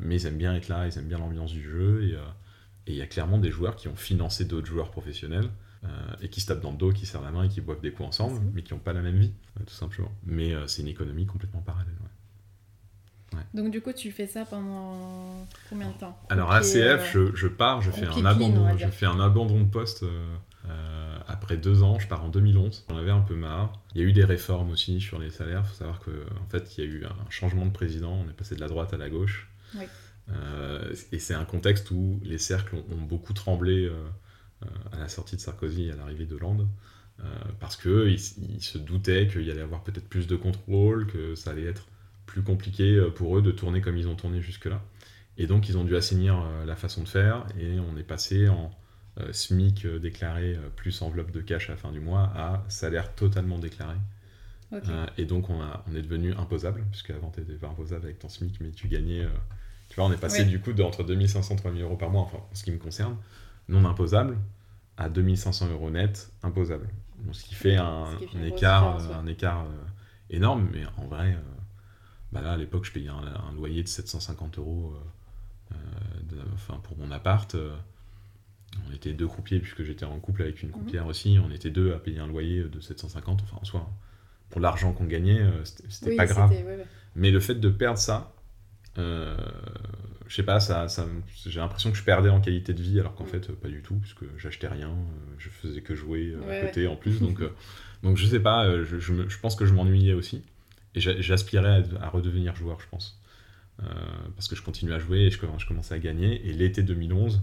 mais 0.00 0.16
ils 0.20 0.26
aiment 0.26 0.36
bien 0.38 0.54
être 0.54 0.68
là, 0.68 0.86
ils 0.86 0.96
aiment 0.98 1.08
bien 1.08 1.18
l'ambiance 1.18 1.52
du 1.52 1.62
jeu, 1.62 2.04
et 2.08 2.14
euh, 2.14 2.20
et 2.86 2.92
il 2.92 2.96
y 2.96 3.02
a 3.02 3.06
clairement 3.06 3.38
des 3.38 3.50
joueurs 3.50 3.76
qui 3.76 3.86
ont 3.88 3.94
financé 3.96 4.44
d'autres 4.44 4.66
joueurs 4.66 4.90
professionnels. 4.90 5.48
Euh, 5.84 5.88
et 6.20 6.28
qui 6.28 6.40
se 6.40 6.46
tapent 6.46 6.60
dans 6.60 6.70
le 6.70 6.76
dos, 6.76 6.92
qui 6.92 7.06
serrent 7.06 7.22
la 7.22 7.30
main 7.32 7.44
et 7.44 7.48
qui 7.48 7.60
boivent 7.60 7.80
des 7.80 7.90
coups 7.92 8.08
ensemble, 8.08 8.40
mais 8.54 8.62
qui 8.62 8.72
n'ont 8.72 8.80
pas 8.80 8.92
la 8.92 9.02
même 9.02 9.18
vie, 9.18 9.32
ouais, 9.58 9.64
tout 9.64 9.74
simplement. 9.74 10.12
Mais 10.24 10.52
euh, 10.54 10.66
c'est 10.66 10.82
une 10.82 10.88
économie 10.88 11.26
complètement 11.26 11.60
parallèle. 11.60 11.94
ouais. 12.02 12.08
Donc 13.54 13.70
du 13.70 13.80
coup, 13.80 13.92
tu 13.92 14.10
fais 14.10 14.26
ça 14.26 14.44
pendant 14.44 15.46
combien 15.68 15.88
de 15.88 15.94
temps? 15.98 16.18
Alors 16.28 16.52
ACF, 16.52 16.74
euh, 16.76 16.98
je, 17.12 17.34
je 17.34 17.48
pars, 17.48 17.80
je 17.80 17.90
fais, 17.90 18.06
un 18.06 18.24
abandon, 18.24 18.76
je 18.76 18.88
fais 18.88 19.06
un 19.06 19.20
abandon 19.20 19.60
de 19.60 19.68
poste 19.68 20.02
euh, 20.02 20.36
euh, 20.68 21.18
après 21.26 21.56
deux 21.56 21.82
ans. 21.82 21.98
Je 21.98 22.06
pars 22.08 22.22
en 22.24 22.28
2011. 22.28 22.84
J'en 22.88 22.96
avais 22.96 23.10
un 23.10 23.20
peu 23.20 23.34
marre. 23.34 23.72
Il 23.94 24.00
y 24.00 24.04
a 24.04 24.06
eu 24.06 24.12
des 24.12 24.24
réformes 24.24 24.70
aussi 24.70 25.00
sur 25.00 25.18
les 25.18 25.30
salaires. 25.30 25.62
Il 25.64 25.68
faut 25.68 25.74
savoir 25.74 26.00
que 26.00 26.10
en 26.10 26.48
fait, 26.50 26.76
il 26.76 26.84
y 26.84 26.86
a 26.86 26.90
eu 26.90 27.04
un 27.04 27.30
changement 27.30 27.66
de 27.66 27.72
président. 27.72 28.12
On 28.24 28.28
est 28.28 28.34
passé 28.34 28.54
de 28.54 28.60
la 28.60 28.68
droite 28.68 28.92
à 28.92 28.98
la 28.98 29.08
gauche. 29.08 29.48
Oui. 29.74 29.84
Euh, 30.30 30.94
et 31.10 31.18
c'est 31.18 31.34
un 31.34 31.44
contexte 31.44 31.90
où 31.90 32.20
les 32.22 32.38
cercles 32.38 32.76
ont, 32.76 32.84
ont 32.94 33.00
beaucoup 33.02 33.32
tremblé 33.32 33.86
euh, 33.86 33.90
euh, 33.90 33.94
à 34.92 34.98
la 34.98 35.08
sortie 35.08 35.36
de 35.36 35.40
Sarkozy 35.40 35.84
et 35.88 35.92
à 35.92 35.96
l'arrivée 35.96 36.26
d'Hollande. 36.26 36.68
euh, 37.20 37.24
parce 37.60 37.76
qu'ils 37.76 38.18
ils 38.54 38.62
se 38.62 38.78
doutaient 38.78 39.28
qu'il 39.28 39.42
y 39.42 39.50
allait 39.50 39.60
avoir 39.62 39.82
peut-être 39.84 40.08
plus 40.08 40.26
de 40.26 40.36
contrôle, 40.36 41.06
que 41.06 41.34
ça 41.34 41.50
allait 41.50 41.64
être 41.66 41.86
plus 42.26 42.42
compliqué 42.42 42.96
euh, 42.96 43.10
pour 43.10 43.36
eux 43.38 43.42
de 43.42 43.50
tourner 43.52 43.80
comme 43.80 43.96
ils 43.98 44.08
ont 44.08 44.16
tourné 44.16 44.40
jusque-là. 44.42 44.82
Et 45.38 45.46
donc, 45.46 45.68
ils 45.68 45.78
ont 45.78 45.84
dû 45.84 45.96
assainir 45.96 46.38
euh, 46.40 46.64
la 46.64 46.76
façon 46.76 47.02
de 47.02 47.08
faire 47.08 47.46
et 47.58 47.78
on 47.80 47.96
est 47.96 48.02
passé 48.02 48.48
en 48.48 48.70
euh, 49.20 49.32
SMIC 49.32 49.84
euh, 49.86 49.98
déclaré 49.98 50.54
euh, 50.54 50.68
plus 50.74 51.02
enveloppe 51.02 51.30
de 51.32 51.40
cash 51.42 51.68
à 51.68 51.72
la 51.72 51.78
fin 51.78 51.92
du 51.92 52.00
mois 52.00 52.32
à 52.34 52.64
salaire 52.68 53.14
totalement 53.14 53.58
déclaré. 53.58 53.96
Euh, 54.88 55.06
et 55.18 55.24
donc, 55.26 55.50
on, 55.50 55.60
a, 55.60 55.84
on 55.90 55.94
est 55.94 56.02
devenu 56.02 56.32
imposable, 56.34 56.84
puisque 56.90 57.10
avant, 57.10 57.30
tu 57.30 57.40
n'étais 57.40 57.54
pas 57.54 57.68
imposable 57.68 58.04
avec 58.06 58.18
ton 58.18 58.28
SMIC, 58.28 58.60
mais 58.60 58.70
tu 58.70 58.88
gagnais. 58.88 59.20
euh, 59.20 59.28
tu 59.88 59.96
vois, 59.96 60.06
on 60.06 60.12
est 60.12 60.16
passé 60.20 60.44
Ouais. 60.44 60.46
du 60.46 60.60
coup 60.60 60.72
de, 60.72 60.82
entre 60.82 61.04
2500 61.04 61.54
et 61.54 61.58
3000 61.58 61.82
euros 61.82 61.96
par 61.96 62.10
mois, 62.10 62.22
enfin, 62.22 62.38
en 62.38 62.54
ce 62.54 62.64
qui 62.64 62.72
me 62.72 62.78
concerne, 62.78 63.16
non 63.68 63.84
imposable, 63.84 64.36
à 64.96 65.08
2500 65.08 65.70
euros 65.70 65.90
net 65.90 66.30
imposable. 66.42 66.88
Ce 67.32 67.44
qui 67.44 67.54
fait 67.54 67.76
un, 67.76 68.06
qui 68.18 68.26
fait 68.26 68.48
écart, 68.48 68.98
euh, 69.00 69.14
un 69.14 69.26
écart 69.26 69.62
euh, 69.64 69.84
énorme, 70.30 70.68
mais 70.72 70.84
en 70.96 71.06
vrai, 71.06 71.34
euh, 71.34 71.40
bah 72.32 72.40
là, 72.42 72.52
à 72.52 72.56
l'époque, 72.56 72.84
je 72.84 72.92
payais 72.92 73.08
un, 73.08 73.14
un 73.48 73.52
loyer 73.54 73.82
de 73.82 73.88
750 73.88 74.58
euros 74.58 74.94
euh, 75.72 75.76
enfin, 76.54 76.78
pour 76.82 76.96
mon 76.98 77.10
appart. 77.12 77.54
on 78.88 78.92
était 78.92 79.12
deux 79.12 79.26
croupiers, 79.28 79.60
puisque 79.60 79.82
j'étais 79.84 80.04
en 80.04 80.18
couple 80.18 80.42
avec 80.42 80.62
une 80.62 80.68
Mhm. 80.70 80.74
croupière 80.74 81.06
aussi. 81.06 81.38
On 81.44 81.50
était 81.50 81.70
deux 81.70 81.92
à 81.94 81.98
payer 81.98 82.18
un 82.18 82.26
loyer 82.26 82.64
de 82.64 82.80
750. 82.80 83.42
Enfin, 83.42 83.58
en 83.60 83.64
soi, 83.64 83.88
pour 84.50 84.60
l'argent 84.60 84.92
qu'on 84.92 85.04
gagnait, 85.06 85.40
c'était 85.64 86.10
Oui, 86.10 86.16
pas 86.16 86.26
grave. 86.26 86.50
c'était- 86.50 86.64
ouais, 86.64 86.76
ouais. 86.76 86.86
Mais 87.14 87.30
le 87.30 87.40
fait 87.40 87.54
de 87.54 87.68
perdre 87.68 87.98
ça, 87.98 88.32
je 90.32 90.36
sais 90.36 90.42
pas, 90.44 90.60
ça, 90.60 90.86
j'ai 91.44 91.60
l'impression 91.60 91.90
que 91.92 91.98
je 91.98 92.02
perdais 92.02 92.30
en 92.30 92.40
qualité 92.40 92.72
de 92.72 92.80
vie, 92.80 92.98
alors 92.98 93.14
qu'en 93.14 93.24
Mm. 93.24 93.28
fait, 93.28 93.50
euh, 93.50 93.52
pas 93.52 93.68
du 93.68 93.82
tout, 93.82 93.96
puisque 93.96 94.24
j'achetais 94.38 94.66
rien, 94.66 94.88
euh, 94.88 95.34
je 95.36 95.50
faisais 95.50 95.82
que 95.82 95.94
jouer 95.94 96.32
euh, 96.34 96.40
Ouais, 96.48 96.56
à 96.56 96.60
côté 96.68 96.86
en 96.86 96.96
plus. 96.96 97.20
Donc, 97.20 97.40
donc 98.02 98.16
je 98.16 98.26
sais 98.26 98.40
pas, 98.40 98.82
je, 98.82 98.98
je 98.98 99.12
me- 99.12 99.28
je 99.28 99.38
pense 99.38 99.56
que 99.56 99.66
je 99.66 99.74
m'ennuyais 99.74 100.14
aussi. 100.14 100.42
Et 100.94 101.00
j'a- 101.00 101.20
j'aspirais 101.20 101.84
à, 102.00 102.06
à 102.06 102.08
redevenir 102.08 102.56
joueur, 102.56 102.80
je 102.80 102.86
pense. 102.90 103.20
Euh, 103.82 103.84
parce 104.34 104.48
que 104.48 104.56
je 104.56 104.62
continuais 104.62 104.94
à 104.94 104.98
jouer 104.98 105.20
et 105.26 105.30
je, 105.30 105.38
comm- 105.38 105.58
je 105.58 105.66
commençais 105.66 105.94
à 105.94 105.98
gagner. 105.98 106.40
Et 106.48 106.54
l'été 106.54 106.82
2011, 106.82 107.42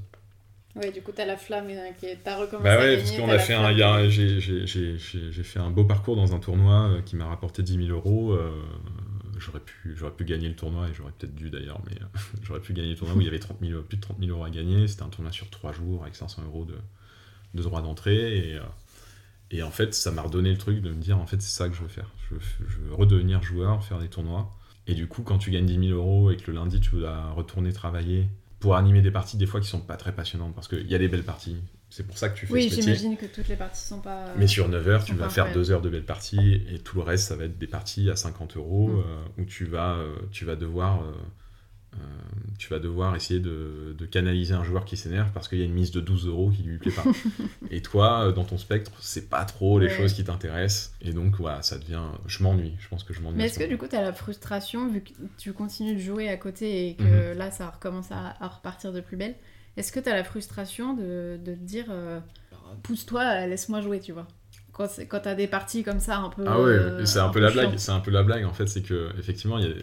Ouais, 0.75 0.91
du 0.91 1.01
coup, 1.03 1.11
t'as 1.11 1.25
la 1.25 1.37
flamme 1.37 1.67
qui 1.99 2.05
est... 2.07 2.17
T'as 2.23 2.37
recommencé 2.37 2.63
bah 2.63 2.77
ouais, 2.79 2.97
parce 2.97 3.11
qu'on 3.11 3.29
a 3.29 3.37
fait 3.39 3.53
un, 3.55 3.73
flamme. 3.75 4.09
j'ai, 4.09 5.43
fait 5.43 5.59
un 5.59 5.69
beau 5.71 5.83
parcours 5.83 6.15
dans 6.15 6.33
un 6.33 6.39
tournoi 6.39 7.01
qui 7.05 7.15
m'a 7.15 7.25
rapporté 7.25 7.61
10 7.61 7.85
000 7.85 7.89
euros. 7.89 8.33
euh, 8.33 8.51
j'aurais 9.39 10.11
pu, 10.11 10.25
gagner 10.25 10.47
le 10.47 10.55
tournoi 10.55 10.89
et 10.89 10.93
j'aurais 10.93 11.11
peut-être 11.11 11.35
dû 11.35 11.49
d'ailleurs, 11.49 11.81
mais 11.85 11.95
euh, 12.01 12.19
j'aurais 12.43 12.59
pu 12.59 12.73
gagner 12.73 12.91
le 12.91 12.95
tournoi 12.95 13.15
où 13.15 13.21
il 13.21 13.25
y 13.25 13.27
avait 13.27 13.39
30 13.39 13.57
000, 13.61 13.81
plus 13.83 13.97
de 13.97 14.01
30 14.01 14.19
000 14.19 14.31
euros 14.31 14.43
à 14.43 14.49
gagner. 14.49 14.87
C'était 14.87 15.03
un 15.03 15.09
tournoi 15.09 15.31
sur 15.31 15.49
3 15.49 15.73
jours 15.73 16.03
avec 16.03 16.15
500 16.15 16.43
euros 16.45 16.65
de, 16.65 16.75
de 17.53 17.63
droit 17.63 17.81
d'entrée 17.81 18.51
et, 18.51 18.55
euh, 18.55 18.63
et 19.51 19.63
en 19.63 19.71
fait, 19.71 19.93
ça 19.93 20.11
m'a 20.11 20.21
redonné 20.21 20.51
le 20.51 20.57
truc 20.57 20.81
de 20.81 20.91
me 20.91 21.01
dire 21.01 21.17
en 21.17 21.25
fait, 21.25 21.41
c'est 21.41 21.55
ça 21.55 21.69
que 21.69 21.75
je 21.75 21.81
veux 21.81 21.87
faire. 21.87 22.09
Je 22.29 22.35
veux, 22.35 22.41
veux 22.87 22.93
redevenir 22.93 23.41
joueur, 23.41 23.83
faire 23.83 23.99
des 23.99 24.09
tournois. 24.09 24.55
Et 24.87 24.93
du 24.93 25.07
coup, 25.07 25.23
quand 25.23 25.37
tu 25.37 25.51
gagnes 25.51 25.65
10 25.65 25.87
000 25.89 25.97
euros 25.97 26.31
et 26.31 26.37
que 26.37 26.51
le 26.51 26.57
lundi 26.57 26.79
tu 26.79 26.91
dois 26.91 27.31
retourner 27.31 27.73
travailler 27.73 28.27
pour 28.59 28.75
animer 28.75 29.01
des 29.01 29.11
parties, 29.11 29.37
des 29.37 29.45
fois 29.45 29.59
qui 29.59 29.67
sont 29.67 29.81
pas 29.81 29.97
très 29.97 30.13
passionnantes 30.13 30.53
parce 30.53 30.67
qu'il 30.67 30.87
y 30.87 30.95
a 30.95 30.97
des 30.97 31.07
belles 31.07 31.23
parties. 31.23 31.57
C'est 31.91 32.05
pour 32.05 32.17
ça 32.17 32.29
que 32.29 32.37
tu 32.37 32.45
fais 32.45 32.53
Oui, 32.53 32.69
ce 32.69 32.75
métier. 32.75 32.83
j'imagine 32.83 33.17
que 33.17 33.25
toutes 33.25 33.47
les 33.47 33.55
parties 33.55 33.81
sont 33.83 33.99
pas. 33.99 34.33
Mais 34.37 34.45
sur 34.47 34.69
9 34.69 34.87
heures, 34.87 35.03
tu 35.03 35.13
vas 35.15 35.27
faire 35.29 35.45
incroyables. 35.45 35.53
2 35.67 35.71
heures 35.71 35.81
de 35.81 35.89
belles 35.89 36.05
parties 36.05 36.61
et 36.71 36.79
tout 36.79 36.97
le 36.97 37.03
reste, 37.03 37.27
ça 37.27 37.35
va 37.35 37.45
être 37.45 37.57
des 37.57 37.67
parties 37.67 38.09
à 38.11 38.15
50 38.15 38.57
euros 38.57 38.89
Mm. 38.89 38.99
euh, 38.99 39.41
où 39.41 39.45
tu 39.45 39.65
vas, 39.65 39.95
euh, 39.95 40.15
tu 40.31 40.45
vas 40.45 40.55
devoir. 40.55 41.01
euh, 41.03 41.11
tu 42.59 42.69
vas 42.69 42.77
devoir 42.79 43.15
essayer 43.15 43.39
de, 43.39 43.95
de 43.97 44.05
canaliser 44.05 44.53
un 44.53 44.63
joueur 44.63 44.85
qui 44.85 44.95
s'énerve 44.95 45.31
parce 45.33 45.47
qu'il 45.47 45.57
y 45.57 45.63
a 45.63 45.65
une 45.65 45.73
mise 45.73 45.89
de 45.91 45.99
12 46.01 46.27
euros 46.27 46.51
qui 46.51 46.61
lui 46.61 46.77
plaît 46.77 46.91
pas. 46.91 47.03
et 47.71 47.81
toi, 47.81 48.31
dans 48.31 48.43
ton 48.45 48.57
spectre, 48.59 48.91
c'est 49.01 49.27
pas 49.29 49.43
trop 49.45 49.79
les 49.79 49.87
Ouais. 49.87 49.93
choses 49.97 50.13
qui 50.13 50.23
t'intéressent. 50.23 50.93
Et 51.01 51.13
donc, 51.13 51.35
voilà, 51.37 51.61
ça 51.63 51.79
devient. 51.79 52.03
Je 52.27 52.43
m'ennuie. 52.43 52.75
Je 52.79 52.87
pense 52.89 53.03
que 53.03 53.13
je 53.13 53.21
m'ennuie. 53.21 53.37
Mais 53.39 53.45
est-ce 53.45 53.55
ce 53.55 53.59
que 53.59 53.67
du 53.67 53.77
coup, 53.77 53.87
t'as 53.89 54.01
la 54.03 54.13
frustration, 54.13 54.87
vu 54.87 55.01
que 55.01 55.09
tu 55.39 55.51
continues 55.51 55.95
de 55.95 55.99
jouer 55.99 56.29
à 56.29 56.37
côté 56.37 56.89
et 56.89 56.95
que 56.95 57.31
Mhm. 57.33 57.37
là, 57.39 57.49
ça 57.49 57.69
recommence 57.71 58.11
à, 58.11 58.35
à 58.39 58.47
repartir 58.47 58.93
de 58.93 59.01
plus 59.01 59.17
belle, 59.17 59.35
est-ce 59.79 59.91
que 59.91 59.99
t'as 59.99 60.13
la 60.13 60.23
frustration 60.23 60.93
de, 60.93 61.39
de 61.43 61.53
te 61.53 61.59
dire 61.59 61.85
euh, 61.89 62.19
pousse-toi, 62.83 63.21
euh, 63.21 63.47
laisse-moi 63.47 63.81
jouer, 63.81 63.99
tu 63.99 64.11
vois? 64.11 64.27
Quand, 64.71 64.87
c'est- 64.87 65.07
quand 65.07 65.19
t'as 65.21 65.35
des 65.35 65.47
parties 65.47 65.83
comme 65.83 65.99
ça 65.99 66.17
un 66.17 66.29
peu. 66.29 66.43
Ah 66.47 66.59
ouais, 66.61 66.69
euh, 66.69 67.05
c'est 67.05 67.19
un, 67.19 67.25
un 67.25 67.29
peu 67.29 67.39
la 67.39 67.51
blague. 67.51 67.77
C'est 67.77 67.91
un 67.91 67.99
peu 67.99 68.11
la 68.11 68.23
blague 68.23 68.45
en 68.45 68.53
fait, 68.53 68.67
c'est 68.67 68.81
que 68.83 69.09
effectivement 69.19 69.57
il 69.57 69.67
y 69.67 69.71
a 69.71 69.73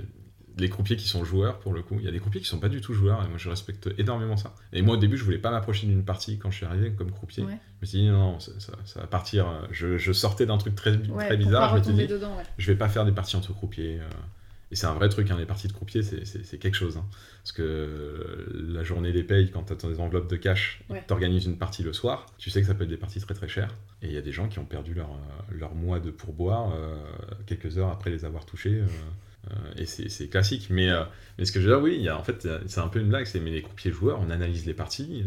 les 0.58 0.70
croupiers 0.70 0.96
qui 0.96 1.06
sont 1.06 1.22
joueurs 1.22 1.58
pour 1.58 1.74
le 1.74 1.82
coup. 1.82 1.96
Il 1.98 2.04
y 2.06 2.08
a 2.08 2.10
des 2.10 2.18
croupiers 2.18 2.40
qui 2.40 2.46
sont 2.46 2.58
pas 2.58 2.70
du 2.70 2.80
tout 2.80 2.94
joueurs 2.94 3.22
et 3.22 3.28
moi 3.28 3.36
je 3.36 3.50
respecte 3.50 3.90
énormément 3.98 4.38
ça. 4.38 4.54
Et 4.72 4.80
moi 4.80 4.94
au 4.94 4.98
début 4.98 5.18
je 5.18 5.24
voulais 5.24 5.36
pas 5.36 5.50
m'approcher 5.50 5.86
d'une 5.86 6.02
partie 6.02 6.38
quand 6.38 6.50
je 6.50 6.56
suis 6.56 6.64
arrivé 6.66 6.92
comme 6.92 7.10
croupier. 7.10 7.44
Ouais. 7.44 7.58
Je 7.76 7.80
me 7.82 7.86
suis 7.86 7.98
dit 7.98 8.08
non, 8.08 8.32
non 8.32 8.40
ça, 8.40 8.52
ça- 8.58 8.72
ça 8.86 9.00
va 9.00 9.06
partir. 9.06 9.46
euh, 9.48 9.66
Je, 9.70 9.98
je 9.98 10.12
sortais 10.12 10.46
d'un 10.46 10.56
truc 10.56 10.74
très, 10.74 10.96
Ouais, 10.96 11.36
bizarre. 11.36 11.76
Je 11.76 11.90
dit 11.92 12.06
dedans, 12.06 12.34
ouais. 12.38 12.44
je 12.56 12.66
vais 12.72 12.78
pas 12.78 12.88
faire 12.88 13.04
des 13.04 13.12
parties 13.12 13.36
entre 13.36 13.52
croupiers. 13.52 14.00
Et 14.72 14.76
c'est 14.76 14.86
un 14.86 14.94
vrai 14.94 15.08
truc, 15.08 15.30
hein, 15.30 15.36
les 15.38 15.46
parties 15.46 15.68
de 15.68 15.72
croupier, 15.72 16.02
c'est- 16.02 16.58
quelque 16.58 16.74
chose. 16.74 16.96
hein. 16.96 17.04
Parce 17.42 17.52
que 17.52 18.46
la 18.68 18.82
journée 18.82 19.12
des 19.12 19.22
payes, 19.22 19.50
quand 19.50 19.62
tu 19.64 19.72
as 19.72 19.88
des 19.90 20.00
enveloppes 20.00 20.28
de 20.28 20.36
cash, 20.36 20.80
Ouais. 20.90 21.04
tu 21.06 21.12
organises 21.12 21.46
une 21.46 21.56
partie 21.56 21.82
le 21.84 21.92
soir, 21.92 22.26
tu 22.38 22.50
sais 22.50 22.60
que 22.60 22.66
ça 22.66 22.74
peut 22.74 22.82
être 22.84 22.90
des 22.90 22.96
parties 22.96 23.20
très 23.20 23.34
très 23.34 23.46
chères. 23.48 23.72
Et 24.02 24.06
il 24.06 24.12
y 24.12 24.16
a 24.16 24.22
des 24.22 24.32
gens 24.32 24.48
qui 24.48 24.58
ont 24.58 24.64
perdu 24.64 24.92
leur, 24.94 25.10
euh, 25.10 25.54
leur 25.56 25.74
mois 25.74 26.00
de 26.00 26.10
pourboire 26.10 26.72
euh, 26.74 26.96
quelques 27.46 27.78
heures 27.78 27.90
après 27.90 28.10
les 28.10 28.24
avoir 28.24 28.44
touchés. 28.44 28.82
euh, 28.82 29.72
et 29.76 29.86
c'est 29.86 30.26
classique. 30.26 30.66
Mais, 30.70 30.90
euh, 30.90 31.04
mais 31.38 31.44
ce 31.44 31.52
que 31.52 31.60
je 31.60 31.68
veux 31.68 31.74
dire, 31.76 31.82
oui, 31.82 31.96
y 32.00 32.08
a, 32.08 32.18
en 32.18 32.24
fait, 32.24 32.48
c'est 32.66 32.80
un 32.80 32.88
peu 32.88 32.98
une 32.98 33.08
blague. 33.08 33.26
C'est 33.26 33.38
mais 33.38 33.52
les 33.52 33.62
croupiers 33.62 33.92
joueurs, 33.92 34.18
on 34.20 34.30
analyse 34.30 34.66
les 34.66 34.74
parties. 34.74 35.24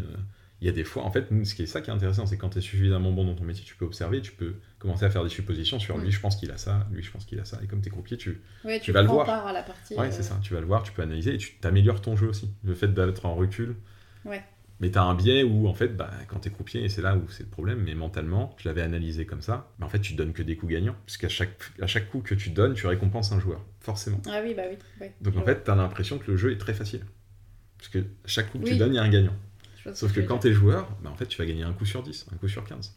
il 0.60 0.66
y 0.66 0.68
a 0.68 0.72
des 0.72 0.84
fois, 0.84 1.04
en 1.04 1.10
fait, 1.10 1.28
ce 1.44 1.54
qui 1.54 1.62
est 1.62 1.66
ça 1.66 1.80
qui 1.80 1.88
est 1.88 1.92
intéressant, 1.94 2.26
c'est 2.26 2.36
quand 2.36 2.50
tu 2.50 2.58
es 2.58 2.60
suffisamment 2.60 3.12
bon 3.12 3.24
dans 3.24 3.34
ton 3.34 3.44
métier, 3.44 3.64
tu 3.64 3.74
peux 3.76 3.86
observer, 3.86 4.20
tu 4.20 4.32
peux 4.32 4.52
commencer 4.80 5.04
à 5.04 5.10
faire 5.10 5.22
des 5.22 5.30
suppositions 5.30 5.78
sur 5.78 5.96
Mm. 5.98 6.02
lui, 6.04 6.10
je 6.10 6.18
pense 6.20 6.34
qu'il 6.36 6.50
a 6.50 6.56
ça, 6.58 6.86
lui, 6.90 7.02
je 7.04 7.10
pense 7.12 7.24
qu'il 7.24 7.38
a 7.38 7.44
ça. 7.44 7.60
Et 7.62 7.66
comme 7.68 7.80
tu 7.80 7.88
es 7.88 7.90
croupier, 7.90 8.16
tu, 8.16 8.40
Ouais, 8.64 8.80
tu 8.80 8.90
vas 8.92 9.02
le 9.02 9.08
voir. 9.08 9.26
part 9.26 9.46
à 9.46 9.52
la 9.52 9.62
partie. 9.62 9.94
Ouais, 9.94 10.08
euh, 10.08 10.10
c'est 10.10 10.22
ça. 10.24 10.38
Tu 10.42 10.54
vas 10.54 10.60
le 10.60 10.66
voir, 10.66 10.82
tu 10.82 10.90
peux 10.92 11.02
analyser 11.02 11.34
et 11.34 11.38
tu 11.38 11.54
t'améliores 11.60 12.00
ton 12.00 12.16
jeu 12.16 12.26
aussi. 12.28 12.50
Le 12.64 12.74
fait 12.74 12.88
d'être 12.92 13.26
en 13.26 13.34
recul. 13.36 13.76
Ouais. 14.24 14.42
Mais 14.80 14.90
tu 14.90 14.96
as 14.96 15.02
un 15.02 15.14
biais 15.14 15.42
où, 15.42 15.68
en 15.68 15.74
fait, 15.74 15.88
bah, 15.94 16.10
quand 16.26 16.40
tu 16.40 16.48
es 16.48 16.50
croupier, 16.50 16.82
et 16.82 16.88
c'est 16.88 17.02
là 17.02 17.14
où 17.14 17.28
c'est 17.28 17.42
le 17.42 17.50
problème, 17.50 17.82
mais 17.84 17.94
mentalement, 17.94 18.56
je 18.58 18.66
l'avais 18.66 18.80
analysé 18.80 19.26
comme 19.26 19.42
ça, 19.42 19.70
mais 19.78 19.84
en 19.84 19.90
fait, 19.90 20.00
tu 20.00 20.14
donnes 20.14 20.32
que 20.32 20.42
des 20.42 20.56
coups 20.56 20.72
gagnants. 20.72 20.96
Puisqu'à 21.04 21.28
chaque, 21.28 21.58
à 21.82 21.86
chaque 21.86 22.08
coup 22.08 22.20
que 22.20 22.34
tu 22.34 22.48
donnes, 22.48 22.72
tu 22.72 22.86
récompenses 22.86 23.30
un 23.32 23.38
joueur, 23.40 23.62
forcément. 23.80 24.22
Ah 24.26 24.40
oui, 24.42 24.54
bah 24.54 24.62
oui. 24.70 24.78
ouais, 25.02 25.12
Donc 25.20 25.34
en 25.36 25.40
vois. 25.42 25.48
fait, 25.54 25.64
tu 25.64 25.70
as 25.70 25.74
l'impression 25.74 26.18
que 26.18 26.30
le 26.30 26.38
jeu 26.38 26.52
est 26.52 26.56
très 26.58 26.72
facile. 26.72 27.04
Parce 27.76 27.90
que 27.90 27.98
chaque 28.24 28.50
coup 28.50 28.58
que 28.58 28.64
tu 28.64 28.76
donnes, 28.78 28.94
il 28.94 28.96
y 28.96 28.98
a 28.98 29.02
un 29.02 29.08
gagnant. 29.10 29.36
Sauf 29.92 30.10
tu 30.10 30.16
que 30.16 30.20
veux 30.22 30.26
quand 30.26 30.34
dire. 30.36 30.42
tu 30.42 30.48
es 30.48 30.52
joueur, 30.52 30.88
bah, 31.02 31.10
en 31.10 31.14
fait, 31.14 31.26
tu 31.26 31.36
vas 31.36 31.44
gagner 31.46 31.62
un 31.62 31.72
coup 31.74 31.84
sur 31.84 32.02
10, 32.02 32.26
un 32.32 32.36
coup 32.36 32.48
sur 32.48 32.64
15, 32.64 32.94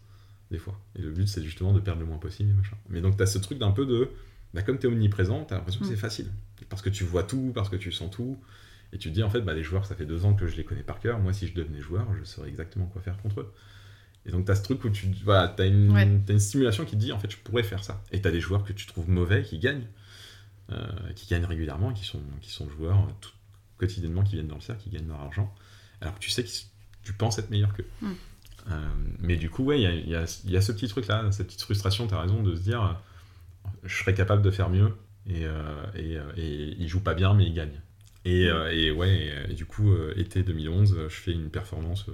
des 0.53 0.59
fois. 0.59 0.79
Et 0.97 1.01
le 1.01 1.11
but, 1.11 1.27
c'est 1.27 1.43
justement 1.43 1.73
de 1.73 1.81
perdre 1.81 1.99
le 1.99 2.05
moins 2.05 2.17
possible. 2.19 2.51
et 2.51 2.53
machin. 2.53 2.77
Mais 2.89 3.01
donc, 3.01 3.17
tu 3.17 3.23
as 3.23 3.25
ce 3.25 3.37
truc 3.39 3.57
d'un 3.59 3.71
peu 3.71 3.85
de. 3.85 4.09
Bah, 4.53 4.61
comme 4.61 4.77
tu 4.79 4.87
es 4.87 4.89
omniprésent, 4.89 5.43
tu 5.45 5.53
as 5.53 5.57
l'impression 5.57 5.81
que 5.81 5.85
Mm. 5.85 5.89
c'est 5.89 5.97
facile. 5.97 6.31
Parce 6.69 6.81
que 6.81 6.89
tu 6.89 7.03
vois 7.03 7.23
tout, 7.23 7.51
parce 7.53 7.67
que 7.69 7.75
tu 7.75 7.91
sens 7.91 8.09
tout. 8.11 8.39
Et 8.93 8.97
tu 8.99 9.09
te 9.09 9.13
dis, 9.15 9.23
en 9.23 9.29
fait, 9.29 9.41
bah, 9.41 9.53
les 9.53 9.63
joueurs, 9.63 9.85
ça 9.85 9.95
fait 9.95 10.05
deux 10.05 10.23
ans 10.25 10.33
que 10.35 10.47
je 10.47 10.55
les 10.55 10.63
connais 10.63 10.83
par 10.83 10.99
cœur. 10.99 11.19
Moi, 11.19 11.33
si 11.33 11.47
je 11.47 11.53
devenais 11.53 11.81
joueur, 11.81 12.07
je 12.17 12.23
saurais 12.23 12.47
exactement 12.49 12.85
quoi 12.85 13.01
faire 13.01 13.17
contre 13.21 13.41
eux. 13.41 13.53
Et 14.25 14.31
donc, 14.31 14.45
tu 14.45 14.51
as 14.51 14.55
ce 14.55 14.61
truc 14.63 14.83
où 14.85 14.89
tu 14.89 15.07
voilà, 15.25 15.53
as, 15.57 15.65
une, 15.65 15.91
Ouais. 15.91 16.07
t'as 16.25 16.33
une 16.33 16.39
stimulation 16.39 16.85
qui 16.85 16.91
te 16.95 17.01
dit, 17.01 17.11
en 17.11 17.19
fait, 17.19 17.29
je 17.31 17.37
pourrais 17.37 17.63
faire 17.63 17.83
ça. 17.83 18.01
Et 18.11 18.21
tu 18.21 18.27
as 18.27 18.31
des 18.31 18.39
joueurs 18.39 18.63
que 18.63 18.71
tu 18.71 18.85
trouves 18.85 19.09
mauvais 19.09 19.41
qui 19.43 19.57
gagnent, 19.59 19.87
euh, 20.71 20.87
qui 21.15 21.27
gagnent 21.27 21.45
régulièrement, 21.45 21.91
qui 21.91 22.05
sont, 22.05 22.21
qui 22.39 22.51
sont 22.51 22.69
joueurs 22.69 22.99
euh, 22.99 23.11
tout- 23.19 23.31
quotidiennement, 23.77 24.23
qui 24.23 24.35
viennent 24.35 24.47
dans 24.47 24.55
le 24.55 24.61
cercle, 24.61 24.83
qui 24.83 24.91
gagnent 24.91 25.07
leur 25.07 25.19
argent. 25.19 25.53
Alors 25.99 26.13
que 26.15 26.19
tu 26.19 26.29
sais 26.29 26.43
que 26.43 26.49
tu 27.03 27.13
penses 27.13 27.37
être 27.39 27.49
meilleur 27.49 27.73
qu'eux. 27.73 27.85
Mm. 28.01 28.11
Euh, 28.71 28.87
mais 29.19 29.35
du 29.35 29.49
coup, 29.49 29.63
ouais, 29.63 29.81
il 29.81 30.09
y 30.09 30.15
a, 30.15 30.21
y 30.23 30.51
y 30.55 30.61
ce 30.61 30.71
petit 30.71 30.87
truc-là, 30.87 31.31
cette 31.31 31.47
petite 31.47 31.61
frustration, 31.61 32.07
tu 32.07 32.13
as 32.13 32.21
raison, 32.21 32.41
de 32.43 32.55
se 32.55 32.61
dire, 32.61 32.99
je 33.83 33.95
serais 33.97 34.13
capable 34.13 34.41
de 34.41 34.51
faire 34.51 34.69
mieux, 34.69 34.93
et, 35.27 35.45
euh, 35.45 35.85
et, 35.95 36.17
euh, 36.17 36.31
et 36.37 36.75
il 36.79 36.87
joue 36.87 37.01
pas 37.01 37.13
bien, 37.13 37.33
mais 37.33 37.45
il 37.45 37.53
gagne. 37.53 37.81
Et, 38.25 38.43
et 38.71 38.91
ouais, 38.91 39.33
et, 39.49 39.53
du 39.53 39.65
coup, 39.65 39.93
été 40.15 40.43
2011, 40.43 40.93
euh, 40.97 41.09
je 41.09 41.15
fais 41.15 41.33
une 41.33 41.49
performance 41.49 42.05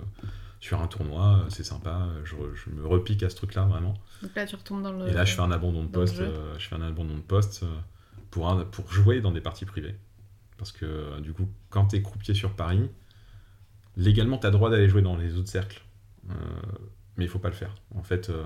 sur 0.60 0.82
un 0.82 0.88
tournoi, 0.88 1.46
c'est 1.50 1.64
sympa, 1.64 2.10
je, 2.26 2.36
me 2.72 2.86
repique 2.86 3.22
à 3.22 3.30
ce 3.30 3.36
truc-là, 3.36 3.64
vraiment. 3.66 3.94
Donc 4.22 4.36
là, 4.36 4.46
tu 4.46 4.56
retombes 4.56 4.82
dans 4.82 4.92
le. 4.92 5.08
Et 5.08 5.14
là, 5.14 5.24
je 5.26 5.34
fais 5.36 5.42
un 5.42 5.52
abandon 5.52 5.84
de 5.84 5.88
poste, 5.90 6.22
je 6.58 6.68
fais 6.68 6.76
un 6.76 6.82
abandon 6.82 7.16
de 7.16 7.22
poste 7.22 7.64
pour, 8.32 8.50
un- 8.50 8.66
pour 8.66 8.92
jouer 8.92 9.22
dans 9.22 9.32
des 9.32 9.40
parties 9.42 9.66
privées. 9.66 9.96
Parce 10.58 10.72
que 10.72 11.20
du 11.22 11.32
coup, 11.32 11.48
quand 11.70 11.86
tu 11.88 11.96
es 11.98 12.02
croupier 12.02 12.34
sur 12.34 12.54
Paris, 12.54 12.90
légalement, 13.96 14.38
tu 14.38 14.48
as 14.48 14.52
droit 14.52 14.70
d'aller 14.70 14.90
jouer 14.90 15.02
dans 15.02 15.16
les 15.16 15.38
autres 15.38 15.48
cercles. 15.50 15.82
Euh, 16.30 16.34
mais 17.18 17.26
il 17.26 17.30
faut 17.30 17.40
pas 17.40 17.50
le 17.50 17.56
faire. 17.56 17.76
En 17.96 18.04
fait, 18.04 18.30
euh, 18.30 18.46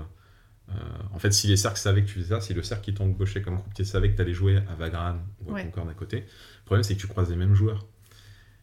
euh, 0.70 0.74
en 1.14 1.18
fait, 1.18 1.32
si 1.32 1.48
les 1.48 1.56
cercles 1.56 1.78
savaient 1.80 2.02
que 2.02 2.08
tu 2.08 2.14
faisais 2.14 2.28
ça, 2.36 2.40
si 2.40 2.54
le 2.54 2.62
cercle 2.62 2.84
qui 2.84 2.94
t'embauchait 2.94 3.42
comme 3.42 3.60
croupier 3.60 3.84
savait 3.84 4.10
que 4.10 4.16
tu 4.16 4.22
allais 4.22 4.34
jouer 4.34 4.58
à 4.70 4.74
Vagrane 4.76 5.20
ou 5.44 5.50
à 5.50 5.54
Ouais. 5.54 5.62
Concorde 5.64 5.90
à 5.90 5.94
côté, 5.94 6.20
le 6.20 6.64
problème 6.66 6.84
c'est 6.84 6.96
que 6.96 7.00
tu 7.00 7.06
croises 7.08 7.30
les 7.30 7.36
mêmes 7.36 7.54
joueurs. 7.54 7.86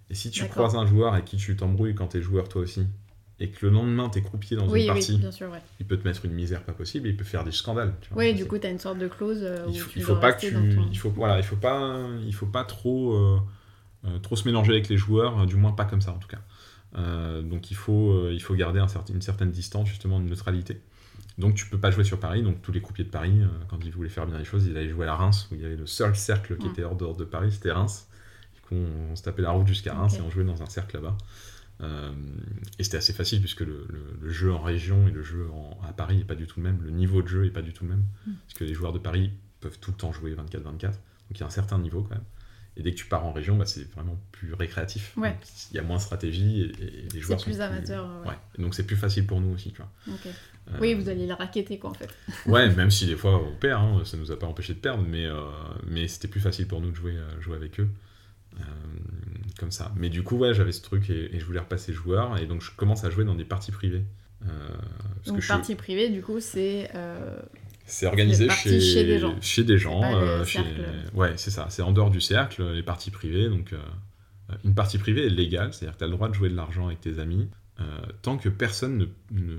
Et 0.09 0.15
si 0.15 0.31
tu 0.31 0.45
croises 0.47 0.75
un 0.75 0.85
joueur 0.85 1.13
avec 1.13 1.25
qui 1.25 1.37
tu 1.37 1.55
t'embrouilles 1.55 1.95
quand 1.95 2.09
tu 2.09 2.17
es 2.17 2.21
joueur 2.21 2.49
toi 2.49 2.61
aussi, 2.63 2.85
et 3.39 3.49
que 3.49 3.65
le 3.65 3.71
lendemain 3.71 4.09
tu 4.09 4.19
es 4.19 4.21
croupier 4.21 4.57
dans 4.57 4.67
Oui, 4.67 4.79
une 4.81 4.85
oui, 4.85 4.87
partie, 4.87 5.17
bien 5.17 5.31
sûr, 5.31 5.49
ouais. 5.49 5.61
il 5.79 5.87
peut 5.87 5.97
te 5.97 6.07
mettre 6.07 6.25
une 6.25 6.33
misère 6.33 6.63
pas 6.63 6.73
possible, 6.73 7.07
et 7.07 7.11
il 7.11 7.17
peut 7.17 7.23
faire 7.23 7.43
des 7.43 7.51
scandales. 7.51 7.93
tu 8.01 8.09
vois. 8.09 8.17
Oui, 8.19 8.33
du 8.33 8.45
coup, 8.45 8.57
t'as 8.57 8.69
une 8.71 8.79
sorte 8.79 8.99
de 8.99 9.07
clause 9.07 9.43
où 9.43 9.69
il 9.69 9.79
faut, 9.79 9.89
tu 9.91 9.99
il 9.99 10.03
faut 10.03 10.15
pas 10.15 10.33
que 10.33 10.41
tu, 10.41 10.53
ton- 10.53 10.87
il 10.91 10.97
faut 10.97 11.09
voilà, 11.11 11.37
il 11.37 11.43
faut 11.43 11.55
pas, 11.55 12.07
il 12.25 12.33
faut 12.35 12.45
pas 12.47 12.63
trop, 12.65 13.13
euh, 13.15 13.39
euh, 14.05 14.19
trop 14.19 14.35
se 14.35 14.45
mélanger 14.47 14.71
avec 14.73 14.89
les 14.89 14.97
joueurs, 14.97 15.41
euh, 15.41 15.45
du 15.45 15.55
moins 15.55 15.71
pas 15.71 15.85
comme 15.85 16.01
ça 16.01 16.11
en 16.11 16.19
tout 16.19 16.27
cas. 16.27 16.39
Euh, 16.97 17.41
donc 17.41 17.71
il 17.71 17.75
faut, 17.77 18.11
euh, 18.11 18.31
il 18.33 18.41
faut 18.41 18.53
garder 18.55 18.79
un 18.79 18.87
certain- 18.87 19.13
une 19.13 19.21
certaine 19.21 19.51
distance 19.51 19.87
justement 19.87 20.19
de 20.19 20.25
neutralité. 20.25 20.81
Donc 21.37 21.55
tu 21.55 21.65
peux 21.67 21.77
pas 21.77 21.91
jouer 21.91 22.03
sur 22.03 22.19
Paris. 22.19 22.43
Donc 22.43 22.61
tous 22.61 22.71
les 22.71 22.81
croupiers 22.81 23.05
de 23.05 23.09
Paris, 23.09 23.41
euh, 23.41 23.47
quand 23.69 23.79
ils 23.83 23.91
voulaient 23.91 24.09
faire 24.09 24.27
bien 24.27 24.37
les 24.37 24.43
choses, 24.45 24.65
ils 24.67 24.75
allaient 24.77 24.89
jouer 24.89 25.03
à 25.03 25.07
la 25.07 25.15
Reims 25.15 25.47
où 25.51 25.55
il 25.55 25.61
y 25.61 25.65
avait 25.65 25.77
le 25.77 25.87
seul 25.87 26.15
cercle 26.15 26.57
qui 26.57 26.67
était 26.67 26.83
hors 26.83 26.95
dehors 26.95 27.15
de 27.15 27.23
Paris, 27.25 27.51
c'était 27.51 27.71
Reims. 27.71 28.07
Du 28.55 28.61
coup 28.61 28.75
on, 28.75 29.15
se 29.15 29.23
tapait 29.23 29.41
la 29.41 29.51
route 29.51 29.67
jusqu'à 29.67 29.93
Reims 29.93 30.15
et 30.17 30.21
on 30.21 30.29
jouait 30.29 30.43
dans 30.43 30.61
un 30.61 30.65
cercle 30.67 30.97
là-bas. 30.97 31.17
Et 32.77 32.83
c'était 32.83 32.97
assez 32.97 33.13
facile 33.13 33.39
puisque 33.39 33.61
le, 33.61 33.85
le- 33.89 34.17
le 34.21 34.29
jeu 34.29 34.53
en 34.53 34.61
région 34.61 35.07
et 35.07 35.11
le 35.11 35.23
jeu 35.23 35.47
en- 35.51 35.79
à 35.87 35.93
Paris 35.93 36.17
n'est 36.17 36.23
pas 36.25 36.35
du 36.35 36.45
tout 36.45 36.59
le 36.59 36.63
même. 36.63 36.79
Le 36.83 36.91
niveau 36.91 37.21
de 37.21 37.27
jeu 37.27 37.43
n'est 37.43 37.49
pas 37.49 37.61
du 37.63 37.73
tout 37.73 37.83
le 37.85 37.91
même. 37.91 38.03
Mm. 38.27 38.31
Parce 38.47 38.53
que 38.59 38.63
les 38.65 38.73
joueurs 38.73 38.93
de 38.93 38.99
Paris 38.99 39.31
peuvent 39.61 39.79
tout 39.79 39.91
le 39.91 39.97
temps 39.97 40.11
jouer 40.11 40.33
24-24. 40.35 40.81
Donc 40.91 40.91
il 41.31 41.39
y 41.39 41.43
a 41.43 41.47
un 41.47 41.49
certain 41.51 41.79
niveau 41.79 42.03
quand 42.03 42.15
même. 42.15 42.23
Et 42.77 42.83
dès 42.83 42.91
que 42.91 42.95
tu 42.97 43.05
pars 43.05 43.25
en 43.25 43.33
région, 43.33 43.57
bah, 43.57 43.65
c'est 43.65 43.89
vraiment 43.93 44.17
plus 44.31 44.53
récréatif. 44.53 45.13
Ouais. 45.17 45.37
Il 45.71 45.75
y 45.75 45.79
a 45.79 45.83
moins 45.83 45.97
de 45.97 46.01
stratégie 46.01 46.61
et, 46.61 46.83
et 46.83 47.07
les 47.13 47.19
joueurs 47.19 47.39
sont 47.39 47.45
plus 47.45 47.59
amateur, 47.59 48.05
ouais. 48.23 48.29
Ouais. 48.29 48.35
Et 48.57 48.61
donc 48.61 48.73
c'est 48.75 48.85
plus 48.85 48.95
facile 48.95 49.25
pour 49.27 49.41
nous 49.41 49.53
aussi, 49.53 49.71
tu 49.71 49.77
vois. 49.81 49.89
Euh, 50.71 50.77
Oui, 50.79 50.93
vous 50.93 51.09
alliez 51.09 51.27
le 51.27 51.33
raqueter 51.33 51.77
quoi 51.79 51.89
en 51.89 51.93
fait. 51.93 52.09
Ouais, 52.45 52.73
même 52.73 52.89
si 52.91 53.05
des 53.07 53.15
fois 53.17 53.43
on 53.43 53.53
perd, 53.55 53.81
hein, 53.83 54.01
ça 54.05 54.15
nous 54.15 54.31
a 54.31 54.39
pas 54.39 54.47
empêché 54.47 54.73
de 54.73 54.79
perdre, 54.79 55.03
mais, 55.05 55.25
euh, 55.25 55.41
mais 55.85 56.07
c'était 56.07 56.27
plus 56.29 56.39
facile 56.39 56.67
pour 56.67 56.79
nous 56.81 56.91
de 56.91 56.95
jouer, 56.95 57.17
euh, 57.17 57.41
jouer 57.41 57.55
avec 57.57 57.79
eux. 57.79 57.89
Comme 59.59 59.71
ça. 59.71 59.91
Mais 59.95 60.09
du 60.09 60.23
coup, 60.23 60.37
ouais, 60.37 60.53
j'avais 60.53 60.71
ce 60.71 60.81
truc 60.81 61.09
et, 61.09 61.35
et 61.35 61.39
je 61.39 61.45
voulais 61.45 61.59
repasser 61.59 61.93
joueur, 61.93 62.37
et 62.39 62.45
donc 62.47 62.61
je 62.61 62.71
commence 62.71 63.03
à 63.03 63.09
jouer 63.09 63.25
dans 63.25 63.35
des 63.35 63.45
parties 63.45 63.71
privées. 63.71 64.03
Parce 64.39 65.27
Donc 65.27 65.35
que 65.35 65.41
je- 65.41 65.47
partie 65.47 65.75
privée, 65.75 66.09
du 66.09 66.21
coup, 66.23 66.39
c'est 66.39 66.89
c'est 67.85 68.05
organisé 68.05 68.49
chez, 68.49 68.79
chez 68.79 69.03
des 69.03 69.19
gens. 69.19 69.35
chez 69.41 69.63
des 69.63 69.77
gens, 69.77 70.01
euh, 70.03 70.45
chez-. 70.45 70.63
Ouais, 71.13 71.33
c'est 71.37 71.51
ça. 71.51 71.67
C'est 71.69 71.81
en 71.81 71.91
dehors 71.91 72.09
du 72.09 72.21
cercle, 72.21 72.63
les 72.73 72.83
parties 72.83 73.11
privées. 73.11 73.49
Donc, 73.49 73.73
euh, 73.73 73.79
une 74.63 74.73
partie 74.73 74.97
privée 74.97 75.25
est 75.25 75.29
légale, 75.29 75.73
c'est-à-dire 75.73 75.93
que 75.93 75.99
tu 75.99 76.03
as 76.03 76.07
le 76.07 76.13
droit 76.13 76.29
de 76.29 76.33
jouer 76.33 76.49
de 76.49 76.55
l'argent 76.55 76.87
avec 76.87 77.01
tes 77.01 77.19
amis, 77.19 77.49
euh, 77.79 77.83
tant 78.21 78.37
que 78.37 78.49
personne 78.49 78.97
ne, 78.97 79.05
ne 79.31 79.57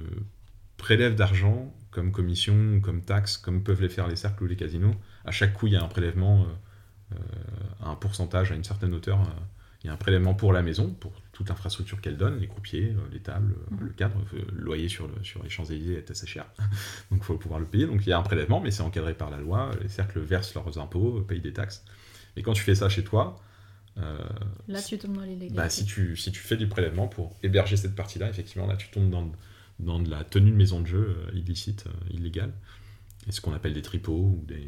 prélève 0.77 1.14
d'argent 1.14 1.75
comme 1.91 2.11
commission, 2.11 2.81
comme 2.81 3.03
taxe, 3.03 3.37
comme 3.37 3.62
peuvent 3.62 3.83
les 3.83 3.89
faire 3.89 4.09
les 4.09 4.16
cercles 4.16 4.45
ou 4.45 4.47
les 4.47 4.57
casinos. 4.57 4.95
À 5.25 5.31
chaque 5.31 5.53
coup, 5.53 5.66
il 5.66 5.75
y 5.75 5.77
a 5.77 5.83
un 5.83 5.89
prélèvement 5.89 6.47
à 7.83 7.91
un 7.91 7.95
pourcentage, 7.95 8.51
à 8.51 8.55
une 8.55 8.64
certaine 8.64 8.95
hauteur. 8.95 9.20
il 9.85 9.89
y 9.89 9.91
a 9.91 9.93
un 9.93 9.99
prélèvement 9.99 10.33
pour 10.33 10.55
la 10.55 10.62
maison, 10.62 10.89
pour 10.89 11.12
toute 11.43 11.49
l'infrastructure 11.51 12.01
qu'elle 12.01 12.16
donne, 12.16 12.38
les 12.38 12.47
croupiers, 12.49 12.95
euh, 12.97 13.01
les 13.12 13.20
tables, 13.20 13.53
euh, 13.53 13.74
Mhm. 13.76 13.86
le 13.86 13.93
cadre, 13.93 14.16
euh, 14.34 14.43
le 14.53 14.62
loyer 14.62 14.88
sur, 14.88 15.07
le, 15.09 15.14
sur 15.22 15.43
les 15.43 15.49
Champs-Élysées 15.51 15.95
est 15.99 16.11
assez 16.11 16.26
cher. 16.26 16.47
Donc 17.11 17.20
il 17.20 17.24
faut 17.24 17.36
pouvoir 17.36 17.61
le 17.61 17.66
payer. 17.66 17.86
Donc 17.86 18.03
il 18.07 18.09
y 18.09 18.12
a 18.12 18.18
un 18.18 18.22
prélèvement, 18.22 18.61
mais 18.61 18.70
c'est 18.70 18.82
encadré 18.82 19.14
par 19.14 19.30
la 19.30 19.38
loi. 19.38 19.70
Les 19.82 19.88
cercles 19.88 20.20
versent 20.20 20.55
leurs 20.55 20.78
impôts, 20.78 21.20
payent 21.22 21.40
des 21.40 21.53
taxes. 21.53 21.84
Et 22.36 22.43
quand 22.43 22.53
tu 22.53 22.62
fais 22.62 22.74
ça 22.74 22.88
chez 22.88 23.05
toi, 23.05 23.40
euh, 23.99 24.18
là 24.68 24.80
tu 24.80 24.97
tombes 24.99 25.16
dans 25.16 25.22
l'illégalité. 25.22 25.55
bah, 25.55 25.68
si, 25.68 25.84
tu, 25.84 26.16
si 26.16 26.32
tu 26.32 26.40
fais 26.40 26.57
du 26.57 26.66
prélèvement 26.68 27.09
pour 27.09 27.36
héberger 27.43 27.76
cette 27.76 27.95
partie-là, 27.95 28.28
effectivement, 28.30 28.66
là 28.66 28.76
tu 28.76 28.88
tombes 28.90 29.11
dans, 29.11 29.30
dans 29.80 29.99
de 30.01 30.09
la 30.11 30.24
tenue 30.24 30.51
de 30.51 30.57
maison 30.57 30.80
de 30.80 30.86
jeu 30.86 31.16
euh, 31.26 31.30
illicite, 31.36 31.84
euh, 31.88 32.14
illégale. 32.14 32.53
Et 33.28 33.32
ce 33.32 33.40
qu'on 33.40 33.53
appelle 33.53 33.74
des 33.74 33.82
tripots 33.82 34.12
ou 34.40 34.45
des, 34.49 34.66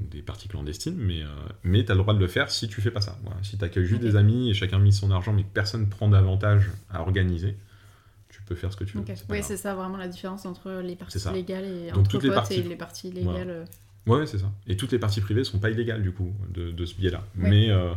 des 0.00 0.22
parties 0.22 0.48
clandestines. 0.48 0.96
Mais, 0.96 1.22
euh, 1.22 1.26
mais 1.64 1.84
tu 1.84 1.92
as 1.92 1.94
le 1.94 2.00
droit 2.00 2.14
de 2.14 2.18
le 2.20 2.26
faire 2.28 2.50
si 2.50 2.68
tu 2.68 2.80
fais 2.80 2.90
pas 2.90 3.00
ça. 3.00 3.18
Voilà. 3.24 3.36
Si 3.42 3.56
tu 3.58 3.64
accueilles 3.64 3.86
juste 3.86 4.00
des 4.02 4.16
amis 4.16 4.50
et 4.50 4.54
chacun 4.54 4.78
mise 4.78 4.98
son 4.98 5.10
argent, 5.10 5.32
mais 5.32 5.42
que 5.42 5.52
personne 5.52 5.88
prend 5.88 6.08
d'avantage 6.08 6.70
à 6.90 7.00
organiser, 7.00 7.56
tu 8.28 8.42
peux 8.42 8.54
faire 8.54 8.72
ce 8.72 8.76
que 8.76 8.84
tu 8.84 8.94
veux. 8.96 9.00
Ok. 9.00 9.12
c'est 9.14 9.26
pas 9.26 9.34
Oui, 9.34 9.40
c'est 9.42 9.56
ça 9.56 9.74
vraiment 9.74 9.96
la 9.96 10.08
différence 10.08 10.46
entre 10.46 10.80
les 10.82 10.96
parties 10.96 11.18
légales 11.32 11.64
et 11.64 11.88
Donc, 11.90 11.98
entre 12.00 12.10
toutes 12.10 12.22
les 12.24 12.30
parties- 12.30 12.54
et 12.54 12.62
les 12.62 12.76
parties 12.76 13.10
légales. 13.10 13.32
Voilà. 13.32 13.50
euh, 13.52 13.64
Ouais, 14.06 14.26
c'est 14.26 14.38
ça. 14.38 14.50
Et 14.66 14.76
toutes 14.76 14.92
les 14.92 14.98
parties 14.98 15.20
privées 15.20 15.44
sont 15.44 15.58
pas 15.58 15.68
illégales 15.70 16.02
du 16.02 16.12
coup 16.12 16.32
de, 16.54 16.70
de 16.70 16.84
ce 16.86 16.94
biais-là. 16.94 17.22
Mais, 17.34 17.70
euh, 17.70 17.92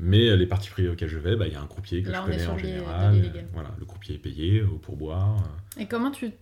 mais 0.00 0.36
les 0.36 0.46
parties 0.46 0.68
privées 0.70 0.88
auxquelles 0.88 1.08
je 1.08 1.18
vais, 1.18 1.36
bah, 1.36 1.46
il 1.46 1.52
y 1.52 1.56
a 1.56 1.60
un 1.60 1.66
croupier 1.66 2.02
que 2.02 2.10
Là, 2.10 2.24
je 2.26 2.32
connais 2.32 2.46
en 2.48 2.58
général. 2.58 3.22
voilà, 3.52 3.70
le 3.78 3.84
croupier 3.84 4.16
est 4.16 4.18
payé 4.18 4.62
au 4.62 4.78
pourboire. 4.78 5.36
Et 5.78 5.86
comment 5.86 6.10
tu 6.10 6.32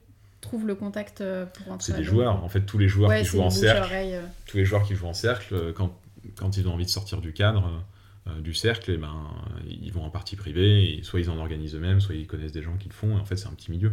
trouves 0.43 0.66
le 0.66 0.74
contact 0.74 1.22
euh, 1.22 1.47
pour 1.47 1.66
rentrer 1.66 1.93
C'est 1.93 1.99
des 1.99 2.05
joueurs. 2.05 2.45
En 2.45 2.49
fait, 2.49 2.61
tous 2.62 2.76
les 2.78 2.88
joueurs 2.88 3.09
Ouais, 3.09 3.22
qui 3.22 3.28
jouent 3.28 3.40
en 3.40 3.51
cercle, 3.51 3.93
euh. 3.95 4.22
tous 4.47 4.59
les 4.59 4.64
joueurs 4.66 4.82
qui 4.82 4.95
jouent 4.95 5.07
en 5.07 5.14
cercle, 5.14 5.55
euh, 5.55 5.72
quand, 5.72 5.99
quand 6.36 6.57
ils 6.57 6.68
ont 6.68 6.74
envie 6.74 6.84
de 6.84 6.90
sortir 6.90 7.20
du 7.20 7.32
cadre 7.32 7.82
euh, 8.28 8.40
du 8.40 8.53
cercle, 8.55 8.93
eh 8.93 8.97
ben, 8.99 9.30
ils 9.66 9.93
vont 9.93 10.05
en 10.05 10.11
partie 10.11 10.36
privée, 10.36 10.99
et 10.99 11.03
soit 11.03 11.20
ils 11.20 11.30
en 11.30 11.38
organisent 11.38 11.74
eux-mêmes, 11.74 12.01
soit 12.01 12.14
ils 12.14 12.26
connaissent 12.26 12.53
des 12.53 12.62
gens 12.62 12.76
qui 12.76 12.88
le 12.88 12.95
font, 12.95 13.16
et 13.16 13.20
en 13.20 13.24
fait 13.24 13.36
c'est 13.36 13.49
un 13.49 13.55
petit 13.55 13.70
milieu. 13.70 13.93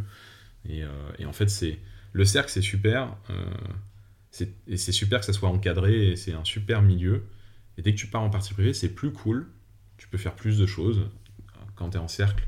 Et, 0.68 0.84
euh, 0.84 0.90
et 1.18 1.26
en 1.26 1.34
fait, 1.34 1.50
c'est 1.50 1.80
le 2.12 2.26
cercle, 2.26 2.52
c'est 2.52 2.62
super, 2.62 3.16
euh, 3.30 3.46
et 4.68 4.78
c'est 4.78 4.92
super 4.92 5.20
que 5.20 5.26
ça 5.26 5.34
soit 5.34 5.50
encadré, 5.50 6.10
et 6.10 6.16
c'est 6.16 6.34
un 6.34 6.46
super 6.46 6.82
milieu. 6.82 7.24
Et 7.78 7.82
dès 7.82 7.94
que 7.94 8.00
tu 8.00 8.08
pars 8.08 8.22
en 8.22 8.30
partie 8.30 8.54
privée, 8.54 8.74
c'est 8.74 8.90
plus 8.90 9.12
cool, 9.12 9.48
tu 9.98 10.08
peux 10.08 10.18
faire 10.18 10.36
plus 10.36 10.58
de 10.60 10.66
choses. 10.66 11.02
Quand 11.76 11.92
tu 11.92 11.98
es 11.98 12.00
en 12.00 12.08
cercle, 12.10 12.44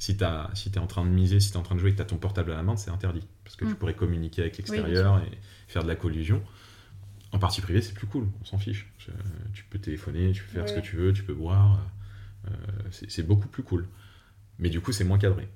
si 0.00 0.16
tu 0.16 0.24
si 0.54 0.68
es 0.70 0.78
en 0.78 0.86
train 0.88 1.04
de 1.04 1.10
miser, 1.10 1.38
si 1.38 1.50
tu 1.52 1.54
es 1.54 1.60
en 1.60 1.62
train 1.62 1.76
de 1.76 1.80
jouer 1.80 1.90
et 1.90 1.92
que 1.92 1.98
tu 1.98 2.02
as 2.02 2.06
ton 2.06 2.16
portable 2.16 2.50
à 2.50 2.56
la 2.56 2.62
main, 2.64 2.76
c'est 2.76 2.90
interdit. 2.90 3.22
Parce 3.44 3.54
que 3.54 3.64
tu 3.64 3.70
Mm. 3.72 3.76
pourrais 3.76 3.94
communiquer 3.94 4.42
avec 4.42 4.56
l'extérieur 4.58 5.18
et 5.22 5.38
faire 5.68 5.84
de 5.84 5.88
la 5.88 5.94
collusion. 5.96 6.42
En 7.32 7.38
partie 7.38 7.60
privée, 7.60 7.80
c'est 7.80 7.94
plus 7.94 8.08
cool, 8.08 8.26
on 8.40 8.44
s'en 8.44 8.58
fiche. 8.58 8.90
Je- 8.98 9.12
tu 9.52 9.62
peux 9.70 9.78
téléphoner, 9.78 10.32
tu 10.32 10.42
peux 10.42 10.50
faire 10.50 10.68
ce 10.68 10.74
que 10.74 10.80
tu 10.80 10.96
veux, 10.96 11.12
tu 11.12 11.22
peux 11.22 11.34
boire. 11.34 11.78
euh, 12.48 12.50
c'est 13.08 13.22
beaucoup 13.26 13.48
plus 13.48 13.62
cool. 13.62 13.86
Mais 14.58 14.70
du 14.70 14.80
coup, 14.80 14.92
c'est 14.92 15.04
moins 15.04 15.18
cadré. 15.18 15.46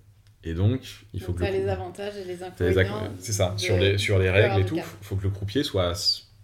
Et 0.44 0.52
donc, 0.52 1.06
il 1.14 1.20
faut 1.20 1.28
Donc, 1.32 1.36
que 1.40 1.44
t'as 1.46 1.50
le 1.50 1.56
les 1.56 1.68
avantages 1.68 2.16
et 2.18 2.24
les 2.24 2.42
inconvénients. 2.44 3.14
C'est 3.18 3.32
ça, 3.32 3.52
de- 3.54 3.58
sur 3.60 3.78
les, 3.78 3.96
sur 3.96 4.18
les 4.18 4.26
d'avoir 4.26 4.42
règles 4.42 4.60
et 4.60 4.66
tout, 4.66 4.76
il 4.76 4.82
faut 5.04 5.16
que 5.16 5.22
le 5.22 5.30
croupier 5.30 5.62
soit, 5.64 5.94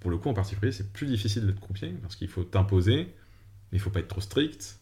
pour 0.00 0.10
le 0.10 0.16
coup 0.16 0.30
en 0.30 0.34
partie 0.34 0.54
privée, 0.56 0.72
c'est 0.72 0.90
plus 0.92 1.06
difficile 1.06 1.46
d'être 1.46 1.60
croupier, 1.60 1.90
parce 2.00 2.16
qu'il 2.16 2.28
faut 2.28 2.42
t'imposer, 2.44 2.96
mais 3.70 3.78
il 3.78 3.80
faut 3.80 3.90
pas 3.90 4.00
être 4.00 4.08
trop 4.08 4.22
strict, 4.22 4.79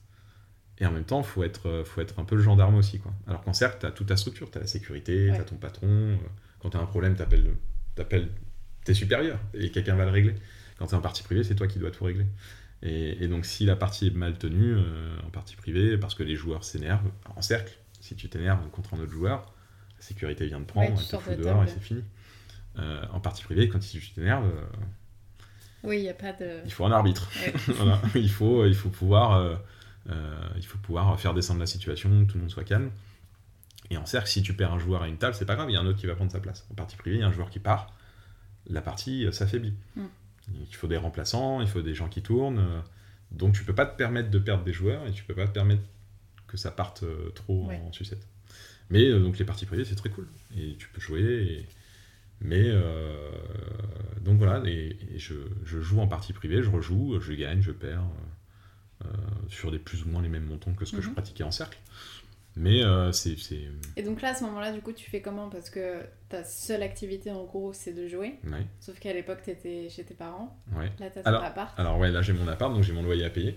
et 0.81 0.87
en 0.87 0.93
même 0.93 1.05
temps, 1.05 1.21
il 1.21 1.27
faut 1.27 1.43
être, 1.45 1.69
euh, 1.69 1.85
faut 1.85 2.01
être 2.01 2.19
un 2.19 2.25
peu 2.25 2.37
le 2.37 2.43
gendarme 2.43 2.77
aussi. 2.77 2.99
Quoi. 3.01 3.13
Alors 3.27 3.43
qu'en 3.43 3.53
cercle, 3.53 3.79
tu 3.81 3.87
as 3.87 3.91
toute 3.91 4.07
ta 4.09 4.17
structure, 4.17 4.51
tu 4.51 4.59
as 4.59 4.61
la 4.61 4.67
sécurité, 4.67 5.31
Ouais. 5.31 5.35
tu 5.37 5.41
as 5.41 5.45
ton 5.45 5.57
patron, 5.57 5.87
euh, 5.89 6.17
quand 6.61 6.71
tu 6.71 6.77
as 6.77 6.81
un 6.81 6.87
problème, 6.87 7.17
tu 7.17 7.23
appelles 7.23 8.29
tes 8.85 8.95
supérieurs, 8.95 9.39
et 9.55 9.71
quelqu'un 9.71 9.97
va 9.97 10.05
le 10.05 10.11
régler. 10.11 10.35
Quand 10.79 10.87
tu 10.87 10.93
es 10.95 10.97
en 10.97 11.01
partie 11.01 11.23
privée, 11.23 11.43
c'est 11.45 11.55
toi 11.57 11.67
qui 11.67 11.79
dois 11.79 11.91
tout 11.91 12.05
régler. 12.05 12.27
Et, 12.83 13.25
et 13.25 13.27
donc, 13.29 13.45
si 13.45 13.65
la 13.65 13.75
partie 13.75 14.07
est 14.07 14.15
mal 14.15 14.39
tenue 14.39 14.75
euh, 14.77 15.19
en 15.27 15.31
partie 15.31 15.57
privée, 15.57 15.99
parce 15.99 16.15
que 16.15 16.23
les 16.23 16.37
joueurs 16.37 16.63
s'énervent, 16.63 17.11
en 17.35 17.43
cercle, 17.43 17.77
si 18.01 18.15
tu 18.15 18.29
t'énerves 18.29 18.61
contre 18.71 18.95
un 18.95 19.01
autre 19.01 19.11
joueur, 19.11 19.53
la 19.97 20.03
sécurité 20.05 20.47
vient 20.47 20.61
de 20.61 20.65
prendre, 20.65 20.91
Ouais, 20.91 20.95
tu 20.95 21.01
elle 21.01 21.05
te 21.07 21.11
sors 21.11 21.23
fout 21.23 21.37
de 21.37 21.43
dehors 21.43 21.65
et 21.65 21.67
c'est 21.67 21.81
fini. 21.83 22.05
Euh, 22.79 23.03
en 23.13 23.19
partie 23.19 23.43
privée, 23.43 23.69
quand 23.69 23.81
tu 23.81 24.01
t'énerves, 24.15 24.47
euh, 24.47 24.77
Oui, 25.83 25.99
il 25.99 26.03
n'y 26.03 26.09
a 26.09 26.15
pas 26.15 26.33
de. 26.33 26.61
il 26.65 26.73
faut 26.73 26.85
un 26.87 26.93
arbitre. 26.93 27.29
Ouais. 27.45 27.53
Voilà. 27.75 28.01
il, 28.15 28.31
faut, 28.31 28.65
il, 28.65 28.77
faut 28.77 28.91
pouvoir, 28.91 29.59
il 30.57 30.65
faut 30.65 30.79
pouvoir 30.79 31.19
faire 31.21 31.35
descendre 31.35 31.61
la 31.61 31.67
situation, 31.67 32.09
que 32.25 32.31
tout 32.33 32.37
le 32.39 32.43
monde 32.43 32.51
soit 32.51 32.65
calme. 32.65 32.91
Et 33.91 33.97
en 33.97 34.05
cercle, 34.07 34.29
si 34.29 34.43
tu 34.43 34.53
perds 34.55 34.73
un 34.75 34.79
joueur 34.79 35.03
à 35.03 35.09
une 35.09 35.17
table, 35.19 35.35
c'est 35.35 35.47
pas 35.47 35.55
grave, 35.55 35.71
il 35.71 35.75
y 35.75 35.77
a 35.77 35.81
un 35.81 35.87
autre 35.87 35.99
qui 35.99 36.07
va 36.07 36.15
prendre 36.15 36.31
sa 36.33 36.41
place. 36.41 36.67
En 36.71 36.75
partie 36.75 36.97
privée, 36.97 37.17
il 37.17 37.21
y 37.21 37.23
a 37.23 37.27
un 37.29 37.33
joueur 37.33 37.49
qui 37.51 37.59
part, 37.59 37.95
la 38.67 38.83
partie 38.83 39.25
euh, 39.27 39.33
s'affaiblit. 39.33 39.75
Mm. 39.97 40.03
Il 40.69 40.75
faut 40.75 40.87
des 40.89 40.97
remplaçants, 40.97 41.61
il 41.61 41.69
faut 41.69 41.81
des 41.83 41.95
gens 41.95 42.09
qui 42.09 42.23
tournent. 42.23 42.59
euh, 42.59 42.81
donc 43.31 43.55
tu 43.55 43.63
peux 43.65 43.75
pas 43.75 43.85
te 43.87 43.97
permettre 43.97 44.31
de 44.31 44.39
perdre 44.39 44.65
des 44.65 44.73
joueurs 44.73 45.07
et 45.07 45.13
tu 45.13 45.23
peux 45.25 45.35
pas 45.35 45.47
te 45.47 45.53
permettre 45.53 45.83
que 46.47 46.57
ça 46.57 46.71
parte 46.71 47.03
euh, 47.03 47.31
trop 47.35 47.67
Ouais. 47.69 47.81
en 47.87 47.93
sucette. 47.93 48.27
Mais 48.91 49.05
euh, 49.09 49.21
donc 49.21 49.39
les 49.39 49.45
parties 49.45 49.67
privées, 49.67 49.85
c'est 49.85 49.95
très 49.97 50.09
cool. 50.11 50.27
Et 50.57 50.77
tu 50.79 50.89
peux 50.89 51.01
jouer. 51.01 51.23
et- 51.23 51.67
Mais 52.41 52.63
euh, 52.67 53.31
donc 54.23 54.39
voilà, 54.39 54.63
et, 54.69 54.97
et 55.15 55.19
je, 55.19 55.35
je 55.65 55.81
joue 55.81 56.01
en 56.01 56.07
partie 56.09 56.33
privée, 56.33 56.63
je 56.63 56.71
rejoue, 56.71 57.21
je 57.21 57.33
gagne, 57.35 57.61
je 57.63 57.73
perds 57.73 58.01
euh, 58.01 58.03
euh, 58.03 58.38
sur 59.49 59.71
des 59.71 59.79
plus 59.79 60.05
ou 60.05 60.09
moins 60.09 60.23
les 60.23 60.29
mêmes 60.29 60.45
montants 60.45 60.73
que 60.75 60.85
ce 60.85 60.95
que 60.95 61.01
je 61.03 61.09
Mhm. 61.09 61.15
pratiquais 61.15 61.45
en 61.45 61.51
cercle. 61.51 61.79
Mais 62.57 62.83
euh, 62.83 63.13
c'est. 63.13 63.37
Et 63.97 64.03
donc 64.03 64.21
là, 64.21 64.31
à 64.31 64.35
ce 64.35 64.43
moment-là, 64.45 64.73
du 64.73 64.81
coup, 64.81 64.93
tu 64.93 65.09
fais 65.09 65.21
comment? 65.21 65.49
Parce 65.49 65.71
que 65.71 66.01
ta 66.29 66.43
seule 66.43 66.83
activité, 66.83 67.31
en 67.31 67.45
gros, 67.45 67.73
c'est 67.73 67.93
de 67.93 68.09
jouer. 68.09 68.35
Ouais, 68.45 68.67
Sauf 68.81 68.99
qu'à 68.99 69.13
l'époque, 69.13 69.43
t'étais 69.45 69.89
chez 69.89 70.03
tes 70.03 70.15
parents. 70.15 70.59
ouais. 70.77 70.91
Là, 70.99 71.09
t'as 71.11 71.23
ton 71.23 71.29
Alors- 71.29 71.45
appart. 71.45 71.79
Alors 71.79 71.99
ouais, 71.99 72.11
là 72.11 72.21
j'ai 72.21 72.33
mon 72.33 72.49
appart, 72.49 72.75
donc 72.75 72.83
j'ai 72.83 72.93
mon 72.93 73.03
loyer 73.05 73.25
à 73.25 73.31
payer. 73.31 73.57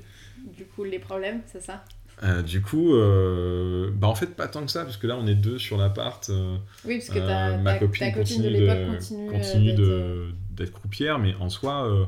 Du 0.55 0.65
coup, 0.65 0.83
les 0.83 0.99
problèmes, 0.99 1.41
c'est 1.47 1.61
ça? 1.63 1.83
Euh, 2.21 2.43
du 2.43 2.61
coup, 2.61 2.93
euh, 2.93 3.89
bah 3.95 4.07
en 4.07 4.13
fait 4.13 4.35
pas 4.35 4.47
tant 4.47 4.63
que 4.63 4.69
ça, 4.71 4.83
parce 4.83 4.97
que 4.97 5.07
là 5.07 5.17
on 5.17 5.25
est 5.25 5.33
deux 5.33 5.57
sur 5.57 5.77
l'appart. 5.77 6.29
euh, 6.29 6.57
Oui, 6.85 6.97
parce 6.99 7.09
que 7.09 7.17
Euh, 7.17 7.27
ta, 7.27 7.57
ma 7.57 7.73
ta- 7.73 7.79
copine, 7.79 7.99
ta 7.99 8.11
copine 8.11 8.41
de 8.43 8.49
continue, 8.49 8.67
l'époque 8.67 8.95
continue, 8.97 9.27
euh, 9.29 9.31
continue 9.31 9.73
d'être, 9.73 9.79
euh, 9.79 10.71
croupière, 10.71 11.17
mais 11.17 11.33
en 11.35 11.49
soi, 11.49 11.87
euh, 11.87 12.05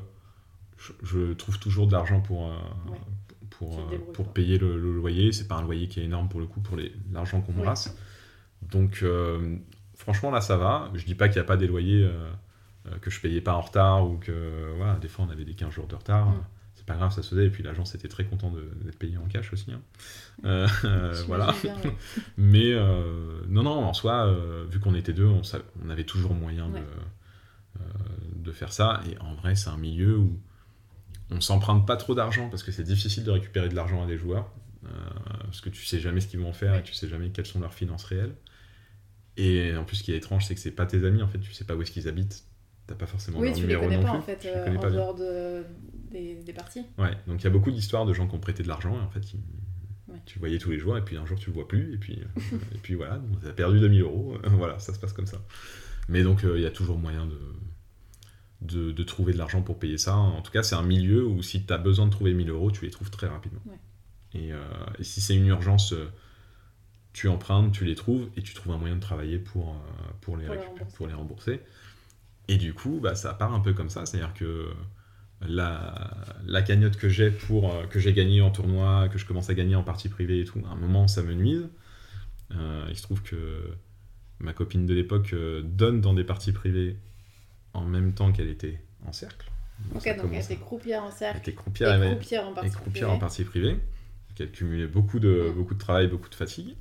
je, 0.78 0.92
je 1.02 1.34
trouve 1.34 1.58
toujours 1.58 1.88
de 1.88 1.94
l'argent 1.94 2.22
pour, 2.22 2.48
euh, 2.48 2.54
Ouais. 2.92 2.98
Pour, 3.58 3.80
euh, 3.80 3.98
pour 4.14 4.32
payer 4.34 4.58
le, 4.58 4.78
le 4.80 4.94
loyer. 4.94 5.32
C'est 5.32 5.48
pas 5.48 5.56
un 5.56 5.62
loyer 5.62 5.88
qui 5.88 6.00
est 6.00 6.04
énorme 6.06 6.30
pour 6.30 6.40
le 6.40 6.46
coup, 6.48 6.60
pour 6.62 6.78
l'argent 7.12 7.42
qu'on 7.42 7.54
Oui. 7.54 7.62
brasse. 7.62 7.96
Donc, 8.62 9.00
euh, 9.04 9.58
franchement, 9.96 10.32
là 10.32 10.42
ça 10.42 10.58
va. 10.58 10.90
Je 10.94 11.06
dis 11.06 11.16
pas 11.16 11.28
qu'il 11.28 11.36
n'y 11.38 11.42
a 11.46 11.48
pas 11.48 11.58
des 11.58 11.68
loyers 11.68 12.04
euh, 12.04 12.98
que 13.02 13.10
je 13.10 13.20
payais 13.22 13.42
pas 13.42 13.54
en 13.54 13.62
retard 13.62 14.08
ou 14.10 14.18
que, 14.18 14.74
voilà, 14.78 14.96
des 14.96 15.08
fois 15.08 15.26
on 15.28 15.32
avait 15.32 15.46
des 15.46 15.54
15 15.54 15.72
jours 15.72 15.88
de 15.88 15.96
retard. 15.96 16.28
Mm. 16.30 16.44
C'est 16.76 16.86
pas 16.86 16.96
grave, 16.96 17.12
ça 17.14 17.22
se 17.24 17.30
faisait. 17.30 17.46
Et 17.46 17.50
puis 17.50 17.64
l'agence 17.64 17.96
était 17.96 18.08
très 18.10 18.26
content 18.26 18.52
d'être 18.84 18.98
payé 18.98 19.18
en 19.18 19.26
cash 19.28 19.54
aussi. 19.54 19.72
hein. 19.72 19.82
Euh, 20.44 20.68
euh, 20.86 21.24
voilà. 21.28 21.54
bien, 21.64 21.76
ouais. 21.76 21.96
Mais 22.38 22.72
euh, 22.74 23.42
non, 23.48 23.64
non, 23.64 23.86
en 23.86 23.94
soi, 23.94 24.34
vu 24.70 24.80
qu'on 24.80 24.96
était 24.96 25.14
deux, 25.14 25.28
on, 25.28 25.90
avait 25.90 26.04
toujours 26.04 26.34
moyen 26.34 26.68
Ouais. 26.72 26.82
de, 26.82 28.44
de 28.44 28.52
faire 28.52 28.74
ça. 28.74 29.02
Et 29.10 29.18
en 29.20 29.34
vrai, 29.36 29.56
c'est 29.56 29.70
un 29.70 29.78
milieu 29.78 30.18
où 30.18 30.40
on 31.36 31.42
s'emprunte 31.42 31.86
pas 31.88 31.98
trop 31.98 32.16
d'argent 32.16 32.50
parce 32.50 32.64
que 32.64 32.72
c'est 32.72 32.84
difficile 32.84 33.24
de 33.24 33.32
récupérer 33.32 33.68
de 33.70 33.76
l'argent 33.76 34.04
à 34.04 34.08
des 34.08 34.18
joueurs. 34.18 34.52
euh, 34.86 34.90
parce 35.46 35.62
que 35.62 35.70
tu 35.70 35.86
sais 35.86 36.00
jamais 36.00 36.20
ce 36.22 36.28
qu'ils 36.28 36.40
vont 36.40 36.50
en 36.50 36.54
faire 36.54 36.76
et 36.76 36.84
tu 36.84 36.94
sais 36.94 37.08
jamais 37.08 37.30
quelles 37.30 37.46
sont 37.46 37.60
leurs 37.60 37.74
finances 37.74 38.04
réelles. 38.04 38.36
Et 39.38 39.76
en 39.76 39.84
plus, 39.84 39.98
ce 39.98 40.04
qui 40.04 40.12
est 40.14 40.18
étrange, 40.18 40.46
c'est 40.46 40.54
que 40.56 40.62
c'est 40.62 40.72
pas 40.72 40.86
tes 40.86 41.06
amis, 41.06 41.22
en 41.24 41.28
fait, 41.28 41.40
tu 41.40 41.54
sais 41.54 41.66
pas 41.66 41.76
où 41.76 41.82
est-ce 41.82 41.92
qu'ils 41.92 42.08
habitent. 42.08 42.44
t'as 42.86 42.96
pas 42.96 43.08
forcément 43.08 43.40
Oui, 43.40 43.48
leur 43.48 43.56
tu 43.56 43.62
les 43.62 43.68
numéro 43.68 43.84
connais 43.86 43.98
non 43.98 44.04
pas 44.04 44.10
plus. 44.12 44.18
en 44.20 44.22
fait, 44.22 44.44
les 44.44 44.50
euh, 44.50 44.64
connais 44.66 44.78
en 44.78 44.82
pas 44.82 44.90
bien. 44.90 44.98
dehors 45.00 45.16
de, 45.16 45.64
des, 46.12 46.36
des 46.36 46.54
parties. 46.54 46.84
Ouais, 46.98 47.18
donc 47.28 47.42
il 47.42 47.44
y 47.46 47.48
a 47.48 47.50
beaucoup 47.50 47.72
d'histoires 47.72 48.06
de 48.06 48.14
gens 48.14 48.28
qui 48.28 48.36
ont 48.36 48.40
prêté 48.40 48.62
de 48.62 48.68
l'argent 48.68 48.96
et 48.96 49.02
en 49.02 49.10
fait, 49.10 49.34
ils- 49.34 49.40
Ouais. 50.10 50.20
tu 50.26 50.36
le 50.36 50.40
voyais 50.42 50.60
tous 50.60 50.70
les 50.70 50.78
jours 50.78 50.96
et 50.98 51.02
puis 51.04 51.18
un 51.18 51.26
jour 51.26 51.40
tu 51.40 51.50
le 51.50 51.54
vois 51.56 51.68
plus 51.68 51.94
et 51.94 51.98
puis, 51.98 52.20
euh, 52.22 52.58
et 52.76 52.78
puis 52.78 52.94
voilà, 52.94 53.20
t'as 53.42 53.54
perdu 53.54 53.80
2000 53.80 54.02
euros, 54.02 54.38
voilà, 54.44 54.78
ça 54.78 54.94
se 54.94 55.00
passe 55.00 55.14
comme 55.14 55.26
ça. 55.26 55.42
Mais 56.10 56.22
donc 56.24 56.44
euh, 56.44 56.58
il 56.58 56.62
y 56.62 56.66
a 56.68 56.72
toujours 56.72 57.00
moyen 57.00 57.26
de, 57.26 57.40
de, 58.64 58.92
de 58.92 59.04
trouver 59.04 59.34
de 59.34 59.38
l'argent 59.38 59.62
pour 59.62 59.78
payer 59.80 59.98
ça. 59.98 60.16
En 60.16 60.42
tout 60.42 60.52
cas, 60.52 60.64
c'est 60.64 60.76
un 60.76 60.84
milieu 60.84 61.26
où 61.26 61.42
si 61.44 61.64
tu 61.66 61.72
as 61.74 61.78
besoin 61.78 62.06
de 62.06 62.12
trouver 62.12 62.34
1000 62.34 62.50
euros, 62.50 62.72
tu 62.72 62.86
les 62.86 62.92
trouves 62.92 63.12
très 63.12 63.28
rapidement. 63.28 63.62
Ouais. 63.66 63.78
Et, 64.34 64.52
euh, 64.54 64.58
et 65.00 65.04
si 65.04 65.22
c'est 65.22 65.36
une 65.36 65.48
urgence, 65.48 65.94
euh, 65.94 66.08
tu 67.14 67.28
empruntes, 67.28 67.72
tu 67.74 67.86
les 67.86 67.96
trouves 67.96 68.30
et 68.38 68.42
tu 68.42 68.54
trouves 68.54 68.74
un 68.74 68.78
moyen 68.78 68.96
de 68.96 69.02
travailler 69.02 69.38
pour, 69.38 69.70
euh, 69.70 70.12
pour, 70.22 70.38
les, 70.38 70.46
Pour 70.46 70.56
les 70.56 70.60
récupérer- 70.62 70.80
rembourser. 70.80 70.96
pour 70.98 71.08
les 71.08 71.14
rembourser. 71.14 71.62
Et 72.48 72.58
du 72.58 72.74
coup, 72.74 73.00
bah, 73.02 73.16
ça 73.16 73.34
part 73.34 73.54
un 73.54 73.60
peu 73.60 73.74
comme 73.74 73.90
ça, 73.90 74.06
c'est-à-dire 74.06 74.34
que 74.34 74.70
la, 75.42 76.10
la 76.46 76.62
cagnotte 76.62 76.96
que 76.98 77.10
j'ai 77.10 77.30
pour 77.30 77.74
que 77.90 78.00
j'ai 78.00 78.14
gagnée 78.14 78.42
en 78.42 78.50
tournoi, 78.52 79.10
que 79.10 79.18
je 79.18 79.26
commence 79.26 79.50
à 79.50 79.54
gagner 79.54 79.76
en 79.76 79.84
partie 79.84 80.10
privée 80.10 80.40
et 80.42 80.46
tout, 80.46 80.62
à 80.66 80.72
un 80.72 80.76
moment 80.76 81.08
ça 81.08 81.22
me 81.22 81.34
nuise. 81.34 81.68
Euh, 82.56 82.86
il 82.90 82.96
se 82.96 83.02
trouve 83.04 83.22
que 83.24 83.70
ma 84.40 84.54
copine 84.54 84.86
de 84.86 84.94
l'époque 84.94 85.36
donne 85.64 86.02
dans 86.02 86.14
des 86.14 86.24
parties 86.24 86.52
privées 86.54 86.98
en 87.74 87.84
même 87.84 88.14
temps 88.14 88.32
qu'elle 88.32 88.50
était 88.50 88.80
en 89.06 89.12
cercle. 89.12 89.50
Donc 89.90 89.98
Ok, 89.98 90.04
ça 90.04 90.14
donc 90.14 90.32
elle 90.34 90.44
était 90.44 90.56
croupière 90.58 91.04
en 91.04 91.08
elle 91.08 91.14
cercle 91.14 91.38
était 91.40 91.52
et 91.52 91.56
croupière, 91.56 92.04
et, 92.04 92.10
croupière 92.12 92.48
en 92.48 92.52
et 92.52 92.56
partie 92.56 92.70
croupière 92.72 92.92
privée. 92.92 93.16
en 93.16 93.20
partie 93.20 93.44
privée. 93.44 93.72
Donc 93.72 94.40
elle 94.40 94.52
cumulait 94.52 94.88
beaucoup 94.88 95.20
de, 95.20 95.52
beaucoup 95.56 95.74
de 95.74 95.80
travail, 95.80 96.08
beaucoup 96.08 96.30
de 96.30 96.36
fatigue. 96.36 96.76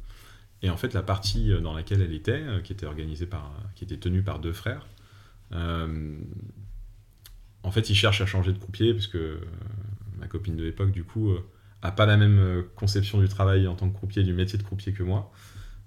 Et 0.64 0.70
en 0.70 0.76
fait, 0.76 0.94
la 0.94 1.02
partie 1.02 1.50
euh, 1.50 1.60
dans 1.60 1.74
laquelle 1.74 2.02
elle 2.02 2.14
était, 2.14 2.32
euh, 2.32 2.60
qui 2.60 2.72
était 2.72 2.86
organisée 2.86 3.26
par, 3.26 3.52
qui 3.74 3.82
était 3.82 3.96
tenue 3.96 4.22
par 4.22 4.38
deux 4.38 4.52
frères, 4.52 4.86
euh, 5.52 6.16
en 7.62 7.70
fait, 7.70 7.90
ils 7.90 7.94
cherchent 7.94 8.20
à 8.20 8.26
changer 8.26 8.52
de 8.52 8.58
croupier, 8.58 8.92
puisque 8.92 9.16
euh, 9.16 9.40
ma 10.18 10.26
copine 10.26 10.56
de 10.56 10.64
l'époque, 10.64 10.90
du 10.90 11.04
coup, 11.04 11.30
euh, 11.30 11.44
a 11.82 11.92
pas 11.92 12.06
la 12.06 12.16
même 12.16 12.38
euh, 12.38 12.62
conception 12.74 13.20
du 13.20 13.28
travail 13.28 13.66
en 13.66 13.74
tant 13.74 13.88
que 13.88 13.94
croupier, 13.94 14.22
du 14.22 14.32
métier 14.32 14.58
de 14.58 14.62
croupier 14.62 14.92
que 14.92 15.02
moi, 15.02 15.32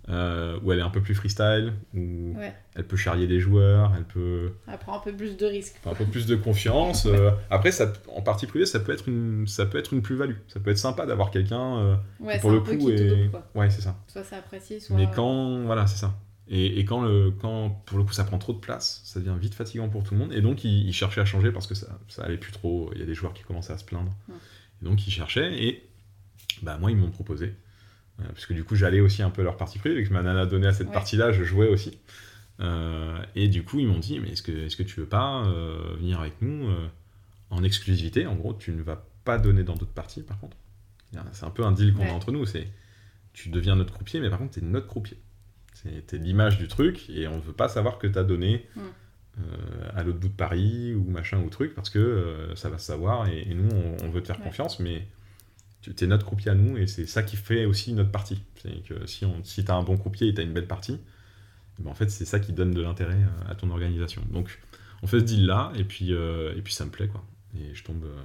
euh, 0.10 0.60
où 0.64 0.72
elle 0.72 0.80
est 0.80 0.84
un 0.84 0.90
peu 0.90 1.02
plus 1.02 1.16
freestyle, 1.16 1.74
où 1.96 2.34
Ouais, 2.38 2.54
elle 2.76 2.86
peut 2.86 2.96
charrier 2.98 3.26
des 3.28 3.40
joueurs, 3.40 3.92
elle 3.98 4.04
peut 4.04 4.52
elle 4.68 4.78
prend 4.78 4.96
un 4.98 5.00
peu 5.00 5.12
plus 5.14 5.36
de 5.36 5.46
risques. 5.46 5.76
Un 5.86 5.96
peu 5.96 6.06
plus 6.06 6.26
de 6.28 6.36
confiance. 6.36 7.06
euh, 7.08 7.32
après, 7.50 7.72
ça, 7.72 7.92
en 8.16 8.22
partie 8.22 8.46
privée, 8.46 8.66
ça 8.68 8.80
peut 8.80 8.92
être 8.94 9.08
une, 9.10 9.48
ça 9.48 9.66
peut 9.66 9.78
être 9.80 9.94
une 9.94 10.02
plus-value. 10.04 10.36
Ça 10.48 10.60
peut 10.60 10.70
être 10.72 10.78
sympa 10.78 11.06
d'avoir 11.08 11.32
quelqu'un. 11.32 11.78
euh, 11.80 11.96
Ouais, 12.20 12.40
pour 12.40 12.52
le 12.52 12.60
coup, 12.62 12.90
est- 12.92 13.10
double, 13.10 13.42
ouais, 13.56 13.70
c'est 13.72 13.82
ça. 13.82 13.96
Soit 14.08 14.24
c'est 14.24 14.36
apprécié, 14.36 14.80
soit. 14.80 14.96
Mais 14.96 15.08
quand, 15.14 15.64
voilà, 15.64 15.88
c'est 15.88 15.98
ça. 15.98 16.14
Et, 16.48 16.80
et 16.80 16.86
quand 16.86 17.02
le, 17.02 17.32
quand 17.32 17.72
pour 17.88 17.98
le 17.98 18.04
coup, 18.04 18.14
ça 18.14 18.24
prend 18.24 18.38
trop 18.38 18.54
de 18.54 18.60
place, 18.60 19.02
ça 19.06 19.20
devient 19.20 19.34
vite 19.42 19.56
fatigant 19.56 19.90
pour 19.90 20.04
tout 20.04 20.14
le 20.14 20.20
monde. 20.20 20.32
Et 20.34 20.42
donc, 20.42 20.64
ils, 20.64 20.88
ils 20.88 20.94
cherchaient 20.94 21.22
à 21.22 21.26
changer 21.26 21.52
parce 21.52 21.66
que 21.66 21.74
ça, 21.74 21.98
ça 22.08 22.24
allait 22.24 22.38
plus 22.38 22.52
trop. 22.52 22.92
Il 22.94 23.00
y 23.00 23.02
a 23.02 23.06
des 23.08 23.16
joueurs 23.16 23.34
qui 23.34 23.42
commençaient 23.42 23.74
à 23.74 23.80
se 23.80 23.86
plaindre. 23.86 24.12
Ouais. 24.30 24.36
Et 24.82 24.86
donc, 24.86 25.08
ils 25.08 25.12
cherchaient. 25.12 25.64
Et 25.64 25.90
bah, 26.62 26.78
moi, 26.80 26.92
ils 26.92 26.98
m'ont 26.98 27.10
proposé. 27.10 27.56
Euh, 28.22 28.24
parce 28.30 28.46
que 28.46 28.54
du 28.54 28.64
coup, 28.64 28.76
j'allais 28.76 29.02
aussi 29.02 29.22
un 29.24 29.30
peu 29.30 29.44
leur 29.44 29.58
partie 29.58 29.78
privée. 29.80 29.96
Vu 30.02 30.08
que 30.08 30.14
ma 30.14 30.22
nana 30.24 30.46
donnait 30.46 30.68
à 30.68 30.74
cette 30.74 30.88
Ouais. 30.88 30.94
partie-là, 30.94 31.32
je 31.32 31.44
jouais 31.44 31.68
aussi. 31.68 32.00
Euh, 32.62 33.18
et 33.36 33.48
du 33.50 33.64
coup, 33.64 33.80
ils 33.80 33.88
m'ont 33.88 34.00
dit, 34.00 34.20
mais 34.20 34.30
est-ce 34.30 34.42
que, 34.42 34.52
est-ce 34.54 34.78
que 34.78 34.84
tu 34.84 35.00
veux 35.02 35.06
pas 35.06 35.46
euh, 35.46 35.96
venir 35.98 36.20
avec 36.22 36.42
nous 36.42 36.70
euh, 36.70 36.88
en 37.50 37.64
exclusivité? 37.64 38.26
En 38.28 38.36
gros, 38.36 38.54
tu 38.54 38.72
ne 38.72 38.82
vas 38.82 39.06
pas 39.26 39.38
donner 39.38 39.64
dans 39.64 39.76
d'autres 39.76 39.92
parties, 39.92 40.22
par 40.22 40.40
contre. 40.40 40.56
C'est 41.34 41.46
un 41.46 41.50
peu 41.50 41.64
un 41.66 41.72
deal 41.72 41.94
qu'on 41.94 42.04
Ouais. 42.04 42.10
a 42.10 42.14
entre 42.14 42.32
nous. 42.32 42.46
C'est 42.46 42.68
tu 43.34 43.50
deviens 43.50 43.76
notre 43.76 43.94
croupier, 43.94 44.20
mais 44.22 44.30
par 44.30 44.40
contre, 44.40 44.54
tu 44.54 44.60
es 44.60 44.64
notre 44.64 44.88
croupier. 44.88 45.18
C'est 45.74 46.08
t'es 46.08 46.18
l'image 46.18 46.58
du 46.58 46.70
truc, 46.70 47.10
et 47.10 47.28
on 47.28 47.36
ne 47.36 47.42
veut 47.42 47.52
pas 47.54 47.68
savoir 47.68 47.98
que 48.00 48.08
tu 48.08 48.18
as 48.18 48.24
donné 48.24 48.66
Mm. 48.78 49.42
à 49.94 50.04
l'autre 50.04 50.20
bout 50.20 50.30
de 50.30 50.34
Paris, 50.34 50.94
ou 50.96 51.04
machin, 51.10 51.40
ou 51.42 51.50
truc, 51.50 51.74
parce 51.76 51.90
que 51.90 52.50
ça 52.56 52.70
va 52.70 52.78
se 52.78 52.86
savoir, 52.86 53.28
et, 53.28 53.42
et 53.42 53.54
nous, 53.54 53.70
on, 53.70 54.06
on 54.06 54.10
veut 54.10 54.22
te 54.22 54.28
faire 54.28 54.38
Ouais. 54.40 54.46
confiance, 54.46 54.80
mais 54.80 55.06
tu 55.94 56.04
es 56.04 56.08
notre 56.08 56.26
croupier 56.26 56.52
à 56.52 56.56
nous, 56.56 56.78
et 56.78 56.88
c'est 56.88 57.06
ça 57.06 57.24
qui 57.24 57.36
fait 57.36 57.66
aussi 57.66 57.94
notre 57.94 58.12
partie. 58.12 58.42
C'est 58.62 58.84
que 58.84 59.06
si, 59.06 59.26
on, 59.26 59.44
si 59.44 59.64
tu 59.66 59.72
as 59.72 59.76
un 59.76 59.84
bon 59.84 59.98
croupier 59.98 60.28
et 60.30 60.34
tu 60.34 60.42
as 60.42 60.44
une 60.44 60.54
belle 60.54 60.68
partie, 60.68 61.00
ben, 61.80 61.92
en 61.92 61.94
fait, 61.96 62.10
c'est 62.10 62.26
ça 62.26 62.40
qui 62.40 62.54
donne 62.54 62.72
de 62.72 62.82
l'intérêt 62.82 63.14
euh, 63.16 63.52
à 63.52 63.56
ton 63.56 63.70
organisation. 63.70 64.22
Donc, 64.32 64.60
on 65.04 65.08
fait 65.08 65.20
ce 65.20 65.26
deal-là, 65.26 65.72
et 65.76 65.84
puis, 65.84 66.14
euh, 66.14 66.56
et 66.58 66.62
puis 66.62 66.74
ça 66.74 66.86
me 66.86 66.92
plaît, 66.92 67.08
quoi. 67.08 67.24
Et 67.60 67.74
je 67.76 67.84
tombe... 67.84 68.04
euh, 68.06 68.24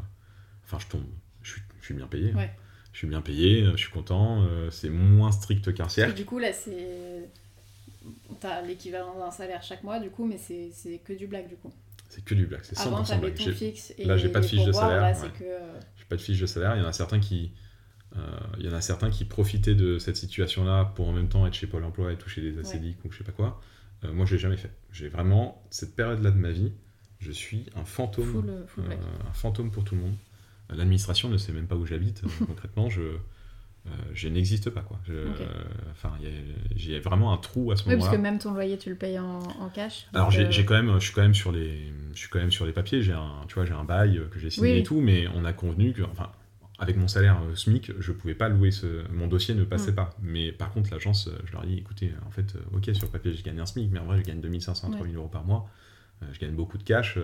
Enfin, 0.65 0.79
je 0.79 0.87
tombe... 0.87 1.05
Je 1.43 1.53
suis, 1.53 1.63
je 1.81 1.85
suis 1.87 1.95
bien 1.95 2.07
payé. 2.07 2.33
hein. 2.33 2.47
Je 2.93 2.99
suis 2.99 3.07
bien 3.07 3.21
payé, 3.23 3.63
euh, 3.63 3.73
je 3.73 3.77
suis 3.79 3.91
content, 3.91 4.43
euh, 4.43 4.71
c'est 4.71 4.91
moins 4.91 5.33
strict 5.33 5.73
qu'un 5.75 5.89
cercle. 5.89 6.15
du 6.15 6.25
coup, 6.25 6.39
là, 6.39 6.53
c'est. 6.53 7.29
T'as 8.41 8.63
l'équivalent 8.63 9.19
d'un 9.19 9.31
salaire 9.31 9.63
chaque 9.63 9.83
mois, 9.83 10.01
du 10.01 10.11
coup, 10.11 10.25
mais 10.27 10.39
c'est 10.39 10.71
c'est 10.73 10.99
que 10.99 11.13
du 11.13 11.27
black, 11.27 11.49
du 11.49 11.57
coup. 11.57 11.73
C'est 12.11 12.23
que 12.25 12.35
du 12.35 12.45
black, 12.47 12.65
c'est 12.65 12.77
100% 12.77 12.87
Avant, 12.87 13.03
t'avais 13.05 13.21
black. 13.31 13.35
ton 13.37 13.45
J'ai 13.45 13.53
fixe 13.55 13.95
et 13.97 14.05
là, 14.05 14.17
j'ai 14.19 14.29
pas 14.29 14.41
de 14.41 14.45
fiche 14.47 14.65
de 14.65 14.73
salaire, 14.73 15.01
Là, 15.01 15.09
ouais. 15.13 15.15
c'est 15.15 15.33
que. 15.33 15.45
euh, 15.45 15.81
j'ai 15.97 16.05
pas 16.05 16.17
de 16.17 16.21
fiche 16.21 16.39
de 16.41 16.47
salaire, 16.47 16.77
il 16.77 16.83
y 16.83 16.85
en 16.85 16.89
a 16.89 16.93
certains 16.93 17.21
qui... 17.21 17.53
euh, 18.17 18.21
il 18.59 18.67
y 18.67 18.69
en 18.69 18.73
a 18.75 18.81
certains 18.83 19.11
qui 19.11 19.25
profitaient 19.25 19.75
de 19.77 19.99
cette 19.99 20.17
situation-là 20.17 20.93
pour 20.97 21.09
en 21.09 21.13
même 21.13 21.29
temps 21.29 21.47
être 21.47 21.55
chez 21.55 21.67
Pôle 21.69 21.85
emploi 21.85 22.13
et 22.13 22.17
toucher 22.19 22.41
des 22.43 22.59
ACDIC 22.59 23.05
ou 23.05 23.11
je 23.13 23.19
sais 23.19 23.25
pas 23.25 23.33
quoi. 23.33 23.61
Euh, 24.05 24.13
moi, 24.13 24.27
je 24.27 24.35
l'ai 24.35 24.41
jamais 24.41 24.57
fait. 24.57 24.71
J'ai 24.93 25.09
vraiment, 25.09 25.63
cette 25.71 25.95
période-là 25.97 26.31
de 26.33 26.37
ma 26.39 26.51
vie, 26.51 26.73
je 27.21 27.31
suis 27.33 27.67
un 27.77 27.85
fantôme, 27.85 28.25
Full, 28.33 28.51
euh, 28.91 28.97
un 29.29 29.33
fantôme 29.33 29.71
pour 29.71 29.85
tout 29.85 29.95
le 29.95 30.01
monde. 30.01 30.15
L'administration 30.71 31.29
ne 31.29 31.37
sait 31.37 31.53
même 31.53 31.67
pas 31.67 31.77
où 31.77 31.85
j'habite. 31.87 32.23
concrètement, 32.47 32.89
je, 32.91 33.03
euh, 33.87 33.91
je 34.15 34.29
n'existe 34.29 34.71
pas. 34.71 34.83
quoi. 34.83 34.99
Euh, 35.11 35.29
Enfin, 35.91 36.13
il 36.21 36.27
y 36.27 36.29
a- 36.29 36.41
j'ai 36.77 36.99
vraiment 37.01 37.33
un 37.33 37.37
trou 37.39 37.71
à 37.73 37.77
ce 37.77 37.83
Oui, 37.83 37.91
parce 37.95 37.99
moment-là. 38.05 38.17
que 38.17 38.23
même 38.23 38.39
ton 38.39 38.53
loyer, 38.53 38.79
tu 38.79 38.89
le 38.91 38.97
payes 38.97 39.19
en, 39.19 39.39
en 39.39 39.69
cash. 39.69 40.07
Alors 40.15 40.31
j'ai 40.31 40.47
euh, 40.47 40.51
j'ai 40.51 40.65
quand 40.65 40.75
même, 40.75 40.95
je 40.99 41.05
suis 41.05 41.13
quand 41.15 41.23
même 41.23 41.35
sur 41.35 41.53
les, 41.53 41.93
je 42.15 42.19
suis 42.19 42.29
quand 42.29 42.39
même 42.39 42.51
sur 42.53 42.67
les 42.67 42.73
papiers. 42.73 43.03
J'ai 43.03 43.13
un, 43.13 43.45
tu 43.49 43.55
vois, 43.55 43.65
j'ai 43.65 43.73
un 43.75 43.85
bail 43.85 44.21
que 44.31 44.39
j'ai 44.39 44.51
signé 44.51 44.73
Oui, 44.75 44.79
et 44.79 44.83
tout, 44.83 45.01
mais 45.01 45.27
on 45.35 45.45
a 45.45 45.53
convenu 45.53 45.93
que, 45.93 46.03
enfin, 46.03 46.31
avec 46.79 46.97
mon 46.97 47.09
salaire 47.09 47.39
SMIC, 47.55 47.93
je 47.99 48.13
pouvais 48.13 48.35
pas 48.35 48.49
louer 48.49 48.71
ce, 48.71 49.07
mon 49.13 49.27
dossier 49.27 49.55
ne 49.55 49.65
passait 49.65 49.93
Mm. 49.93 49.97
pas. 49.97 50.17
Mais 50.23 50.53
par 50.53 50.71
contre, 50.73 50.91
l'agence, 50.91 51.29
je 51.45 51.53
leur 51.53 51.65
dis, 51.67 51.77
écoutez, 51.77 52.13
en 52.27 52.31
fait, 52.31 52.55
ok, 52.73 52.91
sur 52.95 53.07
le 53.07 53.13
papier, 53.13 53.35
je 53.35 53.43
gagne 53.43 53.61
un 53.61 53.67
SMIC, 53.67 53.91
mais 53.93 53.99
en 53.99 54.07
vrai, 54.07 54.19
je 54.19 54.23
gagne 54.25 54.41
2500, 54.41 54.89
Ouais. 54.89 54.97
3000 54.97 55.17
euros 55.17 55.29
par 55.29 55.45
mois. 55.45 55.69
Je 56.33 56.39
gagne 56.39 56.53
beaucoup 56.55 56.79
de 56.79 56.83
cash. 56.83 57.19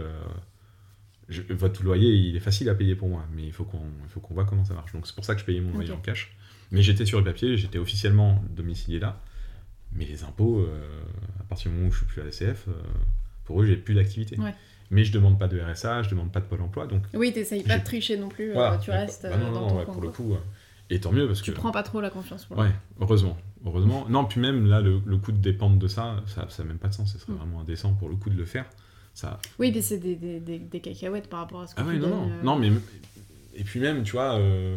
je- 1.29 1.43
votre 1.55 1.83
loyer, 1.83 2.11
il 2.15 2.37
est 2.37 2.41
facile 2.41 2.69
à 2.69 2.75
payer 2.75 2.95
pour 2.95 3.09
moi, 3.09 3.25
mais 3.35 3.45
il 3.45 3.53
faut 3.53 3.65
qu'on, 3.65 3.81
qu'on 4.21 4.35
voit 4.35 4.45
comment 4.45 4.65
ça 4.65 4.75
marche. 4.75 4.93
Donc 4.93 5.07
c'est 5.07 5.15
pour 5.15 5.25
ça 5.25 5.35
que 5.35 5.41
je 5.41 5.45
payais 5.47 5.61
mon 5.61 5.73
loyer 5.73 5.91
en 5.93 5.99
cash. 5.99 6.37
Mais 6.73 6.83
j'étais 6.83 7.07
sur 7.07 7.19
le 7.19 7.25
papier, 7.25 7.57
j'étais 7.57 7.79
officiellement 7.79 8.43
domicilié 8.51 8.99
là. 8.99 9.21
Mais 9.93 10.05
les 10.05 10.25
impôts, 10.25 10.61
euh, 10.61 11.03
à 11.41 11.45
partir 11.45 11.71
du 11.71 11.77
moment 11.77 11.89
où 11.89 11.93
je 11.93 11.99
suis 11.99 12.07
plus 12.07 12.21
à 12.21 12.25
la 12.25 12.31
CF, 12.31 12.67
euh, 12.69 12.73
pour 13.45 13.63
eux, 13.63 13.67
j'ai 13.67 13.77
plus 13.77 13.95
d'activité. 13.95 14.39
Ouais. 14.39 14.55
Mais 14.91 15.05
je 15.05 15.13
demande 15.13 15.39
pas 15.39 15.49
de 15.49 15.59
RSA, 15.61 16.03
je 16.03 16.11
demande 16.11 16.31
pas 16.33 16.41
de 16.41 16.45
Pôle 16.45 16.61
emploi, 16.61 16.87
donc 16.87 17.03
Oui, 17.15 17.33
t'essayes 17.33 17.63
pas 17.63 17.79
de 17.79 17.85
tricher 17.85 18.17
non 18.17 18.29
plus, 18.29 18.51
euh, 18.51 18.55
voilà. 18.55 18.79
tu 18.79 18.91
restes 18.91 19.23
bah 19.29 19.37
non, 19.37 19.47
non, 19.47 19.53
dans 19.53 19.61
non, 19.63 19.69
ton 19.69 19.79
ouais, 19.79 19.85
pour 19.85 20.01
le 20.03 20.09
coup. 20.11 20.37
Et 20.91 21.01
tant 21.01 21.11
mieux 21.13 21.27
parce 21.27 21.43
Tu 21.43 21.51
que. 21.51 21.57
prends 21.57 21.73
pas 21.73 21.83
trop 21.83 22.01
la 22.01 22.11
confiance 22.11 22.47
Ouais, 22.51 22.71
heureusement, 23.01 23.37
heureusement. 23.65 24.07
Non, 24.09 24.25
puis 24.27 24.39
même 24.41 24.67
là, 24.69 24.81
le, 24.81 25.01
le 25.05 25.17
coût 25.17 25.33
de 25.33 25.39
dépendre 25.39 25.79
de 25.79 25.89
ça, 25.89 26.23
ça, 26.27 26.47
ça 26.49 26.63
n'a 26.63 26.69
même 26.69 26.79
pas 26.79 26.87
de 26.89 26.95
sens. 26.95 27.13
Ce 27.13 27.19
serait 27.19 27.33
Mm. 27.33 27.37
vraiment 27.37 27.61
indécent 27.63 27.93
pour 27.95 28.09
le 28.09 28.15
coup 28.17 28.31
de 28.31 28.37
le 28.37 28.45
faire. 28.45 28.67
Ça, 29.15 29.41
Oui, 29.59 29.73
mais 29.75 29.81
c'est 29.81 29.99
des, 29.99 30.15
des, 30.15 30.39
des, 30.41 30.59
des 30.61 30.81
cacahuètes 30.81 31.29
par 31.29 31.41
rapport 31.41 31.63
à 31.63 31.67
ce 31.67 31.75
que 31.75 31.81
Ah 31.81 31.85
tu 31.85 31.91
ouais, 31.91 31.99
non, 31.99 32.09
gagnes, 32.11 32.29
non. 32.29 32.31
euh, 32.35 32.43
Non, 32.45 32.57
mais. 32.57 32.71
Et 33.57 33.65
puis 33.65 33.81
même, 33.81 34.03
tu 34.05 34.13
vois. 34.13 34.35
euh, 34.39 34.77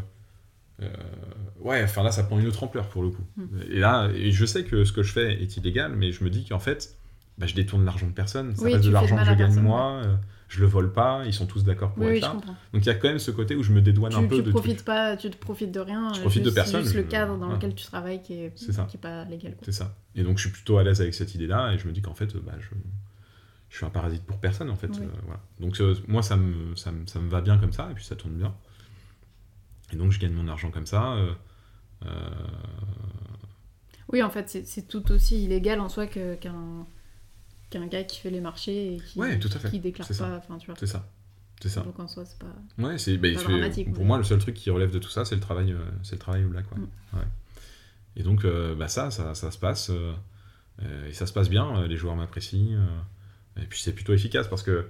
ouais, 1.59 1.83
enfin 1.83 2.03
là, 2.03 2.11
ça 2.11 2.23
prend 2.23 2.39
une 2.39 2.47
autre 2.47 2.63
ampleur 2.63 2.87
pour 2.89 3.03
le 3.03 3.09
coup. 3.09 3.23
Hmm. 3.37 3.45
Et 3.71 3.79
là, 3.79 4.09
et 4.13 4.31
je 4.31 4.45
sais 4.45 4.63
que 4.63 4.83
ce 4.85 4.91
que 4.91 5.03
je 5.03 5.11
fais 5.11 5.41
est 5.41 5.57
illégal, 5.57 5.93
mais 5.95 6.11
je 6.11 6.23
me 6.23 6.29
dis 6.29 6.45
qu'en 6.45 6.59
fait, 6.59 6.95
bah, 7.37 7.45
je 7.47 7.55
détourne 7.55 7.85
l'argent 7.85 8.07
de 8.07 8.11
personne. 8.13 8.55
Ça 8.55 8.63
Oui, 8.65 8.73
reste 8.73 8.85
de 8.85 8.91
l'argent 8.91 9.15
de 9.15 9.21
que 9.21 9.27
je 9.29 9.33
gagne 9.33 9.59
moi. 9.59 10.01
euh, 10.03 10.15
je 10.47 10.61
le 10.61 10.65
vole 10.65 10.91
pas, 10.91 11.21
ils 11.27 11.33
sont 11.33 11.45
tous 11.45 11.63
d'accord 11.63 11.93
pour 11.93 12.03
Oui, 12.05 12.09
être 12.09 12.13
oui, 12.15 12.19
je 12.21 12.25
là. 12.25 12.31
comprends. 12.31 12.55
Donc 12.73 12.83
il 12.83 12.87
y 12.87 12.89
a 12.89 12.95
quand 12.95 13.07
même 13.07 13.19
ce 13.19 13.29
côté 13.29 13.55
où 13.55 13.61
je 13.61 13.71
me 13.71 13.81
dédouane 13.81 14.13
un 14.15 14.23
peu 14.23 14.37
tu 14.37 14.41
de 14.43 14.49
profites 14.49 14.77
trucs. 14.77 14.85
pas, 14.85 15.15
tu 15.15 15.29
te 15.29 15.37
profites 15.37 15.71
de 15.71 15.79
rien. 15.79 16.11
Je 16.13 16.17
euh, 16.17 16.21
profite 16.23 16.41
de 16.41 16.45
juste- 16.45 16.55
personne, 16.55 16.81
Juste 16.81 16.95
le 16.95 17.03
cadre 17.03 17.37
dans 17.37 17.51
lequel 17.51 17.75
tu 17.75 17.85
travailles 17.85 18.23
qui 18.23 18.33
est, 18.33 18.57
ça. 18.57 18.85
qui 18.85 18.97
est 18.97 18.99
pas 18.99 19.25
légal. 19.25 19.55
C'est 19.61 19.71
ça. 19.71 19.95
Et 20.15 20.23
donc 20.23 20.37
je 20.37 20.43
suis 20.45 20.51
plutôt 20.51 20.79
à 20.79 20.83
l'aise 20.83 21.01
avec 21.01 21.13
cette 21.13 21.35
idée-là 21.35 21.73
et 21.73 21.77
je 21.77 21.87
me 21.87 21.91
dis 21.93 22.01
qu'en 22.01 22.15
fait, 22.15 22.35
bah, 22.37 22.53
je, 22.59 22.69
je 23.69 23.77
suis 23.77 23.85
un 23.85 23.91
parasite 23.91 24.23
pour 24.23 24.37
personne 24.39 24.71
en 24.71 24.75
fait. 24.75 24.87
Euh, 24.87 25.05
voilà. 25.25 25.39
Donc 25.59 25.79
euh, 25.81 25.93
moi, 26.07 26.23
ça 26.23 26.35
me, 26.35 26.75
ça, 26.75 26.91
me, 26.91 27.05
ça 27.05 27.19
me 27.19 27.29
va 27.29 27.41
bien 27.41 27.59
comme 27.59 27.71
ça 27.73 27.87
et 27.91 27.93
puis 27.93 28.03
ça 28.03 28.15
tourne 28.15 28.33
bien. 28.33 28.55
Et 29.91 29.95
donc 29.95 30.11
je 30.11 30.19
gagne 30.19 30.33
mon 30.33 30.47
argent 30.47 30.71
comme 30.71 30.85
ça. 30.85 31.13
euh, 31.13 31.33
euh, 32.05 32.29
Oui, 34.11 34.23
en 34.23 34.29
fait, 34.29 34.49
c'est- 34.65 34.87
tout 34.87 35.11
aussi 35.11 35.43
illégal 35.43 35.79
en 35.79 35.89
soi 35.89 36.07
qu'un 36.07 36.85
qu'un 37.69 37.85
gars 37.85 38.03
qui 38.03 38.19
fait 38.19 38.31
les 38.31 38.41
marchés 38.41 38.95
et 38.95 38.97
qui, 38.99 39.19
Ouais, 39.19 39.37
tout 39.37 39.49
à 39.53 39.59
fait. 39.59 39.69
qui 39.69 39.79
déclare 39.79 40.07
C'est 40.07 40.15
ça. 40.15 40.41
pas. 40.47 40.57
C'est 40.79 40.87
ça. 40.87 41.07
C'est 41.61 41.69
ça. 41.69 41.81
Donc 41.81 41.99
en 41.99 42.07
soi, 42.07 42.25
c'est 42.25 42.39
pas. 42.39 42.47
Ouais, 42.79 42.97
c'est 42.97 43.17
bah, 43.17 43.27
pour 43.93 44.05
moi 44.05 44.17
le 44.17 44.23
seul 44.23 44.39
truc 44.39 44.55
qui 44.55 44.69
relève 44.71 44.89
de 44.91 44.97
tout 44.97 45.09
ça, 45.09 45.23
c'est 45.25 45.35
le 45.35 45.41
travail, 45.41 45.73
euh, 45.73 45.77
c'est 46.01 46.15
le 46.15 46.19
travail 46.19 46.45
au 46.45 46.49
black. 46.49 46.65
Ouais. 46.71 46.79
Mm. 46.79 47.17
Ouais. 47.17 47.25
Et 48.15 48.23
donc 48.23 48.43
euh, 48.45 48.73
bah, 48.75 48.87
ça, 48.87 49.11
ça, 49.11 49.35
ça 49.35 49.51
se 49.51 49.59
passe 49.59 49.91
euh, 49.91 50.13
et 51.07 51.13
ça 51.13 51.27
se 51.27 51.33
passe 51.33 51.49
bien. 51.49 51.85
les 51.85 51.97
joueurs 51.97 52.15
m'apprécient 52.15 52.79
et 53.57 53.65
puis 53.65 53.79
c'est 53.81 53.93
plutôt 53.93 54.13
efficace 54.13 54.47
parce 54.47 54.63
que 54.63 54.87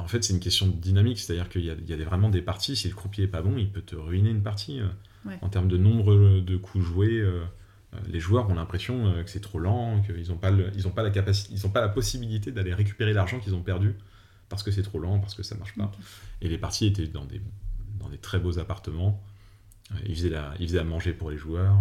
en 0.00 0.08
fait 0.08 0.22
c'est 0.24 0.32
une 0.32 0.40
question 0.40 0.66
de 0.66 0.72
dynamique, 0.72 1.18
c'est-à-dire 1.18 1.48
qu'il 1.48 1.64
y 1.64 1.70
a, 1.70 1.74
il 1.74 1.88
y 1.88 1.92
a 1.92 1.96
des- 1.96 2.04
vraiment 2.04 2.28
des 2.28 2.42
parties. 2.42 2.76
Si 2.76 2.88
le 2.88 2.94
croupier 2.94 3.24
est 3.24 3.28
pas 3.28 3.42
bon, 3.42 3.56
il 3.56 3.70
peut 3.70 3.82
te 3.82 3.96
ruiner 3.96 4.30
une 4.30 4.42
partie 4.42 4.80
euh, 4.80 4.86
Ouais. 5.26 5.38
en 5.42 5.48
termes 5.50 5.68
de 5.68 5.76
nombre 5.76 6.40
de 6.40 6.56
coups 6.56 6.84
joués. 6.84 7.20
euh, 7.20 7.42
euh, 7.92 7.98
les 8.08 8.20
joueurs 8.20 8.48
ont 8.48 8.54
l'impression 8.54 9.12
que 9.24 9.30
c'est 9.30 9.40
trop 9.40 9.58
lent, 9.58 10.00
qu'ils 10.02 10.28
n'ont 10.30 10.36
pas, 10.38 10.50
le- 10.50 10.70
ils 10.76 10.86
ont 10.88 10.92
pas 10.92 11.02
la 11.02 11.10
capacité, 11.10 11.52
ils 11.52 11.66
ont 11.66 11.70
pas 11.70 11.80
la 11.80 11.88
possibilité 11.90 12.52
d'aller 12.52 12.72
récupérer 12.72 13.12
l'argent 13.12 13.38
qu'ils 13.40 13.54
ont 13.54 13.62
perdu 13.62 13.94
parce 14.48 14.62
que 14.62 14.70
c'est 14.70 14.82
trop 14.82 14.98
lent, 14.98 15.18
parce 15.18 15.34
que 15.34 15.42
ça 15.42 15.56
marche 15.56 15.74
pas. 15.76 15.90
Et 16.40 16.48
les 16.48 16.56
parties 16.58 16.86
étaient 16.86 17.06
dans 17.06 17.24
des, 17.24 17.40
dans 17.98 18.08
des 18.08 18.16
très 18.18 18.38
beaux 18.38 18.58
appartements. 18.58 19.20
Ils 20.06 20.14
faisaient, 20.14 20.30
la, 20.30 20.54
ils 20.60 20.68
faisaient 20.68 20.78
à 20.78 20.84
manger 20.84 21.12
pour 21.12 21.30
les 21.30 21.36
joueurs. 21.36 21.76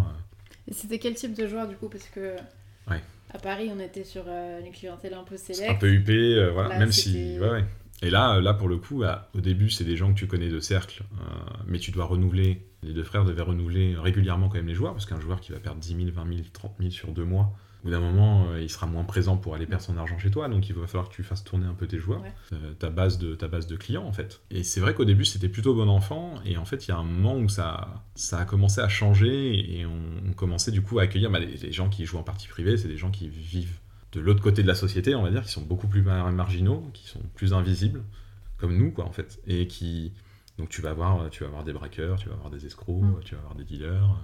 Et 0.67 0.73
c'était 0.73 0.99
quel 0.99 1.13
type 1.13 1.33
de 1.35 1.47
joueur 1.47 1.67
du 1.67 1.75
coup 1.75 1.89
Parce 1.89 2.07
que 2.09 2.35
Ouais. 2.89 3.01
à 3.33 3.37
Paris, 3.37 3.69
on 3.71 3.79
était 3.79 4.03
sur 4.03 4.23
euh, 4.27 4.59
une 4.65 4.71
clientèle 4.71 5.13
un 5.13 5.23
peu 5.23 5.37
C'est 5.37 5.53
sélect. 5.53 5.71
un 5.71 5.75
peu 5.75 5.91
huppé, 5.93 6.35
euh, 6.35 6.51
voilà, 6.51 6.69
Là, 6.69 6.79
même 6.79 6.91
si. 6.91 7.11
c'était- 7.13 7.39
Ouais, 7.39 7.49
ouais. 7.51 7.65
Et 8.01 8.09
là, 8.09 8.35
euh, 8.35 8.41
là, 8.41 8.53
pour 8.53 8.69
le 8.69 8.77
coup, 8.77 9.03
à- 9.03 9.27
au 9.35 9.41
début, 9.41 9.69
c'est 9.69 9.83
des 9.83 9.97
gens 9.97 10.13
que 10.13 10.17
tu 10.17 10.27
connais 10.27 10.49
de 10.49 10.59
cercle, 10.59 11.03
euh, 11.19 11.25
mais 11.67 11.79
tu 11.79 11.91
dois 11.91 12.05
renouveler. 12.05 12.65
Les 12.81 12.93
deux 12.93 13.03
frères 13.03 13.25
devaient 13.25 13.41
renouveler 13.41 13.95
régulièrement 13.97 14.47
quand 14.47 14.55
même 14.55 14.67
les 14.67 14.73
joueurs, 14.75 14.93
parce 14.93 15.05
qu'un 15.05 15.19
joueur 15.19 15.41
qui 15.41 15.51
va 15.51 15.59
perdre 15.59 15.79
10 15.81 15.95
000, 15.95 16.09
20 16.13 16.25
000, 16.27 16.39
30 16.53 16.75
000 16.79 16.91
sur 16.91 17.11
deux 17.11 17.25
mois, 17.25 17.53
au 17.81 17.85
bout 17.85 17.91
d'un 17.91 17.99
moment, 17.99 18.45
euh, 18.51 18.61
il 18.61 18.69
sera 18.69 18.87
moins 18.87 19.03
présent 19.03 19.35
pour 19.37 19.53
aller 19.55 19.65
perdre 19.65 19.83
son 19.83 19.97
argent 19.97 20.17
chez 20.17 20.31
toi, 20.31 20.47
donc 20.47 20.67
il 20.69 20.75
va 20.75 20.87
falloir 20.87 21.09
que 21.09 21.13
tu 21.15 21.23
fasses 21.23 21.43
tourner 21.43 21.65
un 21.65 21.73
peu 21.73 21.87
tes 21.87 21.97
joueurs, 21.99 22.21
Ouais. 22.21 22.33
euh, 22.53 22.73
ta, 22.73 22.89
base 22.89 23.17
de, 23.17 23.35
ta 23.35 23.47
base 23.49 23.67
de 23.67 23.75
clients 23.75 24.05
en 24.05 24.11
fait. 24.13 24.41
Et 24.49 24.63
c'est 24.63 24.79
vrai 24.79 24.93
qu'au 24.93 25.05
début, 25.05 25.25
c'était 25.25 25.49
plutôt 25.49 25.73
bon 25.75 25.89
enfant, 25.89 26.35
et 26.45 26.57
en 26.57 26.63
fait, 26.65 26.87
il 26.87 26.91
y 26.91 26.93
a 26.93 26.97
un 26.97 27.03
moment 27.03 27.35
où 27.37 27.49
ça, 27.49 28.03
ça 28.15 28.39
a 28.39 28.45
commencé 28.45 28.79
à 28.79 28.87
changer, 28.87 29.77
et 29.79 29.85
on, 29.85 30.29
on 30.29 30.31
commençait 30.33 30.71
du 30.71 30.81
coup 30.81 30.99
à 30.99 31.03
accueillir 31.03 31.31
bah, 31.31 31.39
les, 31.39 31.57
les 31.57 31.71
gens 31.73 31.89
qui 31.89 32.05
jouent 32.05 32.17
en 32.19 32.23
partie 32.23 32.47
privée, 32.47 32.77
c'est 32.77 32.87
des 32.87 32.97
gens 32.97 33.11
qui 33.11 33.27
vivent 33.29 33.77
de 34.13 34.19
l'autre 34.19 34.41
côté 34.41 34.63
de 34.63 34.67
la 34.67 34.75
société, 34.75 35.13
on 35.15 35.21
va 35.23 35.29
dire, 35.31 35.43
qui 35.43 35.51
sont 35.51 35.61
beaucoup 35.61 35.87
plus 35.87 36.01
mar- 36.01 36.31
marginaux, 36.31 36.89
qui 36.93 37.07
sont 37.07 37.21
plus 37.35 37.53
invisibles, 37.53 38.01
comme 38.57 38.75
nous, 38.77 38.91
quoi, 38.91 39.05
en 39.05 39.11
fait. 39.11 39.39
Et 39.47 39.67
qui. 39.67 40.11
Donc, 40.57 40.69
tu 40.69 40.81
vas 40.81 40.89
avoir, 40.89 41.29
tu 41.29 41.43
vas 41.43 41.47
avoir 41.49 41.63
des 41.63 41.73
braqueurs, 41.73 42.17
tu 42.17 42.27
vas 42.29 42.35
avoir 42.35 42.49
des 42.49 42.65
escrocs, 42.65 43.01
Mm. 43.03 43.19
tu 43.23 43.35
vas 43.35 43.41
avoir 43.41 43.55
des 43.55 43.63
dealers, 43.63 44.17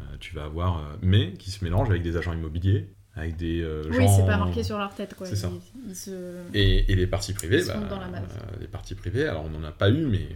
euh, 0.00 0.02
tu 0.20 0.34
vas 0.34 0.44
avoir. 0.44 0.78
euh, 0.78 0.96
mais 1.02 1.32
qui 1.34 1.50
se 1.50 1.64
mélangent 1.64 1.90
avec 1.90 2.02
des 2.02 2.16
agents 2.16 2.32
immobiliers, 2.34 2.92
avec 3.14 3.36
des 3.36 3.60
euh, 3.62 3.84
Oui, 3.90 3.96
gens. 3.96 4.08
c'est 4.08 4.26
pas 4.26 4.36
marqué 4.36 4.62
sur 4.64 4.76
leur 4.78 4.92
tête 4.94 5.14
quoi. 5.14 5.26
C'est 5.26 5.36
ça. 5.36 5.50
Ils, 5.50 5.90
ils 5.90 5.96
se... 5.96 6.10
Et, 6.52 6.90
et 6.92 6.96
les 6.96 7.06
parties 7.06 7.32
privées, 7.32 7.62
bah, 7.66 7.78
dans 7.88 8.00
la 8.00 8.06
euh, 8.08 8.20
les 8.60 8.66
parties 8.66 8.94
privées, 8.96 9.26
alors 9.28 9.44
on 9.44 9.50
n'en 9.50 9.62
a 9.64 9.70
pas 9.72 9.88
eu, 9.90 10.04
mais 10.06 10.28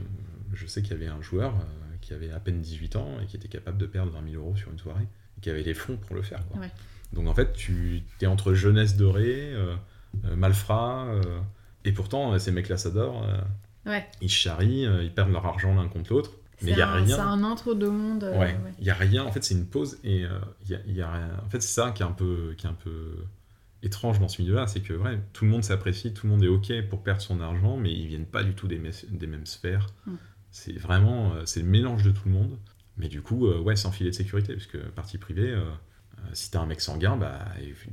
je 0.54 0.66
sais 0.66 0.80
qu'il 0.82 0.92
y 0.92 0.94
avait 0.94 1.08
un 1.08 1.20
joueur 1.20 1.52
euh, 1.56 1.64
qui 2.00 2.14
avait 2.14 2.30
à 2.30 2.38
peine 2.40 2.60
18 2.60 2.96
ans 2.96 3.08
et 3.22 3.26
qui 3.26 3.36
était 3.36 3.48
capable 3.48 3.76
de 3.78 3.86
perdre 3.86 4.12
20 4.12 4.30
000 4.30 4.42
euros 4.42 4.56
sur 4.56 4.70
une 4.70 4.78
soirée, 4.78 5.06
qui 5.40 5.50
avait 5.50 5.62
les 5.62 5.74
fonds 5.74 5.96
pour 5.96 6.14
le 6.16 6.22
faire. 6.22 6.46
Quoi. 6.48 6.60
Ouais. 6.60 6.70
Donc 7.12 7.26
en 7.28 7.34
fait, 7.34 7.52
tu 7.52 8.02
es 8.20 8.26
entre 8.26 8.52
jeunesse 8.54 8.96
dorée, 8.96 9.52
euh, 9.54 9.74
euh, 10.24 10.36
malfrats, 10.36 11.06
euh, 11.06 11.22
et 11.84 11.92
pourtant, 11.92 12.32
euh, 12.34 12.38
ces 12.38 12.50
mecs-là 12.52 12.76
s'adorent, 12.76 13.24
euh, 13.24 13.40
Ouais. 13.90 14.06
ils 14.20 14.28
charrient, 14.30 14.86
ils 15.02 15.12
perdent 15.12 15.32
leur 15.32 15.46
argent 15.46 15.74
l'un 15.74 15.88
contre 15.88 16.12
l'autre, 16.12 16.32
mais 16.62 16.70
il 16.72 16.74
C'est 16.74 16.76
n'y 16.76 16.82
a 16.82 16.88
un- 16.90 16.94
rien. 17.04 17.16
C'est 17.16 17.22
un 17.22 17.42
entre-deux-mondes. 17.44 18.24
euh, 18.24 18.32
Ouais, 18.32 18.52
ouais. 18.62 18.72
il 18.78 18.84
y 18.84 18.90
a 18.90 18.94
rien. 18.94 19.24
En 19.24 19.32
fait, 19.32 19.42
c'est 19.44 19.54
une 19.54 19.66
pause 19.66 19.98
et 20.04 20.26
il 20.64 20.70
y 20.70 20.74
a, 20.74 20.78
il 20.86 20.94
y 20.94 21.00
a 21.02 21.10
rien. 21.10 21.30
En 21.46 21.48
fait, 21.48 21.60
c'est 21.62 21.72
ça 21.80 21.92
qui 21.92 22.02
est 22.02 22.06
un 22.06 22.12
peu, 22.12 22.54
qui 22.58 22.66
est 22.66 22.70
un 22.70 22.74
peu 22.74 23.14
étrange 23.82 24.18
dans 24.18 24.28
ce 24.28 24.42
milieu-là, 24.42 24.66
c'est 24.66 24.80
que 24.80 24.92
ouais, 24.92 25.18
tout 25.32 25.44
le 25.44 25.50
monde 25.52 25.62
s'apprécie, 25.62 26.12
tout 26.12 26.26
le 26.26 26.32
monde 26.32 26.42
est 26.42 26.48
ok 26.48 26.72
pour 26.90 27.02
perdre 27.02 27.22
son 27.22 27.40
argent, 27.40 27.76
mais 27.76 27.92
ils 27.92 28.08
viennent 28.08 28.26
pas 28.26 28.42
du 28.42 28.52
tout 28.54 28.66
des, 28.66 28.78
mes- 28.78 28.90
des 29.10 29.26
mêmes 29.28 29.46
sphères. 29.46 29.86
Mm. 30.06 30.12
C'est 30.50 30.72
vraiment, 30.78 31.32
c'est 31.46 31.60
le 31.62 31.68
mélange 31.68 32.02
de 32.02 32.10
tout 32.10 32.22
le 32.26 32.32
monde. 32.32 32.58
Mais 32.98 33.08
du 33.08 33.22
coup, 33.22 33.46
euh, 33.46 33.60
ouais, 33.60 33.76
sans 33.76 33.92
filet 33.92 34.10
de 34.10 34.14
sécurité, 34.14 34.54
parce 34.54 34.66
que 34.66 34.78
partie 34.78 35.18
privée, 35.18 35.50
euh, 35.50 35.60
euh, 35.60 36.22
si 36.32 36.50
t'as 36.50 36.60
un 36.60 36.66
mec 36.66 36.80
sanguin, 36.80 37.16
bah 37.16 37.38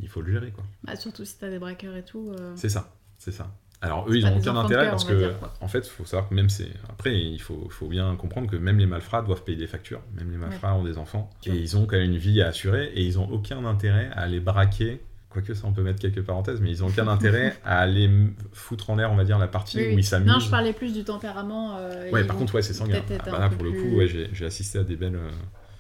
il 0.02 0.08
faut 0.08 0.22
le 0.22 0.32
gérer, 0.32 0.52
quoi. 0.52 0.64
Bah, 0.84 0.96
surtout 0.96 1.26
si 1.26 1.38
t'as 1.38 1.50
des 1.50 1.60
braqueurs 1.60 1.96
et 1.96 2.04
tout. 2.04 2.34
C'est 2.56 2.70
ça, 2.70 2.94
c'est 3.18 3.32
ça. 3.32 3.52
Alors 3.82 4.10
eux, 4.10 4.16
ils 4.16 4.24
pas 4.24 4.30
ont 4.30 4.40
des 4.40 4.50
aucun 4.50 4.58
intérêt 4.58 4.90
parce 4.90 5.06
que, 5.06 5.14
dire, 5.14 5.36
en 5.62 5.68
fait, 5.68 5.80
il 5.80 5.90
faut 5.90 6.06
savoir 6.06 6.30
que 6.30 6.34
même 6.34 6.50
c'est. 6.50 6.72
Après, 6.90 7.16
il 7.16 7.40
faut, 7.40 7.68
faut 7.70 7.88
bien 7.88 8.16
comprendre 8.16 8.50
que 8.50 8.56
même 8.56 8.80
les 8.80 8.88
malfrats 8.88 9.22
doivent 9.22 9.44
payer 9.44 9.58
des 9.58 9.68
factures. 9.68 10.02
Même 10.16 10.32
les 10.32 10.38
malfrats 10.38 10.76
ont 10.76 10.84
des 10.84 10.98
enfants. 10.98 11.30
Et 11.46 11.52
ils 11.52 11.78
ont 11.78 11.86
quand 11.86 11.98
même 11.98 12.12
une 12.12 12.18
vie 12.18 12.42
à 12.42 12.48
assurer 12.48 12.92
et 12.96 13.04
ils 13.04 13.20
ont 13.20 13.30
aucun 13.30 13.64
intérêt 13.66 14.10
à 14.14 14.28
les 14.28 14.40
braquer. 14.40 15.02
Quoique 15.36 15.54
ça, 15.54 15.68
on 15.68 15.74
peut 15.74 15.84
mettre 15.84 16.00
quelques 16.00 16.22
parenthèses, 16.24 16.62
mais 16.62 16.72
ils 16.72 16.82
ont 16.82 16.88
aucun 16.88 17.10
intérêt 17.10 17.58
à 17.66 17.80
aller 17.80 18.10
foutre 18.54 18.90
en 18.90 18.96
l'air, 18.96 19.12
on 19.12 19.18
va 19.18 19.26
dire, 19.26 19.38
la 19.38 19.50
partie 19.50 19.78
oui, 19.80 19.94
où 19.94 19.98
ils 20.00 20.04
s'amusent. 20.06 20.32
Non, 20.32 20.40
je 20.40 20.50
parlais 20.50 20.72
plus 20.72 20.94
du 20.94 21.04
tempérament. 21.04 21.76
euh, 21.78 22.10
Ouais, 22.10 22.24
par 22.24 22.38
contre, 22.38 22.56
ouais, 22.56 22.62
c'est 22.62 22.72
sanguin. 22.74 23.02
Ah, 23.20 23.30
bah 23.32 23.40
là, 23.40 23.50
pour 23.50 23.66
le 23.66 23.72
plus- 23.72 23.82
coup, 23.82 23.96
ouais, 23.98 24.08
j'ai 24.32 24.46
assisté 24.46 24.80
à 24.80 24.84
des 24.86 24.96
belles. 24.96 25.18
euh, 25.18 25.30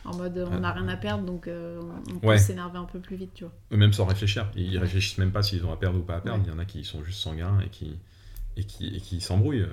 En 0.03 0.15
mode 0.17 0.37
on 0.51 0.59
n'a 0.59 0.71
rien 0.73 0.87
à 0.89 0.97
perdre 0.97 1.23
donc 1.23 1.47
euh, 1.47 1.79
on 2.13 2.19
peut 2.19 2.27
Ouais. 2.27 2.37
s'énerver 2.37 2.77
un 2.77 2.83
peu 2.83 2.99
plus 2.99 3.15
vite, 3.15 3.31
tu 3.33 3.45
vois. 3.45 3.53
eux-mêmes 3.71 3.93
sans 3.93 4.03
réfléchir. 4.05 4.51
Ils 4.55 4.77
réfléchissent 4.77 5.17
même 5.17 5.31
pas 5.31 5.41
s'ils 5.41 5.65
ont 5.65 5.71
à 5.71 5.77
perdre 5.77 5.97
ou 5.99 6.03
pas 6.03 6.17
à 6.17 6.19
perdre. 6.21 6.39
Ouais. 6.41 6.45
Il 6.47 6.51
y 6.53 6.55
en 6.55 6.59
a 6.59 6.65
qui 6.65 6.83
sont 6.83 7.01
juste 7.05 7.19
sanguins 7.19 7.57
et 7.65 7.69
qui, 7.69 7.97
et 8.57 8.65
qui, 8.65 8.93
et 8.93 8.99
qui 8.99 9.21
s'embrouillent. 9.21 9.65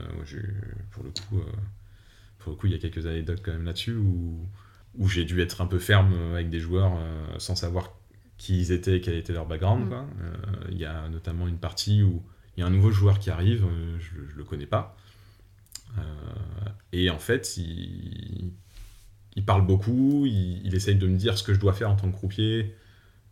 Pour 0.92 1.02
le 1.02 1.10
coup, 1.10 1.42
pour 2.38 2.52
le 2.52 2.56
coup, 2.56 2.66
il 2.68 2.72
y 2.72 2.76
a 2.76 2.78
quelques 2.78 3.06
anecdotes 3.06 3.40
quand 3.44 3.52
même 3.52 3.64
là-dessus 3.64 3.94
où, 3.96 4.46
où 4.98 5.08
j'ai 5.08 5.24
dû 5.24 5.40
être 5.42 5.60
un 5.60 5.66
peu 5.66 5.78
ferme 5.78 6.14
avec 6.32 6.48
des 6.50 6.60
joueurs 6.60 6.92
sans 7.38 7.54
savoir 7.56 7.90
qui 8.42 8.58
ils 8.58 8.72
étaient 8.72 9.00
quel 9.00 9.14
était 9.14 9.32
leur 9.32 9.46
background. 9.46 9.86
Mm. 9.88 9.92
Euh, 9.92 10.32
Il 10.72 10.78
y 10.78 10.84
a 10.84 11.08
notamment 11.08 11.46
une 11.46 11.58
partie 11.58 12.02
où 12.02 12.22
il 12.56 12.60
y 12.60 12.62
a 12.64 12.66
un 12.66 12.70
nouveau 12.70 12.90
joueur 12.90 13.18
qui 13.18 13.30
arrive, 13.30 13.64
euh, 13.64 13.98
je, 14.00 14.30
je 14.32 14.36
le 14.36 14.44
connais 14.44 14.66
pas. 14.66 14.96
Euh, 15.98 16.02
et 16.92 17.08
en 17.10 17.18
fait, 17.18 17.56
il, 17.56 18.52
il 19.36 19.44
parle 19.44 19.64
beaucoup, 19.66 20.24
il, 20.26 20.66
il 20.66 20.74
essaye 20.74 20.96
de 20.96 21.06
me 21.06 21.16
dire 21.16 21.36
ce 21.38 21.42
que 21.44 21.54
je 21.54 21.60
dois 21.60 21.72
faire 21.72 21.90
en 21.90 21.96
tant 21.96 22.10
que 22.10 22.16
croupier, 22.16 22.74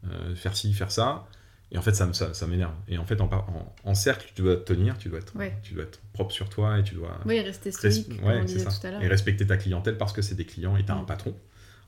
euh, 0.06 0.34
faire 0.36 0.56
ci, 0.56 0.72
faire 0.72 0.90
ça. 0.92 1.26
Et 1.72 1.78
en 1.78 1.82
fait, 1.82 1.94
ça, 1.94 2.12
ça, 2.12 2.34
ça 2.34 2.46
m'énerve. 2.46 2.74
Et 2.88 2.98
en 2.98 3.04
fait, 3.04 3.20
en, 3.20 3.26
en, 3.32 3.74
en 3.84 3.94
cercle, 3.94 4.30
tu 4.34 4.42
dois 4.42 4.56
te 4.56 4.72
tenir, 4.72 4.98
tu 4.98 5.08
dois, 5.08 5.18
être, 5.20 5.34
Ouais. 5.36 5.56
tu 5.62 5.74
dois 5.74 5.84
être 5.84 6.00
propre 6.12 6.32
sur 6.32 6.48
toi 6.48 6.78
et 6.78 6.82
tu 6.82 6.94
dois 6.94 7.18
Oui, 7.26 7.40
rester 7.40 7.70
res- 7.70 7.90
stoïque, 7.92 8.20
comme 8.20 8.28
on 8.28 8.44
disait 8.44 8.61
ça. 8.61 8.70
tout 8.80 8.86
à 8.86 8.90
l'heure. 8.92 9.02
et 9.02 9.08
respecter 9.08 9.46
ta 9.46 9.56
clientèle 9.56 9.96
parce 9.96 10.12
que 10.12 10.20
c'est 10.22 10.34
des 10.34 10.46
clients 10.46 10.76
et 10.76 10.84
tu 10.84 10.90
as 10.92 10.96
un 10.96 11.02
Mm. 11.02 11.06
patron. 11.06 11.34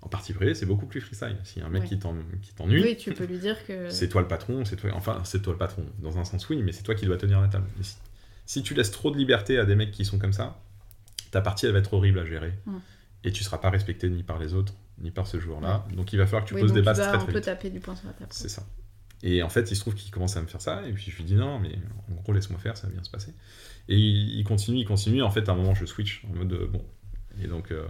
En 0.02 0.08
partie 0.08 0.32
privée, 0.32 0.54
c'est 0.54 0.66
beaucoup 0.66 0.86
plus 0.86 1.00
freestyle. 1.00 1.36
S'il 1.44 1.62
y 1.62 1.64
a 1.64 1.68
un 1.68 1.70
mec 1.70 1.82
Ouais. 1.82 1.88
qui 1.88 1.98
t'en- 1.98 2.16
qui 2.42 2.52
t'ennuie, 2.54 2.82
Oui, 2.82 2.96
tu 2.96 3.12
peux 3.14 3.24
lui 3.24 3.38
dire 3.38 3.56
que. 3.66 3.88
c'est 3.88 4.08
toi 4.08 4.20
le 4.20 4.28
patron, 4.28 4.64
c'est 4.64 4.76
toi. 4.76 4.90
Enfin, 4.94 5.20
c'est 5.24 5.40
toi 5.42 5.52
le 5.52 5.58
patron. 5.58 5.84
Dans 6.00 6.18
un 6.18 6.24
sens, 6.24 6.48
oui, 6.48 6.60
mais 6.62 6.72
c'est 6.72 6.82
toi 6.82 6.94
qui 6.96 7.06
dois 7.06 7.16
tenir 7.16 7.40
la 7.40 7.48
table. 7.48 7.66
Si, 7.82 7.96
si 8.44 8.62
tu 8.62 8.74
laisses 8.74 8.90
trop 8.90 9.10
de 9.12 9.16
liberté 9.16 9.58
à 9.58 9.64
des 9.64 9.76
mecs 9.76 9.92
qui 9.92 10.04
sont 10.04 10.18
comme 10.18 10.32
ça, 10.32 10.60
ta 11.30 11.40
partie 11.40 11.66
elle 11.66 11.72
va 11.72 11.78
être 11.78 11.94
horrible 11.94 12.18
à 12.18 12.26
gérer. 12.26 12.52
Mm. 12.66 12.76
Et 13.24 13.30
tu 13.32 13.44
seras 13.44 13.58
pas 13.58 13.70
respecté 13.70 14.10
ni 14.10 14.24
par 14.24 14.38
les 14.40 14.52
autres, 14.54 14.74
ni 14.98 15.12
par 15.12 15.28
ce 15.28 15.38
joueur-là. 15.38 15.86
Donc 15.94 16.12
il 16.12 16.16
va 16.18 16.26
falloir 16.26 16.42
que 16.44 16.48
tu 16.48 16.54
Oui, 16.56 16.60
poses 16.62 16.72
des 16.72 16.82
bases 16.82 16.98
très 16.98 17.18
très 17.18 17.32
vite. 17.32 17.44
taper 17.44 17.70
du 17.70 17.78
poing 17.78 17.94
sur 17.94 18.08
la 18.08 18.12
table. 18.14 18.30
C'est 18.32 18.48
ça. 18.48 18.66
Et 19.22 19.40
en 19.44 19.48
fait, 19.48 19.70
il 19.70 19.76
se 19.76 19.80
trouve 19.82 19.94
qu'il 19.94 20.10
commence 20.10 20.36
à 20.36 20.42
me 20.42 20.48
faire 20.48 20.60
ça, 20.60 20.82
et 20.84 20.92
puis 20.92 21.12
je 21.12 21.16
lui 21.16 21.22
dis 21.22 21.36
non, 21.36 21.60
mais 21.60 21.78
en 22.10 22.14
gros, 22.22 22.32
laisse-moi 22.32 22.58
faire, 22.58 22.76
ça 22.76 22.88
va 22.88 22.92
bien 22.92 23.04
se 23.04 23.10
passer. 23.10 23.32
Et 23.88 23.96
il 23.96 24.40
il 24.40 24.42
continue, 24.44 24.78
il 24.80 24.84
continue. 24.84 25.22
En 25.22 25.30
fait, 25.30 25.48
à 25.48 25.52
un 25.52 25.54
moment, 25.54 25.74
je 25.76 25.86
switch 25.86 26.24
en 26.28 26.34
mode 26.34 26.52
euh, 26.52 26.66
bon. 26.66 26.84
Et 27.40 27.46
donc 27.46 27.70
euh, 27.70 27.86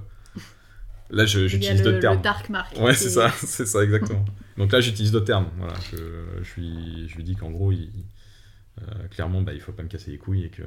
là, 1.13 1.27
j'utilise 1.27 1.71
le, 1.79 1.85
d'autres 1.85 1.91
le 1.97 2.01
termes. 2.01 2.23
dark 2.23 2.49
mark. 2.49 2.77
Ouais, 2.81 2.95
c'est 2.95 3.11
ça, 3.11 3.31
c'est 3.39 3.67
ça 3.67 3.83
exactement. 3.85 4.25
Donc 4.57 4.73
là, 4.73 4.81
j'utilise 4.81 5.13
d'autres 5.13 5.27
termes. 5.27 5.49
Voilà, 5.59 5.75
je, 5.91 5.97
je 6.43 6.61
lui, 6.61 7.09
je 7.09 7.17
lui 7.17 7.25
dis 7.25 7.37
qu'en 7.37 7.51
gros, 7.51 7.73
il, 7.73 7.91
euh, 8.81 9.07
clairement, 9.11 9.43
bah, 9.43 9.53
il 9.55 9.61
faut 9.61 9.73
pas 9.73 9.83
me 9.83 9.89
casser 9.89 10.11
les 10.11 10.19
couilles 10.19 10.45
et 10.45 10.49
que 10.51 10.63
euh, 10.63 10.67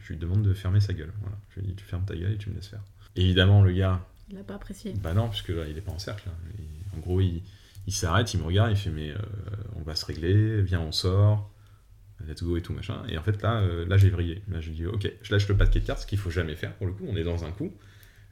je 0.00 0.12
lui 0.12 0.18
demande 0.18 0.42
de 0.42 0.52
fermer 0.54 0.80
sa 0.80 0.92
gueule. 0.92 1.12
Voilà, 1.20 1.36
je 1.54 1.60
lui 1.60 1.68
dis 1.68 1.74
tu 1.74 1.84
fermes 1.84 2.04
ta 2.04 2.14
gueule 2.16 2.32
et 2.32 2.36
tu 2.38 2.50
me 2.50 2.54
laisses 2.54 2.68
faire. 2.68 2.82
Et 3.16 3.22
évidemment, 3.22 3.62
le 3.62 3.72
gars, 3.72 4.04
Il 4.28 4.36
l'a 4.36 4.42
pas 4.44 4.54
apprécié. 4.54 4.94
bah 5.02 5.14
non, 5.14 5.28
puisque 5.28 5.48
là, 5.48 5.64
il 5.68 5.76
est 5.76 5.80
pas 5.82 5.92
en 5.92 5.98
cercle. 5.98 6.28
Il- 6.58 6.64
en 6.96 7.00
gros, 7.00 7.20
il, 7.20 7.42
il 7.86 7.92
s'arrête, 7.92 8.32
il 8.34 8.40
me 8.40 8.44
regarde, 8.44 8.70
il 8.70 8.76
fait 8.76 8.90
mais 8.90 9.10
euh, 9.10 9.16
on 9.76 9.82
va 9.82 9.94
se 9.94 10.04
régler, 10.04 10.60
viens, 10.62 10.80
on 10.80 10.92
sort, 10.92 11.50
let's 12.26 12.42
go 12.42 12.56
et 12.56 12.62
tout 12.62 12.72
machin. 12.74 13.02
Et 13.08 13.16
en 13.18 13.22
fait, 13.22 13.40
là, 13.42 13.60
euh, 13.60 13.86
là 13.86 13.96
j'ai 13.96 14.10
vrillé. 14.10 14.42
Là, 14.48 14.60
je 14.60 14.70
dis 14.70 14.86
ok, 14.86 15.10
je 15.22 15.32
lâche 15.32 15.48
le 15.48 15.56
paquet 15.56 15.80
de 15.80 15.86
cartes, 15.86 16.00
ce 16.02 16.06
qu'il 16.06 16.18
faut 16.18 16.30
jamais 16.30 16.54
faire 16.54 16.74
pour 16.74 16.86
le 16.86 16.92
coup. 16.92 17.04
On 17.08 17.16
est 17.16 17.24
dans 17.24 17.44
un 17.44 17.50
coup. 17.50 17.72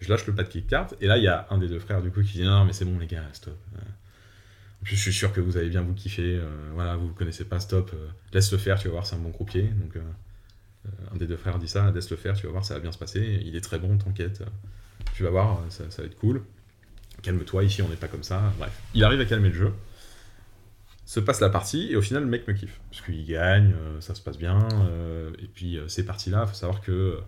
Je 0.01 0.09
lâche 0.09 0.27
le 0.27 0.35
paquet 0.35 0.61
de 0.61 0.67
cartes, 0.67 0.95
et 1.01 1.07
là, 1.07 1.19
il 1.19 1.25
y 1.25 1.29
a 1.29 1.47
un 1.51 1.59
des 1.59 1.69
deux 1.69 1.79
frères 1.79 2.03
du 2.03 2.11
coup 2.11 2.23
qui 2.23 2.39
dit 2.39 2.45
non, 2.45 2.65
mais 2.65 2.73
c'est 2.73 2.85
bon, 2.85 2.99
les 2.99 3.07
gars, 3.07 3.23
stop. 3.33 3.57
En 4.81 4.85
plus, 4.85 4.97
je 4.97 5.03
suis 5.03 5.13
sûr 5.13 5.33
que 5.33 5.41
vous 5.41 5.59
allez 5.59 5.69
bien 5.69 5.83
vous 5.83 5.93
kiffer. 5.93 6.37
euh, 6.37 6.71
voilà, 6.73 6.97
vous 6.97 7.09
connaissez 7.09 7.45
pas, 7.45 7.61
stop. 7.61 7.91
euh, 7.93 8.09
laisse 8.33 8.51
le 8.51 8.59
faire, 8.59 8.79
tu 8.79 8.89
vas 8.89 8.93
voir, 8.93 9.07
c'est 9.07 9.15
un 9.15 9.19
bon 9.19 9.31
croupier. 9.31 9.63
Donc, 9.63 9.97
euh, 9.97 10.91
un 11.13 11.17
des 11.17 11.27
deux 11.27 11.37
frères 11.37 11.59
dit 11.59 11.69
ça, 11.69 11.91
laisse 11.91 12.11
le 12.11 12.17
faire, 12.17 12.35
tu 12.35 12.47
vas 12.47 12.53
voir, 12.53 12.65
ça 12.65 12.75
va 12.75 12.81
bien 12.81 12.93
se 12.93 12.99
passer. 12.99 13.43
Il 13.45 13.57
est 13.57 13.61
très 13.61 13.79
bon, 13.79 13.99
t'inquiète. 13.99 14.43
Tu 15.15 15.23
vas 15.23 15.31
voir, 15.31 15.63
ça, 15.69 15.85
va 15.99 16.05
être 16.05 16.17
cool. 16.17 16.43
Calme-toi, 17.23 17.65
ici 17.65 17.83
on 17.83 17.89
n'est 17.89 17.97
pas 17.97 18.09
comme 18.09 18.23
ça. 18.23 18.55
Bref, 18.59 18.73
il 18.95 19.05
arrive 19.05 19.21
à 19.21 19.27
calmer 19.27 19.51
le 19.51 19.55
jeu. 19.55 19.75
Se 21.05 21.21
passe 21.21 21.41
la 21.41 21.51
partie, 21.51 21.89
et 21.91 21.97
au 21.97 22.03
final, 22.03 22.23
le 22.23 22.29
mec 22.29 22.49
me 22.49 22.55
kiffe. 22.55 22.81
Parce 22.91 23.03
qu'il 23.03 23.27
gagne, 23.27 23.75
ça 23.99 24.15
se 24.15 24.23
passe 24.23 24.39
bien. 24.39 24.67
et 25.39 25.47
puis, 25.47 25.79
ces 25.89 26.07
parties-là, 26.07 26.47
faut 26.47 26.55
savoir 26.55 26.81
que 26.81 27.19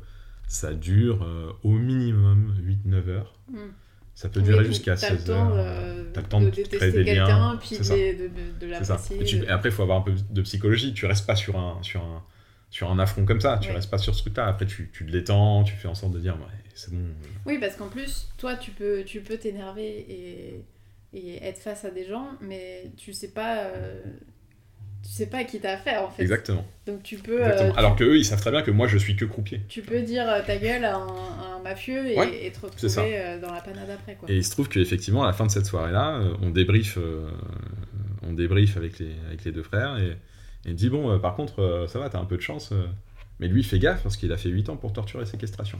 ça 0.48 0.74
dure 0.74 1.22
euh, 1.22 1.52
au 1.62 1.70
minimum 1.72 2.54
8-9 2.86 3.08
heures. 3.08 3.38
Mm. 3.50 3.58
Ça 4.14 4.28
peut 4.28 4.40
Oui, 4.40 4.46
durer 4.46 4.64
jusqu'à 4.66 4.94
t'as 4.94 5.10
le 5.10 5.16
16 5.16 5.24
temps, 5.26 5.32
heures. 5.50 5.52
euh, 5.56 6.04
T'as 6.12 6.20
le 6.20 6.26
temps 6.28 6.40
de, 6.42 6.50
de, 6.50 6.62
créer 6.62 6.92
des 6.92 7.02
liens. 7.04 7.58
puis 7.60 7.78
de, 7.78 7.82
de, 8.28 8.58
de 8.60 8.66
l'apprécier. 8.70 9.20
Et, 9.20 9.24
tu- 9.24 9.42
et 9.42 9.48
après, 9.48 9.70
il 9.70 9.72
faut 9.72 9.82
avoir 9.82 9.98
un 9.98 10.02
peu 10.02 10.12
de 10.30 10.42
psychologie. 10.42 10.92
Tu 10.92 11.06
restes 11.06 11.26
pas 11.26 11.34
sur 11.36 11.56
un, 11.58 11.78
sur 11.82 12.02
un, 12.02 12.22
sur 12.70 12.90
un 12.90 12.98
affront 12.98 13.24
comme 13.24 13.40
ça. 13.40 13.58
Tu 13.60 13.68
Ouais. 13.70 13.74
restes 13.76 13.90
pas 13.90 13.96
sur 13.98 14.14
ce 14.14 14.20
truc-là. 14.20 14.46
Après, 14.46 14.66
tu, 14.66 14.90
tu 14.92 15.06
te 15.06 15.10
détends, 15.10 15.64
tu 15.64 15.74
fais 15.74 15.88
en 15.88 15.94
sorte 15.94 16.12
de 16.12 16.20
dire, 16.20 16.34
ouais, 16.34 16.70
c'est 16.74 16.92
bon. 16.92 17.00
Oui, 17.46 17.56
parce 17.58 17.74
qu'en 17.76 17.88
plus, 17.88 18.28
toi, 18.36 18.54
tu 18.56 18.70
peux 18.72 19.02
tu 19.04 19.20
peux 19.22 19.38
t'énerver 19.38 19.88
et, 20.08 20.64
et 21.14 21.42
être 21.44 21.58
face 21.58 21.86
à 21.86 21.90
des 21.90 22.04
gens, 22.06 22.32
mais 22.42 22.92
tu 22.98 23.14
sais 23.14 23.32
pas. 23.32 23.64
euh, 23.64 24.02
tu 25.02 25.08
sais 25.10 25.26
pas 25.26 25.38
à 25.38 25.44
qui 25.44 25.60
t'as 25.60 25.72
affaire 25.74 26.02
en 26.04 26.10
fait. 26.10 26.22
Exactement. 26.22 26.64
Donc 26.86 27.02
tu 27.02 27.16
peux, 27.16 27.44
euh, 27.44 27.70
tu, 27.70 27.78
Alors 27.78 27.96
que 27.96 28.04
eux, 28.04 28.16
ils 28.16 28.24
savent 28.24 28.40
très 28.40 28.50
bien 28.50 28.62
que 28.62 28.70
moi, 28.70 28.86
je 28.88 28.98
suis 28.98 29.16
que 29.16 29.24
croupier. 29.24 29.60
tu 29.68 29.82
peux 29.82 30.00
dire 30.02 30.28
euh, 30.28 30.40
ta 30.46 30.56
gueule 30.56 30.84
à 30.84 30.96
un, 30.96 31.06
à 31.06 31.56
un 31.58 31.62
mafieux 31.62 32.06
et, 32.10 32.18
Ouais, 32.18 32.46
et 32.46 32.50
te 32.52 32.60
retrouver 32.60 33.18
euh, 33.18 33.40
dans 33.40 33.52
la 33.52 33.60
panade 33.60 33.90
après 33.90 34.14
quoi. 34.14 34.30
Et 34.30 34.36
il 34.36 34.44
se 34.44 34.50
trouve 34.50 34.68
qu'effectivement, 34.68 35.22
à 35.22 35.26
la 35.26 35.32
fin 35.32 35.46
de 35.46 35.50
cette 35.50 35.66
soirée-là, 35.66 36.20
on 36.40 36.50
débrief, 36.50 36.98
on 38.22 38.32
débrief 38.32 38.76
avec, 38.76 38.98
les, 38.98 39.10
avec 39.26 39.44
les 39.44 39.52
deux 39.52 39.62
frères 39.62 39.98
et, 39.98 40.10
et 40.66 40.70
il 40.70 40.74
dit 40.74 40.88
Bon, 40.88 41.18
par 41.18 41.34
contre, 41.34 41.86
ça 41.88 41.98
va, 41.98 42.08
t'as 42.08 42.18
un 42.20 42.24
peu 42.24 42.36
de 42.36 42.42
chance. 42.42 42.72
mais 43.40 43.48
lui, 43.48 43.60
il 43.60 43.66
fait 43.66 43.78
gaffe 43.78 44.02
parce 44.02 44.16
qu'il 44.16 44.32
a 44.32 44.36
fait 44.36 44.48
8 44.48 44.68
ans 44.70 44.76
pour 44.76 44.92
torture 44.92 45.20
et 45.22 45.26
séquestration. 45.26 45.78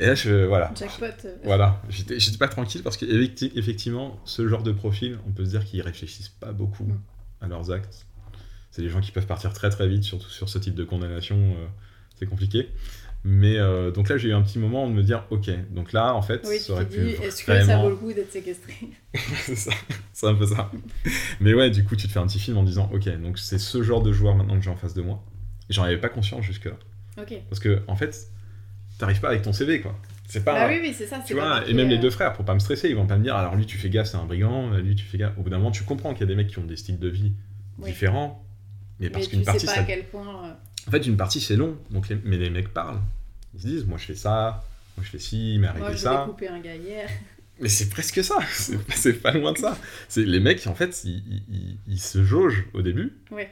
Et 0.00 0.06
là, 0.06 0.14
je. 0.14 0.46
Voilà. 0.46 0.72
Jackpot. 0.74 1.28
Voilà. 1.44 1.80
J'étais 1.88 2.18
j'étais 2.18 2.38
pas 2.38 2.48
tranquille 2.48 2.82
parce 2.82 2.96
qu'effectivement, 2.96 4.18
ce 4.24 4.48
genre 4.48 4.62
de 4.62 4.72
profil, 4.72 5.18
on 5.28 5.30
peut 5.32 5.44
se 5.44 5.50
dire 5.50 5.64
qu'ils 5.64 5.82
réfléchissent 5.82 6.30
pas 6.30 6.52
beaucoup 6.52 6.84
Mm. 6.84 6.98
à 7.42 7.48
leurs 7.48 7.70
actes. 7.70 8.06
C'est 8.70 8.82
des 8.82 8.88
gens 8.88 9.00
qui 9.00 9.12
peuvent 9.12 9.26
partir 9.26 9.52
très 9.52 9.68
très 9.70 9.86
vite, 9.88 10.04
surtout 10.04 10.30
sur 10.30 10.48
ce 10.48 10.58
type 10.58 10.74
de 10.74 10.84
condamnation. 10.84 11.36
euh, 11.36 11.66
c'est 12.18 12.26
compliqué. 12.26 12.68
Mais 13.24 13.58
euh, 13.58 13.90
donc 13.90 14.08
là, 14.08 14.16
j'ai 14.16 14.30
eu 14.30 14.32
un 14.32 14.40
petit 14.40 14.58
moment 14.58 14.88
de 14.88 14.94
me 14.94 15.02
dire, 15.02 15.24
ok, 15.28 15.50
donc 15.74 15.92
là, 15.92 16.14
en 16.14 16.22
fait, 16.22 16.42
Oui, 16.48 16.58
ça 16.58 16.72
aurait 16.72 16.88
pu 16.88 17.08
est-ce 17.10 17.44
que 17.44 17.62
ça 17.64 17.76
vaut 17.78 17.90
le 17.90 17.96
coup 17.96 18.12
d'être 18.14 18.32
séquestré? 18.32 18.74
C'est 19.44 19.56
ça, 19.56 19.72
c'est 20.14 20.26
un 20.26 20.34
peu 20.34 20.46
ça. 20.46 20.70
Mais 21.40 21.52
ouais, 21.52 21.70
du 21.70 21.84
coup, 21.84 21.96
tu 21.96 22.06
te 22.08 22.12
fais 22.12 22.18
un 22.18 22.26
petit 22.26 22.38
film 22.38 22.56
en 22.56 22.62
disant, 22.62 22.88
ok, 22.94 23.08
donc 23.20 23.38
c'est 23.38 23.58
ce 23.58 23.82
genre 23.82 24.02
de 24.02 24.12
joueur 24.12 24.34
maintenant 24.36 24.56
que 24.56 24.62
j'ai 24.64 24.70
en 24.70 24.76
face 24.76 24.94
de 24.94 25.02
moi. 25.02 25.22
J'en 25.68 25.82
avais 25.82 25.98
pas 25.98 26.08
conscience 26.08 26.44
jusque-là. 26.44 26.76
Ok. 27.20 27.34
Parce 27.50 27.60
que, 27.60 27.82
en 27.88 27.96
fait, 27.96 28.28
t'arrives 29.00 29.20
pas 29.20 29.28
avec 29.30 29.42
ton 29.42 29.52
CV, 29.52 29.80
quoi. 29.80 29.98
C'est 30.28 30.44
pas. 30.44 30.54
Bah 30.54 30.66
oui, 30.68 30.78
oui, 30.80 30.94
c'est 30.96 31.06
ça. 31.06 31.20
Tu 31.26 31.34
vois, 31.34 31.66
et 31.68 31.74
même 31.74 31.88
les 31.88 31.96
euh, 31.96 32.00
deux 32.00 32.10
frères, 32.10 32.32
pour 32.34 32.44
pas 32.44 32.54
me 32.54 32.60
stresser, 32.60 32.88
ils 32.88 32.94
vont 32.96 33.06
pas 33.06 33.16
me 33.16 33.24
dire, 33.24 33.34
alors 33.34 33.56
lui, 33.56 33.66
tu 33.66 33.76
fais 33.78 33.90
gaffe, 33.90 34.06
c'est 34.08 34.16
un 34.16 34.24
brigand, 34.26 34.70
lui, 34.76 34.94
tu 34.94 35.04
fais 35.04 35.18
gaffe. 35.18 35.36
Au 35.38 35.42
bout 35.42 35.50
d'un 35.50 35.58
moment, 35.58 35.72
tu 35.72 35.82
comprends 35.82 36.12
qu'il 36.12 36.20
y 36.20 36.24
a 36.24 36.26
des 36.28 36.36
mecs 36.36 36.46
qui 36.48 36.58
ont 36.60 36.64
des 36.64 36.76
styles 36.76 36.98
de 37.00 37.08
vie 37.08 37.32
Oui. 37.78 37.90
différents. 37.90 38.44
Mais 39.00 39.10
parce 39.10 39.24
mais 39.26 39.30
qu'une 39.30 39.44
partie, 39.44 39.60
sais 39.60 39.66
pas 39.66 39.74
ça 39.74 39.80
à 39.80 39.84
quel 39.84 40.04
point. 40.04 40.46
euh, 40.46 40.52
En 40.86 40.90
fait, 40.92 41.06
une 41.06 41.16
partie, 41.16 41.40
c'est 41.40 41.56
long, 41.56 41.76
donc 41.90 42.08
les... 42.08 42.18
mais 42.24 42.36
les 42.36 42.50
mecs 42.50 42.68
parlent. 42.68 43.00
Ils 43.54 43.60
se 43.62 43.66
disent, 43.66 43.86
moi 43.86 43.98
je 43.98 44.04
fais 44.04 44.14
ça, 44.14 44.62
moi 44.96 45.04
je 45.04 45.10
fais 45.10 45.18
ci, 45.18 45.54
il 45.54 45.60
m'est 45.60 45.66
arrivé 45.66 45.80
Moi, 45.86 45.92
je 45.92 45.96
ça. 45.98 46.24
couper 46.28 46.46
un 46.48 46.60
gars 46.60 46.76
hier. 46.76 47.08
Mais 47.60 47.68
c'est 47.68 47.88
presque 47.88 48.22
ça, 48.22 48.36
c'est 48.94 49.14
pas 49.14 49.32
loin 49.32 49.52
de 49.52 49.58
ça. 49.58 49.76
Les 50.16 50.38
mecs, 50.40 50.66
en 50.66 50.74
fait, 50.74 51.02
ils, 51.04 51.22
ils- 51.28 51.42
ils- 51.50 51.78
ils 51.88 51.98
se 52.00 52.22
jaugent 52.24 52.64
au 52.74 52.82
début. 52.82 53.12
Ouais. 53.30 53.50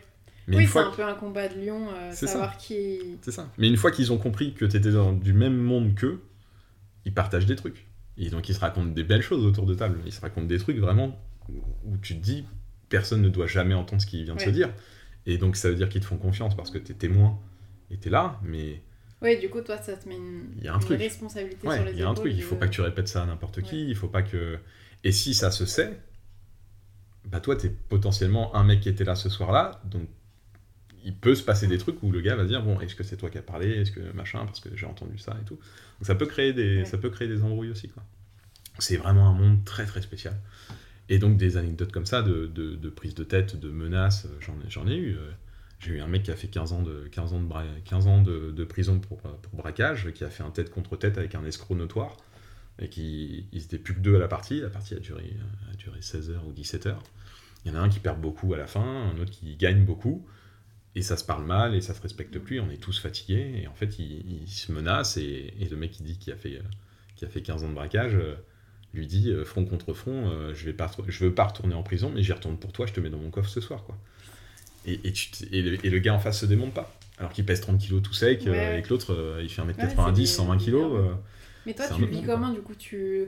Mais 0.49 0.57
oui, 0.57 0.67
c'est 0.67 0.79
un 0.79 0.91
peu 0.91 1.05
un 1.05 1.15
combat 1.15 1.47
de 1.49 1.65
lion, 1.65 1.89
euh, 1.91 2.11
C'est 2.13 2.27
ça. 2.27 2.33
savoir 2.33 2.57
qui. 2.57 2.99
C'est 3.23 3.31
ça. 3.33 3.49
Mais 3.59 3.69
une 3.69 3.77
fois 3.77 3.91
qu'ils 3.91 4.13
ont 4.13 4.19
compris 4.19 4.55
que 4.55 4.65
t'étais 4.65 4.91
dans 4.93 5.13
du 5.13 5.33
même 5.33 5.57
monde 5.57 5.95
qu'eux, 5.95 6.21
ils 7.05 7.15
partagent 7.15 7.47
des 7.47 7.57
trucs. 7.57 7.87
Et 8.17 8.31
donc 8.31 8.49
ils 8.49 8.55
se 8.55 8.61
racontent 8.61 8.89
des 8.91 9.05
belles 9.05 9.23
choses 9.23 9.45
autour 9.45 9.67
de 9.67 9.75
table. 9.75 10.01
Ils 10.07 10.13
se 10.13 10.21
racontent 10.21 10.47
des 10.47 10.59
trucs 10.59 10.79
vraiment 10.79 11.19
où 11.85 11.97
tu 11.99 12.15
te 12.17 12.23
dis, 12.23 12.45
personne 12.89 13.23
ne 13.23 13.29
doit 13.29 13.47
jamais 13.47 13.75
entendre 13.75 14.03
ce 14.03 14.07
qui 14.07 14.25
vient 14.25 14.35
de 14.35 14.41
se 14.41 14.51
dire. 14.51 14.71
Et 15.27 15.39
donc 15.39 15.57
ça 15.57 15.69
veut 15.69 15.77
dire 15.77 15.89
qu'ils 15.89 16.01
te 16.01 16.07
font 16.07 16.17
confiance 16.17 16.57
parce 16.57 16.71
que 16.71 16.79
t'es 16.79 16.95
témoin 16.95 17.39
et 17.91 17.97
t'es 17.99 18.11
là, 18.11 18.41
mais 18.43 18.83
Oui, 19.23 19.39
du 19.39 19.49
coup, 19.51 19.61
toi, 19.61 19.77
ça 19.79 19.95
te 19.97 20.09
met 20.09 20.17
une, 20.17 20.55
Il 20.59 20.65
y 20.65 20.69
a 20.69 20.73
un 20.73 20.77
une 20.77 20.85
truc. 20.85 20.99
responsabilité 20.99 21.67
Ouais, 21.67 21.77
sur 21.77 21.85
les 21.85 21.93
il 21.93 21.99
y 21.99 22.03
a 22.03 22.09
un 22.09 22.15
truc, 22.15 22.33
il 22.35 22.43
faut 22.43 22.57
pas 22.57 22.67
que 22.67 22.73
tu 22.73 22.81
répètes 22.83 23.09
ça 23.09 23.23
à 23.23 23.27
n'importe 23.27 23.63
qui, 23.63 23.87
il 23.89 23.95
faut 23.95 24.09
pas 24.09 24.23
que... 24.23 24.59
Et 25.05 25.13
si 25.13 25.33
ça 25.35 25.51
se 25.51 25.65
sait, 25.67 25.99
bah 27.25 27.41
toi, 27.41 27.57
t'es 27.57 27.69
potentiellement 27.71 28.55
un 28.57 28.65
mec 28.65 28.81
qui 28.81 28.89
était 28.89 29.05
là 29.05 29.15
ce 29.15 29.29
soir-là, 29.29 29.81
donc 29.85 30.09
il 31.05 31.15
peut 31.15 31.35
se 31.35 31.43
passer 31.43 31.67
des 31.67 31.79
trucs 31.79 32.03
où 32.03 32.11
le 32.13 32.21
gars 32.21 32.37
va 32.37 32.45
dire, 32.45 32.63
bon, 32.63 32.79
est-ce 32.81 32.95
que 32.95 33.05
c'est 33.05 33.17
toi 33.17 33.31
qui 33.31 33.39
as 33.39 33.43
parlé, 33.43 33.69
est-ce 33.71 33.91
que 33.93 34.01
machin, 34.13 34.45
parce 34.47 34.61
que 34.61 34.71
j'ai 34.77 34.87
entendu 34.87 35.19
ça 35.19 35.37
et 35.41 35.45
tout. 35.45 35.57
Donc 35.57 36.03
ça 36.07 36.15
peut 36.15 36.27
créer 36.27 36.53
des, 36.53 36.79
Ouais. 36.79 36.85
ça 36.85 36.99
peut 36.99 37.11
créer 37.11 37.29
des 37.29 37.43
embrouilles 37.43 37.71
aussi, 37.71 37.89
quoi. 37.89 38.03
C'est 38.79 38.97
vraiment 38.97 39.29
un 39.29 39.33
monde 39.35 39.65
très 39.65 39.87
très 39.87 40.03
spécial. 40.03 40.35
Et 41.09 41.19
donc 41.19 41.37
des 41.39 41.57
anecdotes 41.57 41.91
comme 41.93 42.07
ça, 42.07 42.23
de, 42.23 42.47
de, 42.47 42.77
de 42.77 42.89
prise 42.91 43.15
de 43.15 43.25
tête, 43.25 43.59
de 43.59 43.71
menaces, 43.71 44.27
euh, 44.27 44.37
j'en 44.41 44.55
ai, 44.55 44.69
j'en 44.71 44.87
ai 44.87 44.97
eu. 44.97 45.15
euh. 45.17 45.31
J'ai 45.81 45.93
eu 45.95 46.01
un 46.01 46.09
mec 46.09 46.25
qui 46.25 46.31
a 46.33 46.37
fait 46.37 46.49
15 46.49 46.73
ans 46.73 46.83
de, 46.83 47.09
15 47.13 47.33
ans 47.35 47.41
de, 47.41 47.47
bra- 47.47 47.65
15 47.85 48.07
ans 48.09 48.21
de, 48.21 48.51
de 48.51 48.65
prison 48.65 48.99
pour, 48.99 49.19
euh, 49.27 49.31
pour 49.43 49.55
braquage, 49.57 50.11
qui 50.13 50.25
a 50.25 50.29
fait 50.31 50.43
un 50.43 50.51
tête 50.51 50.71
contre 50.71 50.97
tête 50.97 51.19
avec 51.19 51.35
un 51.37 51.45
escroc 51.45 51.77
notoire, 51.77 52.17
et 52.81 52.89
qui 52.89 53.47
ils 53.53 53.63
étaient 53.63 53.79
plus 53.79 53.95
que 53.95 54.01
deux 54.01 54.17
à 54.17 54.19
la 54.19 54.29
partie. 54.29 54.61
La 54.61 54.71
partie 54.71 54.95
a 54.95 54.99
duré, 54.99 55.37
a 55.73 55.77
duré 55.77 56.03
16 56.03 56.31
heures 56.31 56.47
ou 56.47 56.53
17 56.53 56.87
heures. 56.87 57.03
Il 57.65 57.73
y 57.73 57.75
en 57.77 57.79
a 57.79 57.83
un 57.83 57.89
qui 57.89 58.01
perd 58.01 58.21
beaucoup 58.21 58.53
à 58.55 58.57
la 58.57 58.67
fin, 58.67 58.81
un 58.83 59.19
autre 59.21 59.31
qui 59.31 59.57
gagne 59.57 59.85
beaucoup, 59.85 60.27
et 60.99 61.03
ça 61.03 61.17
se 61.17 61.25
parle 61.25 61.45
mal, 61.45 61.75
et 61.75 61.81
ça 61.81 61.95
se 61.95 62.03
respecte 62.03 62.39
plus, 62.39 62.61
on 62.61 62.71
est 62.71 62.77
tous 62.83 62.99
fatigués, 63.01 63.61
et 63.63 63.67
en 63.69 63.75
fait, 63.75 63.99
il, 63.99 64.43
il 64.43 64.49
se 64.49 64.73
menace, 64.73 65.17
et, 65.17 65.55
et 65.61 65.69
le 65.69 65.77
mec 65.77 65.93
qui 65.93 66.03
dit 66.03 66.19
qu'il 66.19 66.33
a, 66.33 66.37
fait, 66.37 66.57
euh, 66.57 66.63
qui 67.17 67.25
a 67.25 67.29
fait 67.29 67.41
15 67.43 67.65
ans 67.65 67.69
de 67.69 67.75
braquage 67.75 68.15
euh, 68.17 68.35
lui 68.95 69.07
dit 69.07 69.31
euh, 69.31 69.45
front 69.45 69.65
contre 69.65 69.93
front, 69.95 70.29
euh, 70.31 70.53
je 70.55 70.65
vais 70.65 70.73
pas, 70.73 70.91
je 71.07 71.25
veux 71.25 71.33
pas 71.35 71.45
retourner 71.45 71.75
en 71.75 71.83
prison, 71.83 72.11
mais 72.15 72.23
j'y 72.23 72.33
retourne 72.33 72.57
pour 72.59 72.73
toi, 72.73 72.87
je 72.87 72.93
te 72.93 73.01
mets 73.01 73.11
dans 73.11 73.19
mon 73.19 73.31
coffre 73.31 73.49
ce 73.51 73.61
soir, 73.61 73.85
quoi. 73.85 73.97
Et, 74.87 75.01
et, 75.05 75.13
tu 75.13 75.31
t- 75.31 75.49
et, 75.57 75.63
le, 75.63 75.87
et 75.87 75.91
le 75.91 75.99
gars 75.99 76.15
en 76.15 76.19
face 76.19 76.41
se 76.41 76.47
démonte 76.47 76.73
pas. 76.75 76.95
Alors 77.19 77.33
qu'il 77.33 77.45
pèse 77.45 77.61
30 77.61 77.79
kilos 77.79 78.03
tout 78.03 78.15
sec, 78.15 78.43
Ouais, 78.47 78.79
et 78.79 78.83
que 78.83 78.89
l'autre, 78.91 79.13
euh, 79.13 79.41
il 79.43 79.49
fait 79.51 79.61
1m90, 79.63 79.77
Ouais, 79.83 80.13
c'est 80.13 80.13
des- 80.21 80.27
120 80.27 80.57
kilos. 80.59 80.93
euh, 80.97 81.15
Mais 81.67 81.75
toi, 81.75 81.87
tu 81.89 82.07
vis 82.07 82.23
comment 82.25 82.51
Du 82.53 82.61
coup, 82.61 82.75
tu. 82.77 83.27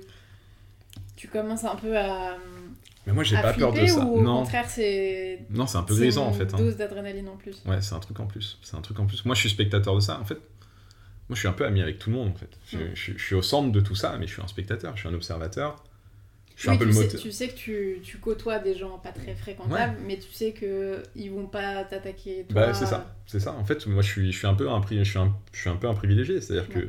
Tu 1.16 1.28
commences 1.28 1.64
un 1.64 1.76
peu 1.76 1.96
à. 1.98 2.36
Mais 3.06 3.12
moi, 3.12 3.24
j'ai 3.24 3.36
pas 3.36 3.52
peur 3.54 3.72
de 3.72 3.86
ça. 3.86 4.04
Ou 4.04 4.16
au 4.18 4.22
Non, 4.22 4.40
contraire, 4.40 4.68
c'est. 4.68 5.40
non 5.50 5.66
c'est 5.66 5.78
un 5.78 5.82
peu 5.82 5.94
grisant 5.96 6.26
en 6.26 6.32
une 6.32 6.38
fait. 6.38 6.54
hein. 6.54 6.58
dose 6.58 6.76
d'adrénaline 6.76 7.28
en 7.28 7.36
plus. 7.36 7.62
Ouais, 7.66 7.80
c'est 7.80 7.94
un 7.94 7.98
truc 8.00 8.20
en 8.20 8.26
plus. 8.26 8.58
C'est 8.62 8.76
un 8.76 8.80
truc 8.82 8.98
en 9.00 9.06
plus. 9.06 9.24
Moi, 9.24 9.34
je 9.34 9.40
suis 9.40 9.50
spectateur 9.50 9.94
de 9.94 10.00
ça. 10.00 10.20
En 10.20 10.24
fait, 10.24 10.34
moi, 11.28 11.34
je 11.34 11.36
suis 11.36 11.48
un 11.48 11.52
peu 11.52 11.64
ami 11.64 11.80
avec 11.80 11.98
tout 11.98 12.10
le 12.10 12.16
monde. 12.16 12.28
En 12.28 12.34
fait, 12.34 12.50
je, 12.66 12.76
Mm. 12.76 12.80
je- 12.94 13.12
je 13.16 13.24
suis 13.24 13.34
au 13.34 13.42
centre 13.42 13.72
de 13.72 13.80
tout 13.80 13.94
ça, 13.94 14.16
mais 14.18 14.26
je 14.26 14.32
suis 14.34 14.42
un 14.42 14.46
spectateur. 14.48 14.94
Je 14.96 15.00
suis 15.00 15.08
un 15.08 15.14
observateur. 15.14 15.82
Je 16.56 16.62
suis 16.62 16.68
Oui, 16.68 16.74
un 16.74 16.78
peu 16.78 16.84
tu, 16.84 16.88
le 16.88 16.94
sais, 16.94 17.04
moteur. 17.04 17.20
tu 17.22 17.32
sais 17.32 17.48
que 17.48 17.54
tu, 17.56 18.00
tu 18.02 18.18
côtoies 18.18 18.58
des 18.58 18.76
gens 18.76 18.98
pas 18.98 19.12
très 19.12 19.34
fréquentables, 19.34 19.96
mais 20.06 20.18
tu 20.18 20.30
sais 20.30 20.52
que 20.52 21.02
ils 21.16 21.30
vont 21.30 21.46
pas 21.46 21.84
t'attaquer. 21.84 22.44
Bah, 22.50 22.74
c'est 22.74 22.84
ça, 22.84 23.14
c'est 23.26 23.40
ça. 23.40 23.52
En 23.54 23.64
fait, 23.64 23.86
moi, 23.86 24.02
je 24.02 24.08
suis, 24.10 24.30
je 24.30 24.36
suis 24.36 24.46
un 24.46 24.52
peu 24.54 24.68
un, 24.68 24.82
je 24.90 25.02
suis 25.02 25.18
un, 25.18 25.34
je 25.54 25.58
suis 25.60 25.70
un 25.70 25.76
peu 25.76 25.88
un 25.88 25.94
privilégié. 25.94 26.42
C'est-à-dire 26.42 26.68
Ouais. 26.76 26.82
que 26.82 26.88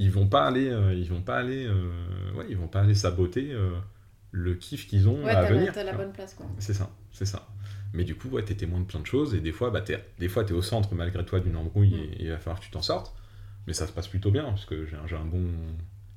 ils 0.00 0.10
vont 0.10 0.26
pas 0.26 0.44
aller, 0.48 0.68
euh, 0.68 0.92
ils 0.92 1.08
vont 1.08 1.20
pas 1.20 1.36
aller, 1.36 1.66
euh, 1.66 2.32
ouais, 2.34 2.46
ils 2.48 2.56
vont 2.56 2.66
pas 2.66 2.80
aller 2.80 2.96
saboter 2.96 3.52
euh, 3.52 3.70
le 4.32 4.54
kiff 4.54 4.86
qu'ils 4.88 5.08
ont 5.08 5.22
Ouais, 5.24 5.30
à 5.30 5.34
t'as 5.34 5.42
la, 5.42 5.48
venir. 5.52 5.72
t'as 5.72 5.84
la 5.84 5.92
bonne 5.92 6.12
place 6.12 6.34
quoi. 6.34 6.46
C'est 6.58 6.74
ça, 6.74 6.90
c'est 7.12 7.24
ça. 7.26 7.46
Mais 7.92 8.04
du 8.04 8.14
coup, 8.14 8.28
ouais, 8.30 8.42
t'es 8.44 8.54
témoin 8.54 8.80
de 8.80 8.86
plein 8.86 9.00
de 9.00 9.06
choses 9.06 9.34
et 9.34 9.40
des 9.40 9.52
fois, 9.52 9.70
bah, 9.70 9.82
t'es, 9.82 10.02
des 10.18 10.28
fois, 10.30 10.44
t'es 10.44 10.54
au 10.54 10.62
centre 10.62 10.94
malgré 10.94 11.24
toi 11.26 11.40
d'une 11.40 11.56
embrouille 11.56 11.94
Mm. 11.94 11.98
et, 12.14 12.22
il 12.24 12.28
va 12.30 12.38
falloir 12.38 12.58
que 12.58 12.64
tu 12.64 12.70
t'en 12.70 12.82
sortes. 12.82 13.14
Mais 13.66 13.74
ça 13.74 13.86
se 13.86 13.92
passe 13.92 14.08
plutôt 14.08 14.30
bien 14.32 14.44
parce 14.44 14.64
que 14.64 14.86
j'ai 14.86 14.96
un, 14.96 15.06
j'ai 15.06 15.16
un 15.16 15.24
bon, 15.24 15.46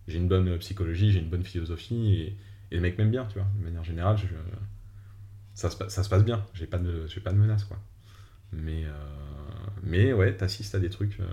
j'ai 0.07 0.17
une 0.17 0.27
bonne 0.27 0.57
psychologie, 0.59 1.11
j'ai 1.11 1.19
une 1.19 1.29
bonne 1.29 1.43
philosophie 1.43 2.13
et, 2.15 2.37
et 2.71 2.75
le 2.75 2.81
mec 2.81 2.97
m'aime 2.97 3.11
bien, 3.11 3.25
tu 3.25 3.37
vois. 3.37 3.47
De 3.59 3.63
manière 3.63 3.83
générale, 3.83 4.17
je- 4.17 4.25
ça, 5.53 5.69
se, 5.69 5.77
pa- 5.77 5.89
ça 5.89 6.03
se 6.03 6.09
passe 6.09 6.23
bien. 6.23 6.45
J'ai 6.53 6.65
pas 6.67 6.77
de, 6.79 7.07
pas 7.23 7.31
de 7.31 7.37
menace, 7.37 7.63
quoi. 7.65 7.77
Mais, 8.51 8.85
euh, 8.85 8.89
mais 9.83 10.13
ouais, 10.13 10.35
t'assistes 10.35 10.75
à 10.75 10.79
des 10.79 10.89
trucs, 10.89 11.19
euh, 11.19 11.25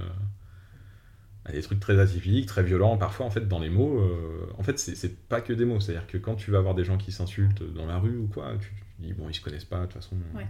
à 1.44 1.52
des 1.52 1.60
trucs 1.62 1.80
très 1.80 1.98
atypiques, 1.98 2.46
très 2.46 2.62
violents. 2.62 2.96
Parfois, 2.96 3.26
en 3.26 3.30
fait, 3.30 3.48
dans 3.48 3.58
les 3.58 3.70
mots, 3.70 3.98
euh, 4.00 4.46
en 4.58 4.62
fait, 4.62 4.78
c'est, 4.78 5.16
pas 5.28 5.40
que 5.40 5.52
des 5.52 5.64
mots. 5.64 5.80
C'est-à-dire 5.80 6.06
que 6.06 6.16
quand 6.18 6.36
tu 6.36 6.50
vas 6.50 6.60
voir 6.60 6.74
des 6.74 6.84
gens 6.84 6.96
qui 6.98 7.10
s'insultent 7.12 7.62
dans 7.74 7.86
la 7.86 7.98
rue 7.98 8.16
ou 8.16 8.26
quoi, 8.28 8.52
tu, 8.60 8.68
tu 8.96 9.02
dis 9.06 9.12
bon, 9.12 9.28
ils 9.28 9.34
se 9.34 9.40
connaissent 9.40 9.64
pas 9.64 9.80
de 9.80 9.84
toute 9.86 9.94
façon. 9.94 10.16
Ouais. 10.34 10.46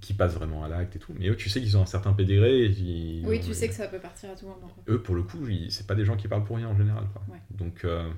Qui 0.00 0.14
passent 0.14 0.34
vraiment 0.34 0.62
à 0.62 0.68
l'acte 0.68 0.94
et 0.94 1.00
tout. 1.00 1.12
Mais 1.18 1.26
eux, 1.28 1.34
tu 1.34 1.48
sais 1.48 1.60
qu'ils 1.60 1.76
ont 1.76 1.82
un 1.82 1.86
certain 1.86 2.12
pédigré. 2.12 2.60
Et 2.60 2.66
ils- 2.66 3.26
Oui, 3.26 3.40
tu 3.40 3.52
sais 3.52 3.66
que 3.68 3.74
ça 3.74 3.88
peut 3.88 3.98
partir 3.98 4.30
à 4.30 4.36
tout 4.36 4.46
moment. 4.46 4.70
eux, 4.88 5.02
pour 5.02 5.16
le 5.16 5.24
coup, 5.24 5.38
c'est 5.70 5.88
pas 5.88 5.96
des 5.96 6.04
gens 6.04 6.16
qui 6.16 6.28
parlent 6.28 6.44
pour 6.44 6.56
rien 6.56 6.68
en 6.68 6.76
général. 6.76 7.04
Quoi. 7.12 7.22
Ouais. 7.34 7.40
Donc, 7.50 7.84
euh, 7.84 8.08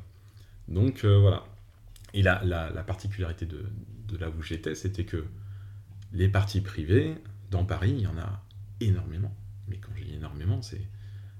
donc 0.69 1.05
euh, 1.05 1.19
voilà. 1.19 1.45
Et 2.13 2.23
la, 2.23 2.43
la, 2.45 2.69
la 2.71 2.83
particularité 2.83 3.47
de, 3.47 3.65
de 4.09 4.17
là 4.19 4.29
où 4.29 4.43
j'étais, 4.43 4.75
c'était 4.75 5.05
que 5.05 5.25
les 6.13 6.29
parties 6.29 6.61
privées, 6.61 7.15
dans 7.51 7.65
Paris, 7.65 7.95
il 7.97 8.01
y 8.03 8.07
en 8.07 8.19
a 8.19 8.43
énormément. 8.81 9.35
Mais 9.69 9.77
quand 9.79 9.93
je 9.97 10.05
dis 10.05 10.15
énormément, 10.15 10.61
c'est. 10.61 10.83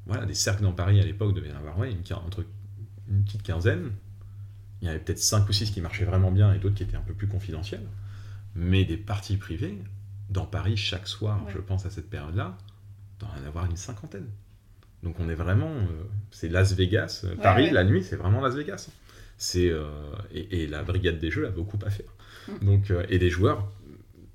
Voilà, 0.07 0.27
des 0.27 0.35
cercles 0.35 0.63
dans 0.63 0.73
Paris 0.73 1.01
à 1.01 1.05
l'époque 1.05 1.35
devaient 1.35 1.51
y 1.51 1.53
en 1.53 1.57
avoir 1.59 1.79
ouais, 1.79 1.91
une, 1.93 2.03
entre 2.15 2.45
une 3.09 3.23
petite 3.25 3.43
quinzaine. 3.43 3.91
Il 4.81 4.87
y 4.87 4.89
en 4.89 4.93
avait 4.93 5.01
peut-être 5.01 5.19
5 5.19 5.49
ou 5.49 5.53
6 5.53 5.71
qui 5.71 5.81
marchaient 5.81 6.05
vraiment 6.05 6.31
bien 6.31 6.53
et 6.55 6.59
d'autres 6.59 6.75
qui 6.75 6.83
étaient 6.83 6.97
un 6.97 7.03
peu 7.03 7.15
plus 7.15 7.29
confidentiels. 7.29 7.87
Mais 8.55 8.85
des 8.85 8.97
parties 8.97 9.37
privées, 9.37 9.79
dans 10.31 10.47
Paris, 10.47 10.77
chaque 10.77 11.07
soir, 11.07 11.45
Ouais. 11.47 11.53
je 11.55 11.59
pense 11.59 11.87
à 11.87 11.91
cette 11.91 12.09
période-là, 12.11 12.57
il 12.59 13.27
doit 13.27 13.35
y 13.39 13.45
en 13.45 13.47
avoir 13.47 13.67
une 13.67 13.77
cinquantaine. 13.77 14.27
Donc 15.03 15.21
on 15.21 15.29
est 15.29 15.35
vraiment, 15.35 15.71
euh, 15.71 16.03
c'est 16.31 16.49
Las 16.49 16.73
Vegas. 16.75 17.23
Euh, 17.25 17.31
Ouais, 17.31 17.43
Paris, 17.43 17.65
ouais. 17.65 17.71
la 17.73 17.85
nuit, 17.85 18.03
c'est 18.03 18.17
vraiment 18.17 18.41
Las 18.41 18.55
Vegas. 18.55 18.91
C'est 19.37 19.71
euh, 19.71 19.89
et, 20.33 20.63
et 20.63 20.67
la 20.67 20.83
brigade 20.83 21.19
des 21.19 21.31
jeux 21.31 21.47
a 21.47 21.51
beaucoup 21.51 21.79
à 21.87 21.91
faire. 21.91 22.11
Mm. 22.49 22.65
Donc 22.67 22.91
euh, 22.91 23.05
et 23.09 23.19
les 23.19 23.31
joueurs 23.31 23.71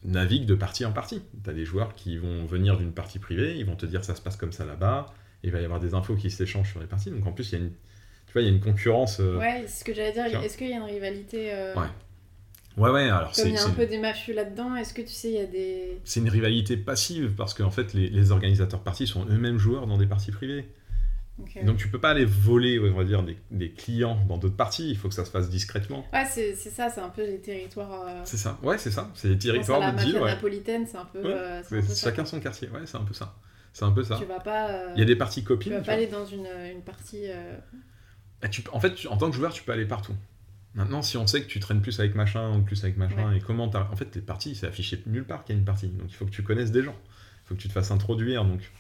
naviguent 0.04 0.46
de 0.46 0.56
partie 0.56 0.86
en 0.86 0.92
partie. 0.92 1.22
T'as 1.44 1.54
des 1.54 1.66
joueurs 1.66 1.96
qui 1.96 2.18
vont 2.18 2.46
venir 2.46 2.78
d'une 2.78 2.92
partie 2.94 3.20
privée, 3.20 3.58
ils 3.58 3.66
vont 3.66 3.76
te 3.76 3.86
dire 3.86 4.04
ça 4.04 4.16
se 4.16 4.22
passe 4.22 4.38
comme 4.38 4.52
ça 4.52 4.66
là-bas. 4.66 5.08
Il 5.46 5.52
va 5.52 5.62
y 5.62 5.64
avoir 5.66 5.80
des 5.80 5.94
infos 5.94 6.16
qui 6.16 6.30
s'échangent 6.30 6.72
sur 6.72 6.82
les 6.82 6.88
parties. 6.88 7.12
Donc 7.12 7.26
en 7.26 7.32
plus 7.32 7.52
il 7.52 7.60
y 7.60 7.62
a 7.62 7.64
une, 7.64 7.72
tu 8.28 8.34
vois, 8.34 8.42
il 8.42 8.46
y 8.46 8.48
a 8.50 8.52
une 8.52 8.60
concurrence. 8.60 9.20
euh, 9.22 9.38
Ouais, 9.38 9.64
c'est 9.68 9.80
ce 9.80 9.84
que 9.86 9.94
j'allais 9.94 10.12
dire. 10.12 10.42
Est-ce 10.42 10.58
qu'il 10.58 10.70
y 10.70 10.74
a 10.74 10.78
une 10.78 10.84
rivalité 10.84 11.54
euh, 11.54 11.74
Ouais. 11.76 11.88
ouais, 12.78 12.90
ouais. 12.90 13.04
Alors 13.04 13.32
Comme 13.32 13.34
c'est 13.36 13.50
il 13.50 13.54
y 13.56 13.58
a 13.58 13.64
un 13.66 13.70
peu 13.70 13.86
des 13.86 14.00
mafieux 14.00 14.34
là-dedans, 14.34 14.76
est-ce 14.76 14.94
que 14.94 15.02
tu 15.02 15.14
sais, 15.14 15.30
il 15.30 15.36
y 15.36 15.40
a 15.40 15.46
des. 15.46 16.00
c'est 16.04 16.20
une 16.20 16.30
rivalité 16.30 16.76
passive 16.76 17.34
parce 17.38 17.54
qu'en 17.54 17.72
fait 17.72 17.94
les, 17.94 18.10
les 18.10 18.32
organisateurs 18.32 18.82
parties 18.82 19.08
sont 19.08 19.26
eux-mêmes 19.28 19.58
joueurs 19.60 19.88
dans 19.88 19.98
des 19.98 20.08
parties 20.08 20.32
privées 20.32 20.66
donc 21.66 21.76
tu 21.76 21.90
peux 21.90 22.00
pas 22.00 22.12
aller 22.12 22.24
voler, 22.24 22.80
on 22.80 22.94
va 22.94 23.04
dire, 23.04 23.22
des, 23.22 23.38
des 23.52 23.70
clients 23.70 24.18
dans 24.30 24.38
d'autres 24.38 24.56
parties, 24.56 24.90
il 24.90 24.96
faut 24.98 25.10
que 25.10 25.14
ça 25.14 25.26
se 25.26 25.32
fasse 25.32 25.50
discrètement. 25.50 26.06
Ouais, 26.14 26.24
c'est 26.26 26.56
ça, 26.56 26.90
c'est 26.90 27.02
un 27.02 27.10
peu 27.10 27.26
les 27.26 27.40
territoires. 27.40 28.06
euh, 28.08 28.22
C'est 28.24 28.38
ça, 28.38 28.58
ouais, 28.64 28.78
c'est 28.78 28.90
ça, 28.92 29.12
c'est 29.16 29.28
les 29.28 29.38
territoires 29.38 29.82
la 29.82 29.92
de 29.92 29.96
mafia 29.98 30.12
deal, 30.14 30.22
ouais. 30.22 30.30
napolitaine, 30.32 30.88
c'est 30.88 30.98
un 30.98 31.04
peu. 31.04 31.20
Ouais, 31.22 31.34
euh, 31.34 31.60
un 31.60 31.64
peu 31.64 31.82
chacun 31.94 32.24
son 32.24 32.40
quartier, 32.40 32.70
ouais, 32.70 32.80
c'est 32.86 32.96
un 32.96 33.04
peu 33.04 33.14
ça. 33.14 33.36
C'est 33.76 33.84
un 33.84 33.92
peu 33.92 34.06
ça. 34.06 34.18
Tu 34.18 34.24
vas 34.24 34.40
pas. 34.40 34.70
euh, 34.70 34.92
Il 34.96 35.00
y 35.00 35.02
a 35.02 35.06
des 35.06 35.18
parties 35.18 35.42
Tu 35.42 35.48
copines. 35.48 35.74
vas 35.74 35.80
tu 35.80 35.86
pas 35.86 35.92
vois. 35.98 36.02
aller 36.02 36.08
dans 36.10 36.26
une, 36.26 36.48
une 36.74 36.82
partie. 36.82 37.26
euh, 37.30 37.58
Ah, 38.42 38.48
tu- 38.48 38.64
en 38.72 38.80
fait, 38.80 38.96
tu- 38.96 39.08
en 39.10 39.18
tant 39.18 39.30
que 39.30 39.36
joueur, 39.36 39.52
tu 39.52 39.64
peux 39.64 39.74
aller 39.74 39.86
partout. 39.86 40.14
Maintenant, 40.76 41.02
si 41.02 41.18
on 41.18 41.28
sait 41.28 41.42
que 41.42 41.48
tu 41.48 41.60
traînes 41.60 41.82
plus 41.82 42.00
avec 42.00 42.16
machin 42.16 42.56
ou 42.58 42.62
plus 42.62 42.82
avec 42.86 42.96
machin, 42.96 43.34
et 43.34 43.42
comment 43.42 43.68
t'as... 43.68 43.90
En 43.92 43.96
fait, 43.98 44.16
les 44.16 44.22
parties, 44.22 44.56
c'est 44.56 44.66
affiché 44.68 45.04
nulle 45.08 45.26
part 45.26 45.44
qu'il 45.44 45.56
y 45.56 45.58
a 45.58 45.60
une 45.60 45.66
partie. 45.66 45.88
Donc, 45.90 46.08
il 46.10 46.14
faut 46.16 46.26
que 46.26 46.32
tu 46.32 46.42
connaisses 46.42 46.72
des 46.72 46.84
gens. 46.84 46.96
Il 47.44 47.48
faut 47.50 47.56
que 47.56 47.60
tu 47.60 47.68
te 47.68 47.74
fasses 47.74 47.92
introduire. 47.92 48.46
Donc, 48.46 48.72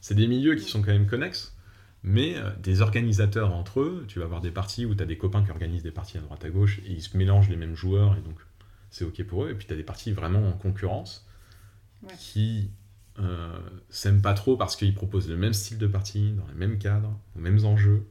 c'est 0.00 0.14
des 0.16 0.26
milieux 0.26 0.56
qui 0.56 0.68
sont 0.68 0.80
quand 0.82 0.90
même 0.92 1.06
connexes. 1.06 1.56
Mais 2.02 2.34
euh, 2.36 2.50
des 2.60 2.80
organisateurs 2.80 3.52
entre 3.52 3.80
eux, 3.82 4.04
tu 4.08 4.18
vas 4.18 4.24
avoir 4.24 4.40
des 4.40 4.50
parties 4.50 4.84
où 4.84 4.96
tu 4.96 5.02
as 5.02 5.06
des 5.06 5.18
copains 5.18 5.44
qui 5.44 5.50
organisent 5.52 5.82
des 5.84 5.90
parties 5.92 6.18
à 6.18 6.22
droite 6.22 6.44
à 6.44 6.50
gauche 6.50 6.80
et 6.86 6.90
ils 6.92 7.02
se 7.02 7.16
mélangent 7.16 7.50
les 7.50 7.56
mêmes 7.56 7.74
joueurs 7.76 8.16
et 8.16 8.20
donc 8.22 8.38
c'est 8.90 9.04
ok 9.04 9.22
pour 9.24 9.44
eux. 9.44 9.50
Et 9.50 9.54
puis 9.54 9.66
tu 9.66 9.72
as 9.74 9.76
des 9.76 9.82
parties 9.84 10.10
vraiment 10.10 10.48
en 10.48 10.52
concurrence 10.52 11.26
Ouais. 12.02 12.14
qui 12.18 12.70
euh, 13.20 13.58
s'aiment 13.88 14.22
pas 14.22 14.34
trop 14.34 14.56
parce 14.56 14.76
qu'ils 14.76 14.94
proposent 14.94 15.28
le 15.28 15.36
même 15.36 15.52
style 15.52 15.78
de 15.78 15.86
partie, 15.86 16.32
dans 16.32 16.46
les 16.48 16.54
mêmes 16.54 16.78
cadres, 16.78 17.18
aux 17.36 17.40
mêmes 17.40 17.64
enjeux. 17.64 18.06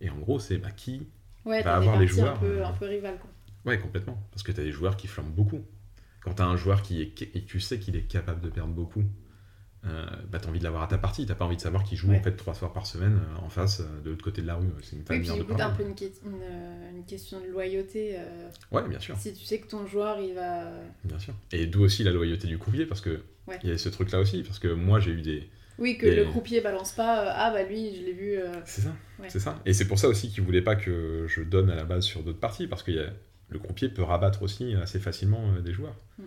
Et 0.00 0.10
en 0.10 0.18
gros, 0.18 0.38
c'est 0.38 0.58
bah, 0.58 0.70
qui 0.70 1.08
Ouais, 1.44 1.62
Va 1.62 1.76
avoir 1.76 1.98
les 1.98 2.06
joueurs, 2.06 2.36
un 2.36 2.38
peu, 2.38 2.60
euh, 2.60 2.66
un 2.66 2.72
peu 2.72 2.86
quoi. 3.00 3.30
Ouais, 3.64 3.78
complètement. 3.78 4.22
Parce 4.30 4.42
que 4.42 4.52
tu 4.52 4.60
as 4.60 4.64
des 4.64 4.72
joueurs 4.72 4.96
qui 4.96 5.06
flambent 5.06 5.32
beaucoup. 5.34 5.60
Quand 6.22 6.34
tu 6.34 6.42
as 6.42 6.46
un 6.46 6.56
joueur 6.56 6.82
qui 6.82 7.00
est, 7.00 7.22
et 7.34 7.44
tu 7.44 7.60
sais 7.60 7.78
qu'il 7.78 7.96
est 7.96 8.02
capable 8.02 8.42
de 8.42 8.50
perdre 8.50 8.72
beaucoup, 8.74 9.02
euh, 9.86 10.04
bah, 10.30 10.38
tu 10.38 10.46
as 10.46 10.50
envie 10.50 10.58
de 10.58 10.64
l'avoir 10.64 10.82
à 10.82 10.86
ta 10.86 10.98
partie. 10.98 11.24
Tu 11.24 11.34
pas 11.34 11.46
envie 11.46 11.56
de 11.56 11.60
savoir 11.62 11.82
qu'il 11.84 11.96
joue 11.96 12.10
Ouais. 12.10 12.18
en 12.18 12.22
fait 12.22 12.36
trois 12.36 12.52
soirs 12.54 12.74
par 12.74 12.86
semaine 12.86 13.18
euh, 13.18 13.44
en 13.44 13.48
face, 13.48 13.80
euh, 13.80 14.00
de 14.02 14.10
l'autre 14.10 14.22
côté 14.24 14.42
de 14.42 14.46
la 14.46 14.56
rue. 14.56 14.66
C'est 14.82 14.96
une 14.96 14.98
Oui, 15.00 15.06
famille 15.06 15.22
puis 15.30 15.38
de 15.38 15.42
du 15.42 15.44
coup, 15.46 15.54
t'as 15.56 15.68
un 15.68 15.70
peu 15.70 15.82
une, 15.82 15.94
que- 15.94 16.04
une, 16.26 16.96
une 16.98 17.04
question 17.06 17.40
de 17.40 17.46
loyauté. 17.46 18.18
Ouais, 18.70 18.86
bien 18.86 19.00
sûr, 19.00 19.16
si 19.16 19.32
tu 19.32 19.44
sais 19.46 19.58
que 19.60 19.66
ton 19.68 19.86
joueur, 19.86 20.20
il 20.20 20.34
va. 20.34 20.70
bien 21.04 21.18
sûr. 21.18 21.32
Et 21.52 21.66
d'où 21.66 21.80
aussi 21.82 22.04
la 22.04 22.10
loyauté 22.12 22.46
du 22.46 22.58
croupier, 22.58 22.84
parce 22.84 23.00
que 23.00 23.22
Ouais. 23.46 23.58
il 23.64 23.70
y 23.70 23.72
a 23.72 23.78
ce 23.78 23.88
truc-là 23.88 24.20
aussi, 24.20 24.42
parce 24.42 24.58
que 24.58 24.68
moi 24.68 25.00
j'ai 25.00 25.10
eu 25.12 25.22
des. 25.22 25.48
Oui, 25.78 25.96
que 25.96 26.06
le 26.06 26.24
croupier 26.26 26.60
balance 26.60 26.92
pas. 26.92 27.24
euh, 27.26 27.32
ah, 27.34 27.50
bah 27.52 27.62
lui, 27.62 27.96
je 27.96 28.02
l'ai 28.04 28.12
vu. 28.12 28.32
euh, 28.38 28.52
C'est 28.66 28.82
ça, 28.82 28.94
Ouais. 29.18 29.30
c'est 29.30 29.40
ça. 29.40 29.60
Et 29.64 29.72
c'est 29.72 29.86
pour 29.88 29.98
ça 29.98 30.08
aussi 30.08 30.28
qu'ils 30.30 30.44
voulaient 30.44 30.60
pas 30.62 30.76
que 30.76 31.24
je 31.26 31.42
donne 31.42 31.70
à 31.70 31.74
la 31.74 31.84
base 31.84 32.04
sur 32.04 32.22
d'autres 32.22 32.38
parties, 32.40 32.66
parce 32.66 32.82
que 32.82 32.90
y 32.90 32.98
a- 32.98 33.12
le 33.48 33.58
croupier 33.58 33.88
peut 33.88 34.02
rabattre 34.02 34.42
aussi 34.42 34.74
assez 34.76 35.00
facilement 35.00 35.52
euh, 35.54 35.60
des 35.60 35.72
joueurs. 35.72 35.96
Mm. 36.18 36.22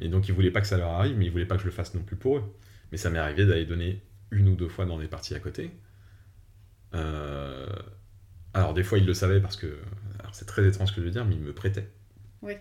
Et 0.00 0.08
donc 0.08 0.28
ils 0.28 0.34
voulaient 0.34 0.50
pas 0.50 0.60
que 0.60 0.66
ça 0.66 0.76
leur 0.76 0.90
arrive, 0.90 1.16
mais 1.16 1.24
ils 1.24 1.32
voulaient 1.32 1.46
pas 1.46 1.56
que 1.56 1.62
je 1.62 1.66
le 1.66 1.72
fasse 1.72 1.94
non 1.94 2.02
plus 2.02 2.16
pour 2.16 2.36
eux. 2.36 2.44
Mais 2.92 2.98
ça 2.98 3.08
m'est 3.10 3.18
arrivé 3.18 3.46
d'aller 3.46 3.64
donner 3.64 4.02
une 4.30 4.48
ou 4.48 4.54
deux 4.56 4.68
fois 4.68 4.84
dans 4.84 4.98
des 4.98 5.08
parties 5.08 5.34
à 5.34 5.40
côté. 5.40 5.70
Euh, 6.94 7.66
Alors 8.54 8.74
des 8.74 8.82
fois 8.82 8.98
ils 8.98 9.06
le 9.06 9.14
savaient 9.14 9.40
parce 9.40 9.56
que, 9.56 9.78
alors 10.20 10.34
c'est 10.34 10.44
très 10.46 10.66
étrange 10.66 10.88
ce 10.90 10.94
que 10.94 11.00
je 11.00 11.06
veux 11.06 11.12
dire, 11.12 11.24
mais 11.24 11.34
ils 11.34 11.40
me 11.40 11.52
prêtaient. 11.52 11.88
Ouais. 12.42 12.60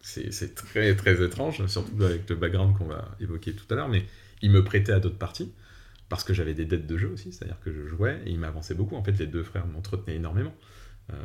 C'est 0.00 0.54
très 0.54 0.94
très 0.94 1.24
étrange, 1.24 1.66
surtout 1.66 2.02
avec 2.04 2.28
le 2.30 2.36
background 2.36 2.76
qu'on 2.78 2.86
va 2.86 3.16
évoquer 3.20 3.54
tout 3.54 3.66
à 3.70 3.74
l'heure, 3.76 3.88
mais 3.88 4.04
ils 4.42 4.50
me 4.50 4.62
prêtaient 4.62 4.92
à 4.92 5.00
d'autres 5.00 5.18
parties 5.18 5.52
parce 6.08 6.22
que 6.22 6.32
j'avais 6.32 6.54
des 6.54 6.64
dettes 6.64 6.86
de 6.86 6.96
jeu 6.96 7.08
aussi, 7.08 7.32
c'est-à-dire 7.32 7.58
que 7.60 7.72
je 7.72 7.86
jouais 7.86 8.20
et 8.24 8.30
ils 8.30 8.38
m'avançaient 8.38 8.74
beaucoup. 8.74 8.94
En 8.94 9.02
fait, 9.02 9.12
les 9.18 9.26
deux 9.26 9.42
frères 9.42 9.66
m'entretenaient 9.66 10.14
énormément. 10.16 10.54
Euh, 11.12 11.16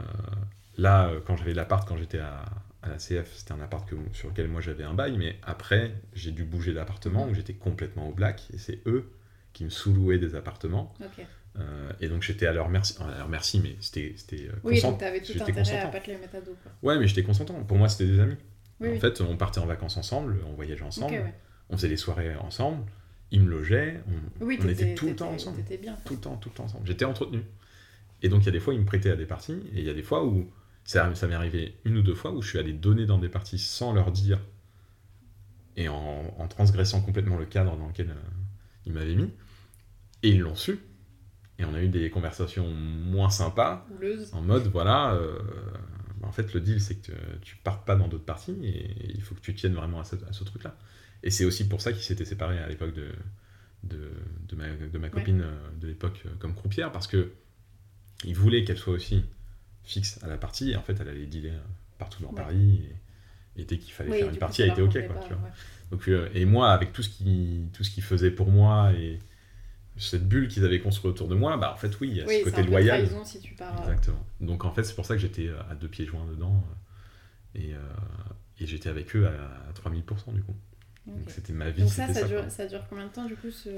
là, 0.78 1.12
quand 1.26 1.38
j'avais 1.38 1.54
l'appart, 1.54 1.88
quand 1.88 1.98
j'étais 1.98 2.18
à, 2.20 2.46
à 2.82 2.90
la 2.90 2.98
CF, 2.98 3.32
c'était 3.36 3.52
un 3.52 3.62
appart 3.62 3.88
que- 3.88 3.96
sur 4.14 4.30
lequel 4.30 4.48
moi 4.48 4.62
j'avais 4.62 4.84
un 4.84 4.94
bail, 4.96 5.18
mais 5.18 5.38
après, 5.44 5.94
j'ai 6.14 6.32
dû 6.32 6.44
bouger 6.44 6.74
d'appartement 6.74 7.28
où 7.28 7.34
j'étais 7.36 7.54
complètement 7.54 8.10
au 8.10 8.14
black 8.14 8.42
et 8.54 8.58
c'est 8.58 8.82
eux 8.88 9.12
qui 9.54 9.66
me 9.66 9.70
sous-louaient 9.70 10.18
des 10.18 10.34
appartements. 10.34 10.94
Euh, 11.60 11.92
et 12.00 12.08
donc 12.08 12.24
j'étais 12.24 12.46
à 12.48 12.54
leur 12.54 12.70
merci, 12.70 12.96
à 13.02 13.18
leur 13.18 13.28
merci 13.28 13.60
mais 13.60 13.76
c'était 13.82 14.16
euh, 14.48 14.54
Oui, 14.64 14.82
donc 14.82 15.00
t'avais 15.00 15.20
tout 15.22 15.34
intérêt 15.34 15.52
consentant. 15.54 15.88
à 15.90 15.92
pas 15.92 16.00
te 16.00 16.10
les 16.10 16.18
mettre 16.18 16.36
à 16.36 16.40
dos, 16.42 16.56
quoi. 16.64 16.72
Ouais, 16.82 16.98
mais 16.98 17.08
j'étais 17.08 17.24
consentant. 17.24 17.62
Pour 17.66 17.78
moi, 17.78 17.90
c'était 17.90 18.10
des 18.10 18.20
amis. 18.22 18.38
Oui, 18.82 18.98
en 18.98 19.00
fait, 19.00 19.22
on 19.22 19.38
partait 19.38 19.60
en 19.60 19.66
vacances 19.66 19.98
ensemble, 19.98 20.40
on 20.48 20.54
voyageait 20.54 20.84
ensemble, 20.84 21.34
on 21.70 21.78
faisait 21.78 21.90
des 21.90 21.98
soirées 21.98 22.36
ensemble, 22.36 22.84
ils 23.32 23.42
me 23.42 23.50
logeaient, 23.50 24.02
on, 24.08 24.46
Oui, 24.46 24.60
on 24.62 24.68
était 24.68 24.96
tout 24.96 25.08
le 25.08 25.16
temps 25.16 25.32
ensemble. 25.32 25.62
Bien. 25.82 25.96
Tout 26.04 26.16
le 26.16 26.20
temps, 26.20 26.36
tout 26.38 26.50
le 26.50 26.56
temps 26.56 26.66
ensemble. 26.66 26.88
J'étais 26.88 27.06
entretenu. 27.06 27.44
Et 28.24 28.30
donc, 28.30 28.42
il 28.42 28.46
y 28.48 28.50
a 28.50 28.52
des 28.52 28.60
fois, 28.60 28.74
ils 28.74 28.80
me 28.80 28.86
prêtaient 28.86 29.12
à 29.12 29.16
des 29.16 29.26
parties, 29.26 29.64
et 29.74 29.80
il 29.80 29.84
y 29.86 29.90
a 29.90 29.94
des 29.94 30.04
fois 30.04 30.26
où 30.26 30.52
ça, 30.84 31.14
ça 31.16 31.28
m'est 31.28 31.36
arrivé 31.36 31.76
une 31.86 31.98
ou 31.98 32.02
deux 32.02 32.16
fois 32.16 32.32
où 32.32 32.42
je 32.42 32.50
suis 32.50 32.60
allé 32.60 32.74
donner 32.74 33.06
dans 33.06 33.20
des 33.20 33.30
parties 33.30 33.60
sans 33.60 33.94
leur 33.94 34.12
dire, 34.12 34.40
et 35.78 35.88
en, 35.88 36.34
en 36.38 36.48
transgressant 36.48 37.02
complètement 37.02 37.38
le 37.38 37.46
cadre 37.46 37.78
dans 37.78 37.88
lequel 37.88 38.10
euh, 38.10 38.16
ils 38.86 38.94
m'avaient 38.94 39.16
mis, 39.16 39.32
et 40.24 40.30
ils 40.30 40.40
l'ont 40.40 40.56
su. 40.56 40.80
Et 41.60 41.66
on 41.66 41.74
a 41.76 41.82
eu 41.82 41.90
des 41.90 42.10
conversations 42.10 42.68
moins 42.72 43.30
sympas, 43.30 43.86
en 44.34 44.42
mode, 44.42 44.68
voilà, 44.68 45.14
euh, 45.14 45.38
en 46.28 46.32
fait, 46.32 46.54
le 46.54 46.62
deal, 46.62 46.82
c'est 46.82 46.96
que 46.96 47.12
tu 47.42 47.56
partes 47.58 47.86
pas 47.86 47.96
dans 47.96 48.08
d'autres 48.08 48.26
parties, 48.26 48.56
et 48.64 48.92
il 49.16 49.22
faut 49.22 49.36
que 49.36 49.42
tu 49.42 49.54
tiennes 49.56 49.74
vraiment 49.74 50.00
à 50.00 50.04
ce, 50.04 50.44
truc-là. 50.44 50.76
Et 51.24 51.32
c'est 51.32 51.46
aussi 51.46 51.68
pour 51.68 51.82
ça 51.82 51.94
qu'ils 51.94 52.04
s'étaient 52.04 52.26
séparés 52.26 52.60
à 52.60 52.68
l'époque 52.68 52.94
de, 52.94 53.10
de, 53.84 54.12
de 54.50 54.56
ma, 54.56 54.70
de 54.70 54.98
ma 54.98 55.10
copine 55.10 55.42
euh, 55.42 55.70
de 55.80 55.88
l'époque 55.88 56.22
euh, 56.26 56.30
comme 56.40 56.54
croupière, 56.56 56.92
parce 56.92 57.08
que 57.08 57.32
ils 58.24 58.36
voulaient 58.36 58.64
qu'elle 58.64 58.78
soit 58.78 58.94
aussi 58.94 59.26
fixe 59.84 60.20
à 60.24 60.28
la 60.28 60.38
partie, 60.38 60.72
et 60.72 60.76
en 60.76 60.84
fait, 60.84 60.98
elle 61.00 61.10
allait 61.10 61.26
dealer 61.26 61.54
euh, 61.54 61.60
partout 61.98 62.22
dans 62.24 62.30
Ouais. 62.32 62.36
Paris, 62.36 62.82
et, 63.58 63.62
et 63.62 63.66
dès 63.66 63.78
qu'il 63.78 63.94
fallait 63.94 64.12
Oui, 64.12 64.20
faire 64.20 64.30
une 64.30 64.34
coup, 64.36 64.40
partie, 64.40 64.62
elle 64.62 64.70
était 64.70 64.82
ok, 64.82 64.90
convenait 64.94 65.08
quoi, 65.08 65.16
pas, 65.16 65.22
tu 65.28 65.34
vois. 65.34 65.44
ouais. 65.44 65.50
Donc, 65.92 66.08
euh, 66.08 66.30
et 66.34 66.46
moi, 66.46 66.72
avec 66.72 66.94
tout 66.94 67.04
ce 67.04 67.10
qui 67.10 67.68
tout 67.74 67.84
ce 67.84 67.92
qu'ils 67.92 68.04
faisaient 68.04 68.32
pour 68.32 68.50
moi, 68.52 68.94
et 68.94 69.20
cette 69.98 70.28
bulle 70.28 70.48
qu'ils 70.48 70.66
avaient 70.66 70.80
construite 70.80 71.14
autour 71.14 71.28
de 71.28 71.36
moi, 71.36 71.58
bah 71.58 71.72
en 71.74 71.78
fait, 71.78 72.00
oui, 72.00 72.10
il 72.10 72.18
y 72.18 72.22
a 72.22 72.26
Oui, 72.28 72.40
ce 72.40 72.44
côté 72.46 72.58
un 72.58 72.64
peu 72.64 72.70
loyal. 72.72 73.04
trahison 73.06 73.26
si 73.26 73.40
tu 73.40 73.54
pars. 73.56 73.78
Exactement. 73.80 74.26
Donc 74.40 74.66
en 74.66 74.72
fait, 74.72 74.84
c'est 74.84 74.96
pour 74.96 75.06
ça 75.06 75.16
que 75.16 75.22
j'étais 75.22 75.48
euh, 75.48 75.60
à 75.70 75.76
deux 75.76 75.88
pieds 75.88 76.06
joints 76.06 76.26
dedans. 76.26 76.64
euh, 77.56 77.60
Et, 77.60 77.74
euh, 77.74 77.80
et 78.60 78.66
j'étais 78.66 78.90
avec 78.90 79.16
eux 79.16 79.28
à, 79.28 79.70
à 79.70 79.74
3000% 79.74 80.34
du 80.34 80.42
coup. 80.44 80.56
Donc 81.08 81.30
c'était 81.30 81.54
ma 81.54 81.70
vie, 81.72 81.82
Donc 81.82 81.92
ça, 81.92 82.08
ça 82.08 82.14
ça. 82.22 82.28
dure, 82.28 82.42
quoi. 82.42 82.50
ça 82.50 82.66
dure 82.68 82.82
combien 82.90 83.08
de 83.08 83.12
temps 83.12 83.26
du 83.26 83.36
coup 83.36 83.50
ce... 83.52 83.70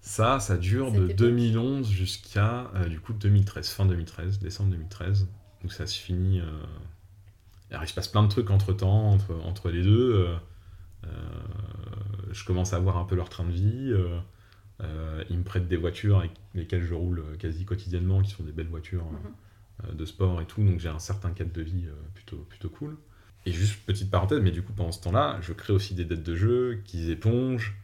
Ça, 0.00 0.38
ça 0.38 0.56
dure 0.56 0.92
de 0.92 1.04
époque? 1.06 1.16
2011 1.16 1.90
jusqu'à 1.90 2.70
euh, 2.76 2.86
du 2.88 3.00
coup 3.00 3.12
2013, 3.12 3.68
fin 3.70 3.86
2013, 3.86 4.38
décembre 4.38 4.70
2013. 4.70 5.28
Donc 5.62 5.72
ça 5.72 5.86
se 5.86 5.98
finit. 5.98 6.40
euh, 6.40 6.44
Alors 7.70 7.82
il 7.84 7.88
se 7.88 7.94
passe 7.94 8.08
plein 8.08 8.22
de 8.22 8.28
trucs 8.28 8.50
entre 8.50 8.72
temps, 8.72 9.10
entre, 9.10 9.34
entre 9.44 9.70
les 9.70 9.82
deux. 9.82 10.28
je 12.32 12.44
commence 12.44 12.72
à 12.72 12.78
voir 12.78 12.96
un 12.98 13.04
peu 13.04 13.14
leur 13.16 13.28
train 13.28 13.44
de 13.44 13.52
vie. 13.52 13.92
Euh, 14.82 15.24
ils 15.30 15.38
me 15.38 15.42
prêtent 15.44 15.68
des 15.68 15.76
voitures 15.76 16.18
avec 16.18 16.32
lesquelles 16.54 16.84
je 16.84 16.94
roule 16.94 17.22
quasi 17.38 17.64
quotidiennement, 17.64 18.22
qui 18.22 18.30
sont 18.30 18.42
des 18.42 18.52
belles 18.52 18.68
voitures 18.68 19.06
euh, 19.84 19.88
euh, 19.88 19.92
de 19.94 20.04
sport 20.04 20.40
et 20.40 20.46
tout. 20.46 20.62
Donc 20.62 20.80
j'ai 20.80 20.88
un 20.88 20.98
certain 20.98 21.30
cadre 21.30 21.52
de 21.52 21.62
vie 21.62 21.86
plutôt, 22.14 22.38
plutôt 22.48 22.68
cool. 22.68 22.96
Et 23.46 23.52
juste 23.52 23.80
petite 23.86 24.10
parenthèse, 24.10 24.40
mais 24.40 24.50
du 24.50 24.62
coup 24.62 24.72
pendant 24.72 24.92
ce 24.92 25.00
temps-là, 25.02 25.38
je 25.40 25.52
crée 25.52 25.72
aussi 25.72 25.94
des 25.94 26.04
dettes 26.04 26.24
de 26.24 26.34
jeu 26.34 26.82
qu'ils 26.84 27.10
épongent. 27.10 27.74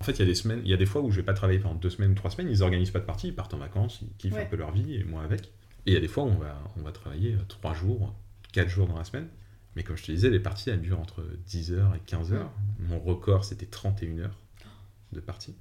En 0.00 0.04
fait, 0.04 0.12
il 0.12 0.18
y 0.20 0.22
a 0.22 0.26
des 0.26 0.34
semaines, 0.34 0.60
il 0.64 0.70
y 0.70 0.74
a 0.74 0.76
des 0.78 0.86
fois 0.86 1.02
où 1.02 1.10
je 1.10 1.16
vais 1.16 1.22
pas 1.22 1.34
travailler 1.34 1.58
pendant 1.58 1.74
deux 1.74 1.90
semaines 1.90 2.12
ou 2.12 2.14
trois 2.14 2.30
semaines, 2.30 2.48
ils 2.50 2.62
organisent 2.62 2.90
pas 2.90 3.00
de 3.00 3.04
partie, 3.04 3.28
ils 3.28 3.34
partent 3.34 3.52
en 3.54 3.58
vacances, 3.58 4.00
ils 4.02 4.08
kiffent 4.16 4.32
Ouais. 4.34 4.42
un 4.42 4.46
peu 4.46 4.56
leur 4.56 4.70
vie 4.72 4.94
et 4.94 5.04
moi 5.04 5.22
avec. 5.22 5.46
Et 5.86 5.90
il 5.90 5.94
y 5.94 5.96
a 5.96 6.00
des 6.00 6.08
fois 6.08 6.24
où 6.24 6.28
on 6.28 6.38
va, 6.38 6.62
on 6.76 6.82
va 6.82 6.92
travailler 6.92 7.36
trois 7.48 7.74
jours, 7.74 8.14
quatre 8.52 8.68
jours 8.68 8.86
dans 8.86 8.96
la 8.96 9.04
semaine. 9.04 9.28
Mais 9.76 9.82
comme 9.82 9.96
je 9.96 10.04
te 10.04 10.12
disais, 10.12 10.30
les 10.30 10.40
parties 10.40 10.70
elles 10.70 10.80
durent 10.80 11.00
entre 11.00 11.22
10h 11.48 11.94
et 11.96 12.00
15h. 12.10 12.46
Mon 12.80 12.98
record 12.98 13.44
c'était 13.44 13.66
31 13.66 14.18
heures 14.18 14.38
de 15.12 15.20
partie. 15.20 15.54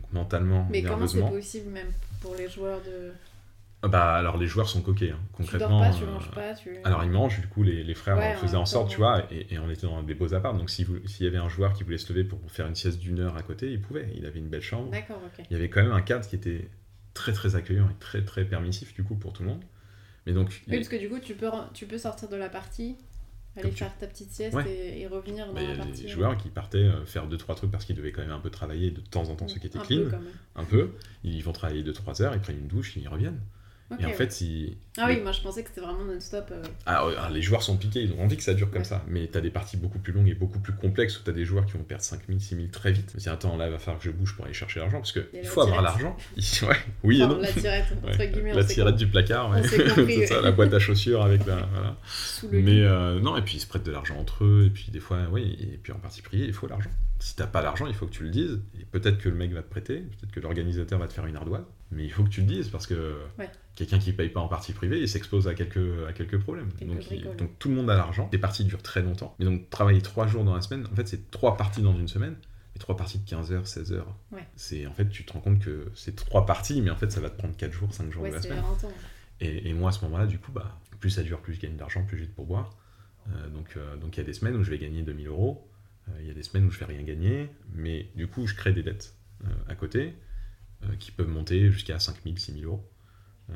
Donc 0.00 0.12
mentalement, 0.12 0.66
Mais 0.70 0.82
comment 0.82 1.06
c'est 1.06 1.20
possible 1.20 1.70
même 1.70 1.92
pour 2.20 2.34
les 2.34 2.48
joueurs 2.48 2.80
de... 2.82 3.12
Ah 3.82 3.88
Bah 3.88 4.14
alors 4.14 4.38
les 4.38 4.46
joueurs 4.48 4.68
sont 4.68 4.82
coqués, 4.82 5.10
hein. 5.12 5.18
Tu 5.30 5.36
concrètement. 5.36 5.80
dors 5.80 5.90
pas, 5.90 5.96
tu 5.96 6.02
euh, 6.02 6.06
manges 6.12 6.30
pas, 6.32 6.54
tu... 6.54 6.76
alors 6.82 7.04
ils 7.04 7.10
mangent, 7.10 7.40
du 7.40 7.46
coup 7.46 7.62
les, 7.62 7.84
les 7.84 7.94
frères 7.94 8.16
Ouais, 8.16 8.34
euh, 8.34 8.36
faisaient 8.38 8.56
en 8.56 8.66
sorte, 8.66 8.90
tu 8.90 8.96
vois, 8.96 9.22
et, 9.32 9.54
et 9.54 9.58
on 9.60 9.70
était 9.70 9.86
dans 9.86 10.02
des 10.02 10.14
beaux 10.14 10.34
apparts, 10.34 10.54
donc 10.54 10.68
si 10.68 10.84
s'il 11.06 11.24
y 11.24 11.28
avait 11.28 11.38
un 11.38 11.48
joueur 11.48 11.74
qui 11.74 11.84
voulait 11.84 11.98
se 11.98 12.12
lever 12.12 12.24
pour 12.24 12.40
faire 12.50 12.66
une 12.66 12.74
sieste 12.74 12.98
d'une 12.98 13.20
heure 13.20 13.36
à 13.36 13.42
côté, 13.42 13.70
il 13.70 13.80
pouvait, 13.80 14.10
il 14.16 14.26
avait 14.26 14.40
une 14.40 14.48
belle 14.48 14.62
chambre. 14.62 14.90
D'accord, 14.90 15.20
ok. 15.24 15.44
Il 15.48 15.52
y 15.52 15.56
avait 15.56 15.68
quand 15.68 15.82
même 15.82 15.92
un 15.92 16.00
cadre 16.02 16.26
qui 16.26 16.34
était 16.34 16.68
très 17.14 17.32
très 17.32 17.54
accueillant 17.54 17.88
et 17.88 17.94
très 18.00 18.24
très 18.24 18.44
permissif 18.44 18.94
du 18.94 19.04
coup 19.04 19.14
pour 19.14 19.32
tout 19.32 19.42
le 19.44 19.50
monde. 19.50 19.62
Mais 20.26 20.32
donc, 20.32 20.48
Oui, 20.68 20.76
parce 20.76 20.88
que 20.88 20.96
du 20.96 21.08
coup, 21.08 21.20
tu 21.20 21.34
peux, 21.34 21.48
tu 21.72 21.86
peux 21.86 21.98
sortir 21.98 22.28
de 22.28 22.36
la 22.36 22.48
partie, 22.48 22.96
aller 23.56 23.70
tu- 23.70 23.76
faire 23.76 23.96
ta 23.98 24.06
petite 24.06 24.30
sieste 24.30 24.54
Ouais. 24.54 24.70
et, 24.70 25.00
et 25.02 25.06
revenir 25.06 25.46
dans 25.46 25.52
bah, 25.54 25.60
il 25.62 25.70
y 25.70 25.76
la 25.76 25.82
a 25.82 25.86
partie. 25.86 26.02
des 26.02 26.08
joueurs 26.08 26.36
qui 26.36 26.48
partaient 26.48 26.78
euh, 26.78 27.04
faire 27.04 27.28
2-3 27.28 27.54
trucs 27.56 27.70
parce 27.70 27.84
qu'ils 27.84 27.96
devaient 27.96 28.12
quand 28.12 28.22
même 28.22 28.30
un 28.30 28.40
peu 28.40 28.50
travailler 28.50 28.90
de 28.90 29.00
temps 29.00 29.28
en 29.30 29.34
temps, 29.34 29.48
ceux 29.48 29.58
qui 29.60 29.66
étaient 29.66 29.78
Un 29.78 29.82
clean, 29.82 30.04
peu 30.04 30.10
quand 30.10 30.20
même. 30.20 30.32
un 30.56 30.64
peu. 30.64 30.90
Ils 31.24 31.42
vont 31.42 31.52
travailler 31.52 31.82
2-3 31.82 32.22
heures, 32.22 32.34
ils 32.34 32.40
prennent 32.40 32.58
une 32.58 32.68
douche, 32.68 32.96
ils 32.96 33.08
reviennent. 33.08 33.40
Et 33.98 34.04
en 34.04 34.08
ouais. 34.08 34.12
fait, 34.14 34.30
si... 34.30 34.76
Ah 34.98 35.08
les- 35.08 35.16
oui, 35.16 35.22
moi 35.22 35.32
je 35.32 35.40
pensais 35.40 35.62
que 35.62 35.70
c'était 35.70 35.80
vraiment 35.80 36.04
non-stop. 36.04 36.48
euh, 36.50 36.62
Ah, 36.84 37.06
ouais, 37.06 37.14
ah, 37.18 37.30
les 37.30 37.40
joueurs 37.40 37.62
sont 37.62 37.78
piqués, 37.78 38.02
ils 38.02 38.12
ont 38.12 38.20
envie 38.22 38.36
que 38.36 38.42
ça 38.42 38.52
dure 38.52 38.68
comme 38.70 38.80
Ouais. 38.82 38.84
ça. 38.84 39.02
Mais 39.08 39.26
t'as 39.28 39.40
des 39.40 39.48
parties 39.50 39.78
beaucoup 39.78 39.98
plus 39.98 40.12
longues 40.12 40.28
et 40.28 40.34
beaucoup 40.34 40.58
plus 40.58 40.74
complexes 40.74 41.18
où 41.18 41.22
t'as 41.22 41.32
des 41.32 41.46
joueurs 41.46 41.64
qui 41.64 41.72
vont 41.72 41.84
perdre 41.84 42.04
5000, 42.04 42.38
6000 42.40 42.70
très 42.70 42.92
vite. 42.92 43.14
Mais 43.16 43.26
attends, 43.28 43.56
là, 43.56 43.66
il 43.66 43.72
va 43.72 43.78
falloir 43.78 43.98
que 43.98 44.04
je 44.04 44.10
bouge 44.10 44.34
pour 44.36 44.44
aller 44.44 44.52
chercher 44.52 44.80
l'argent 44.80 44.98
parce 44.98 45.12
que 45.12 45.20
Et 45.20 45.28
il 45.38 45.42
la 45.44 45.48
faut 45.48 45.62
avoir 45.62 45.80
l'argent. 45.80 46.14
ouais, 46.36 46.76
oui 47.02 47.22
et 47.22 47.26
non. 47.26 47.38
la 47.38 47.50
tirette, 47.50 47.86
entre 48.06 48.24
guillemets, 48.32 48.52
la 48.52 48.64
tirette 48.64 48.96
du 48.96 49.06
placard, 49.06 49.54
c'est 49.64 50.26
ça, 50.26 50.40
la 50.42 50.50
boîte 50.52 50.74
à 50.74 50.78
chaussures 50.78 51.22
avec 51.24 51.46
la. 51.46 51.56
Voilà. 51.72 51.96
sous 52.06 52.48
le 52.50 52.60
Mais 52.60 52.82
euh, 52.82 53.20
non, 53.20 53.36
et 53.38 53.42
puis 53.42 53.56
ils 53.56 53.60
se 53.60 53.66
prêtent 53.66 53.84
de 53.86 53.92
l'argent 53.92 54.16
entre 54.18 54.44
eux, 54.44 54.64
et 54.66 54.70
puis 54.70 54.88
des 54.90 55.00
fois, 55.00 55.18
oui, 55.32 55.56
et 55.60 55.78
puis 55.78 55.92
en 55.92 55.98
partie 55.98 56.20
privé, 56.20 56.44
il 56.46 56.52
faut 56.52 56.66
l'argent. 56.66 56.90
Si 57.20 57.34
t'as 57.34 57.46
pas 57.48 57.62
l'argent, 57.62 57.86
il 57.88 57.94
faut 57.94 58.06
que 58.06 58.12
tu 58.12 58.22
le 58.22 58.30
dises, 58.30 58.60
et 58.80 58.84
peut-être 58.84 59.18
que 59.18 59.28
le 59.28 59.34
mec 59.34 59.50
va 59.52 59.62
te 59.62 59.68
prêter, 59.70 59.96
peut-être 60.00 60.30
que 60.30 60.38
l'organisateur 60.40 60.98
va 61.00 61.08
te 61.08 61.12
faire 61.14 61.26
une 61.26 61.34
ardoise. 61.36 61.64
Mais 61.90 62.04
il 62.04 62.12
faut 62.12 62.22
que 62.22 62.28
tu 62.28 62.42
le 62.42 62.46
dises 62.46 62.68
parce 62.68 62.86
que 62.86 63.16
Ouais. 63.38 63.48
Quelqu'un 63.78 63.98
qui 64.00 64.12
paye 64.12 64.28
pas 64.28 64.40
en 64.40 64.48
partie 64.48 64.72
privée, 64.72 65.00
il 65.00 65.08
s'expose 65.08 65.46
à 65.46 65.54
quelques, 65.54 66.06
à 66.08 66.12
quelques 66.12 66.38
problèmes. 66.38 66.68
Donc, 66.88 66.98
il- 67.16 67.36
donc 67.36 67.58
tout 67.58 67.68
le 67.68 67.74
monde 67.76 67.88
a 67.90 67.94
l'argent. 67.96 68.28
Les 68.32 68.38
parties 68.38 68.64
durent 68.64 68.82
très 68.82 69.02
longtemps. 69.02 69.34
Mais 69.38 69.44
donc 69.44 69.70
travailler 69.70 70.02
trois 70.02 70.26
jours 70.26 70.42
dans 70.44 70.54
la 70.54 70.60
semaine, 70.62 70.86
en 70.92 70.94
fait, 70.96 71.06
c'est 71.06 71.30
trois 71.30 71.56
parties 71.56 71.80
dans 71.82 71.96
une 71.96 72.08
semaine. 72.08 72.36
Et 72.76 72.78
trois 72.80 72.96
parties 72.96 73.18
de 73.18 73.28
15 73.28 73.52
heures, 73.52 73.66
16 73.66 73.92
heures. 73.92 74.14
Ouais. 74.32 74.46
C'est 74.56 74.86
en 74.86 74.92
fait, 74.92 75.08
tu 75.08 75.24
te 75.24 75.32
rends 75.32 75.40
compte 75.40 75.58
que 75.60 75.90
c'est 75.94 76.14
trois 76.16 76.44
parties, 76.46 76.82
mais 76.82 76.90
en 76.90 76.96
fait, 76.96 77.10
ça 77.10 77.20
va 77.20 77.30
te 77.30 77.36
prendre 77.38 77.56
4 77.56 77.72
jours, 77.72 77.92
5 77.94 78.10
jours 78.12 78.22
Ouais, 78.24 78.30
de 78.30 78.34
la 78.34 78.42
semaine. 78.42 78.62
Et, 79.40 79.68
et 79.70 79.72
moi, 79.74 79.90
à 79.90 79.92
ce 79.92 80.04
moment-là, 80.04 80.26
du 80.26 80.38
coup, 80.38 80.52
bah, 80.52 80.78
plus 81.00 81.10
ça 81.10 81.22
dure, 81.22 81.40
plus 81.40 81.54
je 81.54 81.60
gagne 81.60 81.76
d'argent, 81.76 82.04
plus 82.04 82.18
j'ai 82.18 82.26
de 82.26 82.30
pourboire. 82.32 82.76
Euh, 83.30 83.48
donc, 83.50 83.74
euh, 83.76 83.96
donc 83.96 84.16
il 84.16 84.20
y 84.20 84.22
a 84.22 84.26
des 84.26 84.32
semaines 84.32 84.56
où 84.56 84.64
je 84.64 84.70
vais 84.70 84.78
gagner 84.78 85.02
2000 85.02 85.28
euros, 85.28 85.68
euh, 86.08 86.12
il 86.20 86.26
y 86.26 86.30
a 86.30 86.34
des 86.34 86.42
semaines 86.42 86.66
où 86.66 86.70
je 86.70 86.78
vais 86.78 86.86
rien 86.86 87.02
gagner, 87.02 87.48
mais 87.74 88.08
du 88.16 88.26
coup, 88.26 88.46
je 88.46 88.54
crée 88.54 88.72
des 88.72 88.82
dettes 88.82 89.14
à 89.68 89.74
côté 89.76 90.14
qui 90.98 91.10
peuvent 91.12 91.28
monter 91.28 91.70
jusqu'à 91.70 91.98
5000, 92.00 92.38
6000 92.38 92.64
euros. 92.64 92.88
Euh, 93.50 93.54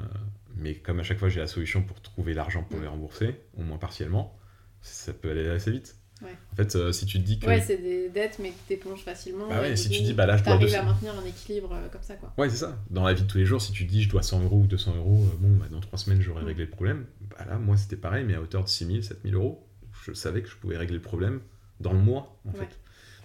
mais 0.56 0.74
comme 0.76 1.00
à 1.00 1.02
chaque 1.02 1.18
fois, 1.18 1.28
j'ai 1.28 1.40
la 1.40 1.46
solution 1.46 1.82
pour 1.82 2.00
trouver 2.00 2.34
l'argent 2.34 2.62
pour 2.62 2.78
Mm. 2.78 2.82
les 2.82 2.88
rembourser, 2.88 3.40
au 3.56 3.62
moins 3.62 3.78
partiellement, 3.78 4.38
ça 4.80 5.12
peut 5.12 5.30
aller 5.30 5.48
assez 5.48 5.70
vite. 5.70 5.96
Ouais. 6.22 6.36
En 6.52 6.56
fait, 6.56 6.76
euh, 6.76 6.92
si 6.92 7.04
tu 7.04 7.18
te 7.18 7.24
dis 7.24 7.40
que. 7.40 7.46
Ouais, 7.46 7.60
c'est 7.60 7.78
des 7.78 8.08
dettes, 8.08 8.38
mais 8.40 8.50
que 8.50 8.68
t'éponges 8.68 9.02
facilement. 9.02 9.48
Bah 9.48 9.60
ouais, 9.60 9.74
si 9.74 9.90
tu 9.90 10.02
dis, 10.02 10.12
bah 10.12 10.24
là, 10.24 10.36
je 10.36 10.44
dois 10.44 10.52
T'arrives 10.52 10.68
200. 10.68 10.80
à 10.80 10.84
maintenir 10.84 11.14
un 11.18 11.24
équilibre 11.24 11.72
euh, 11.72 11.88
comme 11.88 12.02
ça, 12.02 12.14
quoi. 12.14 12.32
Ouais, 12.38 12.48
c'est 12.48 12.58
ça. 12.58 12.78
Dans 12.90 13.02
la 13.04 13.12
vie 13.12 13.22
de 13.22 13.26
tous 13.26 13.38
les 13.38 13.44
jours, 13.44 13.60
si 13.60 13.72
tu 13.72 13.84
dis 13.86 14.02
je 14.02 14.08
dois 14.08 14.22
100 14.22 14.42
euros 14.44 14.60
ou 14.60 14.66
200 14.68 14.94
euros, 14.96 15.24
euh, 15.26 15.36
bon, 15.40 15.56
bah, 15.56 15.66
dans 15.70 15.80
3 15.80 15.98
semaines 15.98 16.20
j'aurai 16.20 16.42
Mm. 16.42 16.46
réglé 16.46 16.64
le 16.64 16.70
problème. 16.70 17.06
Bah 17.22 17.44
là, 17.48 17.58
moi 17.58 17.76
c'était 17.76 17.96
pareil, 17.96 18.24
mais 18.24 18.34
à 18.34 18.40
hauteur 18.40 18.62
de 18.62 18.68
6000, 18.68 19.02
7000 19.02 19.34
euros, 19.34 19.66
je 20.04 20.12
savais 20.12 20.42
que 20.42 20.48
je 20.48 20.56
pouvais 20.56 20.76
régler 20.76 20.96
le 20.96 21.02
problème 21.02 21.40
dans 21.80 21.92
le 21.92 21.98
mois, 21.98 22.38
en 22.46 22.52
Ouais. 22.52 22.60
fait. 22.60 22.78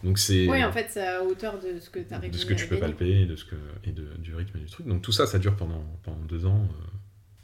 Donc 0.03 0.19
c'est 0.19 0.47
Ouais, 0.47 0.63
en 0.63 0.71
fait, 0.71 0.87
c'est 0.89 1.05
à 1.07 1.23
hauteur 1.23 1.59
de 1.59 1.79
ce 1.79 1.89
que 1.89 1.99
t'as 1.99 2.17
de 2.17 2.21
réglé. 2.23 2.37
ce 2.37 2.45
que 2.45 2.53
tu 2.53 2.67
peux 2.67 2.77
palper 2.77 3.21
et, 3.21 3.25
de 3.25 3.35
ce 3.35 3.45
que, 3.45 3.55
et 3.83 3.91
de, 3.91 4.07
du 4.19 4.35
rythme 4.35 4.59
du 4.59 4.65
truc. 4.65 4.85
Donc 4.87 5.01
tout 5.01 5.11
ça, 5.11 5.25
ça 5.25 5.39
dure 5.39 5.55
pendant, 5.55 5.83
pendant 6.03 6.23
deux 6.25 6.45
ans. 6.45 6.67
euh. 6.71 6.85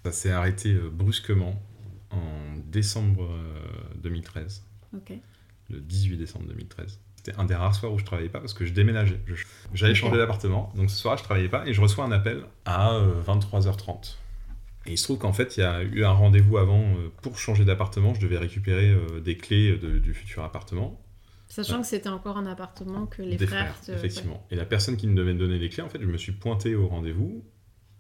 Ça 0.06 0.12
s'est 0.12 0.32
arrêté 0.32 0.74
euh, 0.74 0.90
brusquement 0.92 1.62
en 2.12 2.58
décembre 2.68 3.24
euh, 3.32 3.96
2013 4.04 4.66
Ok. 4.96 5.14
le 5.70 5.80
18 5.80 6.18
décembre 6.18 6.46
2013. 6.48 7.00
C'était 7.16 7.38
un 7.40 7.46
des 7.46 7.56
rares 7.56 7.74
soirs 7.74 7.94
où 7.94 7.98
je 7.98 8.04
travaillais 8.06 8.30
pas 8.30 8.40
parce 8.42 8.54
que 8.54 8.66
je 8.66 8.74
déménageais. 8.74 9.20
J'allais 9.74 9.96
changer 9.96 10.18
d'appartement, 10.18 10.72
donc 10.76 10.90
ce 10.92 10.98
soir 10.98 11.18
je 11.18 11.24
travaillais 11.24 11.48
pas 11.50 11.66
et 11.66 11.74
je 11.74 11.80
reçois 11.82 12.04
un 12.04 12.12
appel 12.12 12.44
à 12.66 12.96
euh, 12.96 13.14
23h30. 13.26 14.18
Et 14.86 14.92
il 14.92 14.98
se 14.98 15.06
trouve 15.06 15.18
qu'en 15.20 15.32
fait 15.32 15.56
il 15.56 15.62
y 15.62 15.64
a 15.64 15.82
eu 15.84 16.04
un 16.04 16.12
rendez-vous 16.12 16.58
avant 16.58 16.82
euh, 16.82 17.10
pour 17.22 17.40
changer 17.40 17.64
d'appartement. 17.64 18.14
Je 18.14 18.20
devais 18.20 18.38
récupérer 18.38 18.90
euh, 18.92 19.22
des 19.22 19.38
clés 19.38 19.78
de- 19.78 19.98
du 20.00 20.14
futur 20.14 20.44
appartement. 20.44 21.00
Sachant 21.54 21.82
que 21.82 21.88
c'était 21.88 22.10
encore 22.10 22.38
un 22.38 22.46
appartement 22.48 23.06
que 23.06 23.22
les 23.22 23.36
des 23.38 23.46
frères. 23.48 23.76
frères, 23.76 23.82
te- 23.82 23.92
effectivement. 23.92 24.46
Et 24.50 24.56
la 24.56 24.66
personne 24.66 24.98
qui 24.98 25.08
me 25.08 25.16
devait 25.16 25.34
me 25.34 25.40
donner 25.40 25.60
les 25.60 25.70
clés, 25.70 25.84
en 25.84 25.90
fait, 25.90 26.02
je 26.02 26.08
me 26.08 26.18
suis 26.18 26.32
pointé 26.32 26.76
au 26.76 26.88
rendez-vous, 26.88 27.44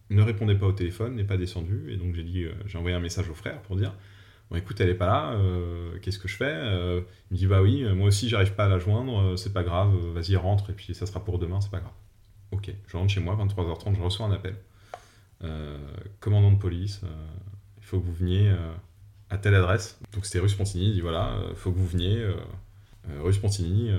ne 0.09 0.21
répondait 0.21 0.55
pas 0.55 0.65
au 0.67 0.71
téléphone, 0.73 1.15
n'est 1.15 1.23
pas 1.23 1.38
descendu, 1.38 1.91
et 1.91 1.97
donc 1.97 2.15
j'ai 2.15 2.23
dit, 2.23 2.43
euh, 2.43 2.53
j'ai 2.65 2.77
envoyé 2.77 2.95
un 2.95 2.99
message 2.99 3.30
au 3.30 3.35
frère 3.35 3.61
pour 3.61 3.75
dire, 3.75 3.93
bon 4.49 4.57
écoute, 4.57 4.81
elle 4.81 4.89
est 4.89 4.95
pas 4.95 5.05
là, 5.07 5.34
euh, 5.34 5.97
qu'est-ce 6.01 6.17
que 6.19 6.27
je 6.27 6.35
fais 6.35 6.45
Euh, 6.51 7.01
Il 7.30 7.35
me 7.35 7.38
dit, 7.38 7.47
bah 7.47 7.61
oui, 7.61 7.84
moi 7.93 8.07
aussi 8.07 8.27
j'arrive 8.27 8.53
pas 8.53 8.65
à 8.65 8.69
la 8.69 8.80
joindre, 8.80 9.38
c'est 9.38 9.53
pas 9.53 9.63
grave, 9.63 9.95
vas-y 10.13 10.35
rentre, 10.35 10.71
et 10.71 10.73
puis 10.73 10.93
ça 10.95 11.05
sera 11.05 11.23
pour 11.23 11.38
demain, 11.39 11.61
c'est 11.61 11.71
pas 11.71 11.80
grave. 11.80 11.93
Ok, 12.51 12.71
je 12.88 12.97
rentre 12.97 13.11
chez 13.13 13.19
moi, 13.21 13.35
23h30, 13.35 13.95
je 13.95 14.01
reçois 14.01 14.25
un 14.25 14.31
appel. 14.31 14.55
Commandant 16.19 16.51
de 16.51 16.57
police, 16.57 17.01
il 17.80 17.84
faut 17.84 17.99
que 17.99 18.05
vous 18.05 18.13
veniez 18.13 18.53
à 19.30 19.38
telle 19.38 19.55
adresse. 19.55 19.99
Donc 20.13 20.25
c'était 20.25 20.39
rue 20.39 20.49
Spontini, 20.49 20.88
il 20.88 20.93
dit 20.93 21.01
voilà, 21.01 21.35
il 21.49 21.55
faut 21.55 21.71
que 21.71 21.77
vous 21.77 21.88
veniez 21.88 22.23
euh, 23.09 23.21
rue 23.21 23.34
Spontini. 23.34 23.89
euh, 23.91 23.97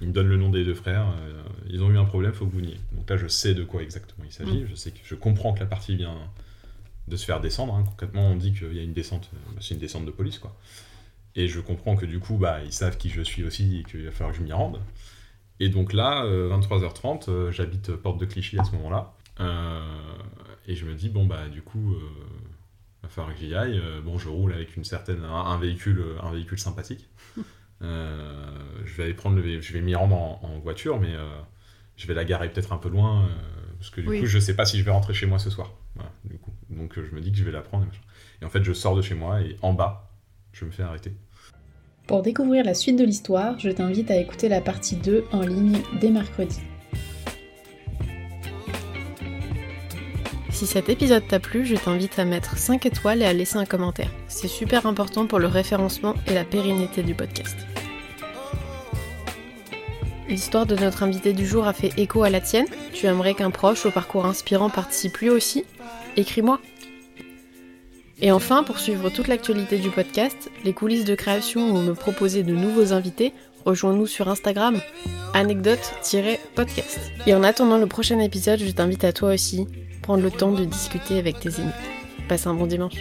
il 0.00 0.08
me 0.08 0.12
donne 0.12 0.28
le 0.28 0.36
nom 0.36 0.48
des 0.50 0.64
deux 0.64 0.74
frères. 0.74 1.08
euh, 1.20 1.42
ils 1.68 1.82
ont 1.82 1.90
eu 1.90 1.98
un 1.98 2.04
problème, 2.04 2.30
il 2.32 2.36
faut 2.36 2.46
que 2.46 2.52
vous 2.52 2.58
veniez. 2.60 2.76
Donc 2.92 3.10
là, 3.10 3.16
je 3.16 3.26
sais 3.26 3.54
de 3.54 3.64
quoi 3.64 3.82
exactement 3.82 4.24
il 4.24 4.32
s'agit. 4.32 4.64
Je 4.70 4.74
sais 4.76 4.90
que 4.92 4.98
je 5.02 5.14
comprends 5.16 5.52
que 5.52 5.60
la 5.60 5.66
partie 5.66 5.96
vient 5.96 6.16
de 7.08 7.16
se 7.16 7.24
faire 7.24 7.40
descendre. 7.40 7.74
hein. 7.74 7.84
Concrètement, 7.84 8.28
on 8.30 8.36
dit 8.36 8.52
qu'il 8.52 8.72
y 8.74 8.78
a 8.78 8.82
une 8.82 8.92
descente, 8.92 9.28
bah, 9.32 9.60
c'est 9.60 9.74
une 9.74 9.80
descente 9.80 10.06
de 10.06 10.10
police, 10.12 10.38
quoi. 10.38 10.56
Et 11.34 11.48
je 11.48 11.60
comprends 11.60 11.96
que 11.96 12.06
du 12.06 12.20
coup, 12.20 12.36
bah, 12.36 12.62
ils 12.64 12.72
savent 12.72 12.96
qui 12.96 13.10
je 13.10 13.22
suis 13.22 13.44
aussi 13.44 13.78
et 13.80 13.84
qu'il 13.84 14.04
va 14.04 14.10
falloir 14.12 14.32
que 14.32 14.38
je 14.38 14.44
m'y 14.44 14.52
rende. 14.52 14.80
Et 15.60 15.68
donc 15.68 15.92
là, 15.92 16.24
euh, 16.24 16.48
23h30, 16.48 17.28
euh, 17.28 17.50
j'habite 17.50 17.92
Porte 17.96 18.20
de 18.20 18.24
Clichy 18.26 18.58
à 18.58 18.64
ce 18.64 18.72
moment-là. 18.72 19.14
Euh, 19.40 19.80
et 20.66 20.74
je 20.76 20.84
me 20.86 20.94
dis, 20.94 21.08
bon, 21.08 21.26
bah, 21.26 21.48
du 21.48 21.62
coup, 21.62 21.94
euh, 21.94 22.00
va 23.02 23.08
falloir 23.08 23.34
que 23.34 23.40
j'y 23.40 23.54
aille. 23.54 23.80
Bon, 24.04 24.18
je 24.18 24.28
roule 24.28 24.52
avec 24.52 24.76
une 24.76 24.84
certaine, 24.84 25.24
un 25.24 25.58
véhicule, 25.58 26.04
un 26.22 26.30
véhicule 26.30 26.58
sympathique. 26.60 27.08
Euh, 27.82 28.56
je 28.84 28.94
vais 28.96 29.04
aller 29.04 29.14
prendre 29.14 29.36
le, 29.36 29.60
je 29.60 29.72
vais 29.72 29.80
m'y 29.80 29.94
rendre 29.94 30.16
en, 30.16 30.40
en 30.42 30.58
voiture, 30.58 30.98
mais 31.00 31.14
euh, 31.14 31.26
je 31.96 32.06
vais 32.06 32.14
la 32.14 32.24
garer 32.24 32.50
peut-être 32.50 32.72
un 32.72 32.78
peu 32.78 32.88
loin, 32.88 33.22
euh, 33.24 33.28
parce 33.78 33.90
que 33.90 34.00
du 34.00 34.08
Oui. 34.08 34.20
coup, 34.20 34.26
je 34.26 34.38
sais 34.38 34.54
pas 34.56 34.64
si 34.64 34.78
je 34.78 34.84
vais 34.84 34.90
rentrer 34.90 35.14
chez 35.14 35.26
moi 35.26 35.38
ce 35.38 35.50
soir. 35.50 35.72
Voilà, 35.94 36.10
du 36.24 36.38
coup. 36.38 36.52
Donc, 36.70 36.94
je 36.96 37.14
me 37.14 37.20
dis 37.20 37.30
que 37.32 37.38
je 37.38 37.44
vais 37.44 37.52
la 37.52 37.60
prendre. 37.62 37.84
Et, 37.84 38.42
et 38.42 38.46
en 38.46 38.50
fait, 38.50 38.62
je 38.64 38.72
sors 38.72 38.96
de 38.96 39.02
chez 39.02 39.14
moi 39.14 39.40
et 39.40 39.56
en 39.62 39.72
bas, 39.72 40.10
je 40.52 40.64
me 40.64 40.70
fais 40.70 40.82
arrêter. 40.82 41.12
Pour 42.06 42.22
découvrir 42.22 42.64
la 42.64 42.74
suite 42.74 42.98
de 42.98 43.04
l'histoire, 43.04 43.58
je 43.58 43.68
t'invite 43.70 44.10
à 44.10 44.16
écouter 44.16 44.48
la 44.48 44.60
partie 44.60 44.96
2 44.96 45.24
en 45.32 45.42
ligne 45.42 45.78
dès 46.00 46.10
mercredi. 46.10 46.60
Si 50.58 50.66
cet 50.66 50.88
épisode 50.88 51.24
t'a 51.24 51.38
plu, 51.38 51.64
je 51.64 51.76
t'invite 51.76 52.18
à 52.18 52.24
mettre 52.24 52.58
5 52.58 52.84
étoiles 52.84 53.22
et 53.22 53.26
à 53.26 53.32
laisser 53.32 53.58
un 53.58 53.64
commentaire. 53.64 54.10
C'est 54.26 54.48
super 54.48 54.86
important 54.86 55.28
pour 55.28 55.38
le 55.38 55.46
référencement 55.46 56.16
et 56.26 56.34
la 56.34 56.42
pérennité 56.42 57.04
du 57.04 57.14
podcast. 57.14 57.56
L'histoire 60.28 60.66
de 60.66 60.74
notre 60.74 61.04
invité 61.04 61.32
du 61.32 61.46
jour 61.46 61.68
a 61.68 61.72
fait 61.72 61.92
écho 61.96 62.24
à 62.24 62.30
la 62.30 62.40
tienne. 62.40 62.66
Tu 62.92 63.06
aimerais 63.06 63.34
qu'un 63.34 63.52
proche 63.52 63.86
au 63.86 63.92
parcours 63.92 64.26
inspirant 64.26 64.68
participe 64.68 65.18
lui 65.18 65.30
aussi? 65.30 65.64
Écris-moi. 66.16 66.58
Et 68.20 68.32
enfin, 68.32 68.64
pour 68.64 68.80
suivre 68.80 69.10
toute 69.10 69.28
l'actualité 69.28 69.78
du 69.78 69.90
podcast, 69.90 70.50
les 70.64 70.72
coulisses 70.72 71.04
de 71.04 71.14
création 71.14 71.70
ou 71.70 71.82
me 71.82 71.94
proposer 71.94 72.42
de 72.42 72.52
nouveaux 72.52 72.92
invités, 72.92 73.32
rejoins-nous 73.64 74.08
sur 74.08 74.28
Instagram, 74.28 74.80
anecdote-podcast. 75.34 76.98
Et 77.28 77.34
en 77.36 77.44
attendant 77.44 77.78
le 77.78 77.86
prochain 77.86 78.18
épisode, 78.18 78.58
je 78.58 78.72
t'invite 78.72 79.04
à 79.04 79.12
toi 79.12 79.34
aussi 79.34 79.68
prendre 80.08 80.22
le 80.22 80.30
temps 80.30 80.52
de 80.52 80.64
discuter 80.64 81.18
avec 81.18 81.38
tes 81.38 81.60
amis. 81.60 81.70
Passe 82.30 82.46
un 82.46 82.54
bon 82.54 82.66
dimanche. 82.66 82.94